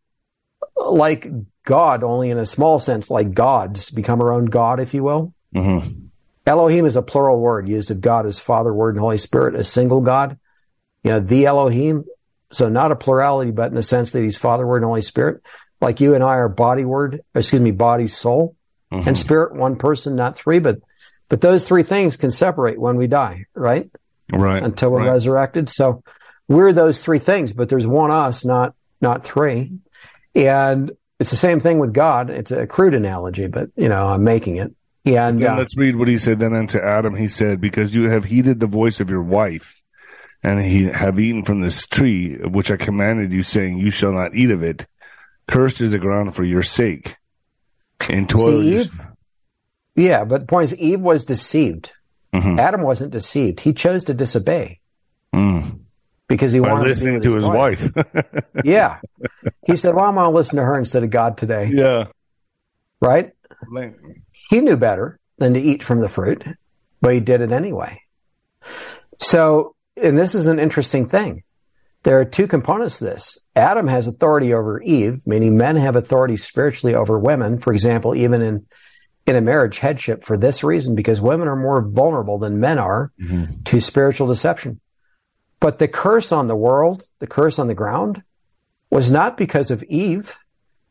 like 0.77 1.29
God, 1.65 2.03
only 2.03 2.31
in 2.31 2.39
a 2.39 2.47
small 2.47 2.81
sense, 2.81 3.11
like 3.11 3.35
gods, 3.35 3.91
become 3.91 4.21
her 4.21 4.33
own 4.33 4.47
God, 4.47 4.81
if 4.81 4.95
you 4.95 5.05
will. 5.05 5.35
Mm-hmm. 5.55 6.07
Elohim 6.45 6.87
is 6.87 6.97
a 6.97 7.03
plural 7.03 7.39
word 7.39 7.69
used 7.69 7.93
of 7.93 8.01
God 8.01 8.27
as 8.27 8.41
Father, 8.41 8.75
Word, 8.75 8.97
and 8.97 9.01
Holy 9.01 9.19
Spirit, 9.19 9.55
a 9.55 9.63
single 9.63 10.01
God 10.01 10.39
you 11.03 11.11
know, 11.11 11.21
the 11.21 11.47
Elohim. 11.47 12.05
So 12.53 12.69
not 12.69 12.93
a 12.93 12.97
plurality, 12.97 13.51
but 13.51 13.69
in 13.69 13.75
the 13.75 13.83
sense 13.83 14.11
that 14.13 14.23
he's 14.23 14.37
Father, 14.37 14.67
Word, 14.67 14.79
and 14.79 14.87
Holy 14.87 15.03
Spirit. 15.03 15.43
Like 15.81 16.01
you 16.01 16.15
and 16.15 16.23
I 16.23 16.37
are 16.37 16.49
body, 16.49 16.85
word, 16.85 17.23
excuse 17.35 17.61
me, 17.61 17.73
body, 17.73 18.07
soul, 18.07 18.55
mm-hmm. 18.93 19.09
and 19.09 19.19
spirit, 19.19 19.55
one 19.55 19.77
person, 19.77 20.15
not 20.15 20.37
three, 20.37 20.61
but, 20.61 20.79
but 21.29 21.41
those 21.41 21.67
three 21.67 21.83
things 21.83 22.17
can 22.17 22.31
separate 22.31 22.79
when 22.79 22.97
we 22.97 23.09
die, 23.09 23.47
right? 23.55 23.91
Right. 24.31 24.63
Until 24.63 24.91
we're 24.91 25.01
right. 25.01 25.11
resurrected. 25.11 25.69
So 25.69 26.05
we're 26.47 26.73
those 26.73 27.03
three 27.03 27.19
things, 27.19 27.53
but 27.53 27.69
there's 27.69 27.87
one 27.87 28.13
us, 28.13 28.45
not, 28.45 28.75
not 29.01 29.25
three. 29.25 29.73
And 30.37 30.93
it's 31.19 31.31
the 31.31 31.37
same 31.37 31.59
thing 31.59 31.81
with 31.81 31.93
God. 31.93 32.31
It's 32.31 32.53
a 32.53 32.67
crude 32.67 32.95
analogy, 32.95 33.49
but 33.49 33.71
you 33.77 33.89
know, 33.89 34.07
I'm 34.07 34.23
making 34.23 34.57
it. 34.57 34.73
And 35.05 35.41
Then 35.41 35.51
uh, 35.51 35.57
let's 35.57 35.77
read 35.77 35.97
what 35.97 36.07
he 36.07 36.17
said. 36.17 36.39
Then 36.39 36.55
unto 36.55 36.79
Adam, 36.79 37.17
he 37.17 37.27
said, 37.27 37.61
"Because 37.61 37.93
you 37.93 38.09
have 38.09 38.25
heeded 38.25 38.61
the 38.61 38.69
voice 38.69 39.01
of 39.01 39.11
your 39.11 39.23
wife, 39.23 39.82
and 40.43 40.61
he 40.63 40.85
have 40.85 41.19
eaten 41.21 41.45
from 41.45 41.61
this 41.61 41.87
tree 41.87 42.37
which 42.37 42.71
I 42.71 42.77
commanded 42.77 43.33
you, 43.33 43.43
saying, 43.43 43.79
You 43.79 43.91
shall 43.91 44.13
not 44.13 44.35
eat 44.35 44.51
of 44.51 44.63
it. 44.63 44.87
Cursed 45.49 45.81
is 45.81 45.93
the 45.93 45.99
ground 45.99 46.35
for 46.35 46.45
your 46.45 46.63
sake." 46.63 47.17
In 48.11 48.27
toil, 48.27 48.61
See, 48.63 48.81
Eve- 48.81 49.01
yeah, 49.95 50.25
but 50.25 50.41
the 50.43 50.47
point 50.47 50.73
is, 50.73 50.77
Eve 50.77 51.01
was 51.01 51.25
deceived. 51.25 51.93
Mhm. 52.35 52.59
Adam 52.59 52.83
wasn't 52.83 53.13
deceived. 53.13 53.61
He 53.61 53.73
chose 53.73 54.05
to 54.05 54.15
disobey 54.15 54.81
Mm. 55.35 55.81
because 56.29 56.53
he 56.53 56.61
by 56.61 56.73
wanted 56.73 56.89
listening 56.89 57.21
to, 57.21 57.29
to 57.29 57.35
with 57.35 57.45
his 57.45 57.53
wife. 57.53 58.45
yeah, 58.65 58.99
he 59.67 59.77
said, 59.77 59.95
"Well, 59.95 60.05
I'm 60.07 60.15
going 60.15 60.25
to 60.25 60.31
listen 60.35 60.57
to 60.57 60.65
her 60.65 60.79
instead 60.79 61.05
of 61.05 61.11
God 61.11 61.37
today." 61.37 61.71
yeah. 61.73 62.07
Right? 63.01 63.33
He 64.49 64.61
knew 64.61 64.77
better 64.77 65.19
than 65.39 65.55
to 65.55 65.61
eat 65.61 65.83
from 65.83 66.01
the 66.01 66.09
fruit, 66.09 66.45
but 67.01 67.13
he 67.15 67.21
did 67.21 67.41
it 67.43 67.53
anyway. 67.53 68.01
So, 69.19 69.75
and 70.03 70.19
this 70.19 70.35
is 70.35 70.47
an 70.47 70.59
interesting 70.59 71.09
thing. 71.09 71.43
There 72.03 72.19
are 72.19 72.25
two 72.25 72.49
components 72.49 72.99
to 72.99 73.05
this. 73.05 73.39
Adam 73.55 73.87
has 73.87 74.09
authority 74.09 74.53
over 74.55 74.83
Eve, 74.83 75.25
meaning 75.27 75.57
men 75.57 75.77
have 75.77 75.95
authority 75.95 76.37
spiritually 76.37 76.95
over 76.95 77.19
women. 77.19 77.59
For 77.59 77.73
example, 77.73 78.17
even 78.17 78.43
in 78.43 78.67
in 79.25 79.37
a 79.37 79.41
marriage 79.41 79.79
headship 79.79 80.25
for 80.25 80.37
this 80.37 80.65
reason, 80.65 80.97
because 80.97 81.21
women 81.21 81.47
are 81.47 81.57
more 81.57 81.81
vulnerable 81.81 82.39
than 82.39 82.59
men 82.59 82.79
are 82.79 83.13
mm-hmm. 83.21 83.63
to 83.63 83.81
spiritual 83.81 84.27
deception. 84.27 84.81
But 85.61 85.79
the 85.79 85.87
curse 85.87 86.33
on 86.33 86.49
the 86.49 86.57
world, 86.57 87.07
the 87.21 87.29
curse 87.29 87.61
on 87.61 87.69
the 87.69 87.75
ground, 87.75 88.23
was 88.91 89.13
not 89.13 89.37
because 89.37 89.71
of 89.71 89.85
Eve. 89.85 90.37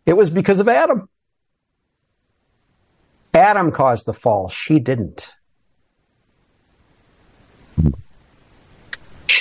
It 0.06 0.16
was 0.16 0.30
because 0.30 0.62
of 0.62 0.70
Adam. 0.70 1.10
Adam 3.34 3.72
caused 3.72 4.06
the 4.06 4.14
fall. 4.14 4.48
She 4.48 4.80
didn't. 4.80 5.34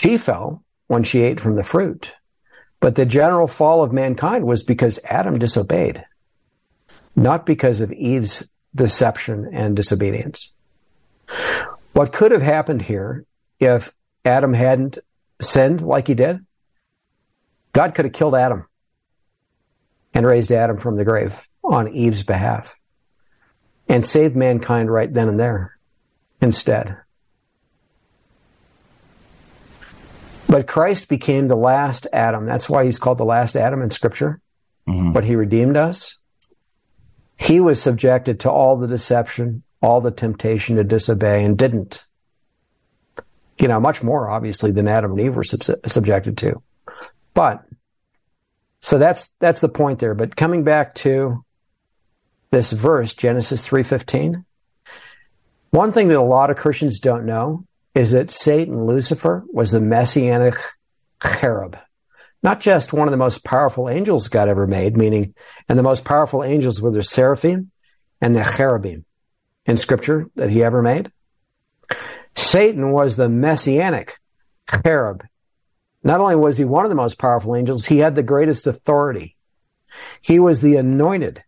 She 0.01 0.17
fell 0.17 0.65
when 0.87 1.03
she 1.03 1.21
ate 1.21 1.41
from 1.41 1.57
the 1.57 1.65
fruit. 1.65 2.15
But 2.81 2.95
the 2.95 3.05
general 3.05 3.47
fall 3.47 3.83
of 3.83 3.93
mankind 3.93 4.47
was 4.47 4.63
because 4.63 4.99
Adam 5.05 5.39
disobeyed, 5.39 6.03
not 7.15 7.45
because 7.45 7.83
of 7.83 7.93
Eve's 7.93 8.43
deception 8.75 9.51
and 9.53 9.77
disobedience. 9.77 10.55
What 11.93 12.15
could 12.15 12.33
have 12.33 12.41
happened 12.41 12.81
here 12.81 13.27
if 13.59 13.93
Adam 14.25 14.55
hadn't 14.55 14.99
sinned 15.43 15.83
like 15.83 16.07
he 16.07 16.15
did? 16.15 16.47
God 17.75 17.95
could 17.95 18.07
have 18.07 18.15
killed 18.15 18.35
Adam 18.35 18.67
and 20.15 20.25
raised 20.25 20.51
Adam 20.51 20.79
from 20.79 20.97
the 20.97 21.05
grave 21.05 21.35
on 21.63 21.95
Eve's 21.95 22.23
behalf 22.23 22.75
and 23.87 24.07
saved 24.07 24.35
mankind 24.35 24.91
right 24.91 25.13
then 25.13 25.29
and 25.29 25.39
there 25.39 25.77
instead. 26.41 26.97
But 30.51 30.67
Christ 30.67 31.09
became 31.09 31.47
the 31.47 31.55
last 31.55 32.09
Adam. 32.13 32.45
That's 32.45 32.69
why 32.69 32.85
he's 32.85 32.99
called 32.99 33.19
the 33.19 33.25
last 33.25 33.55
Adam 33.55 33.83
in 33.83 33.93
Scripture. 33.93 34.41
Mm-hmm. 34.89 35.13
But 35.13 35.23
he 35.23 35.37
redeemed 35.37 35.77
us. 35.77 36.17
He 37.37 37.61
was 37.61 37.81
subjected 37.81 38.41
to 38.41 38.51
all 38.51 38.77
the 38.77 38.89
deception, 38.89 39.63
all 39.81 40.01
the 40.01 40.11
temptation 40.11 40.75
to 40.75 40.83
disobey, 40.83 41.45
and 41.45 41.57
didn't. 41.57 42.05
You 43.61 43.69
know, 43.69 43.79
much 43.79 44.03
more 44.03 44.29
obviously 44.29 44.73
than 44.73 44.89
Adam 44.89 45.13
and 45.13 45.21
Eve 45.21 45.37
were 45.37 45.45
sub- 45.45 45.87
subjected 45.87 46.37
to. 46.39 46.61
But 47.33 47.65
so 48.81 48.99
that's 48.99 49.29
that's 49.39 49.61
the 49.61 49.69
point 49.69 50.01
there. 50.01 50.15
But 50.15 50.35
coming 50.35 50.65
back 50.65 50.97
to 50.97 51.45
this 52.51 52.73
verse, 52.73 53.15
Genesis 53.15 53.65
three 53.65 53.85
fifteen. 53.85 54.45
One 55.71 55.93
thing 55.93 56.09
that 56.09 56.19
a 56.19 56.23
lot 56.23 56.51
of 56.51 56.57
Christians 56.57 56.99
don't 56.99 57.25
know 57.25 57.65
is 57.95 58.13
that 58.13 58.31
Satan, 58.31 58.87
Lucifer, 58.87 59.45
was 59.53 59.71
the 59.71 59.81
messianic 59.81 60.55
cherub. 61.23 61.77
Not 62.43 62.61
just 62.61 62.93
one 62.93 63.07
of 63.07 63.13
the 63.13 63.19
most 63.19 63.45
powerful 63.45 63.89
angels 63.89 64.29
God 64.29 64.49
ever 64.49 64.67
made, 64.67 64.97
meaning, 64.97 65.35
and 65.69 65.79
the 65.79 65.83
most 65.83 66.05
powerful 66.05 66.43
angels 66.43 66.81
were 66.81 66.91
the 66.91 67.03
seraphim 67.03 67.71
and 68.21 68.35
the 68.35 68.43
cherubim 68.43 69.05
in 69.67 69.77
scripture 69.77 70.27
that 70.37 70.51
he 70.51 70.65
ever 70.65 70.83
made. 70.83 71.13
Satan 72.37 72.93
was 72.93 73.17
the 73.17 73.29
messianic 73.29 74.17
cherub. 74.85 75.23
Not 76.03 76.21
only 76.21 76.37
was 76.37 76.57
he 76.57 76.65
one 76.65 76.85
of 76.85 76.91
the 76.91 76.95
most 76.95 77.19
powerful 77.19 77.55
angels, 77.55 77.85
he 77.85 77.99
had 77.99 78.15
the 78.15 78.23
greatest 78.23 78.67
authority. 78.67 79.37
He 80.23 80.39
was 80.39 80.61
the 80.61 80.77
anointed 80.77 81.43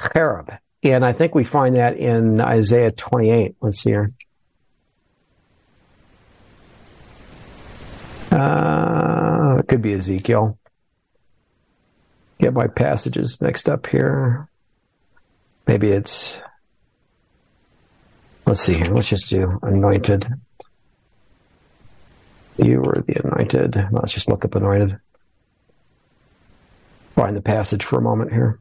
cherub. 0.00 0.50
And 0.82 1.04
I 1.04 1.12
think 1.12 1.34
we 1.34 1.44
find 1.44 1.76
that 1.76 1.96
in 1.98 2.40
Isaiah 2.40 2.92
28. 2.92 3.56
Let's 3.60 3.82
see 3.82 3.90
here. 3.90 4.12
Uh, 8.30 9.56
it 9.58 9.68
could 9.68 9.82
be 9.82 9.94
Ezekiel. 9.94 10.58
Get 12.40 12.52
my 12.52 12.66
passages 12.66 13.40
mixed 13.40 13.68
up 13.68 13.86
here. 13.86 14.48
Maybe 15.66 15.90
it's, 15.90 16.38
let's 18.46 18.60
see 18.60 18.74
here. 18.74 18.86
Let's 18.86 19.08
just 19.08 19.28
do 19.28 19.58
anointed. 19.62 20.26
You 22.56 22.80
were 22.80 23.04
the 23.06 23.22
anointed. 23.24 23.88
Let's 23.90 24.12
just 24.12 24.28
look 24.28 24.44
up 24.44 24.54
anointed. 24.54 24.98
Find 27.14 27.36
the 27.36 27.42
passage 27.42 27.84
for 27.84 27.98
a 27.98 28.02
moment 28.02 28.32
here. 28.32 28.60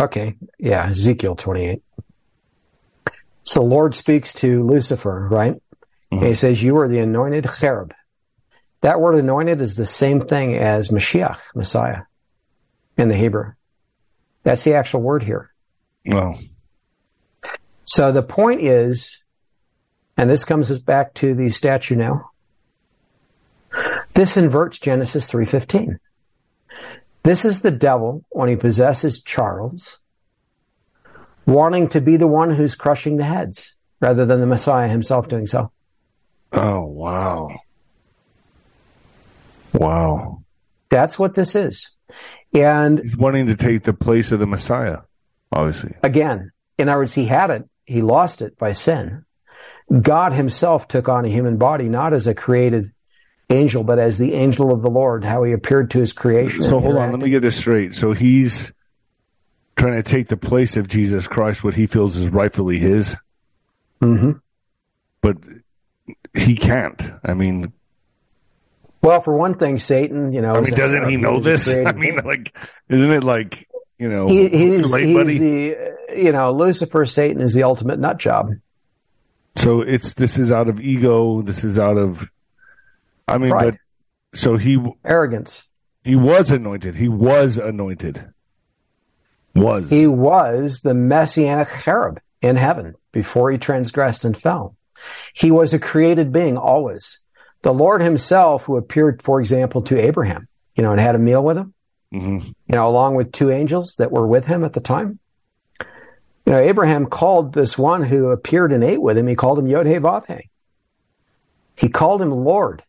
Okay, 0.00 0.36
yeah, 0.58 0.86
Ezekiel 0.86 1.36
28. 1.36 1.82
So 3.44 3.62
Lord 3.62 3.94
speaks 3.94 4.32
to 4.34 4.62
Lucifer, 4.64 5.28
right? 5.30 5.60
And 6.10 6.20
he 6.20 6.26
mm-hmm. 6.26 6.34
says, 6.34 6.62
You 6.62 6.78
are 6.78 6.88
the 6.88 7.00
anointed 7.00 7.48
cherub. 7.58 7.92
That 8.80 9.00
word 9.00 9.16
anointed 9.16 9.60
is 9.60 9.76
the 9.76 9.86
same 9.86 10.20
thing 10.20 10.56
as 10.56 10.88
Mashiach, 10.88 11.40
Messiah, 11.54 12.02
in 12.96 13.08
the 13.08 13.16
Hebrew. 13.16 13.52
That's 14.42 14.64
the 14.64 14.74
actual 14.74 15.02
word 15.02 15.22
here. 15.22 15.50
Well, 16.06 16.38
So 17.84 18.10
the 18.10 18.22
point 18.22 18.62
is, 18.62 19.22
and 20.16 20.30
this 20.30 20.44
comes 20.44 20.70
us 20.70 20.78
back 20.78 21.12
to 21.14 21.34
the 21.34 21.50
statue 21.50 21.94
now. 21.94 22.30
This 24.14 24.38
inverts 24.38 24.78
Genesis 24.78 25.30
3:15. 25.30 25.98
This 27.22 27.44
is 27.44 27.60
the 27.60 27.70
devil 27.70 28.24
when 28.30 28.48
he 28.48 28.56
possesses 28.56 29.22
Charles, 29.22 29.98
wanting 31.46 31.88
to 31.90 32.00
be 32.00 32.16
the 32.16 32.26
one 32.26 32.50
who's 32.50 32.74
crushing 32.74 33.16
the 33.16 33.24
heads 33.24 33.74
rather 34.00 34.24
than 34.24 34.40
the 34.40 34.46
Messiah 34.46 34.88
himself 34.88 35.28
doing 35.28 35.46
so. 35.46 35.70
oh 36.52 36.84
wow, 36.84 37.50
wow. 39.74 40.42
That's 40.88 41.18
what 41.18 41.34
this 41.34 41.54
is. 41.54 41.94
And 42.52 42.98
He's 42.98 43.16
wanting 43.16 43.46
to 43.46 43.54
take 43.54 43.84
the 43.84 43.92
place 43.92 44.32
of 44.32 44.40
the 44.40 44.46
Messiah, 44.46 44.98
obviously. 45.52 45.94
again, 46.02 46.50
in 46.78 46.88
other 46.88 47.00
words, 47.00 47.14
he 47.14 47.26
had 47.26 47.50
it, 47.50 47.68
he 47.84 48.02
lost 48.02 48.42
it 48.42 48.58
by 48.58 48.72
sin. 48.72 49.24
God 50.02 50.32
himself 50.32 50.88
took 50.88 51.08
on 51.08 51.24
a 51.24 51.28
human 51.28 51.58
body, 51.58 51.88
not 51.88 52.12
as 52.12 52.26
a 52.26 52.34
created 52.34 52.92
angel, 53.50 53.84
but 53.84 53.98
as 53.98 54.18
the 54.18 54.34
angel 54.34 54.72
of 54.72 54.82
the 54.82 54.90
Lord, 54.90 55.24
how 55.24 55.42
he 55.42 55.52
appeared 55.52 55.90
to 55.92 55.98
his 55.98 56.12
creation. 56.12 56.62
So 56.62 56.80
hold 56.80 56.96
on, 56.96 57.10
let 57.10 57.20
me 57.20 57.30
get 57.30 57.42
this 57.42 57.56
straight. 57.56 57.94
So 57.94 58.12
he's 58.12 58.72
trying 59.76 60.02
to 60.02 60.02
take 60.02 60.28
the 60.28 60.36
place 60.36 60.76
of 60.76 60.88
Jesus 60.88 61.26
Christ, 61.26 61.64
what 61.64 61.74
he 61.74 61.86
feels 61.86 62.16
is 62.16 62.28
rightfully 62.28 62.78
his, 62.78 63.16
Mm-hmm. 64.02 64.32
but 65.20 65.36
he 66.34 66.56
can't. 66.56 67.02
I 67.24 67.34
mean, 67.34 67.72
Well, 69.02 69.20
for 69.20 69.34
one 69.36 69.54
thing, 69.58 69.78
Satan, 69.78 70.32
you 70.32 70.40
know, 70.40 70.54
I 70.54 70.60
mean, 70.60 70.74
doesn't 70.74 71.08
he 71.08 71.16
know 71.16 71.40
this? 71.40 71.72
I 71.74 71.92
mean, 71.92 72.16
like, 72.24 72.56
isn't 72.88 73.12
it 73.12 73.24
like 73.24 73.68
you 73.98 74.08
know, 74.08 74.28
he, 74.28 74.48
too 74.48 74.56
he's, 74.56 74.90
late, 74.90 75.04
he's 75.06 75.16
buddy? 75.16 75.38
the, 75.38 75.96
you 76.16 76.32
know, 76.32 76.52
Lucifer, 76.52 77.04
Satan 77.04 77.42
is 77.42 77.52
the 77.52 77.64
ultimate 77.64 77.98
nut 77.98 78.16
job. 78.18 78.52
So 79.56 79.82
it's 79.82 80.14
this 80.14 80.38
is 80.38 80.50
out 80.50 80.68
of 80.68 80.80
ego. 80.80 81.42
This 81.42 81.64
is 81.64 81.78
out 81.78 81.98
of, 81.98 82.30
I 83.30 83.38
mean, 83.38 83.50
Pride. 83.50 83.78
but 84.32 84.38
so 84.38 84.56
he 84.56 84.78
Arrogance. 85.04 85.64
he 86.04 86.16
was 86.16 86.50
anointed. 86.50 86.94
He 86.94 87.08
was 87.08 87.58
anointed. 87.58 88.26
Was 89.54 89.90
He 89.90 90.06
was 90.06 90.80
the 90.82 90.94
messianic 90.94 91.68
cherub 91.82 92.20
in 92.40 92.56
heaven 92.56 92.94
before 93.12 93.50
he 93.50 93.58
transgressed 93.58 94.24
and 94.24 94.36
fell. 94.36 94.76
He 95.34 95.50
was 95.50 95.74
a 95.74 95.78
created 95.78 96.32
being 96.32 96.56
always. 96.56 97.18
The 97.62 97.74
Lord 97.74 98.00
himself, 98.00 98.64
who 98.64 98.76
appeared, 98.76 99.22
for 99.22 99.40
example, 99.40 99.82
to 99.82 99.98
Abraham, 100.00 100.46
you 100.74 100.82
know, 100.82 100.92
and 100.92 101.00
had 101.00 101.14
a 101.14 101.18
meal 101.18 101.42
with 101.42 101.56
him, 101.58 101.74
Mm-hmm. 102.12 102.46
you 102.46 102.54
know, 102.68 102.88
along 102.88 103.14
with 103.14 103.32
two 103.32 103.50
angels 103.50 103.94
that 103.98 104.10
were 104.10 104.26
with 104.26 104.44
him 104.46 104.64
at 104.64 104.72
the 104.72 104.80
time. 104.80 105.18
You 105.80 106.52
know, 106.52 106.58
Abraham 106.58 107.06
called 107.06 107.52
this 107.52 107.76
one 107.78 108.02
who 108.02 108.30
appeared 108.30 108.72
and 108.72 108.82
ate 108.82 109.00
with 109.00 109.16
him, 109.18 109.26
he 109.26 109.36
called 109.36 109.58
him 109.58 109.66
Yod 109.68 109.86
He 109.86 109.94
Vav 109.94 110.26
He. 110.26 110.50
He 111.76 111.88
called 111.88 112.20
him 112.22 112.30
Lord. 112.30 112.82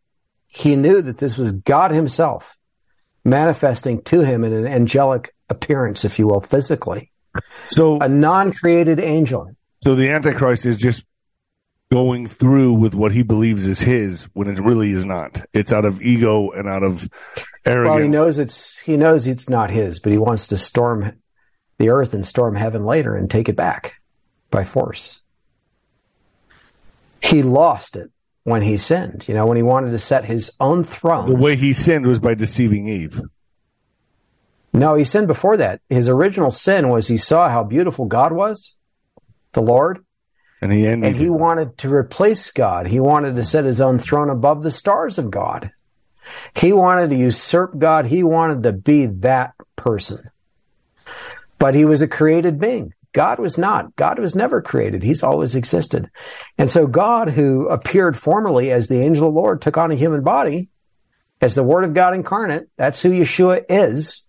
He 0.54 0.76
knew 0.76 1.02
that 1.02 1.18
this 1.18 1.38
was 1.38 1.54
God 1.54 1.92
himself 1.92 2.58
manifesting 3.24 4.02
to 4.04 4.20
him 4.20 4.44
in 4.44 4.52
an 4.52 4.68
angelic 4.68 5.34
appearance, 5.50 6.04
if 6.04 6.20
you 6.20 6.28
will, 6.28 6.42
physically. 6.42 7.10
So, 7.70 8.00
A 8.00 8.10
non-created 8.10 9.00
angel. 9.00 9.56
so 9.82 9.96
the 9.96 10.10
Antichrist 10.10 10.66
is 10.66 10.78
just 10.78 11.06
going 11.90 12.28
through 12.28 12.74
with 12.74 12.94
what 12.94 13.14
he 13.14 13.24
believes 13.24 13.66
is 13.66 13.80
his 13.80 14.26
when 14.34 14.50
it 14.50 14.60
really 14.60 14.92
is 14.92 15.06
not. 15.06 15.42
It's 15.54 15.72
out 15.72 15.86
of 15.86 16.02
ego 16.02 16.50
and 16.52 16.68
out 16.68 16.84
of 16.84 17.10
arrogance. 17.66 17.96
Well, 17.96 18.04
he 18.04 18.10
knows 18.10 18.38
it's 18.38 18.78
he 18.80 18.98
knows 18.98 19.28
it's 19.28 19.48
not 19.48 19.72
his, 19.72 20.00
but 20.00 20.12
he 20.12 20.18
wants 20.18 20.48
to 20.48 20.58
storm 20.58 21.14
the 21.78 21.90
earth 21.90 22.14
and 22.14 22.28
storm 22.28 22.56
heaven 22.56 22.86
later 22.86 23.16
and 23.16 23.30
take 23.32 23.48
it 23.48 23.56
back 23.56 23.96
by 24.50 24.66
force. 24.66 25.22
He 27.22 27.44
lost 27.44 27.96
it 27.96 28.10
when 28.44 28.62
he 28.62 28.78
sinned. 28.78 29.28
You 29.28 29.34
know, 29.36 29.46
when 29.46 29.58
he 29.58 29.64
wanted 29.64 29.92
to 29.92 29.98
set 30.00 30.26
his 30.26 30.52
own 30.60 30.84
throne. 30.84 31.30
The 31.30 31.36
way 31.36 31.56
he 31.56 31.74
sinned 31.74 32.06
was 32.06 32.20
by 32.20 32.34
deceiving 32.34 32.88
Eve. 32.88 33.22
No, 34.74 34.96
he 34.96 35.04
sinned 35.04 35.28
before 35.28 35.58
that. 35.58 35.82
His 35.90 36.08
original 36.08 36.50
sin 36.52 36.90
was 36.90 37.08
he 37.08 37.18
saw 37.18 37.50
how 37.50 37.64
beautiful 37.64 38.06
God 38.06 38.32
was, 38.32 38.76
the 39.52 39.62
Lord, 39.62 40.00
And 40.62 40.72
he 40.72 40.88
ended. 40.88 41.10
and 41.10 41.18
he 41.18 41.30
wanted 41.30 41.78
to 41.80 41.94
replace 41.94 42.52
God. 42.52 42.88
He 42.88 43.00
wanted 43.00 43.36
to 43.36 43.44
set 43.44 43.66
his 43.66 43.82
own 43.82 44.00
throne 44.00 44.30
above 44.30 44.64
the 44.64 44.72
stars 44.72 45.18
of 45.18 45.30
God. 45.30 45.72
He 46.56 46.72
wanted 46.72 47.10
to 47.10 47.18
usurp 47.18 47.78
God. 47.78 48.06
He 48.06 48.24
wanted 48.24 48.64
to 48.64 48.72
be 48.72 49.08
that 49.08 49.54
person. 49.76 50.30
But 51.60 51.76
he 51.76 51.84
was 51.84 52.02
a 52.02 52.08
created 52.08 52.60
being. 52.60 52.94
God 53.14 53.40
was 53.40 53.58
not. 53.58 53.96
God 53.96 54.20
was 54.20 54.36
never 54.36 54.62
created. 54.62 55.04
He's 55.04 55.24
always 55.24 55.56
existed. 55.56 56.10
And 56.58 56.70
so 56.72 56.88
God, 56.88 57.30
who 57.30 57.68
appeared 57.68 58.18
formerly 58.18 58.72
as 58.72 58.88
the 58.88 59.02
angel 59.02 59.28
of 59.28 59.34
the 59.34 59.40
Lord, 59.40 59.62
took 59.62 59.78
on 59.78 59.92
a 59.92 59.96
human 59.96 60.24
body 60.24 60.70
as 61.42 61.56
the 61.56 61.64
word 61.64 61.84
of 61.84 61.94
God 61.94 62.14
incarnate. 62.14 62.70
That's 62.78 63.02
who 63.02 63.10
Yeshua 63.10 63.66
is. 63.70 64.24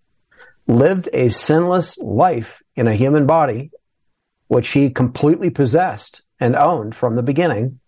Lived 0.67 1.09
a 1.13 1.29
sinless 1.29 1.99
life 1.99 2.63
in 2.77 2.87
a 2.87 2.95
human 2.95 3.27
body 3.27 3.71
which 4.53 4.69
he 4.69 4.91
completely 4.91 5.49
possessed 5.49 6.23
and 6.39 6.55
owned 6.55 6.95
from 6.95 7.17
the 7.17 7.23
beginning, 7.23 7.81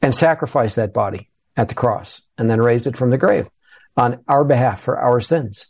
and 0.00 0.14
sacrificed 0.14 0.76
that 0.76 0.94
body 0.94 1.28
at 1.56 1.68
the 1.68 1.74
cross 1.74 2.22
and 2.38 2.48
then 2.48 2.60
raised 2.60 2.86
it 2.86 2.96
from 2.96 3.10
the 3.10 3.18
grave 3.18 3.46
on 3.96 4.24
our 4.26 4.42
behalf 4.42 4.80
for 4.80 4.98
our 4.98 5.20
sins. 5.20 5.66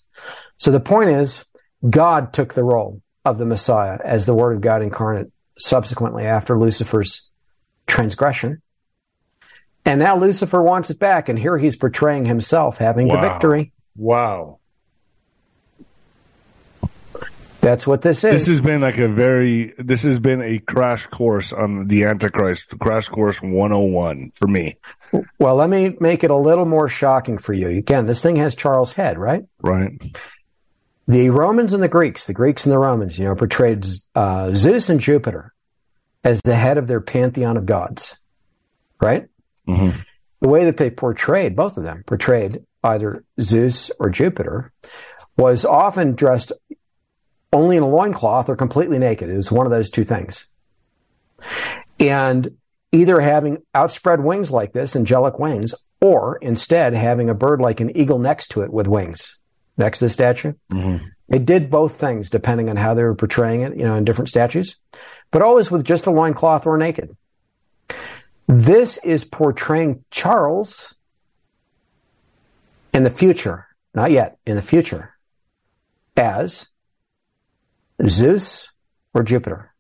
So 0.59 0.71
the 0.71 0.79
point 0.79 1.11
is, 1.11 1.45
God 1.89 2.33
took 2.33 2.55
the 2.55 2.63
role 2.63 3.02
of 3.25 3.39
the 3.39 3.45
Messiah 3.45 3.99
as 4.03 4.27
the 4.27 4.35
Word 4.35 4.57
of 4.57 4.61
God 4.61 4.83
incarnate 4.83 5.31
subsequently 5.59 6.25
after 6.25 6.59
Lucifer's 6.59 7.31
transgression. 7.87 8.63
And 9.85 10.01
now 10.01 10.17
Lucifer 10.17 10.63
wants 10.63 10.91
it 10.91 10.99
back, 10.99 11.29
and 11.29 11.39
here 11.39 11.59
he's 11.59 11.77
portraying 11.77 12.25
himself 12.25 12.79
having 12.79 13.09
the 13.09 13.21
victory. 13.21 13.73
wow. 13.97 14.59
That's 17.61 17.87
what 17.87 18.03
this 18.03 18.25
is. 18.25 18.33
This 18.33 18.47
has 18.49 18.61
been 18.61 18.81
like 18.81 18.99
a 18.99 19.07
very, 19.07 19.73
this 19.79 20.03
has 20.03 20.19
been 20.19 20.43
a 20.43 20.59
crash 20.59 21.07
course 21.07 21.53
on 21.53 21.87
the 21.87 22.05
Antichrist, 22.05 22.77
crash 22.81 23.09
course 23.09 23.41
101 23.41 24.33
for 24.35 24.49
me. 24.49 24.79
well, 25.39 25.55
let 25.55 25.71
me 25.71 25.97
make 26.01 26.25
it 26.25 26.33
a 26.33 26.37
little 26.37 26.65
more 26.65 26.89
shocking 26.89 27.39
for 27.39 27.53
you. 27.53 27.69
Again, 27.69 28.07
this 28.07 28.21
thing 28.21 28.35
has 28.37 28.57
Charles' 28.57 28.93
head, 28.93 29.17
right? 29.17 29.45
Right. 29.61 29.93
The 31.09 31.31
Romans 31.31 31.75
and 31.75 31.83
the 31.83 31.89
Greeks, 31.89 32.27
the 32.27 32.33
Greeks 32.33 32.65
and 32.65 32.73
the 32.73 32.79
Romans, 32.79 33.19
you 33.19 33.25
know, 33.25 33.35
portrayed 33.35 33.85
uh, 34.15 34.55
Zeus 34.55 34.89
and 34.89 35.01
Jupiter 35.01 35.53
as 36.25 36.41
the 36.43 36.55
head 36.55 36.79
of 36.79 36.87
their 36.87 37.01
pantheon 37.01 37.57
of 37.57 37.67
gods, 37.67 38.17
right? 39.01 39.27
Mhm. 39.69 39.95
The 40.41 40.49
way 40.49 40.65
that 40.65 40.77
they 40.77 40.91
portrayed, 40.91 41.57
both 41.57 41.77
of 41.77 41.85
them 41.85 42.05
portrayed 42.07 42.65
either 42.85 43.25
Zeus 43.41 43.91
or 43.99 44.11
Jupiter, 44.11 44.73
was 45.37 45.65
often 45.65 46.15
dressed 46.15 46.53
only 47.53 47.77
in 47.77 47.83
a 47.83 47.89
loincloth 47.89 48.49
or 48.49 48.57
completely 48.57 48.99
naked. 48.99 49.29
It 49.29 49.37
was 49.37 49.53
one 49.53 49.67
of 49.67 49.73
those 49.73 49.91
two 49.91 50.05
things. 50.05 50.47
And 51.99 52.57
either 52.93 53.21
having 53.21 53.59
outspread 53.75 54.23
wings 54.23 54.51
like 54.51 54.73
this, 54.73 54.97
angelic 54.97 55.39
wings, 55.39 55.75
or 56.01 56.37
instead 56.37 56.95
having 56.95 57.31
a 57.31 57.35
bird 57.35 57.61
like 57.61 57.81
an 57.81 57.97
eagle 57.97 58.19
next 58.19 58.49
to 58.49 58.63
it 58.63 58.73
with 58.73 58.87
wings 58.87 59.37
next 59.77 59.99
to 59.99 60.07
the 60.07 60.11
statue. 60.11 60.53
They 61.29 61.39
did 61.39 61.71
both 61.71 61.97
things 61.97 62.29
depending 62.29 62.69
on 62.69 62.77
how 62.77 62.95
they 62.95 63.03
were 63.03 63.15
portraying 63.15 63.63
it, 63.63 63.77
you 63.77 63.85
know, 63.85 63.97
in 63.97 64.05
different 64.05 64.29
statues, 64.29 64.77
but 65.31 65.41
always 65.41 65.71
with 65.71 65.85
just 65.85 66.07
a 66.07 66.11
loincloth 66.11 66.67
or 66.67 66.77
naked. 66.77 67.17
This 68.47 68.99
is 68.99 69.25
portraying 69.25 70.05
Charles 70.11 70.95
in 72.93 73.03
the 73.03 73.11
future, 73.11 73.67
not 73.95 74.11
yet, 74.11 74.37
in 74.45 74.57
the 74.57 74.63
future, 74.63 75.15
as 76.17 76.67
Zeus 78.07 78.69
or 79.15 79.23
Jupiter. 79.23 79.73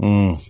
Mm. 0.00 0.46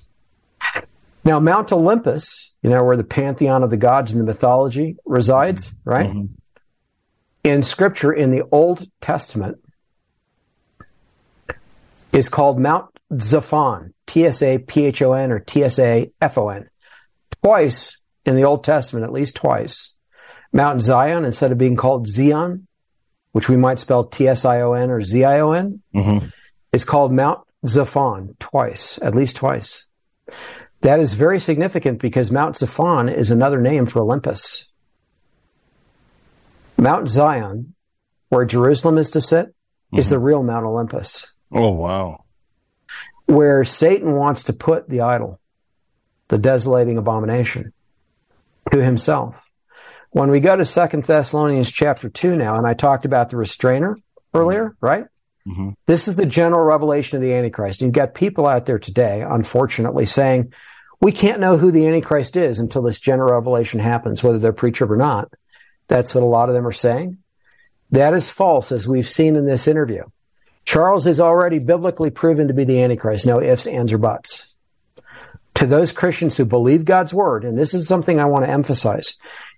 Now, 1.24 1.38
Mount 1.38 1.72
Olympus, 1.72 2.52
you 2.62 2.70
know, 2.70 2.82
where 2.82 2.96
the 2.96 3.04
pantheon 3.04 3.62
of 3.62 3.70
the 3.70 3.76
gods 3.76 4.12
in 4.12 4.18
the 4.18 4.24
mythology 4.24 4.96
resides, 5.04 5.72
right? 5.84 6.10
In 7.48 7.62
scripture, 7.62 8.12
in 8.12 8.30
the 8.30 8.42
Old 8.52 8.86
Testament, 9.00 9.56
is 12.12 12.28
called 12.28 12.60
Mount 12.60 12.90
Zaphon, 13.14 13.94
T 14.06 14.26
S 14.26 14.42
A 14.42 14.58
P 14.58 14.84
H 14.84 15.00
O 15.00 15.14
N 15.14 15.32
or 15.32 15.38
T 15.38 15.64
S 15.64 15.78
A 15.78 16.10
F 16.20 16.36
O 16.36 16.50
N. 16.50 16.68
Twice 17.42 17.96
in 18.26 18.36
the 18.36 18.44
Old 18.44 18.64
Testament, 18.64 19.04
at 19.04 19.12
least 19.12 19.34
twice, 19.34 19.94
Mount 20.52 20.82
Zion, 20.82 21.24
instead 21.24 21.50
of 21.50 21.56
being 21.56 21.74
called 21.74 22.06
Zion, 22.06 22.66
which 23.32 23.48
we 23.48 23.56
might 23.56 23.80
spell 23.80 24.04
T 24.04 24.28
S 24.28 24.44
I 24.44 24.60
O 24.60 24.74
N 24.74 24.90
or 24.90 25.00
Z 25.00 25.24
I 25.24 25.40
O 25.40 25.52
N, 25.52 25.80
Mhm. 25.94 26.30
is 26.74 26.84
called 26.84 27.14
Mount 27.14 27.40
Zaphon 27.64 28.38
twice, 28.38 28.98
at 29.00 29.14
least 29.14 29.36
twice. 29.36 29.86
That 30.82 31.00
is 31.00 31.14
very 31.14 31.40
significant 31.40 31.98
because 31.98 32.30
Mount 32.30 32.56
Zaphon 32.56 33.10
is 33.10 33.30
another 33.30 33.62
name 33.62 33.86
for 33.86 34.00
Olympus. 34.02 34.67
Mount 36.78 37.08
Zion, 37.08 37.74
where 38.28 38.44
Jerusalem 38.44 38.98
is 38.98 39.10
to 39.10 39.20
sit, 39.20 39.54
is 39.92 40.06
mm-hmm. 40.06 40.10
the 40.10 40.18
real 40.18 40.42
Mount 40.42 40.64
Olympus, 40.64 41.26
Oh, 41.50 41.70
wow. 41.72 42.24
where 43.26 43.64
Satan 43.64 44.14
wants 44.14 44.44
to 44.44 44.52
put 44.52 44.88
the 44.88 45.00
idol, 45.00 45.40
the 46.28 46.38
desolating 46.38 46.98
abomination, 46.98 47.72
to 48.72 48.82
himself. 48.82 49.42
When 50.10 50.30
we 50.30 50.40
go 50.40 50.56
to 50.56 50.64
Second 50.64 51.04
Thessalonians 51.04 51.70
chapter 51.70 52.08
2 52.08 52.36
now, 52.36 52.56
and 52.56 52.66
I 52.66 52.74
talked 52.74 53.04
about 53.04 53.30
the 53.30 53.36
restrainer 53.36 53.96
earlier, 54.34 54.70
mm-hmm. 54.70 54.86
right? 54.86 55.04
Mm-hmm. 55.46 55.70
This 55.86 56.08
is 56.08 56.16
the 56.16 56.26
general 56.26 56.62
revelation 56.64 57.16
of 57.16 57.22
the 57.22 57.32
Antichrist. 57.34 57.80
You've 57.80 57.92
got 57.92 58.14
people 58.14 58.46
out 58.46 58.66
there 58.66 58.78
today, 58.78 59.22
unfortunately, 59.22 60.04
saying, 60.04 60.52
we 61.00 61.12
can't 61.12 61.40
know 61.40 61.56
who 61.56 61.70
the 61.70 61.86
Antichrist 61.86 62.36
is 62.36 62.58
until 62.58 62.82
this 62.82 63.00
general 63.00 63.32
revelation 63.32 63.80
happens, 63.80 64.22
whether 64.22 64.38
they're 64.38 64.52
pre-trib 64.52 64.90
or 64.90 64.96
not. 64.96 65.32
That's 65.88 66.14
what 66.14 66.22
a 66.22 66.26
lot 66.26 66.48
of 66.48 66.54
them 66.54 66.66
are 66.66 66.72
saying. 66.72 67.18
That 67.90 68.14
is 68.14 68.30
false, 68.30 68.70
as 68.70 68.86
we've 68.86 69.08
seen 69.08 69.36
in 69.36 69.46
this 69.46 69.66
interview. 69.66 70.04
Charles 70.64 71.06
is 71.06 71.18
already 71.18 71.58
biblically 71.58 72.10
proven 72.10 72.48
to 72.48 72.54
be 72.54 72.64
the 72.64 72.82
Antichrist. 72.82 73.26
No 73.26 73.40
ifs, 73.40 73.66
ands, 73.66 73.92
or 73.92 73.98
buts. 73.98 74.54
To 75.54 75.66
those 75.66 75.92
Christians 75.92 76.36
who 76.36 76.44
believe 76.44 76.84
God's 76.84 77.14
word, 77.14 77.44
and 77.44 77.58
this 77.58 77.72
is 77.72 77.88
something 77.88 78.20
I 78.20 78.26
want 78.26 78.44
to 78.44 78.50
emphasize. 78.50 79.16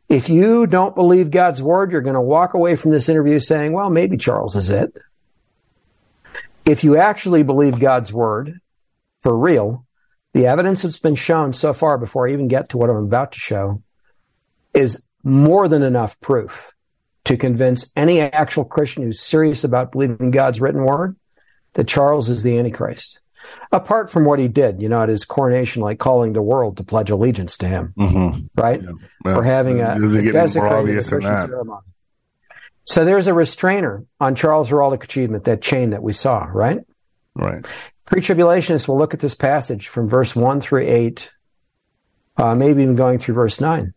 If 0.09 0.29
you 0.29 0.67
don't 0.67 0.95
believe 0.95 1.31
God's 1.31 1.61
word, 1.61 1.93
you're 1.93 2.01
going 2.01 2.15
to 2.15 2.21
walk 2.21 2.55
away 2.55 2.77
from 2.77 2.93
this 2.93 3.09
interview 3.09 3.39
saying, 3.41 3.73
well, 3.73 3.91
maybe 3.91 4.17
Charles 4.17 4.57
is 4.57 4.71
it. 4.71 4.97
If 6.65 6.85
you 6.85 6.97
actually 6.97 7.43
believe 7.43 7.81
God's 7.81 8.13
word 8.13 8.61
for 9.23 9.37
real, 9.37 9.85
the 10.33 10.47
evidence 10.47 10.83
that's 10.83 10.99
been 11.01 11.17
shown 11.17 11.53
so 11.53 11.73
far 11.73 11.99
before 11.99 12.29
I 12.29 12.33
even 12.33 12.49
get 12.49 12.71
to 12.71 12.79
what 12.79 12.89
I'm 12.89 12.97
about 12.97 13.33
to 13.33 13.41
show 13.41 13.83
is 14.73 15.03
more 15.23 15.69
than 15.69 15.83
enough 15.83 16.19
proof 16.21 16.73
to 17.25 17.37
convince 17.37 17.91
any 17.97 18.21
actual 18.21 18.65
Christian 18.65 19.03
who's 19.03 19.21
serious 19.21 19.65
about 19.65 19.93
believing 19.93 20.31
God's 20.31 20.61
written 20.61 20.85
word 20.85 21.17
that 21.75 21.87
Charles 21.87 22.29
is 22.29 22.43
the 22.43 22.59
Antichrist. 22.59 23.21
Apart 23.73 24.11
from 24.11 24.25
what 24.25 24.39
he 24.39 24.49
did, 24.49 24.83
you 24.83 24.89
know, 24.89 25.03
at 25.03 25.09
his 25.09 25.25
coronation, 25.25 25.81
like 25.83 25.99
calling 25.99 26.33
the 26.33 26.43
world 26.43 26.77
to 26.77 26.85
pledge 26.85 27.11
allegiance 27.11 27.57
to 27.59 27.69
him, 27.69 27.95
Mhm. 27.99 28.49
right? 28.57 28.83
Yeah. 28.83 29.35
For 29.35 29.43
having 29.43 29.81
a, 29.81 29.97
It 29.97 30.01
doesn't 30.01 30.23
get 30.23 30.29
any 30.29 30.33
more 30.33 30.43
desecrated 30.43 30.73
the 30.73 30.77
obvious 30.79 31.11
than 31.11 31.21
Christian 31.21 31.37
that. 31.37 31.49
ceremony. 31.57 31.81
So 32.85 33.05
there's 33.05 33.27
a 33.29 33.35
restrainer 33.35 34.05
on 34.19 34.35
Charles' 34.35 34.69
heraldic 34.69 35.05
achievement, 35.05 35.45
that 35.45 35.63
chain 35.63 35.91
that 35.91 36.03
we 36.03 36.13
saw, 36.13 36.45
right? 36.53 36.81
Right. 37.35 37.65
Pre-tribulationists 38.07 38.89
will 38.89 38.99
look 38.99 39.15
at 39.15 39.21
this 39.21 39.35
passage 39.35 39.89
from 39.89 40.09
verse 40.09 40.35
1 40.35 40.61
through 40.61 40.87
8, 40.89 41.31
uh, 42.37 42.55
maybe 42.55 42.83
even 42.83 42.97
going 42.97 43.19
through 43.19 43.37
verse 43.37 43.61
9, 43.61 43.95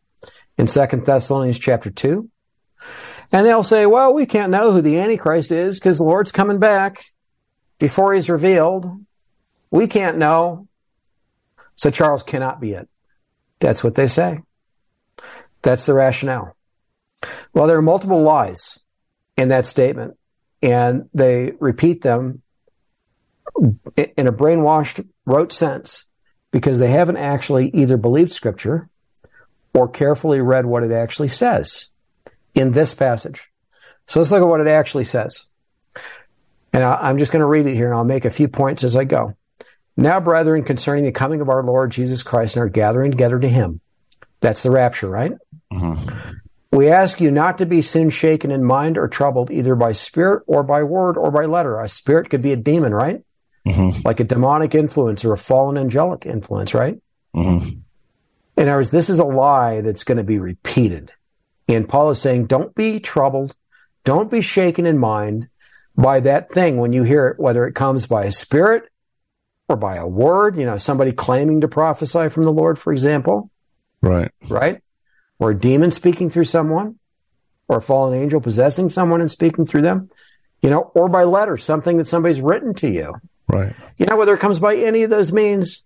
in 0.57 0.67
Second 0.67 1.05
Thessalonians 1.05 1.59
chapter 1.59 1.89
2. 1.89 2.29
And 3.31 3.45
they'll 3.45 3.63
say, 3.63 3.85
well, 3.85 4.13
we 4.13 4.25
can't 4.25 4.51
know 4.51 4.71
who 4.71 4.81
the 4.81 4.99
Antichrist 4.99 5.51
is 5.51 5.79
because 5.79 5.97
the 5.97 6.03
Lord's 6.03 6.31
coming 6.31 6.59
back 6.59 7.03
before 7.79 8.13
he's 8.13 8.29
revealed. 8.29 8.85
We 9.71 9.87
can't 9.87 10.17
know. 10.17 10.67
So 11.75 11.89
Charles 11.89 12.21
cannot 12.21 12.61
be 12.61 12.73
it. 12.73 12.87
That's 13.59 13.83
what 13.83 13.95
they 13.95 14.07
say. 14.07 14.41
That's 15.63 15.85
the 15.85 15.93
rationale. 15.93 16.55
Well, 17.53 17.67
there 17.67 17.77
are 17.77 17.81
multiple 17.81 18.21
lies 18.21 18.77
in 19.37 19.47
that 19.47 19.65
statement, 19.65 20.17
and 20.61 21.09
they 21.13 21.53
repeat 21.59 22.01
them 22.01 22.41
in 23.97 24.27
a 24.27 24.31
brainwashed, 24.33 25.07
rote 25.25 25.51
sense 25.51 26.05
because 26.51 26.77
they 26.77 26.91
haven't 26.91 27.17
actually 27.17 27.69
either 27.69 27.97
believed 27.97 28.31
Scripture 28.31 28.89
or 29.73 29.87
carefully 29.87 30.41
read 30.41 30.65
what 30.65 30.83
it 30.83 30.91
actually 30.91 31.29
says 31.29 31.87
in 32.53 32.71
this 32.71 32.93
passage. 32.93 33.41
So 34.07 34.19
let's 34.19 34.31
look 34.31 34.41
at 34.41 34.47
what 34.47 34.61
it 34.61 34.67
actually 34.67 35.05
says. 35.05 35.45
And 36.71 36.83
I'm 36.83 37.17
just 37.17 37.31
going 37.31 37.41
to 37.41 37.47
read 37.47 37.67
it 37.67 37.75
here 37.75 37.87
and 37.87 37.95
I'll 37.95 38.03
make 38.03 38.25
a 38.25 38.31
few 38.31 38.47
points 38.47 38.83
as 38.83 38.95
I 38.95 39.03
go. 39.03 39.35
Now, 39.95 40.19
brethren, 40.19 40.63
concerning 40.63 41.05
the 41.05 41.11
coming 41.11 41.41
of 41.41 41.49
our 41.49 41.63
Lord 41.63 41.91
Jesus 41.91 42.23
Christ 42.23 42.55
and 42.55 42.61
our 42.61 42.69
gathering 42.69 43.11
together 43.11 43.39
to 43.39 43.47
him. 43.47 43.79
That's 44.39 44.63
the 44.63 44.71
rapture, 44.71 45.07
right? 45.07 45.33
Mm-hmm. 45.71 46.33
We 46.71 46.89
ask 46.89 47.21
you 47.21 47.29
not 47.29 47.59
to 47.59 47.67
be 47.67 47.83
sin 47.83 48.09
shaken 48.09 48.49
in 48.49 48.63
mind 48.63 48.97
or 48.97 49.07
troubled 49.07 49.51
either 49.51 49.75
by 49.75 49.91
spirit 49.91 50.43
or 50.47 50.63
by 50.63 50.81
word 50.81 51.17
or 51.17 51.29
by 51.29 51.45
letter. 51.45 51.79
A 51.79 51.87
spirit 51.87 52.31
could 52.31 52.41
be 52.41 52.51
a 52.51 52.57
demon, 52.57 52.93
right? 52.93 53.21
Mm-hmm. 53.67 54.01
Like 54.03 54.19
a 54.19 54.23
demonic 54.23 54.73
influence 54.73 55.23
or 55.23 55.33
a 55.33 55.37
fallen 55.37 55.77
angelic 55.77 56.25
influence, 56.25 56.73
right? 56.73 56.99
Mm-hmm. 57.35 57.79
In 58.55 58.67
other 58.67 58.77
words, 58.77 58.91
this 58.91 59.09
is 59.09 59.19
a 59.19 59.25
lie 59.25 59.81
that's 59.81 60.03
going 60.03 60.17
to 60.17 60.23
be 60.23 60.37
repeated. 60.37 61.11
And 61.67 61.87
Paul 61.87 62.11
is 62.11 62.19
saying, 62.19 62.47
don't 62.47 62.73
be 62.75 62.99
troubled. 62.99 63.55
Don't 64.03 64.29
be 64.29 64.41
shaken 64.41 64.85
in 64.85 64.97
mind 64.97 65.47
by 65.95 66.19
that 66.21 66.51
thing 66.51 66.77
when 66.77 66.93
you 66.93 67.03
hear 67.03 67.27
it, 67.27 67.39
whether 67.39 67.65
it 67.65 67.73
comes 67.73 68.05
by 68.05 68.25
a 68.25 68.31
spirit 68.31 68.83
or 69.69 69.75
by 69.75 69.95
a 69.95 70.05
word, 70.05 70.57
you 70.57 70.65
know, 70.65 70.77
somebody 70.77 71.13
claiming 71.13 71.61
to 71.61 71.67
prophesy 71.67 72.29
from 72.29 72.43
the 72.43 72.51
Lord, 72.51 72.77
for 72.77 72.91
example. 72.91 73.49
Right. 74.01 74.31
Right? 74.47 74.83
Or 75.39 75.51
a 75.51 75.57
demon 75.57 75.91
speaking 75.91 76.29
through 76.29 76.45
someone, 76.45 76.99
or 77.67 77.77
a 77.77 77.81
fallen 77.81 78.19
angel 78.19 78.41
possessing 78.41 78.89
someone 78.89 79.21
and 79.21 79.31
speaking 79.31 79.65
through 79.65 79.83
them, 79.83 80.09
you 80.61 80.69
know, 80.69 80.91
or 80.93 81.07
by 81.07 81.23
letter, 81.23 81.57
something 81.57 81.97
that 81.97 82.07
somebody's 82.07 82.41
written 82.41 82.73
to 82.75 82.89
you. 82.89 83.13
Right. 83.47 83.73
You 83.97 84.05
know, 84.05 84.17
whether 84.17 84.33
it 84.33 84.39
comes 84.39 84.59
by 84.59 84.75
any 84.75 85.03
of 85.03 85.09
those 85.09 85.31
means, 85.31 85.83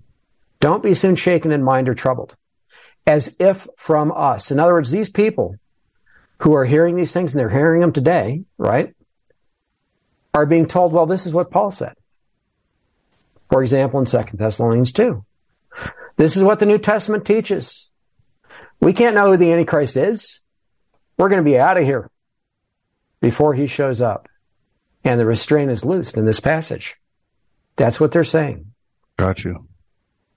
don't 0.60 0.81
be 0.81 0.95
soon 0.95 1.15
shaken 1.15 1.52
in 1.52 1.64
mind 1.64 1.88
or 1.88 1.94
troubled. 1.94 2.35
As 3.07 3.34
if 3.39 3.67
from 3.77 4.11
us. 4.11 4.51
In 4.51 4.59
other 4.59 4.73
words, 4.73 4.91
these 4.91 5.09
people 5.09 5.55
who 6.39 6.53
are 6.53 6.65
hearing 6.65 6.95
these 6.95 7.11
things 7.11 7.34
and 7.34 7.39
they're 7.39 7.49
hearing 7.49 7.81
them 7.81 7.93
today, 7.93 8.43
right, 8.57 8.93
are 10.34 10.45
being 10.45 10.67
told, 10.67 10.93
well, 10.93 11.05
this 11.05 11.25
is 11.25 11.34
what 11.34 11.49
Paul 11.49 11.71
said. 11.71 11.93
For 13.49 13.63
example, 13.63 13.99
in 13.99 14.05
2 14.05 14.23
Thessalonians 14.34 14.91
2. 14.91 15.23
This 16.17 16.35
is 16.35 16.43
what 16.43 16.59
the 16.59 16.65
New 16.65 16.77
Testament 16.77 17.25
teaches. 17.25 17.89
We 18.81 18.93
can't 18.93 19.15
know 19.15 19.31
who 19.31 19.38
the 19.38 19.51
Antichrist 19.51 19.97
is. 19.97 20.41
We're 21.17 21.29
going 21.29 21.43
to 21.43 21.49
be 21.49 21.57
out 21.57 21.77
of 21.77 21.84
here 21.84 22.09
before 23.21 23.53
he 23.53 23.67
shows 23.67 24.01
up. 24.01 24.27
And 25.03 25.19
the 25.19 25.25
restraint 25.25 25.71
is 25.71 25.85
loosed 25.85 26.17
in 26.17 26.25
this 26.25 26.39
passage. 26.39 26.95
That's 27.77 27.99
what 27.99 28.11
they're 28.11 28.23
saying. 28.23 28.73
Got 29.17 29.43
you. 29.43 29.66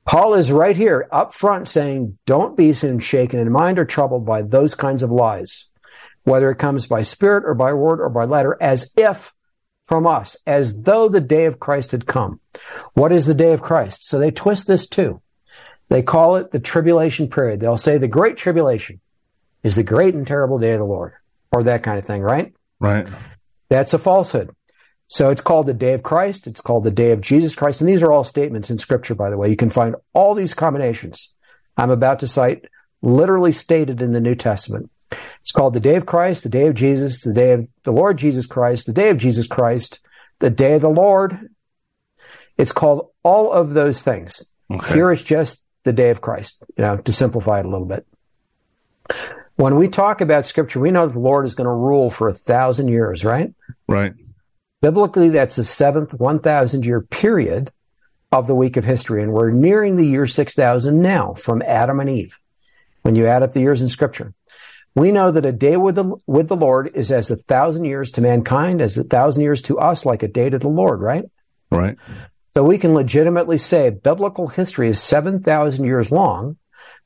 Paul 0.06 0.34
is 0.34 0.50
right 0.50 0.76
here 0.76 1.06
up 1.12 1.34
front 1.34 1.68
saying, 1.68 2.18
don't 2.26 2.56
be 2.56 2.72
soon 2.72 2.98
shaken 2.98 3.38
in 3.38 3.52
mind 3.52 3.78
or 3.78 3.84
troubled 3.84 4.24
by 4.24 4.42
those 4.42 4.74
kinds 4.74 5.02
of 5.02 5.12
lies, 5.12 5.66
whether 6.24 6.50
it 6.50 6.58
comes 6.58 6.86
by 6.86 7.02
spirit 7.02 7.44
or 7.46 7.54
by 7.54 7.72
word 7.72 8.00
or 8.00 8.08
by 8.08 8.24
letter, 8.24 8.56
as 8.60 8.90
if 8.96 9.32
from 9.86 10.06
us, 10.06 10.36
as 10.46 10.82
though 10.82 11.08
the 11.08 11.20
day 11.20 11.46
of 11.46 11.60
Christ 11.60 11.90
had 11.90 12.06
come. 12.06 12.40
What 12.94 13.12
is 13.12 13.26
the 13.26 13.34
day 13.34 13.52
of 13.52 13.62
Christ? 13.62 14.06
So 14.06 14.18
they 14.18 14.30
twist 14.30 14.66
this 14.66 14.86
too. 14.86 15.20
They 15.88 16.02
call 16.02 16.36
it 16.36 16.52
the 16.52 16.60
tribulation 16.60 17.28
period. 17.28 17.58
They'll 17.60 17.76
say 17.76 17.98
the 17.98 18.06
great 18.06 18.36
tribulation 18.36 19.00
is 19.62 19.74
the 19.74 19.82
great 19.82 20.14
and 20.14 20.26
terrible 20.26 20.58
day 20.58 20.72
of 20.72 20.78
the 20.78 20.84
Lord, 20.84 21.14
or 21.52 21.64
that 21.64 21.82
kind 21.82 21.98
of 21.98 22.06
thing, 22.06 22.22
right? 22.22 22.54
Right. 22.78 23.06
That's 23.68 23.92
a 23.92 23.98
falsehood. 23.98 24.50
So 25.10 25.30
it's 25.30 25.40
called 25.40 25.66
the 25.66 25.74
day 25.74 25.92
of 25.94 26.04
Christ. 26.04 26.46
It's 26.46 26.60
called 26.60 26.84
the 26.84 26.90
day 26.92 27.10
of 27.10 27.20
Jesus 27.20 27.56
Christ. 27.56 27.80
And 27.80 27.90
these 27.90 28.02
are 28.02 28.12
all 28.12 28.22
statements 28.22 28.70
in 28.70 28.78
scripture, 28.78 29.16
by 29.16 29.28
the 29.28 29.36
way. 29.36 29.50
You 29.50 29.56
can 29.56 29.70
find 29.70 29.96
all 30.12 30.34
these 30.34 30.54
combinations 30.54 31.34
I'm 31.76 31.90
about 31.90 32.20
to 32.20 32.28
cite 32.28 32.66
literally 33.02 33.52
stated 33.52 34.00
in 34.02 34.12
the 34.12 34.20
New 34.20 34.36
Testament. 34.36 34.90
It's 35.40 35.50
called 35.50 35.74
the 35.74 35.80
day 35.80 35.96
of 35.96 36.06
Christ, 36.06 36.44
the 36.44 36.48
day 36.48 36.68
of 36.68 36.74
Jesus, 36.74 37.22
the 37.22 37.32
day 37.32 37.52
of 37.52 37.68
the 37.82 37.90
Lord 37.90 38.18
Jesus 38.18 38.46
Christ, 38.46 38.86
the 38.86 38.92
day 38.92 39.08
of 39.08 39.18
Jesus 39.18 39.48
Christ, 39.48 39.98
the 40.38 40.50
day 40.50 40.74
of 40.74 40.82
the 40.82 40.88
Lord. 40.88 41.50
It's 42.56 42.72
called 42.72 43.10
all 43.24 43.50
of 43.50 43.74
those 43.74 44.02
things. 44.02 44.44
Okay. 44.70 44.94
Here 44.94 45.10
is 45.10 45.22
just 45.22 45.60
the 45.82 45.92
day 45.92 46.10
of 46.10 46.20
Christ, 46.20 46.62
you 46.76 46.84
know, 46.84 46.98
to 46.98 47.12
simplify 47.12 47.58
it 47.58 47.66
a 47.66 47.68
little 47.68 47.86
bit. 47.86 48.06
When 49.56 49.74
we 49.74 49.88
talk 49.88 50.20
about 50.20 50.46
scripture, 50.46 50.78
we 50.78 50.92
know 50.92 51.08
the 51.08 51.18
Lord 51.18 51.46
is 51.46 51.56
going 51.56 51.66
to 51.66 51.72
rule 51.72 52.10
for 52.10 52.28
a 52.28 52.32
thousand 52.32 52.88
years, 52.88 53.24
right? 53.24 53.52
Right. 53.88 54.12
Biblically, 54.82 55.28
that's 55.28 55.56
the 55.56 55.64
seventh 55.64 56.14
1,000 56.14 56.84
year 56.84 57.00
period 57.00 57.70
of 58.32 58.46
the 58.46 58.54
week 58.54 58.76
of 58.76 58.84
history. 58.84 59.22
And 59.22 59.32
we're 59.32 59.50
nearing 59.50 59.96
the 59.96 60.06
year 60.06 60.26
6,000 60.26 61.00
now 61.00 61.34
from 61.34 61.62
Adam 61.62 62.00
and 62.00 62.08
Eve 62.08 62.38
when 63.02 63.14
you 63.14 63.26
add 63.26 63.42
up 63.42 63.52
the 63.52 63.60
years 63.60 63.82
in 63.82 63.88
scripture. 63.88 64.32
We 64.94 65.12
know 65.12 65.30
that 65.30 65.46
a 65.46 65.52
day 65.52 65.76
with 65.76 65.94
the, 65.94 66.16
with 66.26 66.48
the 66.48 66.56
Lord 66.56 66.90
is 66.94 67.12
as 67.12 67.30
a 67.30 67.36
thousand 67.36 67.84
years 67.84 68.10
to 68.12 68.20
mankind, 68.20 68.80
as 68.80 68.98
a 68.98 69.04
thousand 69.04 69.42
years 69.42 69.62
to 69.62 69.78
us, 69.78 70.04
like 70.04 70.22
a 70.22 70.28
day 70.28 70.50
to 70.50 70.58
the 70.58 70.68
Lord, 70.68 71.00
right? 71.00 71.24
Right. 71.70 71.96
So 72.56 72.64
we 72.64 72.78
can 72.78 72.94
legitimately 72.94 73.58
say 73.58 73.90
biblical 73.90 74.48
history 74.48 74.88
is 74.88 75.00
7,000 75.00 75.84
years 75.84 76.10
long, 76.10 76.56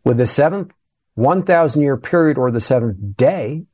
with 0.05 0.17
the 0.17 0.27
seventh 0.27 0.73
1,000 1.15 1.83
year 1.83 1.97
period 1.97 2.39
or 2.39 2.51
the 2.51 2.61
seventh 2.61 3.17
day 3.17 3.65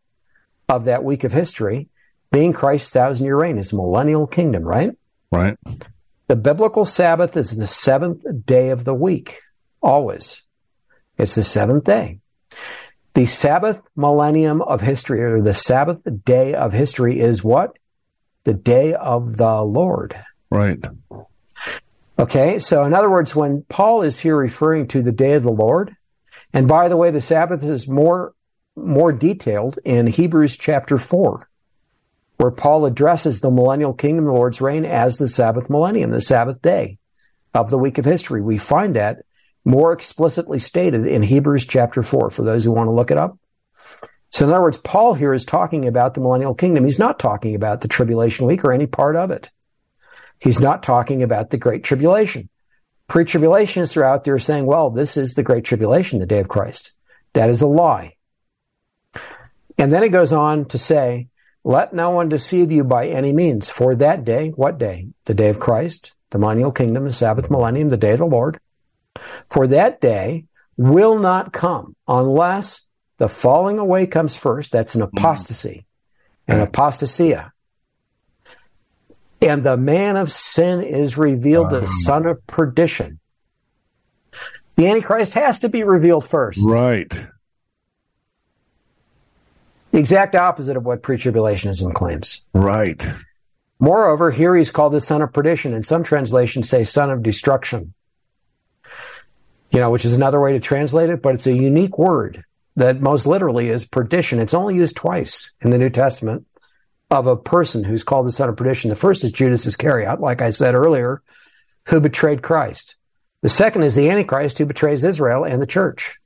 of 0.69 0.87
that 0.87 1.05
week 1.05 1.25
of 1.25 1.33
history 1.33 1.89
being 2.31 2.53
Christ's 2.53 2.91
thousand 2.91 3.27
year 3.27 3.37
reign, 3.37 3.57
his 3.57 3.73
millennial 3.73 4.27
kingdom, 4.27 4.63
right? 4.63 4.97
Right. 5.33 5.57
The 6.29 6.37
biblical 6.37 6.85
Sabbath 6.85 7.37
is 7.37 7.51
the 7.51 7.67
seventh 7.67 8.25
day 8.47 8.71
of 8.71 8.85
the 8.85 8.95
week, 8.95 9.41
always. 9.83 10.43
It's 11.19 11.35
the 11.35 11.43
seventh 11.43 11.85
day. 11.85 12.21
The 13.15 13.27
Sabbath 13.27 13.81
millennium 13.97 14.63
of 14.63 14.81
history, 14.81 15.23
or 15.23 15.43
the 15.43 15.55
Sabbath 15.55 15.99
day 16.25 16.55
of 16.55 16.73
history, 16.73 17.19
is 17.19 17.43
what? 17.43 17.77
The 18.45 18.55
day 18.55 18.95
of 18.95 19.37
the 19.37 19.63
Lord. 19.63 20.17
Right. 20.51 20.83
Okay, 22.19 22.59
so 22.59 22.85
in 22.85 22.95
other 22.95 23.11
words, 23.11 23.35
when 23.35 23.65
Paul 23.69 24.03
is 24.03 24.19
here 24.19 24.37
referring 24.37 24.89
to 24.89 25.03
the 25.03 25.13
day 25.13 25.33
of 25.33 25.43
the 25.43 25.51
Lord, 25.51 25.97
and 26.53 26.69
by 26.69 26.89
the 26.89 26.97
way, 26.97 27.11
the 27.11 27.21
Sabbath 27.21 27.63
is 27.63 27.89
more 27.89 28.35
more 28.77 29.13
detailed 29.13 29.79
in 29.85 30.07
Hebrews 30.07 30.57
chapter 30.57 30.97
4 30.97 31.50
where 32.41 32.51
Paul 32.51 32.87
addresses 32.87 33.41
the 33.41 33.51
millennial 33.51 33.93
kingdom, 33.93 34.25
the 34.25 34.33
Lord's 34.33 34.63
reign, 34.63 34.87
as 34.87 35.19
the 35.19 35.29
Sabbath 35.29 35.69
millennium, 35.69 36.11
the 36.11 36.23
Sabbath 36.23 36.63
day 36.63 36.97
of 37.53 37.71
the 37.71 37.77
week 37.77 37.99
of 37.99 38.07
history. 38.07 38.41
We 38.41 38.57
find 38.57 38.97
that 38.97 39.27
more 39.63 39.93
explicitly 39.93 40.59
stated 40.59 41.07
in 41.07 41.23
Hebrews 41.23 41.67
chapter 41.67 42.03
4 42.03 42.31
for 42.31 42.43
those 42.43 42.65
who 42.65 42.73
want 42.73 42.87
to 42.87 42.93
look 42.93 43.11
it 43.11 43.19
up. 43.19 43.39
So, 44.31 44.47
in 44.47 44.53
other 44.53 44.63
words, 44.63 44.79
Paul 44.79 45.13
here 45.13 45.35
is 45.35 45.45
talking 45.45 45.87
about 45.87 46.15
the 46.15 46.23
millennial 46.23 46.55
kingdom. 46.55 46.87
He's 46.87 46.99
not 46.99 47.19
talking 47.19 47.55
about 47.55 47.83
the 47.83 47.89
tribulation 47.89 48.47
week 48.47 48.65
or 48.65 48.73
any 48.73 48.87
part 48.87 49.17
of 49.17 49.31
it. 49.31 49.51
He's 50.39 50.61
not 50.61 50.83
talking 50.83 51.23
about 51.23 51.51
the 51.51 51.59
great 51.59 51.85
tribulation. 51.85 52.49
Pre 53.07 53.27
tribulationists 53.27 53.99
are 53.99 54.05
out 54.05 54.25
there 54.25 54.39
saying, 54.39 54.65
well, 54.65 54.89
this 54.89 55.19
is 55.19 55.35
the 55.35 55.43
great 55.43 55.65
tribulation, 55.65 56.21
the 56.21 56.27
day 56.27 56.39
of 56.39 56.49
Christ. 56.49 56.93
That 57.35 57.51
is 57.51 57.61
a 57.61 57.67
lie. 57.67 58.15
And 59.77 59.93
then 59.93 60.03
it 60.03 60.09
goes 60.09 60.33
on 60.33 60.65
to 60.67 60.79
say, 60.79 61.29
let 61.65 61.93
no 61.93 62.11
one 62.11 62.29
deceive 62.29 62.73
you 62.73 62.85
by 62.85 63.09
any 63.09 63.33
means. 63.33 63.69
For 63.69 63.95
that 63.97 64.25
day, 64.25 64.49
what 64.49 64.79
day? 64.79 65.09
The 65.25 65.35
day 65.35 65.49
of 65.49 65.61
Christ, 65.61 66.13
the 66.31 66.39
millennial 66.39 66.73
kingdom, 66.73 67.05
the 67.05 67.13
Sabbath 67.13 67.51
millennium, 67.51 67.89
the 67.89 67.97
day 67.97 68.13
of 68.13 68.19
the 68.19 68.27
Lord. 68.27 68.59
For 69.51 69.67
that 69.67 70.01
day 70.01 70.47
will 70.77 71.19
not 71.19 71.53
come 71.53 71.95
unless 72.09 72.83
the 73.19 73.29
falling 73.29 73.79
away 73.79 74.07
comes 74.07 74.35
first. 74.35 74.73
That's 74.73 74.95
an 74.95 75.03
mm-hmm. 75.03 75.19
apostasy, 75.19 75.85
an 76.49 76.61
apostasia. 76.67 77.53
And 79.43 79.63
the 79.63 79.77
man 79.77 80.17
of 80.17 80.33
sin 80.33 80.83
is 80.83 81.17
revealed, 81.17 81.71
the 81.71 81.87
son 81.87 82.27
of 82.27 82.47
perdition. 82.47 83.21
The 84.77 84.87
Antichrist 84.87 85.35
has 85.35 85.61
to 85.61 85.69
be 85.69 85.83
revealed 85.83 86.29
first. 86.29 86.61
Right. 86.63 87.13
The 89.93 89.99
exact 89.99 90.37
opposite 90.37 90.77
of 90.77 90.85
what 90.85 91.03
pre-tribulationism 91.03 91.95
claims. 91.95 92.45
Right. 92.55 93.05
Moreover, 93.79 94.31
here 94.31 94.55
he's 94.55 94.71
called 94.71 94.93
the 94.93 95.01
son 95.01 95.23
of 95.23 95.33
perdition, 95.33 95.75
and 95.75 95.85
some 95.85 96.05
translations 96.05 96.69
say 96.69 96.85
son 96.85 97.11
of 97.11 97.23
destruction. 97.23 97.95
You 99.71 99.81
know, 99.81 99.91
which 99.91 100.05
is 100.05 100.13
another 100.13 100.41
way 100.41 100.53
to 100.53 100.61
translate 100.61 101.11
it, 101.11 101.23
but 101.23 101.35
it's 101.35 101.47
a 101.47 101.55
unique 101.55 101.97
word 101.97 102.45
that 102.77 103.01
most 103.01 103.27
literally 103.27 103.69
is 103.69 103.85
perdition. 103.85 104.39
It's 104.41 104.55
only 104.55 104.75
used 104.75 104.97
twice 104.97 105.51
in 105.61 105.71
the 105.71 105.79
New 105.79 105.91
Testament 105.91 106.47
of 107.11 107.27
a 107.27 107.37
person 107.37 107.83
who's 107.83 108.05
called 108.05 108.27
the 108.27 108.33
son 108.33 108.49
of 108.49 108.57
perdition. 108.57 108.91
The 108.91 108.97
first 108.97 109.25
is 109.25 109.33
Judas 109.33 109.67
Iscariot, 109.67 110.21
like 110.21 110.43
I 110.43 110.51
said 110.51 110.75
earlier, 110.75 111.23
who 111.87 112.01
betrayed 112.01 112.43
Christ. 112.43 112.97
The 113.43 113.49
second 113.49 113.83
is 113.83 113.95
the 113.95 114.11
Antichrist 114.11 114.59
who 114.59 114.67
betrays 114.67 115.05
Israel 115.05 115.45
and 115.45 115.61
the 115.61 115.67
church 115.67 116.21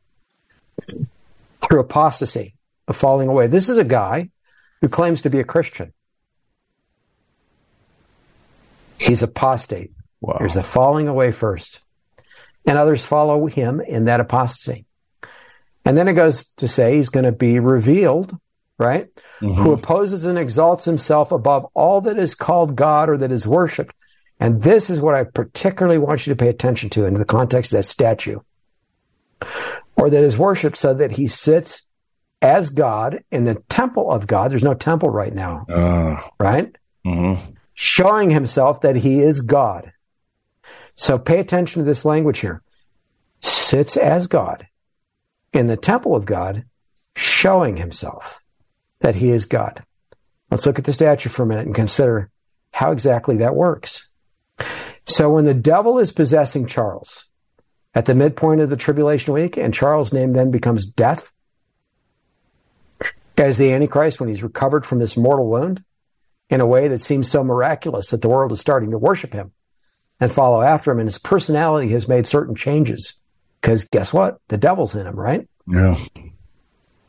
through 1.66 1.80
apostasy, 1.80 2.54
falling 2.92 3.28
away. 3.28 3.46
This 3.46 3.68
is 3.68 3.78
a 3.78 3.84
guy 3.84 4.30
who 4.80 4.88
claims 4.88 5.22
to 5.22 5.30
be 5.30 5.40
a 5.40 5.44
Christian. 5.44 5.92
He's 8.98 9.22
apostate. 9.22 9.92
Wow. 10.20 10.36
There's 10.38 10.56
a 10.56 10.62
falling 10.62 11.08
away 11.08 11.32
first. 11.32 11.80
And 12.66 12.78
others 12.78 13.04
follow 13.04 13.46
him 13.46 13.80
in 13.80 14.06
that 14.06 14.20
apostasy. 14.20 14.86
And 15.84 15.96
then 15.96 16.08
it 16.08 16.14
goes 16.14 16.46
to 16.56 16.68
say 16.68 16.96
he's 16.96 17.10
going 17.10 17.24
to 17.24 17.32
be 17.32 17.58
revealed, 17.58 18.34
right? 18.78 19.08
Mm-hmm. 19.40 19.62
Who 19.62 19.72
opposes 19.72 20.24
and 20.24 20.38
exalts 20.38 20.86
himself 20.86 21.30
above 21.30 21.66
all 21.74 22.02
that 22.02 22.18
is 22.18 22.34
called 22.34 22.74
God 22.74 23.10
or 23.10 23.18
that 23.18 23.32
is 23.32 23.46
worshiped. 23.46 23.94
And 24.40 24.62
this 24.62 24.88
is 24.88 25.00
what 25.00 25.14
I 25.14 25.24
particularly 25.24 25.98
want 25.98 26.26
you 26.26 26.32
to 26.32 26.38
pay 26.42 26.48
attention 26.48 26.90
to 26.90 27.04
in 27.04 27.14
the 27.14 27.24
context 27.24 27.72
of 27.72 27.78
that 27.78 27.84
statue. 27.84 28.40
Or 29.96 30.08
that 30.08 30.24
is 30.24 30.38
worshiped 30.38 30.78
so 30.78 30.94
that 30.94 31.12
he 31.12 31.28
sits 31.28 31.82
as 32.44 32.68
God 32.68 33.24
in 33.30 33.44
the 33.44 33.54
temple 33.70 34.10
of 34.10 34.26
God. 34.26 34.50
There's 34.50 34.62
no 34.62 34.74
temple 34.74 35.08
right 35.08 35.34
now, 35.34 35.64
Uh, 35.68 36.20
right? 36.38 36.76
mhm. 37.06 37.38
Showing 37.72 38.28
himself 38.28 38.82
that 38.82 38.96
he 38.96 39.20
is 39.20 39.40
God. 39.40 39.92
So 40.94 41.18
pay 41.18 41.40
attention 41.40 41.82
to 41.82 41.86
this 41.86 42.04
language 42.04 42.38
here. 42.38 42.62
Sits 43.40 43.96
as 43.96 44.26
God 44.26 44.66
in 45.54 45.66
the 45.66 45.76
temple 45.76 46.14
of 46.14 46.26
God, 46.26 46.64
showing 47.16 47.78
himself 47.78 48.40
that 49.00 49.14
he 49.14 49.30
is 49.30 49.46
God. 49.46 49.82
Let's 50.50 50.66
look 50.66 50.78
at 50.78 50.84
the 50.84 50.92
statue 50.92 51.30
for 51.30 51.44
a 51.44 51.46
minute 51.46 51.66
and 51.66 51.74
consider 51.74 52.30
how 52.72 52.92
exactly 52.92 53.38
that 53.38 53.56
works. 53.56 54.06
So 55.06 55.30
when 55.30 55.44
the 55.44 55.54
devil 55.54 55.98
is 55.98 56.12
possessing 56.12 56.66
Charles 56.66 57.24
at 57.94 58.04
the 58.04 58.14
midpoint 58.14 58.60
of 58.60 58.70
the 58.70 58.76
tribulation 58.76 59.32
week, 59.32 59.56
and 59.56 59.72
Charles' 59.72 60.12
name 60.12 60.32
then 60.32 60.50
becomes 60.50 60.86
death 60.86 61.32
as 63.36 63.58
the 63.58 63.72
Antichrist 63.72 64.20
when 64.20 64.28
he's 64.28 64.42
recovered 64.42 64.86
from 64.86 64.98
this 64.98 65.16
mortal 65.16 65.48
wound 65.48 65.82
in 66.50 66.60
a 66.60 66.66
way 66.66 66.88
that 66.88 67.02
seems 67.02 67.30
so 67.30 67.42
miraculous 67.42 68.10
that 68.10 68.22
the 68.22 68.28
world 68.28 68.52
is 68.52 68.60
starting 68.60 68.90
to 68.90 68.98
worship 68.98 69.32
him 69.32 69.52
and 70.20 70.30
follow 70.30 70.62
after 70.62 70.92
him, 70.92 71.00
and 71.00 71.08
his 71.08 71.18
personality 71.18 71.90
has 71.90 72.06
made 72.06 72.28
certain 72.28 72.54
changes. 72.54 73.14
Because 73.60 73.84
guess 73.84 74.12
what? 74.12 74.38
The 74.48 74.58
devil's 74.58 74.94
in 74.94 75.06
him, 75.06 75.16
right? 75.16 75.48
Yeah. 75.66 75.96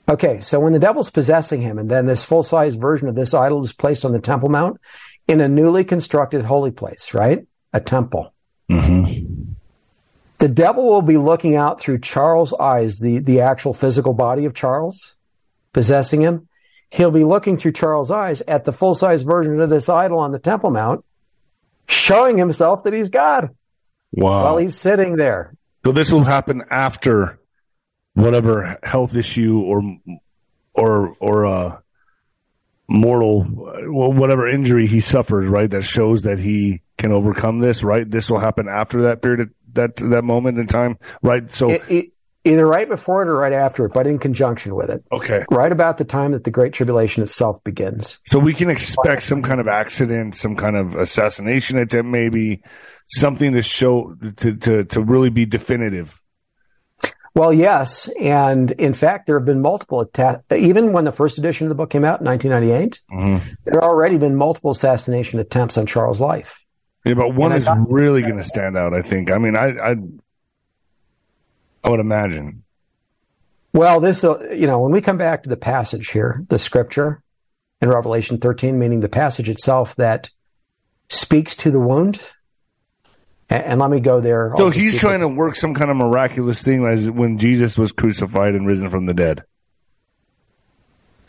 Okay, 0.07 0.39
so 0.41 0.59
when 0.59 0.73
the 0.73 0.79
devil's 0.79 1.09
possessing 1.09 1.61
him, 1.61 1.77
and 1.77 1.89
then 1.89 2.05
this 2.05 2.25
full 2.25 2.43
size 2.43 2.75
version 2.75 3.07
of 3.07 3.15
this 3.15 3.33
idol 3.33 3.63
is 3.63 3.73
placed 3.73 4.05
on 4.05 4.11
the 4.11 4.19
Temple 4.19 4.49
Mount 4.49 4.79
in 5.27 5.41
a 5.41 5.47
newly 5.47 5.83
constructed 5.83 6.45
holy 6.45 6.71
place, 6.71 7.13
right? 7.13 7.45
A 7.73 7.81
temple. 7.81 8.33
Mm-hmm. 8.69 9.51
The 10.37 10.47
devil 10.47 10.85
will 10.87 11.01
be 11.01 11.17
looking 11.17 11.55
out 11.55 11.79
through 11.79 11.99
Charles' 11.99 12.53
eyes, 12.53 12.99
the, 12.99 13.19
the 13.19 13.41
actual 13.41 13.73
physical 13.73 14.13
body 14.13 14.45
of 14.45 14.53
Charles 14.53 15.15
possessing 15.75 16.21
him. 16.21 16.47
He'll 16.89 17.11
be 17.11 17.25
looking 17.25 17.57
through 17.57 17.73
Charles' 17.73 18.09
eyes 18.09 18.41
at 18.47 18.63
the 18.63 18.71
full 18.71 18.95
size 18.95 19.23
version 19.23 19.59
of 19.59 19.69
this 19.69 19.89
idol 19.89 20.19
on 20.19 20.31
the 20.31 20.39
Temple 20.39 20.69
Mount, 20.69 21.03
showing 21.89 22.37
himself 22.37 22.83
that 22.85 22.93
he's 22.93 23.09
God 23.09 23.49
Wow. 24.13 24.43
while 24.45 24.57
he's 24.57 24.75
sitting 24.75 25.17
there. 25.17 25.53
So 25.85 25.91
this 25.91 26.13
will 26.13 26.23
happen 26.23 26.63
after 26.69 27.37
whatever 28.13 28.79
health 28.81 29.17
issue 29.17 29.59
or 29.59 29.81
or 30.73 31.13
or 31.19 31.45
uh 31.45 31.77
mortal 32.87 33.43
whatever 33.43 34.47
injury 34.47 34.87
he 34.87 35.01
suffers, 35.01 35.47
right? 35.49 35.69
That 35.69 35.83
shows 35.83 36.21
that 36.21 36.39
he 36.39 36.81
can 36.97 37.11
overcome 37.11 37.59
this, 37.59 37.83
right? 37.83 38.09
This 38.09 38.29
will 38.31 38.39
happen 38.39 38.69
after 38.69 39.03
that 39.03 39.21
period 39.21 39.41
of, 39.41 39.49
that 39.73 39.95
that 39.97 40.23
moment 40.23 40.57
in 40.57 40.67
time, 40.67 40.97
right? 41.21 41.51
So 41.51 41.71
E- 41.71 41.79
e- 41.89 42.11
either 42.45 42.65
right 42.65 42.87
before 42.87 43.21
it 43.23 43.27
or 43.27 43.35
right 43.35 43.51
after 43.53 43.85
it, 43.85 43.93
but 43.93 44.07
in 44.07 44.19
conjunction 44.19 44.75
with 44.75 44.89
it. 44.89 45.03
okay. 45.11 45.43
Right 45.51 45.71
about 45.71 45.97
the 45.97 46.05
time 46.05 46.31
that 46.31 46.43
the 46.43 46.51
Great 46.51 46.73
Tribulation 46.73 47.23
itself 47.23 47.63
begins. 47.63 48.19
So 48.27 48.39
we 48.39 48.53
can 48.53 48.69
expect 48.69 49.23
some 49.23 49.41
kind 49.41 49.59
of 49.59 49.67
accident, 49.67 50.35
some 50.35 50.55
kind 50.55 50.75
of 50.75 50.95
assassination 50.95 51.77
attempt, 51.77 52.09
maybe 52.09 52.61
something 53.05 53.53
to 53.53 53.61
show 53.61 54.15
to 54.37 54.55
to 54.55 54.83
to 54.85 55.01
really 55.01 55.29
be 55.29 55.45
definitive. 55.45 56.17
Well, 57.33 57.51
yes, 57.53 58.07
and 58.17 58.71
in 58.71 58.93
fact, 58.93 59.27
there 59.27 59.37
have 59.37 59.45
been 59.45 59.61
multiple 59.61 59.99
attacks. 59.99 60.41
Even 60.55 60.93
when 60.93 61.03
the 61.03 61.11
first 61.11 61.37
edition 61.37 61.65
of 61.67 61.69
the 61.69 61.75
book 61.75 61.89
came 61.89 62.05
out 62.05 62.21
in 62.21 62.25
1998, 62.27 63.01
Mm-hmm. 63.11 63.53
there 63.65 63.73
had 63.81 63.83
already 63.83 64.17
been 64.17 64.37
multiple 64.37 64.71
assassination 64.71 65.39
attempts 65.39 65.77
on 65.77 65.85
Charles' 65.85 66.21
life. 66.21 66.63
Yeah, 67.03 67.15
but 67.15 67.35
one 67.35 67.51
is 67.51 67.67
really 67.89 68.21
going 68.21 68.37
to 68.37 68.43
stand 68.43 68.77
out. 68.77 68.93
I 68.93 69.01
think. 69.01 69.31
I 69.31 69.37
mean, 69.37 69.57
I, 69.57 69.67
I, 69.77 69.95
I 71.85 71.89
would 71.89 71.99
imagine. 71.99 72.63
Well, 73.71 73.99
this, 73.99 74.23
uh, 74.23 74.39
you 74.51 74.65
know, 74.65 74.79
when 74.79 74.91
we 74.91 75.01
come 75.01 75.17
back 75.17 75.43
to 75.43 75.49
the 75.49 75.57
passage 75.57 76.09
here, 76.09 76.43
the 76.49 76.57
scripture 76.57 77.21
in 77.81 77.89
Revelation 77.89 78.39
13, 78.39 78.79
meaning 78.79 79.01
the 79.01 79.09
passage 79.09 79.49
itself 79.49 79.95
that 79.97 80.29
speaks 81.09 81.55
to 81.57 81.69
the 81.69 81.79
wound. 81.79 82.19
And, 83.49 83.63
and 83.63 83.79
let 83.79 83.91
me 83.91 83.99
go 83.99 84.19
there. 84.19 84.51
So 84.57 84.71
he's 84.71 84.97
trying 84.97 85.19
to 85.19 85.27
work 85.27 85.55
some 85.55 85.75
kind 85.75 85.91
of 85.91 85.97
miraculous 85.97 86.63
thing 86.63 86.85
as 86.87 87.11
when 87.11 87.37
Jesus 87.37 87.77
was 87.77 87.91
crucified 87.91 88.55
and 88.55 88.65
risen 88.65 88.89
from 88.89 89.05
the 89.05 89.13
dead. 89.13 89.43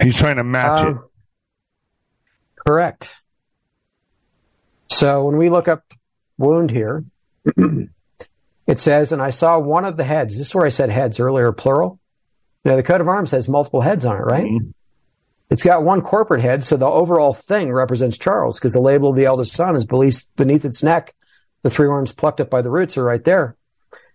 He's 0.01 0.16
trying 0.16 0.37
to 0.37 0.45
match 0.45 0.87
it. 0.87 0.89
Um, 0.89 1.05
Correct. 2.66 3.11
So 4.89 5.24
when 5.24 5.37
we 5.37 5.51
look 5.51 5.69
up 5.69 5.83
wound 6.39 6.70
here, 6.70 7.05
it 8.67 8.79
says, 8.79 9.13
and 9.13 9.23
I 9.23 9.31
saw 9.31 9.59
one 9.59 9.85
of 9.85 9.97
the 9.97 10.05
heads. 10.05 10.37
This 10.39 10.49
is 10.49 10.55
where 10.55 10.67
I 10.67 10.71
said 10.71 10.91
heads 10.91 11.21
earlier, 11.21 11.53
plural. 11.53 12.01
Now 12.65 12.77
the 12.77 12.83
coat 12.83 13.01
of 13.01 13.09
arms 13.09 13.31
has 13.31 13.49
multiple 13.49 13.81
heads 13.81 14.05
on 14.05 14.17
it, 14.17 14.25
right? 14.25 14.47
Mhm. 14.51 14.73
It's 15.51 15.63
got 15.63 15.85
one 15.85 16.01
corporate 16.03 16.41
head, 16.43 16.65
so 16.65 16.77
the 16.77 16.87
overall 16.87 17.33
thing 17.33 17.73
represents 17.73 18.19
Charles 18.19 18.59
because 18.59 18.73
the 18.73 18.81
label 18.81 19.11
of 19.11 19.17
the 19.17 19.27
eldest 19.27 19.53
son 19.53 19.77
is 19.77 19.85
beneath 19.85 20.65
its 20.65 20.83
neck. 20.83 21.15
The 21.63 21.71
three 21.71 21.87
arms 21.87 22.13
plucked 22.13 22.41
up 22.41 22.51
by 22.51 22.63
the 22.63 22.71
roots 22.71 22.99
are 22.99 23.05
right 23.05 23.23
there. 23.25 23.57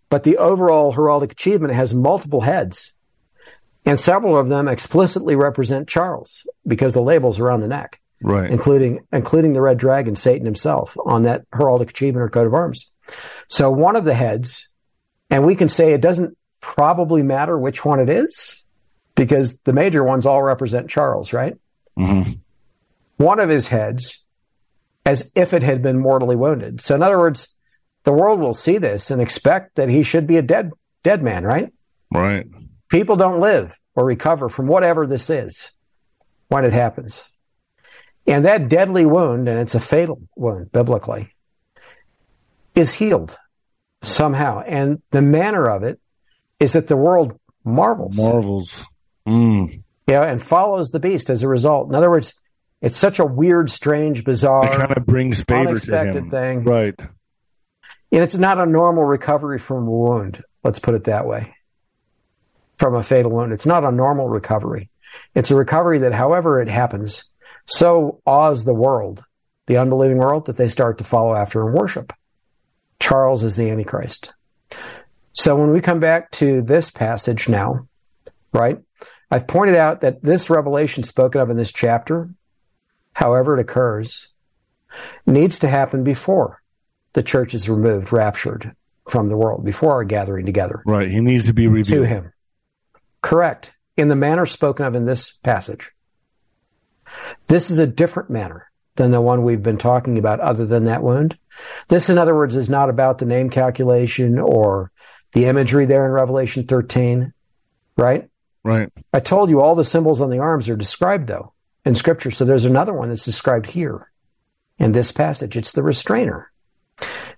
But 0.10 0.24
the 0.24 0.38
overall 0.38 0.94
heraldic 0.94 1.32
achievement 1.32 1.74
has 1.74 1.96
multiple 1.96 2.42
heads. 2.42 2.92
And 3.86 3.98
several 3.98 4.38
of 4.38 4.50
them 4.50 4.68
explicitly 4.68 5.36
represent 5.38 5.88
Charles 5.88 6.46
because 6.68 6.94
the 6.94 7.02
labels 7.02 7.40
are 7.40 7.50
on 7.50 7.62
the 7.62 7.68
neck 7.68 8.00
Right. 8.22 8.52
including 8.52 9.00
including 9.14 9.54
the 9.54 9.62
red 9.62 9.78
dragon, 9.78 10.16
Satan 10.16 10.46
himself, 10.46 10.96
on 11.06 11.24
that 11.24 11.50
heraldic 11.52 11.90
achievement 11.90 12.24
or 12.24 12.30
coat 12.30 12.46
of 12.46 12.54
arms. 12.54 12.91
So 13.48 13.70
one 13.70 13.96
of 13.96 14.06
the 14.06 14.14
heads, 14.14 14.68
and 15.30 15.46
we 15.46 15.56
can 15.56 15.70
say 15.70 15.94
it 15.94 16.02
doesn't 16.02 16.38
probably 16.60 17.24
matter 17.24 17.58
which 17.58 17.84
one 17.84 18.00
it 18.00 18.10
is, 18.10 18.64
because 19.16 19.58
the 19.66 19.74
major 19.74 20.04
ones 20.04 20.26
all 20.26 20.42
represent 20.42 20.90
Charles, 20.90 21.34
right? 21.34 21.56
Mhm. 21.98 22.40
One 23.18 23.40
of 23.40 23.50
his 23.50 23.68
heads, 23.68 24.24
as 25.06 25.32
if 25.36 25.54
it 25.54 25.64
had 25.64 25.82
been 25.82 26.00
mortally 26.00 26.36
wounded. 26.36 26.82
So 26.82 26.96
in 26.96 27.04
other 27.04 27.18
words, 27.18 27.48
the 28.04 28.14
world 28.14 28.40
will 28.40 28.54
see 28.54 28.78
this 28.78 29.12
and 29.12 29.22
expect 29.22 29.76
that 29.76 29.90
he 29.90 30.04
should 30.04 30.28
be 30.28 30.38
a 30.38 30.42
dead 30.42 30.72
dead 31.04 31.24
man, 31.24 31.44
right? 31.44 31.72
Right. 32.14 32.48
People 32.90 33.16
don't 33.16 33.40
live 33.40 33.74
or 33.96 34.06
recover 34.06 34.50
from 34.50 34.68
whatever 34.68 35.08
this 35.08 35.30
is 35.30 35.72
when 36.48 36.66
it 36.66 36.74
happens. 36.74 37.24
And 38.28 38.46
that 38.46 38.70
deadly 38.70 39.06
wound, 39.06 39.48
and 39.48 39.60
it's 39.60 39.76
a 39.76 39.80
fatal 39.80 40.22
wound 40.36 40.72
biblically, 40.72 41.34
is 42.76 42.94
healed 42.94 43.38
somehow. 44.02 44.62
And 44.66 45.02
the 45.12 45.22
manner 45.22 45.68
of 45.70 45.84
it 45.84 46.00
is 46.60 46.74
that 46.74 46.88
the 46.88 46.98
world 46.98 47.40
marvels, 47.64 48.18
Marvels. 48.18 48.86
Mm. 49.28 49.84
yeah, 50.08 50.24
and 50.24 50.42
follows 50.44 50.90
the 50.92 51.00
beast 51.00 51.30
as 51.30 51.44
a 51.44 51.48
result. 51.48 51.90
In 51.90 51.96
other 51.96 52.10
words, 52.10 52.34
it's 52.82 52.98
such 52.98 53.20
a 53.20 53.26
weird, 53.26 53.70
strange, 53.70 54.24
bizarre, 54.24 54.66
It 54.66 54.78
kind 54.78 54.98
of 54.98 55.06
brings 55.06 55.44
favor 55.44 55.78
to 55.78 56.04
him. 56.04 56.32
thing. 56.32 56.64
Right. 56.64 57.00
And 58.12 58.24
it's 58.24 58.38
not 58.38 58.58
a 58.60 58.66
normal 58.66 59.04
recovery 59.04 59.60
from 59.60 59.88
a 59.88 59.92
wound. 59.92 60.44
Let's 60.64 60.80
put 60.80 60.96
it 60.96 61.04
that 61.06 61.26
way. 61.28 61.54
From 62.78 62.96
a 62.96 63.04
fatal 63.04 63.32
wound. 63.32 63.54
It's 63.54 63.68
not 63.68 63.84
a 63.84 63.92
normal 63.92 64.28
recovery. 64.28 64.90
It's 65.36 65.52
a 65.52 65.56
recovery 65.56 66.00
that, 66.00 66.14
however 66.14 66.60
it 66.60 66.68
happens, 66.68 67.24
so 67.68 68.22
awes 68.26 68.64
the 68.64 68.74
world, 68.74 69.24
the 69.68 69.78
unbelieving 69.78 70.18
world, 70.18 70.48
that 70.48 70.58
they 70.58 70.68
start 70.68 70.98
to 70.98 71.04
follow 71.04 71.36
after 71.36 71.66
and 71.68 71.78
worship. 71.78 72.12
Charles 73.02 73.44
is 73.44 73.56
the 73.56 73.70
Antichrist. 73.70 74.32
So 75.34 75.56
when 75.56 75.72
we 75.72 75.82
come 75.82 76.00
back 76.00 76.32
to 76.34 76.62
this 76.62 76.90
passage 76.90 77.50
now, 77.50 77.88
right, 78.54 78.78
I've 79.30 79.48
pointed 79.48 79.76
out 79.76 80.02
that 80.02 80.22
this 80.22 80.50
revelation 80.50 81.04
spoken 81.04 81.42
of 81.42 81.50
in 81.50 81.58
this 81.58 81.74
chapter, 81.74 82.30
however 83.14 83.58
it 83.58 83.62
occurs, 83.62 84.30
needs 85.26 85.60
to 85.60 85.68
happen 85.68 86.04
before 86.04 86.62
the 87.14 87.24
church 87.24 87.54
is 87.54 87.68
removed, 87.68 88.14
raptured 88.14 88.76
from 89.10 89.28
the 89.28 89.38
world, 89.38 89.66
before 89.66 89.94
our 89.94 90.04
gathering 90.04 90.46
together 90.46 90.84
Right. 90.86 91.10
He 91.10 91.20
needs 91.22 91.48
to 91.48 91.54
be 91.54 91.68
revealed. 91.68 92.04
to 92.04 92.08
him. 92.08 92.34
Correct. 93.22 93.74
in 93.98 94.08
the 94.08 94.16
manner 94.16 94.46
spoken 94.46 94.86
of 94.86 94.96
in 94.96 95.06
this 95.06 95.34
passage. 95.44 95.92
This 97.48 97.70
is 97.70 97.80
a 97.80 97.88
different 97.88 98.30
manner 98.30 98.71
than 99.02 99.12
the 99.12 99.20
one 99.20 99.44
we've 99.44 99.64
been 99.64 99.80
talking 99.80 100.20
about 100.20 100.40
other 100.40 100.66
than 100.66 100.84
that 100.84 101.02
wound. 101.02 101.36
This, 101.88 102.10
in 102.10 102.20
other 102.20 102.36
words, 102.36 102.56
is 102.56 102.70
not 102.70 102.90
about 102.90 103.18
the 103.18 103.26
name 103.26 103.50
calculation 103.50 104.38
or 104.38 104.92
the 105.34 105.46
imagery 105.46 105.88
there 105.88 106.06
in 106.06 106.12
Revelation 106.12 106.68
13, 106.68 107.34
right? 107.98 108.30
Right. 108.64 108.90
I 109.12 109.20
told 109.20 109.50
you 109.50 109.60
all 109.60 109.74
the 109.74 109.84
symbols 109.84 110.22
on 110.22 110.30
the 110.30 110.38
arms 110.38 110.70
are 110.70 110.76
described 110.76 111.28
though 111.28 111.52
in 111.84 111.96
scripture. 111.96 112.30
So 112.30 112.46
there's 112.46 112.66
another 112.66 112.94
one 112.94 113.10
that's 113.10 113.26
described 113.26 113.72
here 113.72 114.12
in 114.78 114.92
this 114.92 115.12
passage. 115.12 115.58
It's 115.58 115.72
the 115.72 115.82
restrainer. 115.82 116.52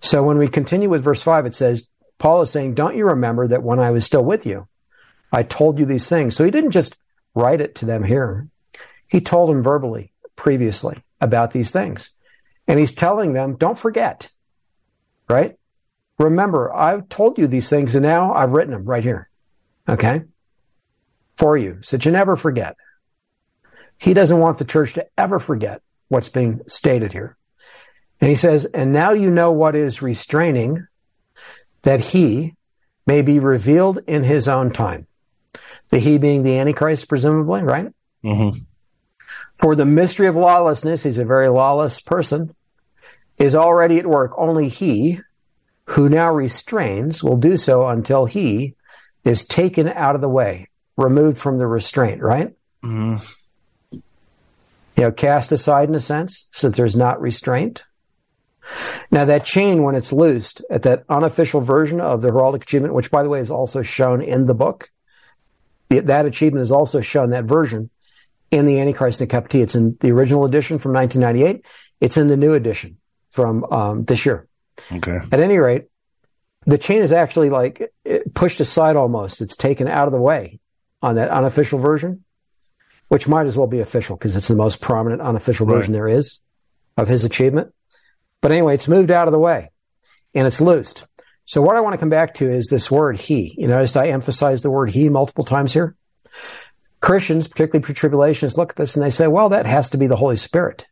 So 0.02 0.22
when 0.22 0.38
we 0.38 0.50
continue 0.50 0.90
with 0.90 1.04
verse 1.04 1.22
five, 1.22 1.46
it 1.46 1.56
says, 1.56 1.88
Paul 2.18 2.42
is 2.42 2.50
saying, 2.50 2.74
don't 2.74 2.98
you 2.98 3.06
remember 3.06 3.48
that 3.48 3.64
when 3.64 3.80
I 3.80 3.92
was 3.92 4.06
still 4.06 4.24
with 4.24 4.46
you, 4.46 4.68
I 5.32 5.44
told 5.44 5.80
you 5.80 5.86
these 5.86 6.10
things. 6.10 6.36
So 6.36 6.44
he 6.44 6.52
didn't 6.52 6.72
just 6.72 6.98
write 7.34 7.62
it 7.62 7.76
to 7.76 7.86
them 7.86 8.04
here. 8.04 8.50
He 9.08 9.22
told 9.22 9.50
them 9.50 9.64
verbally 9.64 10.12
previously 10.36 11.02
about 11.24 11.52
these 11.52 11.72
things. 11.72 12.12
And 12.68 12.78
he's 12.78 12.94
telling 12.94 13.34
them, 13.34 13.56
don't 13.56 13.80
forget, 13.80 14.30
right? 15.30 15.58
Remember, 16.20 16.74
I've 16.74 17.10
told 17.10 17.38
you 17.38 17.48
these 17.48 17.70
things 17.70 17.96
and 17.96 18.04
now 18.04 18.34
I've 18.34 18.52
written 18.52 18.74
them 18.74 18.86
right 18.86 19.04
here. 19.04 19.30
Okay. 19.88 20.22
For 21.38 21.58
you. 21.58 21.80
So 21.82 21.98
that 21.98 22.06
you 22.06 22.12
never 22.12 22.36
forget. 22.36 22.76
He 23.98 24.14
doesn't 24.14 24.40
want 24.40 24.58
the 24.58 24.66
church 24.66 24.94
to 24.94 25.08
ever 25.18 25.40
forget 25.40 25.82
what's 26.10 26.30
being 26.30 26.62
stated 26.68 27.12
here. 27.12 27.38
And 28.22 28.30
he 28.30 28.36
says, 28.36 28.66
and 28.66 28.94
now 28.94 29.12
you 29.12 29.30
know 29.30 29.52
what 29.52 29.76
is 29.76 30.02
restraining 30.02 30.86
that 31.82 32.00
he 32.00 32.54
may 33.06 33.22
be 33.22 33.40
revealed 33.40 34.00
in 34.08 34.24
his 34.24 34.48
own 34.48 34.72
time. 34.72 35.08
The 35.90 36.00
he 36.00 36.18
being 36.18 36.44
the 36.44 36.58
Antichrist, 36.60 37.10
presumably, 37.10 37.62
right? 37.62 37.88
Mm-hmm. 38.24 38.60
For 39.58 39.76
the 39.76 39.86
mystery 39.86 40.28
of 40.28 40.36
lawlessness, 40.36 41.04
he's 41.04 41.20
a 41.20 41.26
very 41.26 41.48
lawless 41.48 42.02
person, 42.02 42.56
is 43.38 43.56
already 43.56 44.00
at 44.00 44.06
work. 44.06 44.34
Only 44.38 44.70
he 44.70 45.20
who 45.86 46.10
now 46.10 46.34
restrains 46.34 47.24
will 47.24 47.38
do 47.38 47.58
so 47.58 47.88
until 47.88 48.26
he 48.26 48.76
is 49.24 49.46
taken 49.46 49.88
out 49.88 50.16
of 50.16 50.22
the 50.22 50.30
way, 50.30 50.68
removed 50.98 51.38
from 51.38 51.58
the 51.58 51.68
restraint, 51.68 52.22
right? 52.22 52.54
Mm-hmm. 52.84 53.26
You 53.92 55.04
know, 55.04 55.12
cast 55.12 55.52
aside 55.52 55.90
in 55.90 55.96
a 55.96 56.00
sense, 56.00 56.48
so 56.52 56.70
that 56.70 56.76
there's 56.76 56.96
not 56.96 57.22
restraint. 57.22 57.84
Now 59.12 59.26
that 59.26 59.46
chain, 59.46 59.84
when 59.84 59.96
it's 59.96 60.14
loosed 60.14 60.64
at 60.70 60.84
that 60.84 61.04
unofficial 61.10 61.62
version 61.62 62.00
of 62.00 62.22
the 62.22 62.30
heraldic 62.30 62.64
achievement, 62.64 62.94
which 62.94 63.12
by 63.12 63.24
the 63.24 63.30
way 63.30 63.40
is 63.40 63.52
also 63.52 63.82
shown 63.82 64.22
in 64.22 64.46
the 64.46 64.54
book, 64.54 64.90
that 65.90 66.26
achievement 66.26 66.62
is 66.62 66.72
also 66.72 67.02
shown, 67.02 67.32
that 67.32 67.44
version, 67.46 67.90
in 68.54 68.66
the 68.66 68.80
Antichrist 68.80 69.20
and 69.20 69.30
a 69.30 69.32
Cup 69.32 69.46
of 69.46 69.50
Tea. 69.50 69.62
It's 69.62 69.76
in 69.76 69.98
the 70.00 70.12
original 70.12 70.46
edition 70.46 70.78
from 70.78 70.94
1998. 70.94 71.66
It's 72.00 72.18
in 72.18 72.28
the 72.28 72.38
new 72.38 72.54
edition 72.54 72.98
from 73.32 73.64
um, 73.66 74.06
this 74.06 74.26
year. 74.26 74.48
Okay. 74.92 75.20
At 75.32 75.40
any 75.40 75.58
rate, 75.58 75.86
the 76.66 76.78
chain 76.78 77.02
is 77.02 77.12
actually 77.12 77.50
like 77.50 77.92
pushed 78.34 78.60
aside 78.60 78.96
almost. 78.96 79.42
It's 79.42 79.56
taken 79.56 79.88
out 79.88 80.08
of 80.08 80.14
the 80.14 80.22
way 80.22 80.60
on 81.02 81.16
that 81.16 81.30
unofficial 81.30 81.80
version, 81.80 82.24
which 83.08 83.28
might 83.28 83.48
as 83.48 83.58
well 83.58 83.68
be 83.68 83.80
official 83.80 84.16
because 84.16 84.36
it's 84.38 84.48
the 84.48 84.56
most 84.56 84.80
prominent 84.82 85.22
unofficial 85.22 85.66
Right. 85.66 85.78
version 85.78 85.94
there 85.94 86.08
is 86.08 86.40
of 86.96 87.08
his 87.08 87.24
achievement. 87.24 87.74
But 88.42 88.52
anyway, 88.52 88.76
it's 88.76 88.88
moved 88.88 89.10
out 89.12 89.28
of 89.28 89.32
the 89.32 89.40
way 89.40 89.72
and 90.36 90.46
it's 90.46 90.62
loosed. 90.62 91.06
So 91.46 91.62
what 91.62 91.76
I 91.76 91.82
want 91.82 91.94
to 91.94 91.98
come 91.98 92.10
back 92.10 92.36
to 92.36 92.52
is 92.54 92.68
this 92.68 92.90
word 92.92 93.18
he. 93.20 93.56
You 93.58 93.68
noticed 93.68 93.98
I 93.98 94.10
emphasize 94.10 94.62
the 94.62 94.70
word 94.72 94.92
he 94.92 95.10
multiple 95.10 95.44
times 95.44 95.74
here. 95.74 95.96
Christians, 97.04 97.50
particularly 97.50 97.84
pre-tribulationists, 97.84 98.56
look 98.56 98.70
at 98.70 98.76
this 98.78 98.96
and 98.96 99.04
they 99.04 99.10
say, 99.10 99.28
well, 99.28 99.50
that 99.50 99.66
has 99.66 99.90
to 99.90 99.98
be 99.98 100.08
the 100.08 100.16
Holy 100.16 100.38
Spirit 100.38 100.88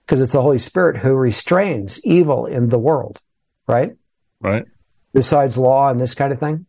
because 0.00 0.22
it's 0.22 0.32
the 0.32 0.40
Holy 0.40 0.56
Spirit 0.56 0.96
who 0.96 1.12
restrains 1.12 2.00
evil 2.04 2.46
in 2.46 2.70
the 2.70 2.78
world, 2.78 3.20
right? 3.68 3.96
Right. 4.40 4.64
Besides 5.12 5.58
law 5.58 5.90
and 5.90 6.00
this 6.00 6.14
kind 6.14 6.32
of 6.32 6.40
thing. 6.40 6.64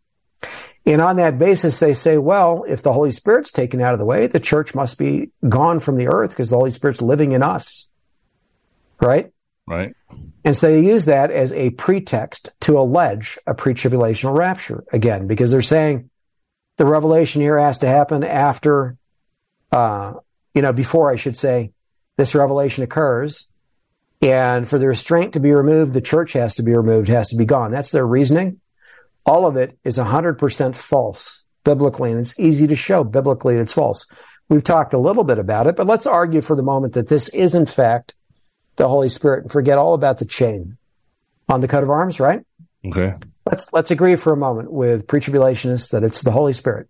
And 0.85 1.01
on 1.01 1.15
that 1.15 1.39
basis, 1.39 1.79
they 1.79 1.93
say, 1.93 2.17
well, 2.17 2.65
if 2.67 2.83
the 2.83 2.91
Holy 2.91 3.11
Spirit's 3.11 3.53
taken 3.53 3.81
out 3.81 3.93
of 3.93 3.99
the 3.99 4.05
way, 4.05 4.27
the 4.27 4.39
church 4.39 4.75
must 4.75 4.97
be 4.97 5.31
gone 5.47 5.79
from 5.79 5.95
the 5.95 6.09
earth 6.09 6.31
because 6.31 6.49
the 6.49 6.57
Holy 6.57 6.71
Spirit's 6.71 7.01
living 7.01 7.31
in 7.31 7.43
us, 7.43 7.87
right? 9.01 9.31
Right. 9.65 9.95
And 10.43 10.57
so 10.57 10.69
they 10.69 10.83
use 10.83 11.05
that 11.05 11.31
as 11.31 11.53
a 11.53 11.69
pretext 11.69 12.51
to 12.61 12.79
allege 12.79 13.39
a 13.47 13.53
pre-tribulational 13.53 14.37
rapture 14.37 14.83
again, 14.91 15.25
because 15.25 15.51
they're 15.51 15.61
saying 15.61 16.09
the 16.77 16.85
revelation 16.85 17.41
here 17.41 17.59
has 17.59 17.79
to 17.79 17.87
happen 17.87 18.23
after, 18.23 18.95
uh, 19.71 20.13
you 20.53 20.61
know, 20.61 20.73
before 20.73 21.11
I 21.11 21.15
should 21.15 21.37
say 21.37 21.71
this 22.15 22.35
revelation 22.35 22.83
occurs. 22.83 23.47
And 24.21 24.67
for 24.67 24.79
the 24.79 24.87
restraint 24.87 25.33
to 25.33 25.39
be 25.39 25.51
removed, 25.51 25.93
the 25.93 26.01
church 26.01 26.33
has 26.33 26.55
to 26.55 26.63
be 26.63 26.75
removed, 26.75 27.07
has 27.09 27.29
to 27.29 27.35
be 27.35 27.45
gone. 27.45 27.71
That's 27.71 27.91
their 27.91 28.05
reasoning. 28.05 28.59
All 29.25 29.45
of 29.45 29.57
it 29.57 29.77
is 29.83 29.97
100% 29.97 30.75
false 30.75 31.43
biblically, 31.63 32.11
and 32.11 32.19
it's 32.19 32.39
easy 32.39 32.65
to 32.67 32.75
show 32.75 33.03
biblically 33.03 33.55
it's 33.55 33.73
false. 33.73 34.05
We've 34.49 34.63
talked 34.63 34.93
a 34.93 34.97
little 34.97 35.25
bit 35.25 35.37
about 35.37 35.67
it, 35.67 35.75
but 35.75 35.85
let's 35.85 36.07
argue 36.07 36.41
for 36.41 36.55
the 36.55 36.63
moment 36.63 36.93
that 36.93 37.09
this 37.09 37.27
is 37.29 37.53
in 37.53 37.65
fact 37.65 38.15
the 38.77 38.87
Holy 38.87 39.09
Spirit 39.09 39.43
and 39.43 39.51
forget 39.51 39.77
all 39.77 39.93
about 39.93 40.19
the 40.19 40.25
chain 40.25 40.77
on 41.49 41.59
the 41.59 41.67
coat 41.67 41.83
of 41.83 41.89
arms, 41.89 42.19
right? 42.19 42.41
Okay. 42.85 43.13
Let's 43.49 43.71
let's 43.71 43.91
agree 43.91 44.15
for 44.17 44.33
a 44.33 44.37
moment 44.37 44.71
with 44.71 45.07
pre-tribulationists 45.07 45.91
that 45.91 46.03
it's 46.03 46.21
the 46.21 46.31
Holy 46.31 46.51
Spirit. 46.51 46.89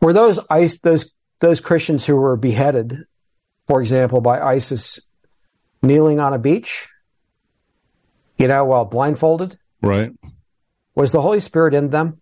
Were 0.00 0.12
those 0.12 0.38
ice 0.48 0.78
those 0.78 1.10
those 1.40 1.60
Christians 1.60 2.04
who 2.04 2.14
were 2.14 2.36
beheaded, 2.36 3.04
for 3.66 3.80
example, 3.80 4.20
by 4.20 4.40
ISIS, 4.40 5.00
kneeling 5.82 6.20
on 6.20 6.34
a 6.34 6.38
beach, 6.38 6.88
you 8.36 8.46
know, 8.46 8.64
while 8.64 8.84
blindfolded? 8.84 9.58
Right. 9.82 10.12
Was 10.94 11.10
the 11.10 11.20
Holy 11.20 11.40
Spirit 11.40 11.74
in 11.74 11.90
them? 11.90 12.20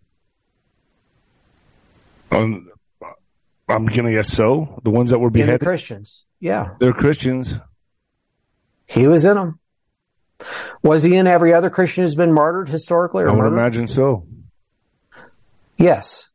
Um, 2.30 2.70
I'm 3.68 3.86
gonna 3.86 4.12
guess 4.12 4.32
so. 4.32 4.80
The 4.84 4.90
ones 4.90 5.10
that 5.10 5.18
were 5.18 5.30
beheaded, 5.30 5.60
Christians? 5.60 6.24
Yeah, 6.40 6.70
they're 6.78 6.94
Christians. 6.94 7.59
he 8.86 9.06
was 9.06 9.26
in 9.26 9.36
them. 9.36 9.60
Was 10.82 11.02
he 11.02 11.16
in 11.16 11.26
every 11.26 11.54
other 11.54 11.70
Christian 11.70 12.04
who's 12.04 12.14
been 12.14 12.32
martyred 12.32 12.68
historically 12.68 13.24
or 13.24 13.30
I 13.30 13.32
would 13.32 13.38
murdered? 13.38 13.58
imagine 13.58 13.88
so. 13.88 14.26
Yes. 15.76 16.28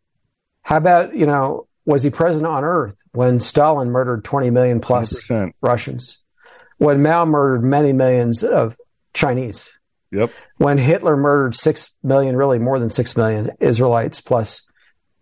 How 0.64 0.78
about, 0.78 1.16
you 1.16 1.26
know, 1.26 1.68
was 1.86 2.04
he 2.04 2.10
present 2.10 2.46
on 2.46 2.64
Earth 2.64 2.96
when 3.12 3.40
Stalin 3.40 3.90
murdered 3.90 4.24
20 4.24 4.50
million 4.50 4.80
plus 4.80 5.24
100%. 5.24 5.54
Russians? 5.62 6.18
When 6.78 7.02
Mao 7.02 7.26
murdered 7.26 7.64
many 7.64 7.94
millions 7.94 8.44
of 8.44 8.76
Chinese? 9.14 9.72
Yep. 10.12 10.32
When 10.58 10.78
Hitler 10.78 11.16
murdered 11.16 11.56
6 11.56 11.90
million, 12.04 12.36
really 12.36 12.60
more 12.60 12.80
than 12.80 12.90
6 12.90 13.16
million 13.16 13.52
Israelites 13.60 14.20
plus, 14.20 14.62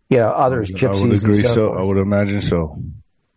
you 0.10 0.18
know, 0.18 0.30
others, 0.30 0.70
I 0.70 0.74
would 0.74 0.82
gypsies 0.82 1.24
agree 1.24 1.38
and 1.38 1.48
so, 1.48 1.54
so. 1.54 1.74
I 1.74 1.84
would 1.84 1.98
imagine 1.98 2.42
so. 2.42 2.82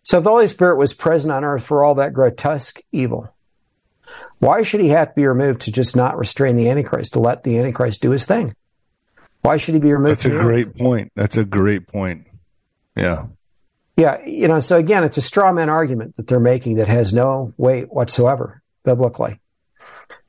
So 0.02 0.18
if 0.18 0.24
the 0.24 0.30
Holy 0.30 0.46
Spirit 0.46 0.78
was 0.78 0.94
present 0.94 1.32
on 1.32 1.44
Earth 1.44 1.64
for 1.64 1.84
all 1.84 1.96
that 1.96 2.12
grotesque 2.12 2.80
evil, 2.90 3.34
why 4.42 4.62
should 4.62 4.80
he 4.80 4.88
have 4.88 5.10
to 5.10 5.14
be 5.14 5.24
removed 5.24 5.60
to 5.62 5.70
just 5.70 5.94
not 5.94 6.18
restrain 6.18 6.56
the 6.56 6.68
Antichrist, 6.68 7.12
to 7.12 7.20
let 7.20 7.44
the 7.44 7.60
Antichrist 7.60 8.02
do 8.02 8.10
his 8.10 8.26
thing? 8.26 8.52
Why 9.42 9.56
should 9.56 9.74
he 9.74 9.80
be 9.80 9.92
removed? 9.92 10.16
That's 10.16 10.24
a 10.24 10.30
great 10.30 10.74
point. 10.74 11.12
That's 11.14 11.36
a 11.36 11.44
great 11.44 11.86
point. 11.86 12.26
Yeah. 12.96 13.26
Yeah, 13.96 14.20
you 14.24 14.48
know, 14.48 14.58
so 14.58 14.78
again, 14.78 15.04
it's 15.04 15.16
a 15.16 15.22
straw 15.22 15.52
man 15.52 15.68
argument 15.68 16.16
that 16.16 16.26
they're 16.26 16.40
making 16.40 16.78
that 16.78 16.88
has 16.88 17.14
no 17.14 17.54
weight 17.56 17.92
whatsoever 17.92 18.60
biblically. 18.84 19.38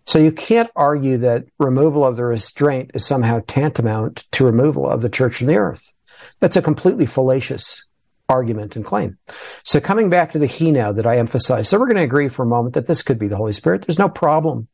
So 0.06 0.20
you 0.20 0.32
can't 0.32 0.70
argue 0.76 1.18
that 1.18 1.46
removal 1.58 2.06
of 2.06 2.16
the 2.16 2.26
restraint 2.26 2.92
is 2.94 3.04
somehow 3.04 3.42
tantamount 3.48 4.26
to 4.34 4.46
removal 4.46 4.88
of 4.88 5.02
the 5.02 5.10
church 5.10 5.38
from 5.38 5.48
the 5.48 5.56
earth. 5.56 5.92
That's 6.40 6.56
a 6.56 6.62
completely 6.62 7.08
fallacious 7.08 7.84
argument 8.30 8.76
and 8.76 8.86
claim. 8.86 9.18
So 9.64 9.80
coming 9.80 10.10
back 10.10 10.32
to 10.32 10.40
the 10.40 10.46
he 10.46 10.72
now 10.72 10.92
that 10.94 11.06
I 11.06 11.18
emphasize, 11.18 11.70
so 11.70 11.80
we're 11.80 11.88
going 11.88 11.98
to 11.98 12.04
agree 12.04 12.30
for 12.30 12.44
a 12.44 12.48
moment 12.48 12.76
that 12.76 12.88
this 12.88 13.04
could 13.04 13.20
be 13.20 13.28
the 13.28 13.38
Holy 13.38 13.54
Spirit. 13.54 13.86
There's 13.86 14.00
no 14.00 14.10
problem 14.10 14.68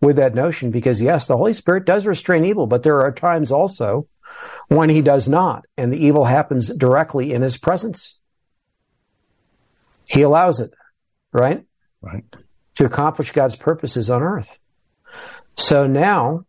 with 0.00 0.16
that 0.16 0.34
notion 0.34 0.70
because 0.70 1.00
yes, 1.00 1.26
the 1.26 1.36
Holy 1.36 1.52
Spirit 1.52 1.84
does 1.84 2.06
restrain 2.06 2.44
evil, 2.44 2.66
but 2.66 2.82
there 2.82 3.02
are 3.02 3.12
times 3.12 3.50
also 3.50 4.06
when 4.68 4.88
he 4.88 5.02
does 5.02 5.28
not, 5.28 5.64
and 5.76 5.92
the 5.92 6.04
evil 6.04 6.24
happens 6.24 6.68
directly 6.68 7.32
in 7.32 7.42
his 7.42 7.56
presence. 7.56 8.18
He 10.04 10.22
allows 10.22 10.60
it, 10.60 10.72
right? 11.32 11.64
Right. 12.00 12.24
To 12.76 12.84
accomplish 12.84 13.32
God's 13.32 13.56
purposes 13.56 14.08
on 14.08 14.22
earth. 14.22 14.58
So 15.56 15.86
now, 15.86 16.44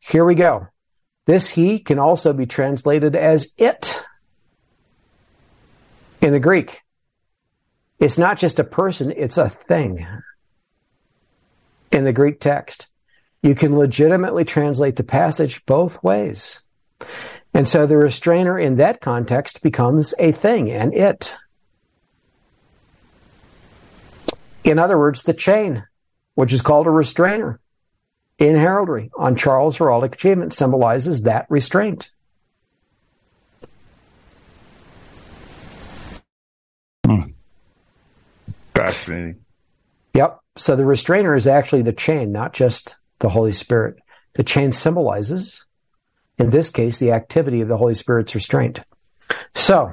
here 0.00 0.24
we 0.24 0.34
go. 0.34 0.68
This 1.26 1.48
he 1.48 1.78
can 1.78 1.98
also 1.98 2.32
be 2.32 2.46
translated 2.46 3.16
as 3.16 3.52
it 3.56 4.02
in 6.22 6.32
the 6.32 6.40
Greek. 6.40 6.80
It's 7.98 8.16
not 8.16 8.38
just 8.38 8.58
a 8.58 8.64
person, 8.64 9.12
it's 9.14 9.36
a 9.36 9.48
thing 9.48 10.06
in 11.90 12.04
the 12.04 12.12
Greek 12.12 12.40
text. 12.40 12.86
You 13.42 13.54
can 13.54 13.76
legitimately 13.76 14.44
translate 14.44 14.96
the 14.96 15.04
passage 15.04 15.64
both 15.66 16.02
ways. 16.02 16.60
And 17.52 17.68
so 17.68 17.86
the 17.86 17.96
restrainer 17.96 18.58
in 18.58 18.76
that 18.76 19.00
context 19.00 19.62
becomes 19.62 20.14
a 20.18 20.32
thing, 20.32 20.70
and 20.70 20.94
it. 20.94 21.34
In 24.64 24.78
other 24.78 24.96
words, 24.96 25.24
the 25.24 25.34
chain, 25.34 25.84
which 26.34 26.52
is 26.52 26.62
called 26.62 26.86
a 26.86 26.90
restrainer 26.90 27.60
in 28.38 28.54
heraldry 28.54 29.10
on 29.18 29.36
Charles' 29.36 29.76
heraldic 29.76 30.14
achievement, 30.14 30.54
symbolizes 30.54 31.22
that 31.22 31.46
restraint. 31.50 32.10
Fascinating. 38.86 39.40
Yep. 40.14 40.38
So 40.56 40.76
the 40.76 40.84
restrainer 40.84 41.34
is 41.34 41.46
actually 41.46 41.82
the 41.82 41.92
chain, 41.92 42.32
not 42.32 42.52
just 42.52 42.96
the 43.20 43.28
Holy 43.28 43.52
Spirit. 43.52 43.96
The 44.34 44.42
chain 44.44 44.72
symbolizes, 44.72 45.64
in 46.38 46.50
this 46.50 46.70
case, 46.70 46.98
the 46.98 47.12
activity 47.12 47.60
of 47.60 47.68
the 47.68 47.76
Holy 47.76 47.94
Spirit's 47.94 48.34
restraint. 48.34 48.80
So, 49.54 49.92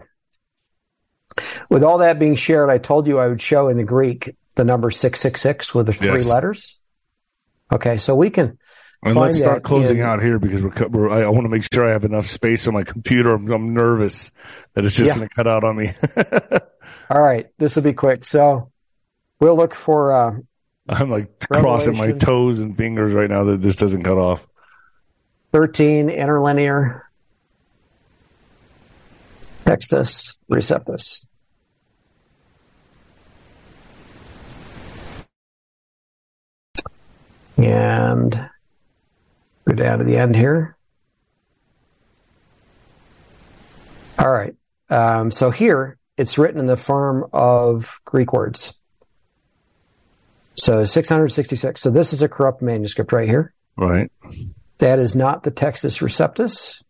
with 1.69 1.83
all 1.83 1.99
that 1.99 2.19
being 2.19 2.35
shared, 2.35 2.69
I 2.69 2.77
told 2.77 3.07
you 3.07 3.19
I 3.19 3.27
would 3.27 3.41
show 3.41 3.67
in 3.69 3.77
the 3.77 3.83
Greek 3.83 4.35
the 4.55 4.63
number 4.63 4.91
666 4.91 5.73
with 5.73 5.85
the 5.85 5.93
three 5.93 6.17
Yes. 6.19 6.25
letters. 6.27 6.77
Okay, 7.71 7.97
so 7.97 8.15
we 8.15 8.29
can. 8.29 8.57
And 9.03 9.15
let's 9.15 9.37
start 9.37 9.63
closing 9.63 9.97
in- 9.97 10.03
out 10.03 10.21
here 10.21 10.39
because 10.39 10.61
we're, 10.61 10.87
we're 10.89 11.09
I, 11.09 11.21
I 11.23 11.27
want 11.29 11.45
to 11.45 11.49
make 11.49 11.63
sure 11.71 11.87
I 11.87 11.91
have 11.91 12.03
enough 12.03 12.25
space 12.25 12.67
on 12.67 12.73
my 12.73 12.83
computer. 12.83 13.33
I'm, 13.33 13.49
I'm 13.49 13.73
nervous 13.73 14.31
that 14.73 14.83
it's 14.83 14.95
just 14.95 15.09
Yeah. 15.11 15.15
going 15.17 15.29
to 15.29 15.33
cut 15.35 15.47
out 15.47 15.63
on 15.63 15.77
me. 15.77 15.93
All 17.09 17.21
right, 17.21 17.47
this 17.57 17.75
will 17.75 17.83
be 17.83 17.93
quick. 17.93 18.25
So, 18.25 18.71
we'll 19.39 19.55
look 19.55 19.73
for. 19.73 20.11
Uh, 20.11 20.39
I'm 20.87 21.09
like 21.09 21.39
crossing 21.51 21.97
my 21.97 22.11
toes 22.11 22.59
and 22.59 22.75
fingers 22.75 23.13
right 23.13 23.29
now 23.29 23.45
that 23.45 23.61
this 23.61 23.75
doesn't 23.75 24.03
cut 24.03 24.17
off. 24.17 24.45
13 25.51 26.09
interlinear 26.09 27.09
textus 29.65 30.37
receptus. 30.49 31.25
And 37.57 38.49
go 39.67 39.73
down 39.73 39.99
to 39.99 40.05
the 40.05 40.17
end 40.17 40.35
here. 40.35 40.77
All 44.17 44.31
right. 44.31 44.55
Um, 44.89 45.29
so 45.29 45.51
here 45.51 45.97
it's 46.17 46.37
written 46.37 46.59
in 46.59 46.65
the 46.65 46.77
form 46.77 47.25
of 47.33 47.99
Greek 48.05 48.33
words. 48.33 48.78
So 50.59 50.83
666. 50.83 51.79
So 51.79 51.89
this 51.89 52.11
is 52.11 52.21
a 52.21 52.27
corrupt 52.27 52.61
manuscript 52.61 53.13
right 53.13 53.27
here. 53.27 53.53
Right. 53.77 54.11
That 54.79 54.99
is 54.99 55.15
not 55.15 55.43
the 55.43 55.51
Textus 55.51 56.01
Receptus, 56.01 56.83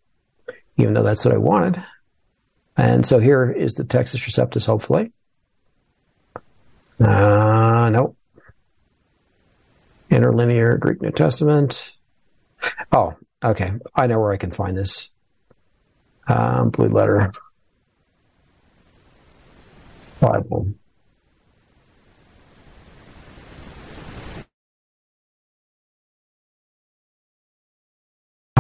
even 0.78 0.94
though 0.94 1.04
that's 1.04 1.24
what 1.24 1.34
I 1.34 1.38
wanted. 1.38 1.84
And 2.76 3.06
so 3.06 3.20
here 3.20 3.52
is 3.52 3.76
the 3.76 3.84
Textus 3.84 4.26
Receptus, 4.26 4.66
hopefully. 4.66 5.12
Uh, 7.00 7.90
nope. 7.92 8.18
Interlinear 10.10 10.78
Greek 10.78 11.02
New 11.02 11.12
Testament. 11.12 11.96
Oh, 12.92 13.16
okay. 13.44 13.74
I 13.94 14.08
know 14.08 14.20
where 14.20 14.32
I 14.32 14.38
can 14.38 14.52
find 14.52 14.76
this. 14.76 15.10
Um, 16.28 16.70
blue 16.70 16.90
letter. 16.90 17.32
Bible. 20.20 20.74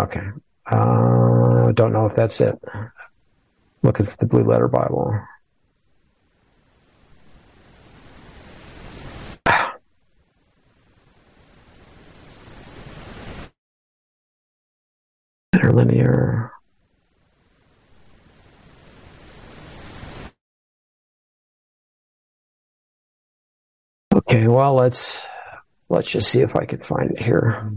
Okay. 0.02 0.28
Uh, 0.66 1.72
don't 1.74 1.92
know 1.92 2.06
if 2.06 2.16
that's 2.16 2.40
it. 2.40 2.58
Looking 3.84 4.06
for 4.06 4.16
the 4.18 4.26
Blue 4.26 4.44
Letter 4.44 4.68
Bible. 4.68 5.20
Interlinear. 15.54 16.52
Okay, 24.16 24.48
well 24.48 24.76
let's 24.76 25.26
let's 25.90 26.10
just 26.10 26.30
see 26.30 26.42
if 26.42 26.56
I 26.56 26.66
can 26.66 26.82
find 26.82 27.12
it 27.12 27.22
here. 27.22 27.72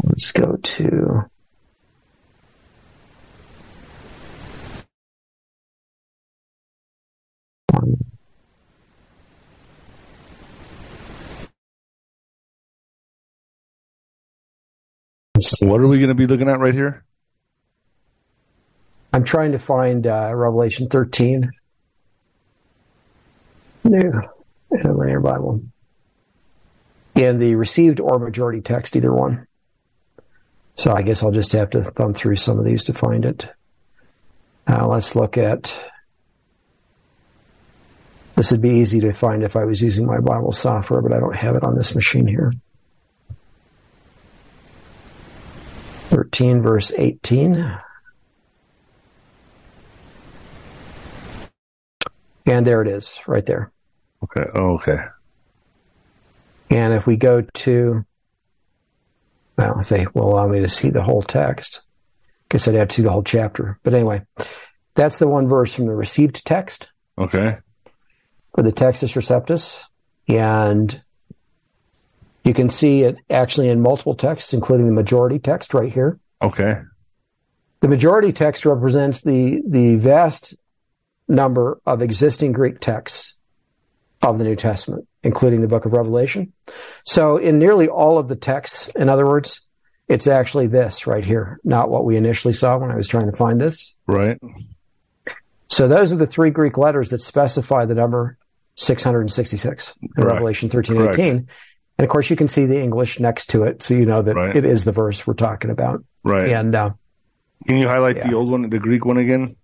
Let's 0.00 0.32
go 0.32 0.56
to 0.56 1.24
What 15.60 15.80
are 15.80 15.88
we 15.88 15.98
going 15.98 16.08
to 16.08 16.14
be 16.14 16.26
looking 16.26 16.48
at 16.48 16.58
right 16.58 16.74
here? 16.74 17.04
I'm 19.12 19.24
trying 19.24 19.52
to 19.52 19.58
find 19.58 20.06
uh, 20.06 20.32
Revelation 20.34 20.88
13. 20.88 21.50
New 23.84 24.22
interlinear 24.72 25.20
Bible. 25.20 25.62
In 27.14 27.38
the 27.38 27.54
received 27.56 28.00
or 28.00 28.18
majority 28.18 28.60
text, 28.60 28.96
either 28.96 29.12
one. 29.12 29.46
So 30.74 30.92
I 30.92 31.02
guess 31.02 31.22
I'll 31.22 31.30
just 31.30 31.52
have 31.52 31.70
to 31.70 31.84
thumb 31.84 32.14
through 32.14 32.36
some 32.36 32.58
of 32.58 32.64
these 32.64 32.84
to 32.84 32.92
find 32.92 33.24
it. 33.24 33.48
Uh, 34.66 34.86
let's 34.86 35.14
look 35.14 35.36
at. 35.36 35.74
This 38.36 38.50
would 38.50 38.62
be 38.62 38.76
easy 38.76 39.00
to 39.00 39.12
find 39.12 39.42
if 39.42 39.56
I 39.56 39.64
was 39.64 39.82
using 39.82 40.06
my 40.06 40.18
Bible 40.18 40.52
software, 40.52 41.02
but 41.02 41.12
I 41.12 41.20
don't 41.20 41.36
have 41.36 41.54
it 41.54 41.62
on 41.62 41.76
this 41.76 41.94
machine 41.94 42.26
here. 42.26 42.52
13, 46.08 46.62
verse 46.62 46.92
18. 46.96 47.78
And 52.46 52.66
there 52.66 52.82
it 52.82 52.88
is, 52.88 53.18
right 53.26 53.44
there. 53.46 53.70
Okay. 54.24 54.44
Oh, 54.54 54.74
okay. 54.74 54.98
And 56.70 56.94
if 56.94 57.06
we 57.06 57.16
go 57.16 57.42
to, 57.42 58.04
well, 59.56 59.80
if 59.80 59.88
they 59.88 60.06
will 60.14 60.32
allow 60.32 60.46
me 60.46 60.60
to 60.60 60.68
see 60.68 60.90
the 60.90 61.02
whole 61.02 61.22
text, 61.22 61.82
guess 62.48 62.68
I'd 62.68 62.74
have 62.74 62.88
to 62.88 62.96
see 62.96 63.02
the 63.02 63.10
whole 63.10 63.22
chapter. 63.22 63.78
But 63.82 63.94
anyway, 63.94 64.22
that's 64.94 65.18
the 65.18 65.28
one 65.28 65.48
verse 65.48 65.74
from 65.74 65.86
the 65.86 65.94
received 65.94 66.44
text 66.44 66.88
Okay. 67.18 67.58
for 68.54 68.62
the 68.62 68.72
Textus 68.72 69.14
Receptus. 69.14 69.84
And 70.28 71.00
you 72.44 72.54
can 72.54 72.68
see 72.68 73.02
it 73.02 73.16
actually 73.30 73.68
in 73.68 73.80
multiple 73.80 74.14
texts, 74.14 74.52
including 74.52 74.86
the 74.86 74.92
majority 74.92 75.38
text 75.38 75.74
right 75.74 75.92
here. 75.92 76.18
Okay. 76.40 76.80
The 77.80 77.88
majority 77.88 78.32
text 78.32 78.64
represents 78.64 79.22
the, 79.22 79.62
the 79.66 79.96
vast 79.96 80.54
number 81.28 81.80
of 81.86 82.02
existing 82.02 82.52
Greek 82.52 82.80
texts 82.80 83.34
of 84.22 84.38
the 84.38 84.44
New 84.44 84.56
Testament, 84.56 85.06
including 85.22 85.60
the 85.60 85.66
book 85.68 85.84
of 85.84 85.92
Revelation. 85.92 86.52
So 87.04 87.36
in 87.38 87.58
nearly 87.58 87.88
all 87.88 88.18
of 88.18 88.28
the 88.28 88.36
texts, 88.36 88.88
in 88.94 89.08
other 89.08 89.26
words, 89.26 89.60
it's 90.08 90.26
actually 90.26 90.66
this 90.68 91.06
right 91.06 91.24
here, 91.24 91.58
not 91.64 91.90
what 91.90 92.04
we 92.04 92.16
initially 92.16 92.54
saw 92.54 92.76
when 92.78 92.90
I 92.90 92.96
was 92.96 93.08
trying 93.08 93.30
to 93.30 93.36
find 93.36 93.60
this. 93.60 93.94
Right. 94.06 94.38
So 95.68 95.88
those 95.88 96.12
are 96.12 96.16
the 96.16 96.26
three 96.26 96.50
Greek 96.50 96.76
letters 96.78 97.10
that 97.10 97.22
specify 97.22 97.84
the 97.86 97.94
number 97.94 98.36
666 98.76 99.94
in 100.02 100.08
Correct. 100.08 100.32
Revelation 100.32 100.68
13, 100.68 100.96
Correct. 100.96 101.18
18. 101.18 101.48
And 101.98 102.04
of 102.04 102.08
course, 102.10 102.30
you 102.30 102.36
can 102.36 102.48
see 102.48 102.66
the 102.66 102.80
English 102.80 103.20
next 103.20 103.50
to 103.50 103.64
it, 103.64 103.82
so 103.82 103.94
you 103.94 104.06
know 104.06 104.22
that 104.22 104.34
Right. 104.34 104.56
it 104.56 104.64
is 104.64 104.84
the 104.84 104.92
verse 104.92 105.26
we're 105.26 105.34
talking 105.34 105.70
about. 105.70 106.04
Right. 106.24 106.50
And 106.50 106.74
uh, 106.74 106.90
Can 107.66 107.76
you 107.78 107.88
highlight 107.88 108.20
the 108.22 108.34
old 108.34 108.50
one, 108.50 108.68
the 108.68 108.78
Greek 108.78 109.04
one 109.04 109.16
again? 109.18 109.56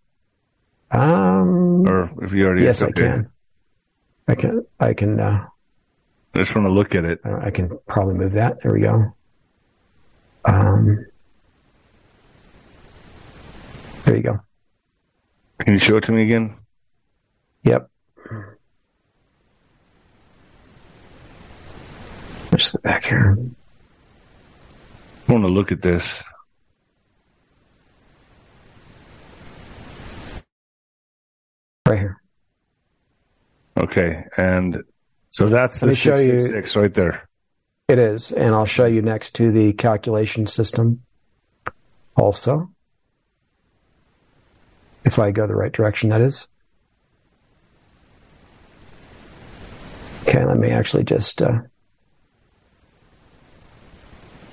um, 0.90 1.86
Or 1.88 2.10
if 2.22 2.32
you 2.32 2.44
already 2.46 2.62
yes, 2.64 2.80
I 2.82 2.90
can. 2.92 3.28
I 4.28 4.34
can. 4.34 4.66
I 4.78 4.92
can. 4.92 5.18
Uh, 5.18 5.46
I 6.34 6.38
just 6.38 6.54
want 6.54 6.66
to 6.66 6.72
look 6.72 6.94
at 6.94 7.04
it. 7.04 7.20
I 7.24 7.46
I 7.46 7.50
can 7.50 7.78
probably 7.88 8.14
move 8.14 8.32
that. 8.32 8.62
There 8.62 8.72
we 8.72 8.80
go. 8.80 9.14
Um, 10.44 11.06
there 14.04 14.16
you 14.16 14.22
go. 14.22 14.40
Can 15.60 15.72
you 15.72 15.78
show 15.78 15.96
it 15.96 16.04
to 16.04 16.12
me 16.12 16.22
again? 16.22 16.54
Yep. 17.64 17.90
Just 22.52 22.72
the 22.72 22.78
back 22.80 23.04
here. 23.04 23.36
I 25.28 25.32
want 25.32 25.44
to 25.44 25.48
look 25.48 25.72
at 25.72 25.82
this. 25.82 26.22
Right 31.86 31.98
here. 31.98 32.20
Okay. 33.78 34.24
And 34.36 34.82
so 35.30 35.48
that's 35.48 35.80
the 35.80 35.94
show 35.94 36.12
you- 36.12 36.40
666 36.40 36.76
right 36.76 36.94
there. 36.94 37.28
It 37.88 37.98
is, 37.98 38.32
and 38.32 38.54
I'll 38.54 38.66
show 38.66 38.84
you 38.84 39.00
next 39.00 39.34
to 39.36 39.50
the 39.50 39.72
calculation 39.72 40.46
system 40.46 41.02
also. 42.16 42.70
If 45.04 45.18
I 45.18 45.30
go 45.30 45.46
the 45.46 45.54
right 45.54 45.72
direction, 45.72 46.10
that 46.10 46.20
is. 46.20 46.48
Okay, 50.28 50.44
let 50.44 50.58
me 50.58 50.70
actually 50.70 51.04
just 51.04 51.40
uh, 51.40 51.60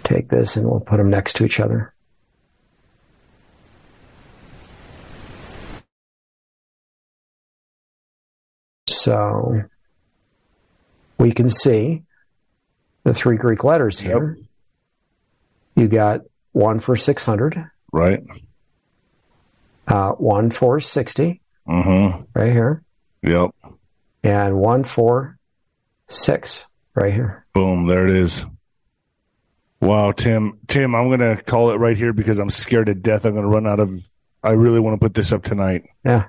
take 0.06 0.30
this 0.30 0.56
and 0.56 0.66
we'll 0.66 0.80
put 0.80 0.96
them 0.98 1.10
next 1.10 1.36
to 1.36 1.46
each 1.46 1.60
other. 1.60 1.94
So 8.88 9.64
we 11.18 11.32
can 11.32 11.50
see 11.50 12.04
the 13.04 13.14
three 13.14 13.38
Greek 13.38 13.64
letters 13.64 14.00
here. 14.00 14.38
Yep. 14.38 14.46
You 15.76 15.88
got 15.88 16.22
one 16.52 16.80
for 16.80 16.96
600. 16.96 17.70
Right. 17.92 18.24
Uh, 19.88 20.12
one 20.12 20.50
for 20.50 20.80
60. 20.80 21.42
Mm-hmm. 21.68 22.24
Right 22.34 22.52
here. 22.52 22.84
Yep. 23.24 23.52
And 24.24 24.58
one 24.58 24.84
for 24.84 25.38
six 26.08 26.66
right 26.94 27.14
here. 27.14 27.46
Boom. 27.54 27.88
There 27.88 28.08
it 28.08 28.16
is. 28.16 28.46
Wow, 29.82 30.12
Tim. 30.12 30.60
Tim, 30.68 30.96
I'm 30.96 31.08
going 31.10 31.20
to 31.20 31.42
call 31.44 31.72
it 31.72 31.76
right 31.76 31.98
here 31.98 32.14
because 32.14 32.40
I'm 32.40 32.50
scared 32.50 32.88
to 32.88 32.96
death. 32.96 33.26
I'm 33.26 33.34
going 33.34 33.44
to 33.44 33.50
run 33.50 33.68
out 33.68 33.80
of. 33.80 33.92
I 34.44 34.52
really 34.52 34.80
want 34.80 35.00
to 35.00 35.04
put 35.04 35.14
this 35.14 35.32
up 35.32 35.44
tonight. 35.44 35.86
Yeah. 36.04 36.28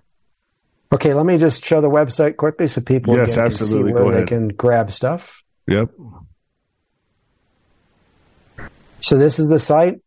Okay, 0.97 1.13
let 1.13 1.27
me 1.27 1.37
just 1.37 1.63
show 1.63 1.83
the 1.83 1.91
website 1.91 2.39
quickly 2.39 2.69
so 2.69 2.81
people 2.81 3.15
yes, 3.15 3.37
absolutely. 3.37 3.93
can 3.93 3.99
see 3.99 4.03
where 4.03 4.19
they 4.19 4.27
can 4.27 4.49
grab 4.49 4.91
stuff. 4.91 5.43
Yep. 5.67 5.91
So 9.03 9.19
this 9.19 9.39
is 9.39 9.51
the 9.51 9.59
site. 9.59 10.01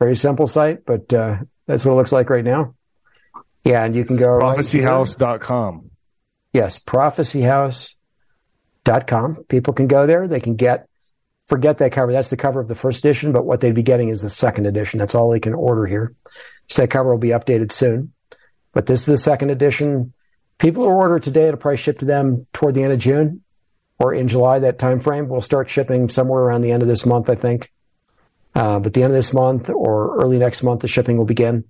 Very 0.00 0.16
simple 0.16 0.48
site, 0.48 0.84
but 0.84 1.14
uh, 1.14 1.36
that's 1.66 1.84
what 1.84 1.92
it 1.92 1.94
looks 1.94 2.10
like 2.10 2.28
right 2.28 2.42
now. 2.42 2.74
Yeah, 3.62 3.84
and 3.84 3.94
you 3.94 4.04
can 4.04 4.16
go 4.16 4.40
prophecyhouse.com. 4.40 5.74
Right 5.76 5.84
yes, 6.52 6.80
prophecyhouse.com. 6.80 9.44
People 9.44 9.74
can 9.74 9.86
go 9.86 10.08
there. 10.08 10.26
They 10.26 10.40
can 10.40 10.56
get 10.56 10.88
forget 11.46 11.78
that 11.78 11.92
cover. 11.92 12.10
That's 12.10 12.30
the 12.30 12.36
cover 12.36 12.58
of 12.58 12.66
the 12.66 12.74
first 12.74 12.98
edition, 12.98 13.30
but 13.30 13.46
what 13.46 13.60
they'd 13.60 13.76
be 13.76 13.84
getting 13.84 14.08
is 14.08 14.22
the 14.22 14.30
second 14.30 14.66
edition. 14.66 14.98
That's 14.98 15.14
all 15.14 15.30
they 15.30 15.38
can 15.38 15.54
order 15.54 15.86
here. 15.86 16.16
So 16.66 16.82
that 16.82 16.88
cover 16.88 17.10
will 17.10 17.18
be 17.18 17.28
updated 17.28 17.70
soon. 17.70 18.12
But 18.72 18.86
this 18.86 19.02
is 19.02 19.06
the 19.06 19.16
second 19.16 19.50
edition. 19.50 20.12
People 20.58 20.84
who 20.84 20.90
order 20.90 21.18
today, 21.18 21.48
it'll 21.48 21.58
probably 21.58 21.76
ship 21.76 21.98
to 21.98 22.04
them 22.04 22.46
toward 22.52 22.74
the 22.74 22.82
end 22.82 22.92
of 22.92 22.98
June 22.98 23.42
or 23.98 24.14
in 24.14 24.28
July, 24.28 24.58
that 24.60 24.78
time 24.78 25.00
frame. 25.00 25.28
We'll 25.28 25.40
start 25.40 25.68
shipping 25.68 26.08
somewhere 26.08 26.42
around 26.42 26.62
the 26.62 26.72
end 26.72 26.82
of 26.82 26.88
this 26.88 27.06
month, 27.06 27.28
I 27.28 27.34
think. 27.34 27.72
Uh, 28.54 28.78
but 28.78 28.94
the 28.94 29.02
end 29.02 29.12
of 29.12 29.16
this 29.16 29.32
month 29.32 29.68
or 29.68 30.16
early 30.16 30.38
next 30.38 30.62
month, 30.62 30.80
the 30.80 30.88
shipping 30.88 31.18
will 31.18 31.26
begin. 31.26 31.64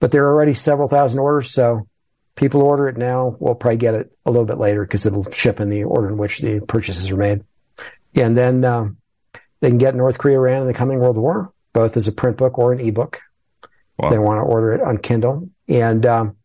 But 0.00 0.10
there 0.10 0.24
are 0.24 0.34
already 0.34 0.54
several 0.54 0.88
thousand 0.88 1.18
orders, 1.18 1.50
so 1.50 1.86
people 2.34 2.60
who 2.60 2.66
order 2.66 2.88
it 2.88 2.96
now 2.96 3.36
will 3.38 3.54
probably 3.54 3.78
get 3.78 3.94
it 3.94 4.12
a 4.24 4.30
little 4.30 4.46
bit 4.46 4.58
later 4.58 4.82
because 4.82 5.06
it'll 5.06 5.30
ship 5.30 5.60
in 5.60 5.68
the 5.68 5.84
order 5.84 6.08
in 6.08 6.16
which 6.16 6.38
the 6.38 6.60
purchases 6.60 7.10
are 7.10 7.16
made. 7.16 7.44
And 8.14 8.36
then 8.36 8.64
um, 8.64 8.96
they 9.60 9.68
can 9.68 9.78
get 9.78 9.94
North 9.94 10.18
Korea 10.18 10.38
Iran 10.38 10.62
in 10.62 10.66
the 10.66 10.74
coming 10.74 10.98
World 10.98 11.18
War, 11.18 11.52
both 11.72 11.96
as 11.96 12.08
a 12.08 12.12
print 12.12 12.36
book 12.36 12.58
or 12.58 12.72
an 12.72 12.80
ebook. 12.80 13.20
Wow. 13.98 14.10
They 14.10 14.18
want 14.18 14.38
to 14.38 14.42
order 14.42 14.72
it 14.72 14.80
on 14.80 14.98
Kindle. 14.98 15.50
And 15.68 16.04
um, 16.06 16.36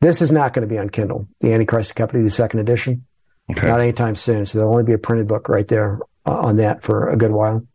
this 0.00 0.22
is 0.22 0.30
not 0.30 0.52
going 0.52 0.66
to 0.66 0.72
be 0.72 0.78
on 0.78 0.90
Kindle, 0.90 1.28
the 1.40 1.52
Antichrist 1.52 1.90
and 1.90 1.96
a 1.96 1.98
Cup 1.98 2.10
of 2.10 2.20
Tea, 2.20 2.24
the 2.24 2.30
second 2.30 2.60
edition. 2.60 3.04
Okay. 3.50 3.66
Not 3.66 3.80
anytime 3.80 4.14
soon. 4.14 4.46
So 4.46 4.58
there'll 4.58 4.72
only 4.72 4.84
be 4.84 4.92
a 4.92 4.98
printed 4.98 5.26
book 5.26 5.48
right 5.48 5.66
there 5.66 6.00
uh, 6.26 6.38
on 6.38 6.56
that 6.56 6.82
for 6.82 7.08
a 7.08 7.16
good 7.16 7.30
while. 7.32 7.66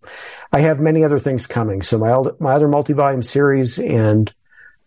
I 0.52 0.62
have 0.62 0.80
many 0.80 1.04
other 1.04 1.20
things 1.20 1.48
coming. 1.48 1.82
So 1.82 1.98
my, 1.98 2.12
old, 2.12 2.40
my 2.40 2.54
other 2.54 2.68
multi-volume 2.68 3.24
series 3.24 3.80
and 3.80 4.32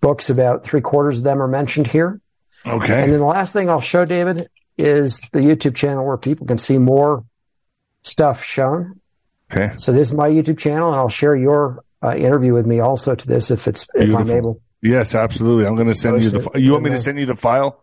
books, 0.01 0.31
about 0.31 0.65
three 0.65 0.81
quarters 0.81 1.19
of 1.19 1.25
them 1.25 1.43
are 1.43 1.49
mentioned 1.49 1.89
here. 1.89 2.21
Okay. 2.65 3.03
And 3.03 3.13
then 3.13 3.19
the 3.19 3.27
last 3.27 3.53
thing 3.53 3.69
I'll 3.69 3.81
show, 3.81 4.05
David, 4.05 4.49
is 4.79 5.21
the 5.33 5.41
YouTube 5.41 5.75
channel 5.75 6.07
where 6.07 6.17
people 6.17 6.47
can 6.47 6.59
see 6.59 6.79
more 6.79 7.25
stuff 8.03 8.45
shown. 8.45 9.01
Okay. 9.51 9.75
So 9.79 9.93
this 9.93 10.09
is 10.09 10.15
my 10.15 10.29
YouTube 10.29 10.59
channel, 10.59 10.89
and 10.89 10.97
I'll 10.97 11.09
share 11.09 11.37
your 11.37 11.85
uh, 12.03 12.15
interview 12.15 12.55
with 12.55 12.67
me 12.67 12.81
also 12.81 13.15
to 13.15 13.27
this 13.27 13.51
if 13.51 13.69
it's 13.69 13.87
Beautiful. 13.87 14.21
if 14.21 14.29
I'm 14.29 14.37
able. 14.37 14.61
Yes, 14.83 15.15
absolutely. 15.15 15.67
I'm 15.67 15.75
going 15.75 15.89
to 15.89 15.95
send 15.95 16.23
you 16.23 16.31
the. 16.31 16.51
You 16.55 16.73
want 16.73 16.85
me 16.85 16.91
to 16.91 16.99
send 16.99 17.19
you 17.19 17.27
the 17.27 17.37
file? 17.37 17.83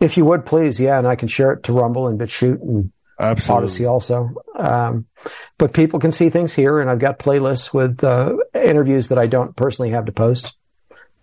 If 0.00 0.16
you 0.16 0.24
would, 0.24 0.44
please, 0.44 0.78
yeah, 0.78 0.98
and 0.98 1.06
I 1.06 1.16
can 1.16 1.28
share 1.28 1.52
it 1.52 1.64
to 1.64 1.72
Rumble 1.72 2.08
and 2.08 2.18
BitChute 2.18 2.60
and 2.60 2.92
absolutely. 3.18 3.64
Odysee 3.64 3.86
also. 3.86 4.34
Um, 4.56 5.06
but 5.58 5.72
people 5.72 5.98
can 5.98 6.12
see 6.12 6.30
things 6.30 6.52
here, 6.52 6.80
and 6.80 6.90
I've 6.90 6.98
got 6.98 7.18
playlists 7.18 7.72
with 7.72 8.02
uh, 8.04 8.36
interviews 8.54 9.08
that 9.08 9.18
I 9.18 9.26
don't 9.26 9.54
personally 9.56 9.90
have 9.90 10.06
to 10.06 10.12
post 10.12 10.54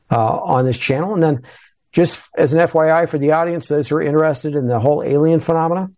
uh, 0.10 0.40
on 0.40 0.66
this 0.66 0.80
channel. 0.80 1.14
And 1.14 1.22
then, 1.22 1.44
just 1.92 2.22
as 2.38 2.54
an 2.54 2.60
FYI 2.60 3.08
for 3.10 3.18
the 3.18 3.34
audience, 3.34 3.68
those 3.68 3.90
who 3.90 3.98
are 3.98 4.02
interested 4.02 4.56
in 4.56 4.68
the 4.68 4.80
whole 4.80 5.04
alien 5.04 5.40
phenomena, 5.40 5.92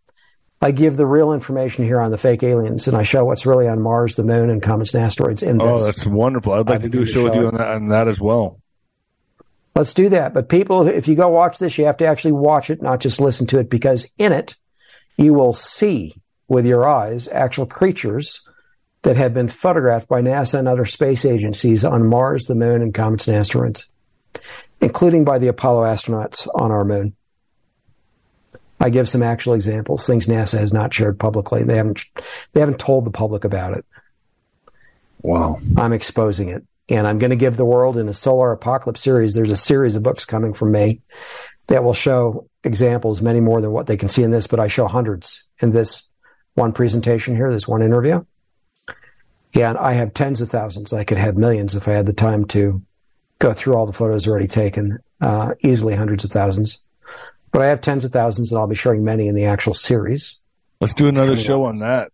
I 0.63 0.71
give 0.71 0.95
the 0.95 1.05
real 1.05 1.33
information 1.33 1.83
here 1.83 1.99
on 1.99 2.09
the 2.09 2.17
fake 2.17 2.41
aliens, 2.41 2.87
and 2.87 2.95
I 2.95 3.03
show 3.03 3.25
what's 3.25 3.45
really 3.45 3.67
on 3.67 3.81
Mars, 3.81 4.15
the 4.15 4.23
Moon, 4.23 4.49
and 4.49 4.61
comets 4.61 4.93
and 4.93 5.03
asteroids. 5.03 5.43
In 5.43 5.61
oh, 5.61 5.77
this. 5.77 5.83
that's 5.83 6.05
wonderful! 6.05 6.53
I'd 6.53 6.69
like 6.69 6.83
to 6.83 6.89
do 6.89 7.01
a 7.01 7.05
show 7.05 7.25
with 7.25 7.35
you 7.35 7.47
on 7.47 7.55
that, 7.55 7.67
on 7.67 7.85
that 7.85 8.07
as 8.07 8.21
well. 8.21 8.61
Let's 9.75 9.93
do 9.93 10.07
that. 10.09 10.33
But 10.33 10.47
people, 10.47 10.87
if 10.87 11.09
you 11.09 11.15
go 11.15 11.27
watch 11.27 11.57
this, 11.57 11.77
you 11.77 11.85
have 11.85 11.97
to 11.97 12.05
actually 12.05 12.31
watch 12.31 12.69
it, 12.69 12.81
not 12.81 13.01
just 13.01 13.19
listen 13.19 13.45
to 13.47 13.59
it, 13.59 13.69
because 13.69 14.07
in 14.17 14.31
it, 14.31 14.55
you 15.17 15.33
will 15.33 15.53
see 15.53 16.15
with 16.47 16.65
your 16.65 16.87
eyes 16.87 17.27
actual 17.27 17.65
creatures 17.65 18.47
that 19.01 19.17
have 19.17 19.33
been 19.33 19.49
photographed 19.49 20.07
by 20.07 20.21
NASA 20.21 20.59
and 20.59 20.69
other 20.69 20.85
space 20.85 21.25
agencies 21.25 21.83
on 21.83 22.07
Mars, 22.07 22.45
the 22.45 22.55
Moon, 22.55 22.81
and 22.81 22.93
comets 22.93 23.27
and 23.27 23.35
asteroids, 23.35 23.89
including 24.79 25.25
by 25.25 25.39
the 25.39 25.49
Apollo 25.49 25.83
astronauts 25.83 26.47
on 26.55 26.71
our 26.71 26.85
moon. 26.85 27.17
I 28.79 28.89
give 28.89 29.07
some 29.07 29.23
actual 29.23 29.53
examples, 29.53 30.05
things 30.05 30.27
NASA 30.27 30.59
has 30.59 30.73
not 30.73 30.93
shared 30.93 31.19
publicly. 31.19 31.63
They 31.63 31.77
haven't 31.77 32.03
they 32.53 32.59
haven't 32.59 32.79
told 32.79 33.05
the 33.05 33.11
public 33.11 33.43
about 33.43 33.77
it. 33.77 33.85
Wow. 35.21 35.59
I'm 35.77 35.93
exposing 35.93 36.49
it. 36.49 36.63
And 36.89 37.07
I'm 37.07 37.17
going 37.17 37.29
to 37.29 37.37
give 37.37 37.55
the 37.55 37.65
world 37.65 37.97
in 37.97 38.09
a 38.09 38.13
solar 38.13 38.51
apocalypse 38.51 39.01
series. 39.01 39.33
There's 39.33 39.51
a 39.51 39.57
series 39.57 39.95
of 39.95 40.03
books 40.03 40.25
coming 40.25 40.53
from 40.53 40.71
me 40.73 41.01
that 41.67 41.83
will 41.83 41.93
show 41.93 42.49
examples, 42.63 43.21
many 43.21 43.39
more 43.39 43.61
than 43.61 43.71
what 43.71 43.87
they 43.87 43.95
can 43.95 44.09
see 44.09 44.23
in 44.23 44.31
this, 44.31 44.47
but 44.47 44.59
I 44.59 44.67
show 44.67 44.87
hundreds 44.87 45.47
in 45.59 45.71
this 45.71 46.03
one 46.55 46.73
presentation 46.73 47.35
here, 47.35 47.51
this 47.51 47.67
one 47.67 47.81
interview. 47.81 48.25
And 49.55 49.77
I 49.77 49.93
have 49.93 50.13
tens 50.13 50.41
of 50.41 50.49
thousands. 50.49 50.91
I 50.93 51.03
could 51.03 51.17
have 51.17 51.37
millions 51.37 51.75
if 51.75 51.87
I 51.87 51.93
had 51.93 52.05
the 52.05 52.13
time 52.13 52.45
to 52.47 52.81
go 53.39 53.53
through 53.53 53.75
all 53.75 53.85
the 53.85 53.93
photos 53.93 54.27
already 54.27 54.47
taken, 54.47 54.99
uh, 55.21 55.53
easily 55.61 55.95
hundreds 55.95 56.25
of 56.25 56.31
thousands. 56.31 56.83
But 57.53 57.61
I 57.61 57.67
have 57.67 57.81
tens 57.81 58.03
of 58.03 58.11
thousands, 58.11 58.51
and 58.51 58.59
I'll 58.59 58.67
be 58.67 58.75
showing 58.75 59.03
many 59.03 59.27
in 59.27 59.35
the 59.35 59.45
actual 59.45 59.75
series. 59.75 60.39
Let's 60.81 60.93
do 60.93 61.07
another 61.07 61.37
show 61.37 61.63
on 61.63 61.77
that. 61.77 62.11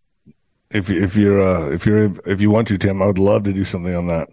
If 0.70 0.90
if 0.90 1.16
you're 1.16 1.40
uh, 1.40 1.70
if 1.72 1.86
you're 1.86 2.12
if 2.26 2.40
you 2.40 2.50
want 2.50 2.68
to, 2.68 2.78
Tim, 2.78 3.02
I 3.02 3.06
would 3.06 3.18
love 3.18 3.44
to 3.44 3.52
do 3.52 3.64
something 3.64 3.92
on 3.92 4.06
that. 4.06 4.28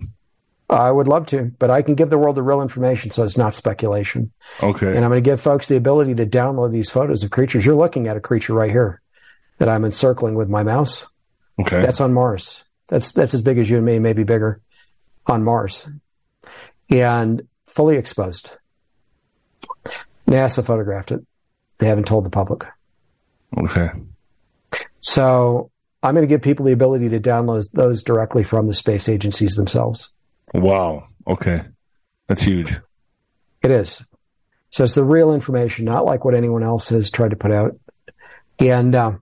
I 0.70 0.92
would 0.92 1.08
love 1.08 1.26
to, 1.28 1.52
but 1.58 1.72
I 1.72 1.82
can 1.82 1.96
give 1.96 2.10
the 2.10 2.18
world 2.18 2.36
the 2.36 2.44
real 2.44 2.62
information, 2.62 3.10
so 3.12 3.24
it's 3.24 3.38
not 3.38 3.56
speculation. 3.56 4.32
Okay. 4.62 4.88
And 4.88 4.98
I'm 4.98 5.10
going 5.10 5.24
to 5.24 5.28
give 5.28 5.40
folks 5.40 5.70
the 5.70 5.78
ability 5.78 6.16
to 6.16 6.26
download 6.26 6.72
these 6.72 6.90
photos 6.90 7.24
of 7.24 7.32
creatures. 7.32 7.66
You're 7.66 7.76
looking 7.76 8.08
at 8.08 8.18
a 8.18 8.20
creature 8.20 8.54
right 8.54 8.70
here 8.70 9.02
that 9.60 9.70
I'm 9.70 9.86
encircling 9.86 10.36
with 10.36 10.50
my 10.50 10.64
mouse. 10.64 11.08
Okay. 11.58 11.80
That's 11.80 12.02
on 12.02 12.14
Mars. 12.14 12.64
That's 12.90 13.14
that's 13.14 13.34
as 13.34 13.42
big 13.42 13.58
as 13.58 13.70
you 13.70 13.78
and 13.78 13.86
me, 13.86 14.00
maybe 14.00 14.24
bigger, 14.24 14.62
on 15.26 15.44
Mars, 15.44 15.88
and 16.90 17.48
fully 17.66 17.96
exposed. 17.96 18.52
NASA 20.28 20.66
photographed 20.66 21.12
it. 21.12 21.26
They 21.78 21.88
haven't 21.88 22.08
told 22.08 22.26
the 22.26 22.30
public. 22.30 22.66
Okay. 23.58 23.90
So 24.99 25.72
I'm 26.04 26.16
going 26.16 26.28
to 26.28 26.34
give 26.34 26.41
people 26.41 26.66
the 26.66 26.74
ability 26.74 27.10
to 27.10 27.20
download 27.20 27.70
those 27.72 28.04
directly 28.04 28.44
from 28.44 28.68
the 28.68 28.74
space 28.74 29.08
agencies 29.10 29.56
themselves. 29.56 30.10
Wow. 30.54 31.08
Okay. 31.26 31.64
That's 32.28 32.44
huge. 32.44 32.80
It 33.64 33.72
is. 33.72 34.06
So 34.70 34.84
it's 34.84 34.95
the 34.95 35.04
real 35.04 35.34
information, 35.34 35.86
not 35.86 36.06
like 36.06 36.26
what 36.26 36.36
anyone 36.36 36.64
else 36.64 36.90
has 36.90 37.10
tried 37.10 37.32
to 37.32 37.36
put 37.36 37.52
out. 37.52 37.80
And 38.60 38.95
uh, 38.95 39.14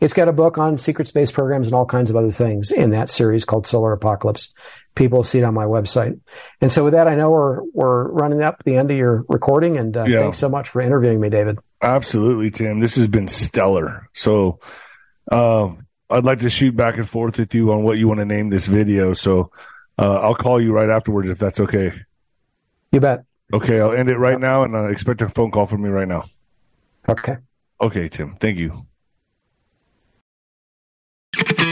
it's 0.00 0.14
got 0.14 0.28
a 0.28 0.32
book 0.32 0.58
on 0.58 0.78
secret 0.78 1.08
space 1.08 1.30
programs 1.30 1.68
and 1.68 1.74
all 1.74 1.86
kinds 1.86 2.10
of 2.10 2.16
other 2.16 2.32
things 2.32 2.72
in 2.72 2.90
that 2.90 3.10
series 3.10 3.44
called 3.44 3.66
Solar 3.66 3.92
Apocalypse. 3.92 4.52
People 4.94 5.22
see 5.22 5.38
it 5.38 5.44
on 5.44 5.54
my 5.54 5.64
website. 5.64 6.20
And 6.60 6.70
so 6.70 6.84
with 6.84 6.92
that, 6.94 7.08
I 7.08 7.14
know 7.14 7.30
we're 7.30 7.62
we're 7.72 8.08
running 8.08 8.42
up 8.42 8.62
the 8.64 8.76
end 8.76 8.90
of 8.90 8.96
your 8.96 9.24
recording. 9.28 9.76
And 9.76 9.96
uh, 9.96 10.04
Yeah. 10.04 10.22
thanks 10.22 10.38
so 10.38 10.48
much 10.48 10.68
for 10.68 10.80
interviewing 10.80 11.20
me, 11.20 11.28
David. 11.30 11.58
Absolutely, 11.80 12.50
Tim. 12.50 12.80
This 12.80 12.96
has 12.96 13.08
been 13.08 13.28
stellar. 13.28 14.08
So, 14.12 14.60
uh, 15.30 15.70
I'd 16.10 16.24
like 16.24 16.40
to 16.40 16.50
shoot 16.50 16.76
back 16.76 16.98
and 16.98 17.08
forth 17.08 17.38
with 17.38 17.54
you 17.54 17.72
on 17.72 17.82
what 17.84 17.96
you 17.98 18.08
want 18.08 18.18
to 18.18 18.26
name 18.26 18.50
this 18.50 18.66
video. 18.66 19.14
So, 19.14 19.52
uh, 19.98 20.20
I'll 20.20 20.34
call 20.34 20.60
you 20.60 20.72
right 20.72 20.90
afterwards 20.90 21.28
if 21.28 21.38
that's 21.38 21.60
okay. 21.60 21.92
You 22.92 23.00
bet. 23.00 23.24
Okay, 23.52 23.80
I'll 23.80 23.92
end 23.92 24.08
it 24.08 24.18
right 24.18 24.38
now 24.38 24.64
and 24.64 24.74
uh, 24.74 24.86
expect 24.88 25.22
a 25.22 25.28
phone 25.28 25.50
call 25.50 25.66
from 25.66 25.82
me 25.82 25.88
right 25.88 26.08
now. 26.08 26.24
Okay. 27.08 27.36
Okay, 27.80 28.08
Tim. 28.08 28.36
Thank 28.36 28.58
you. 28.58 28.86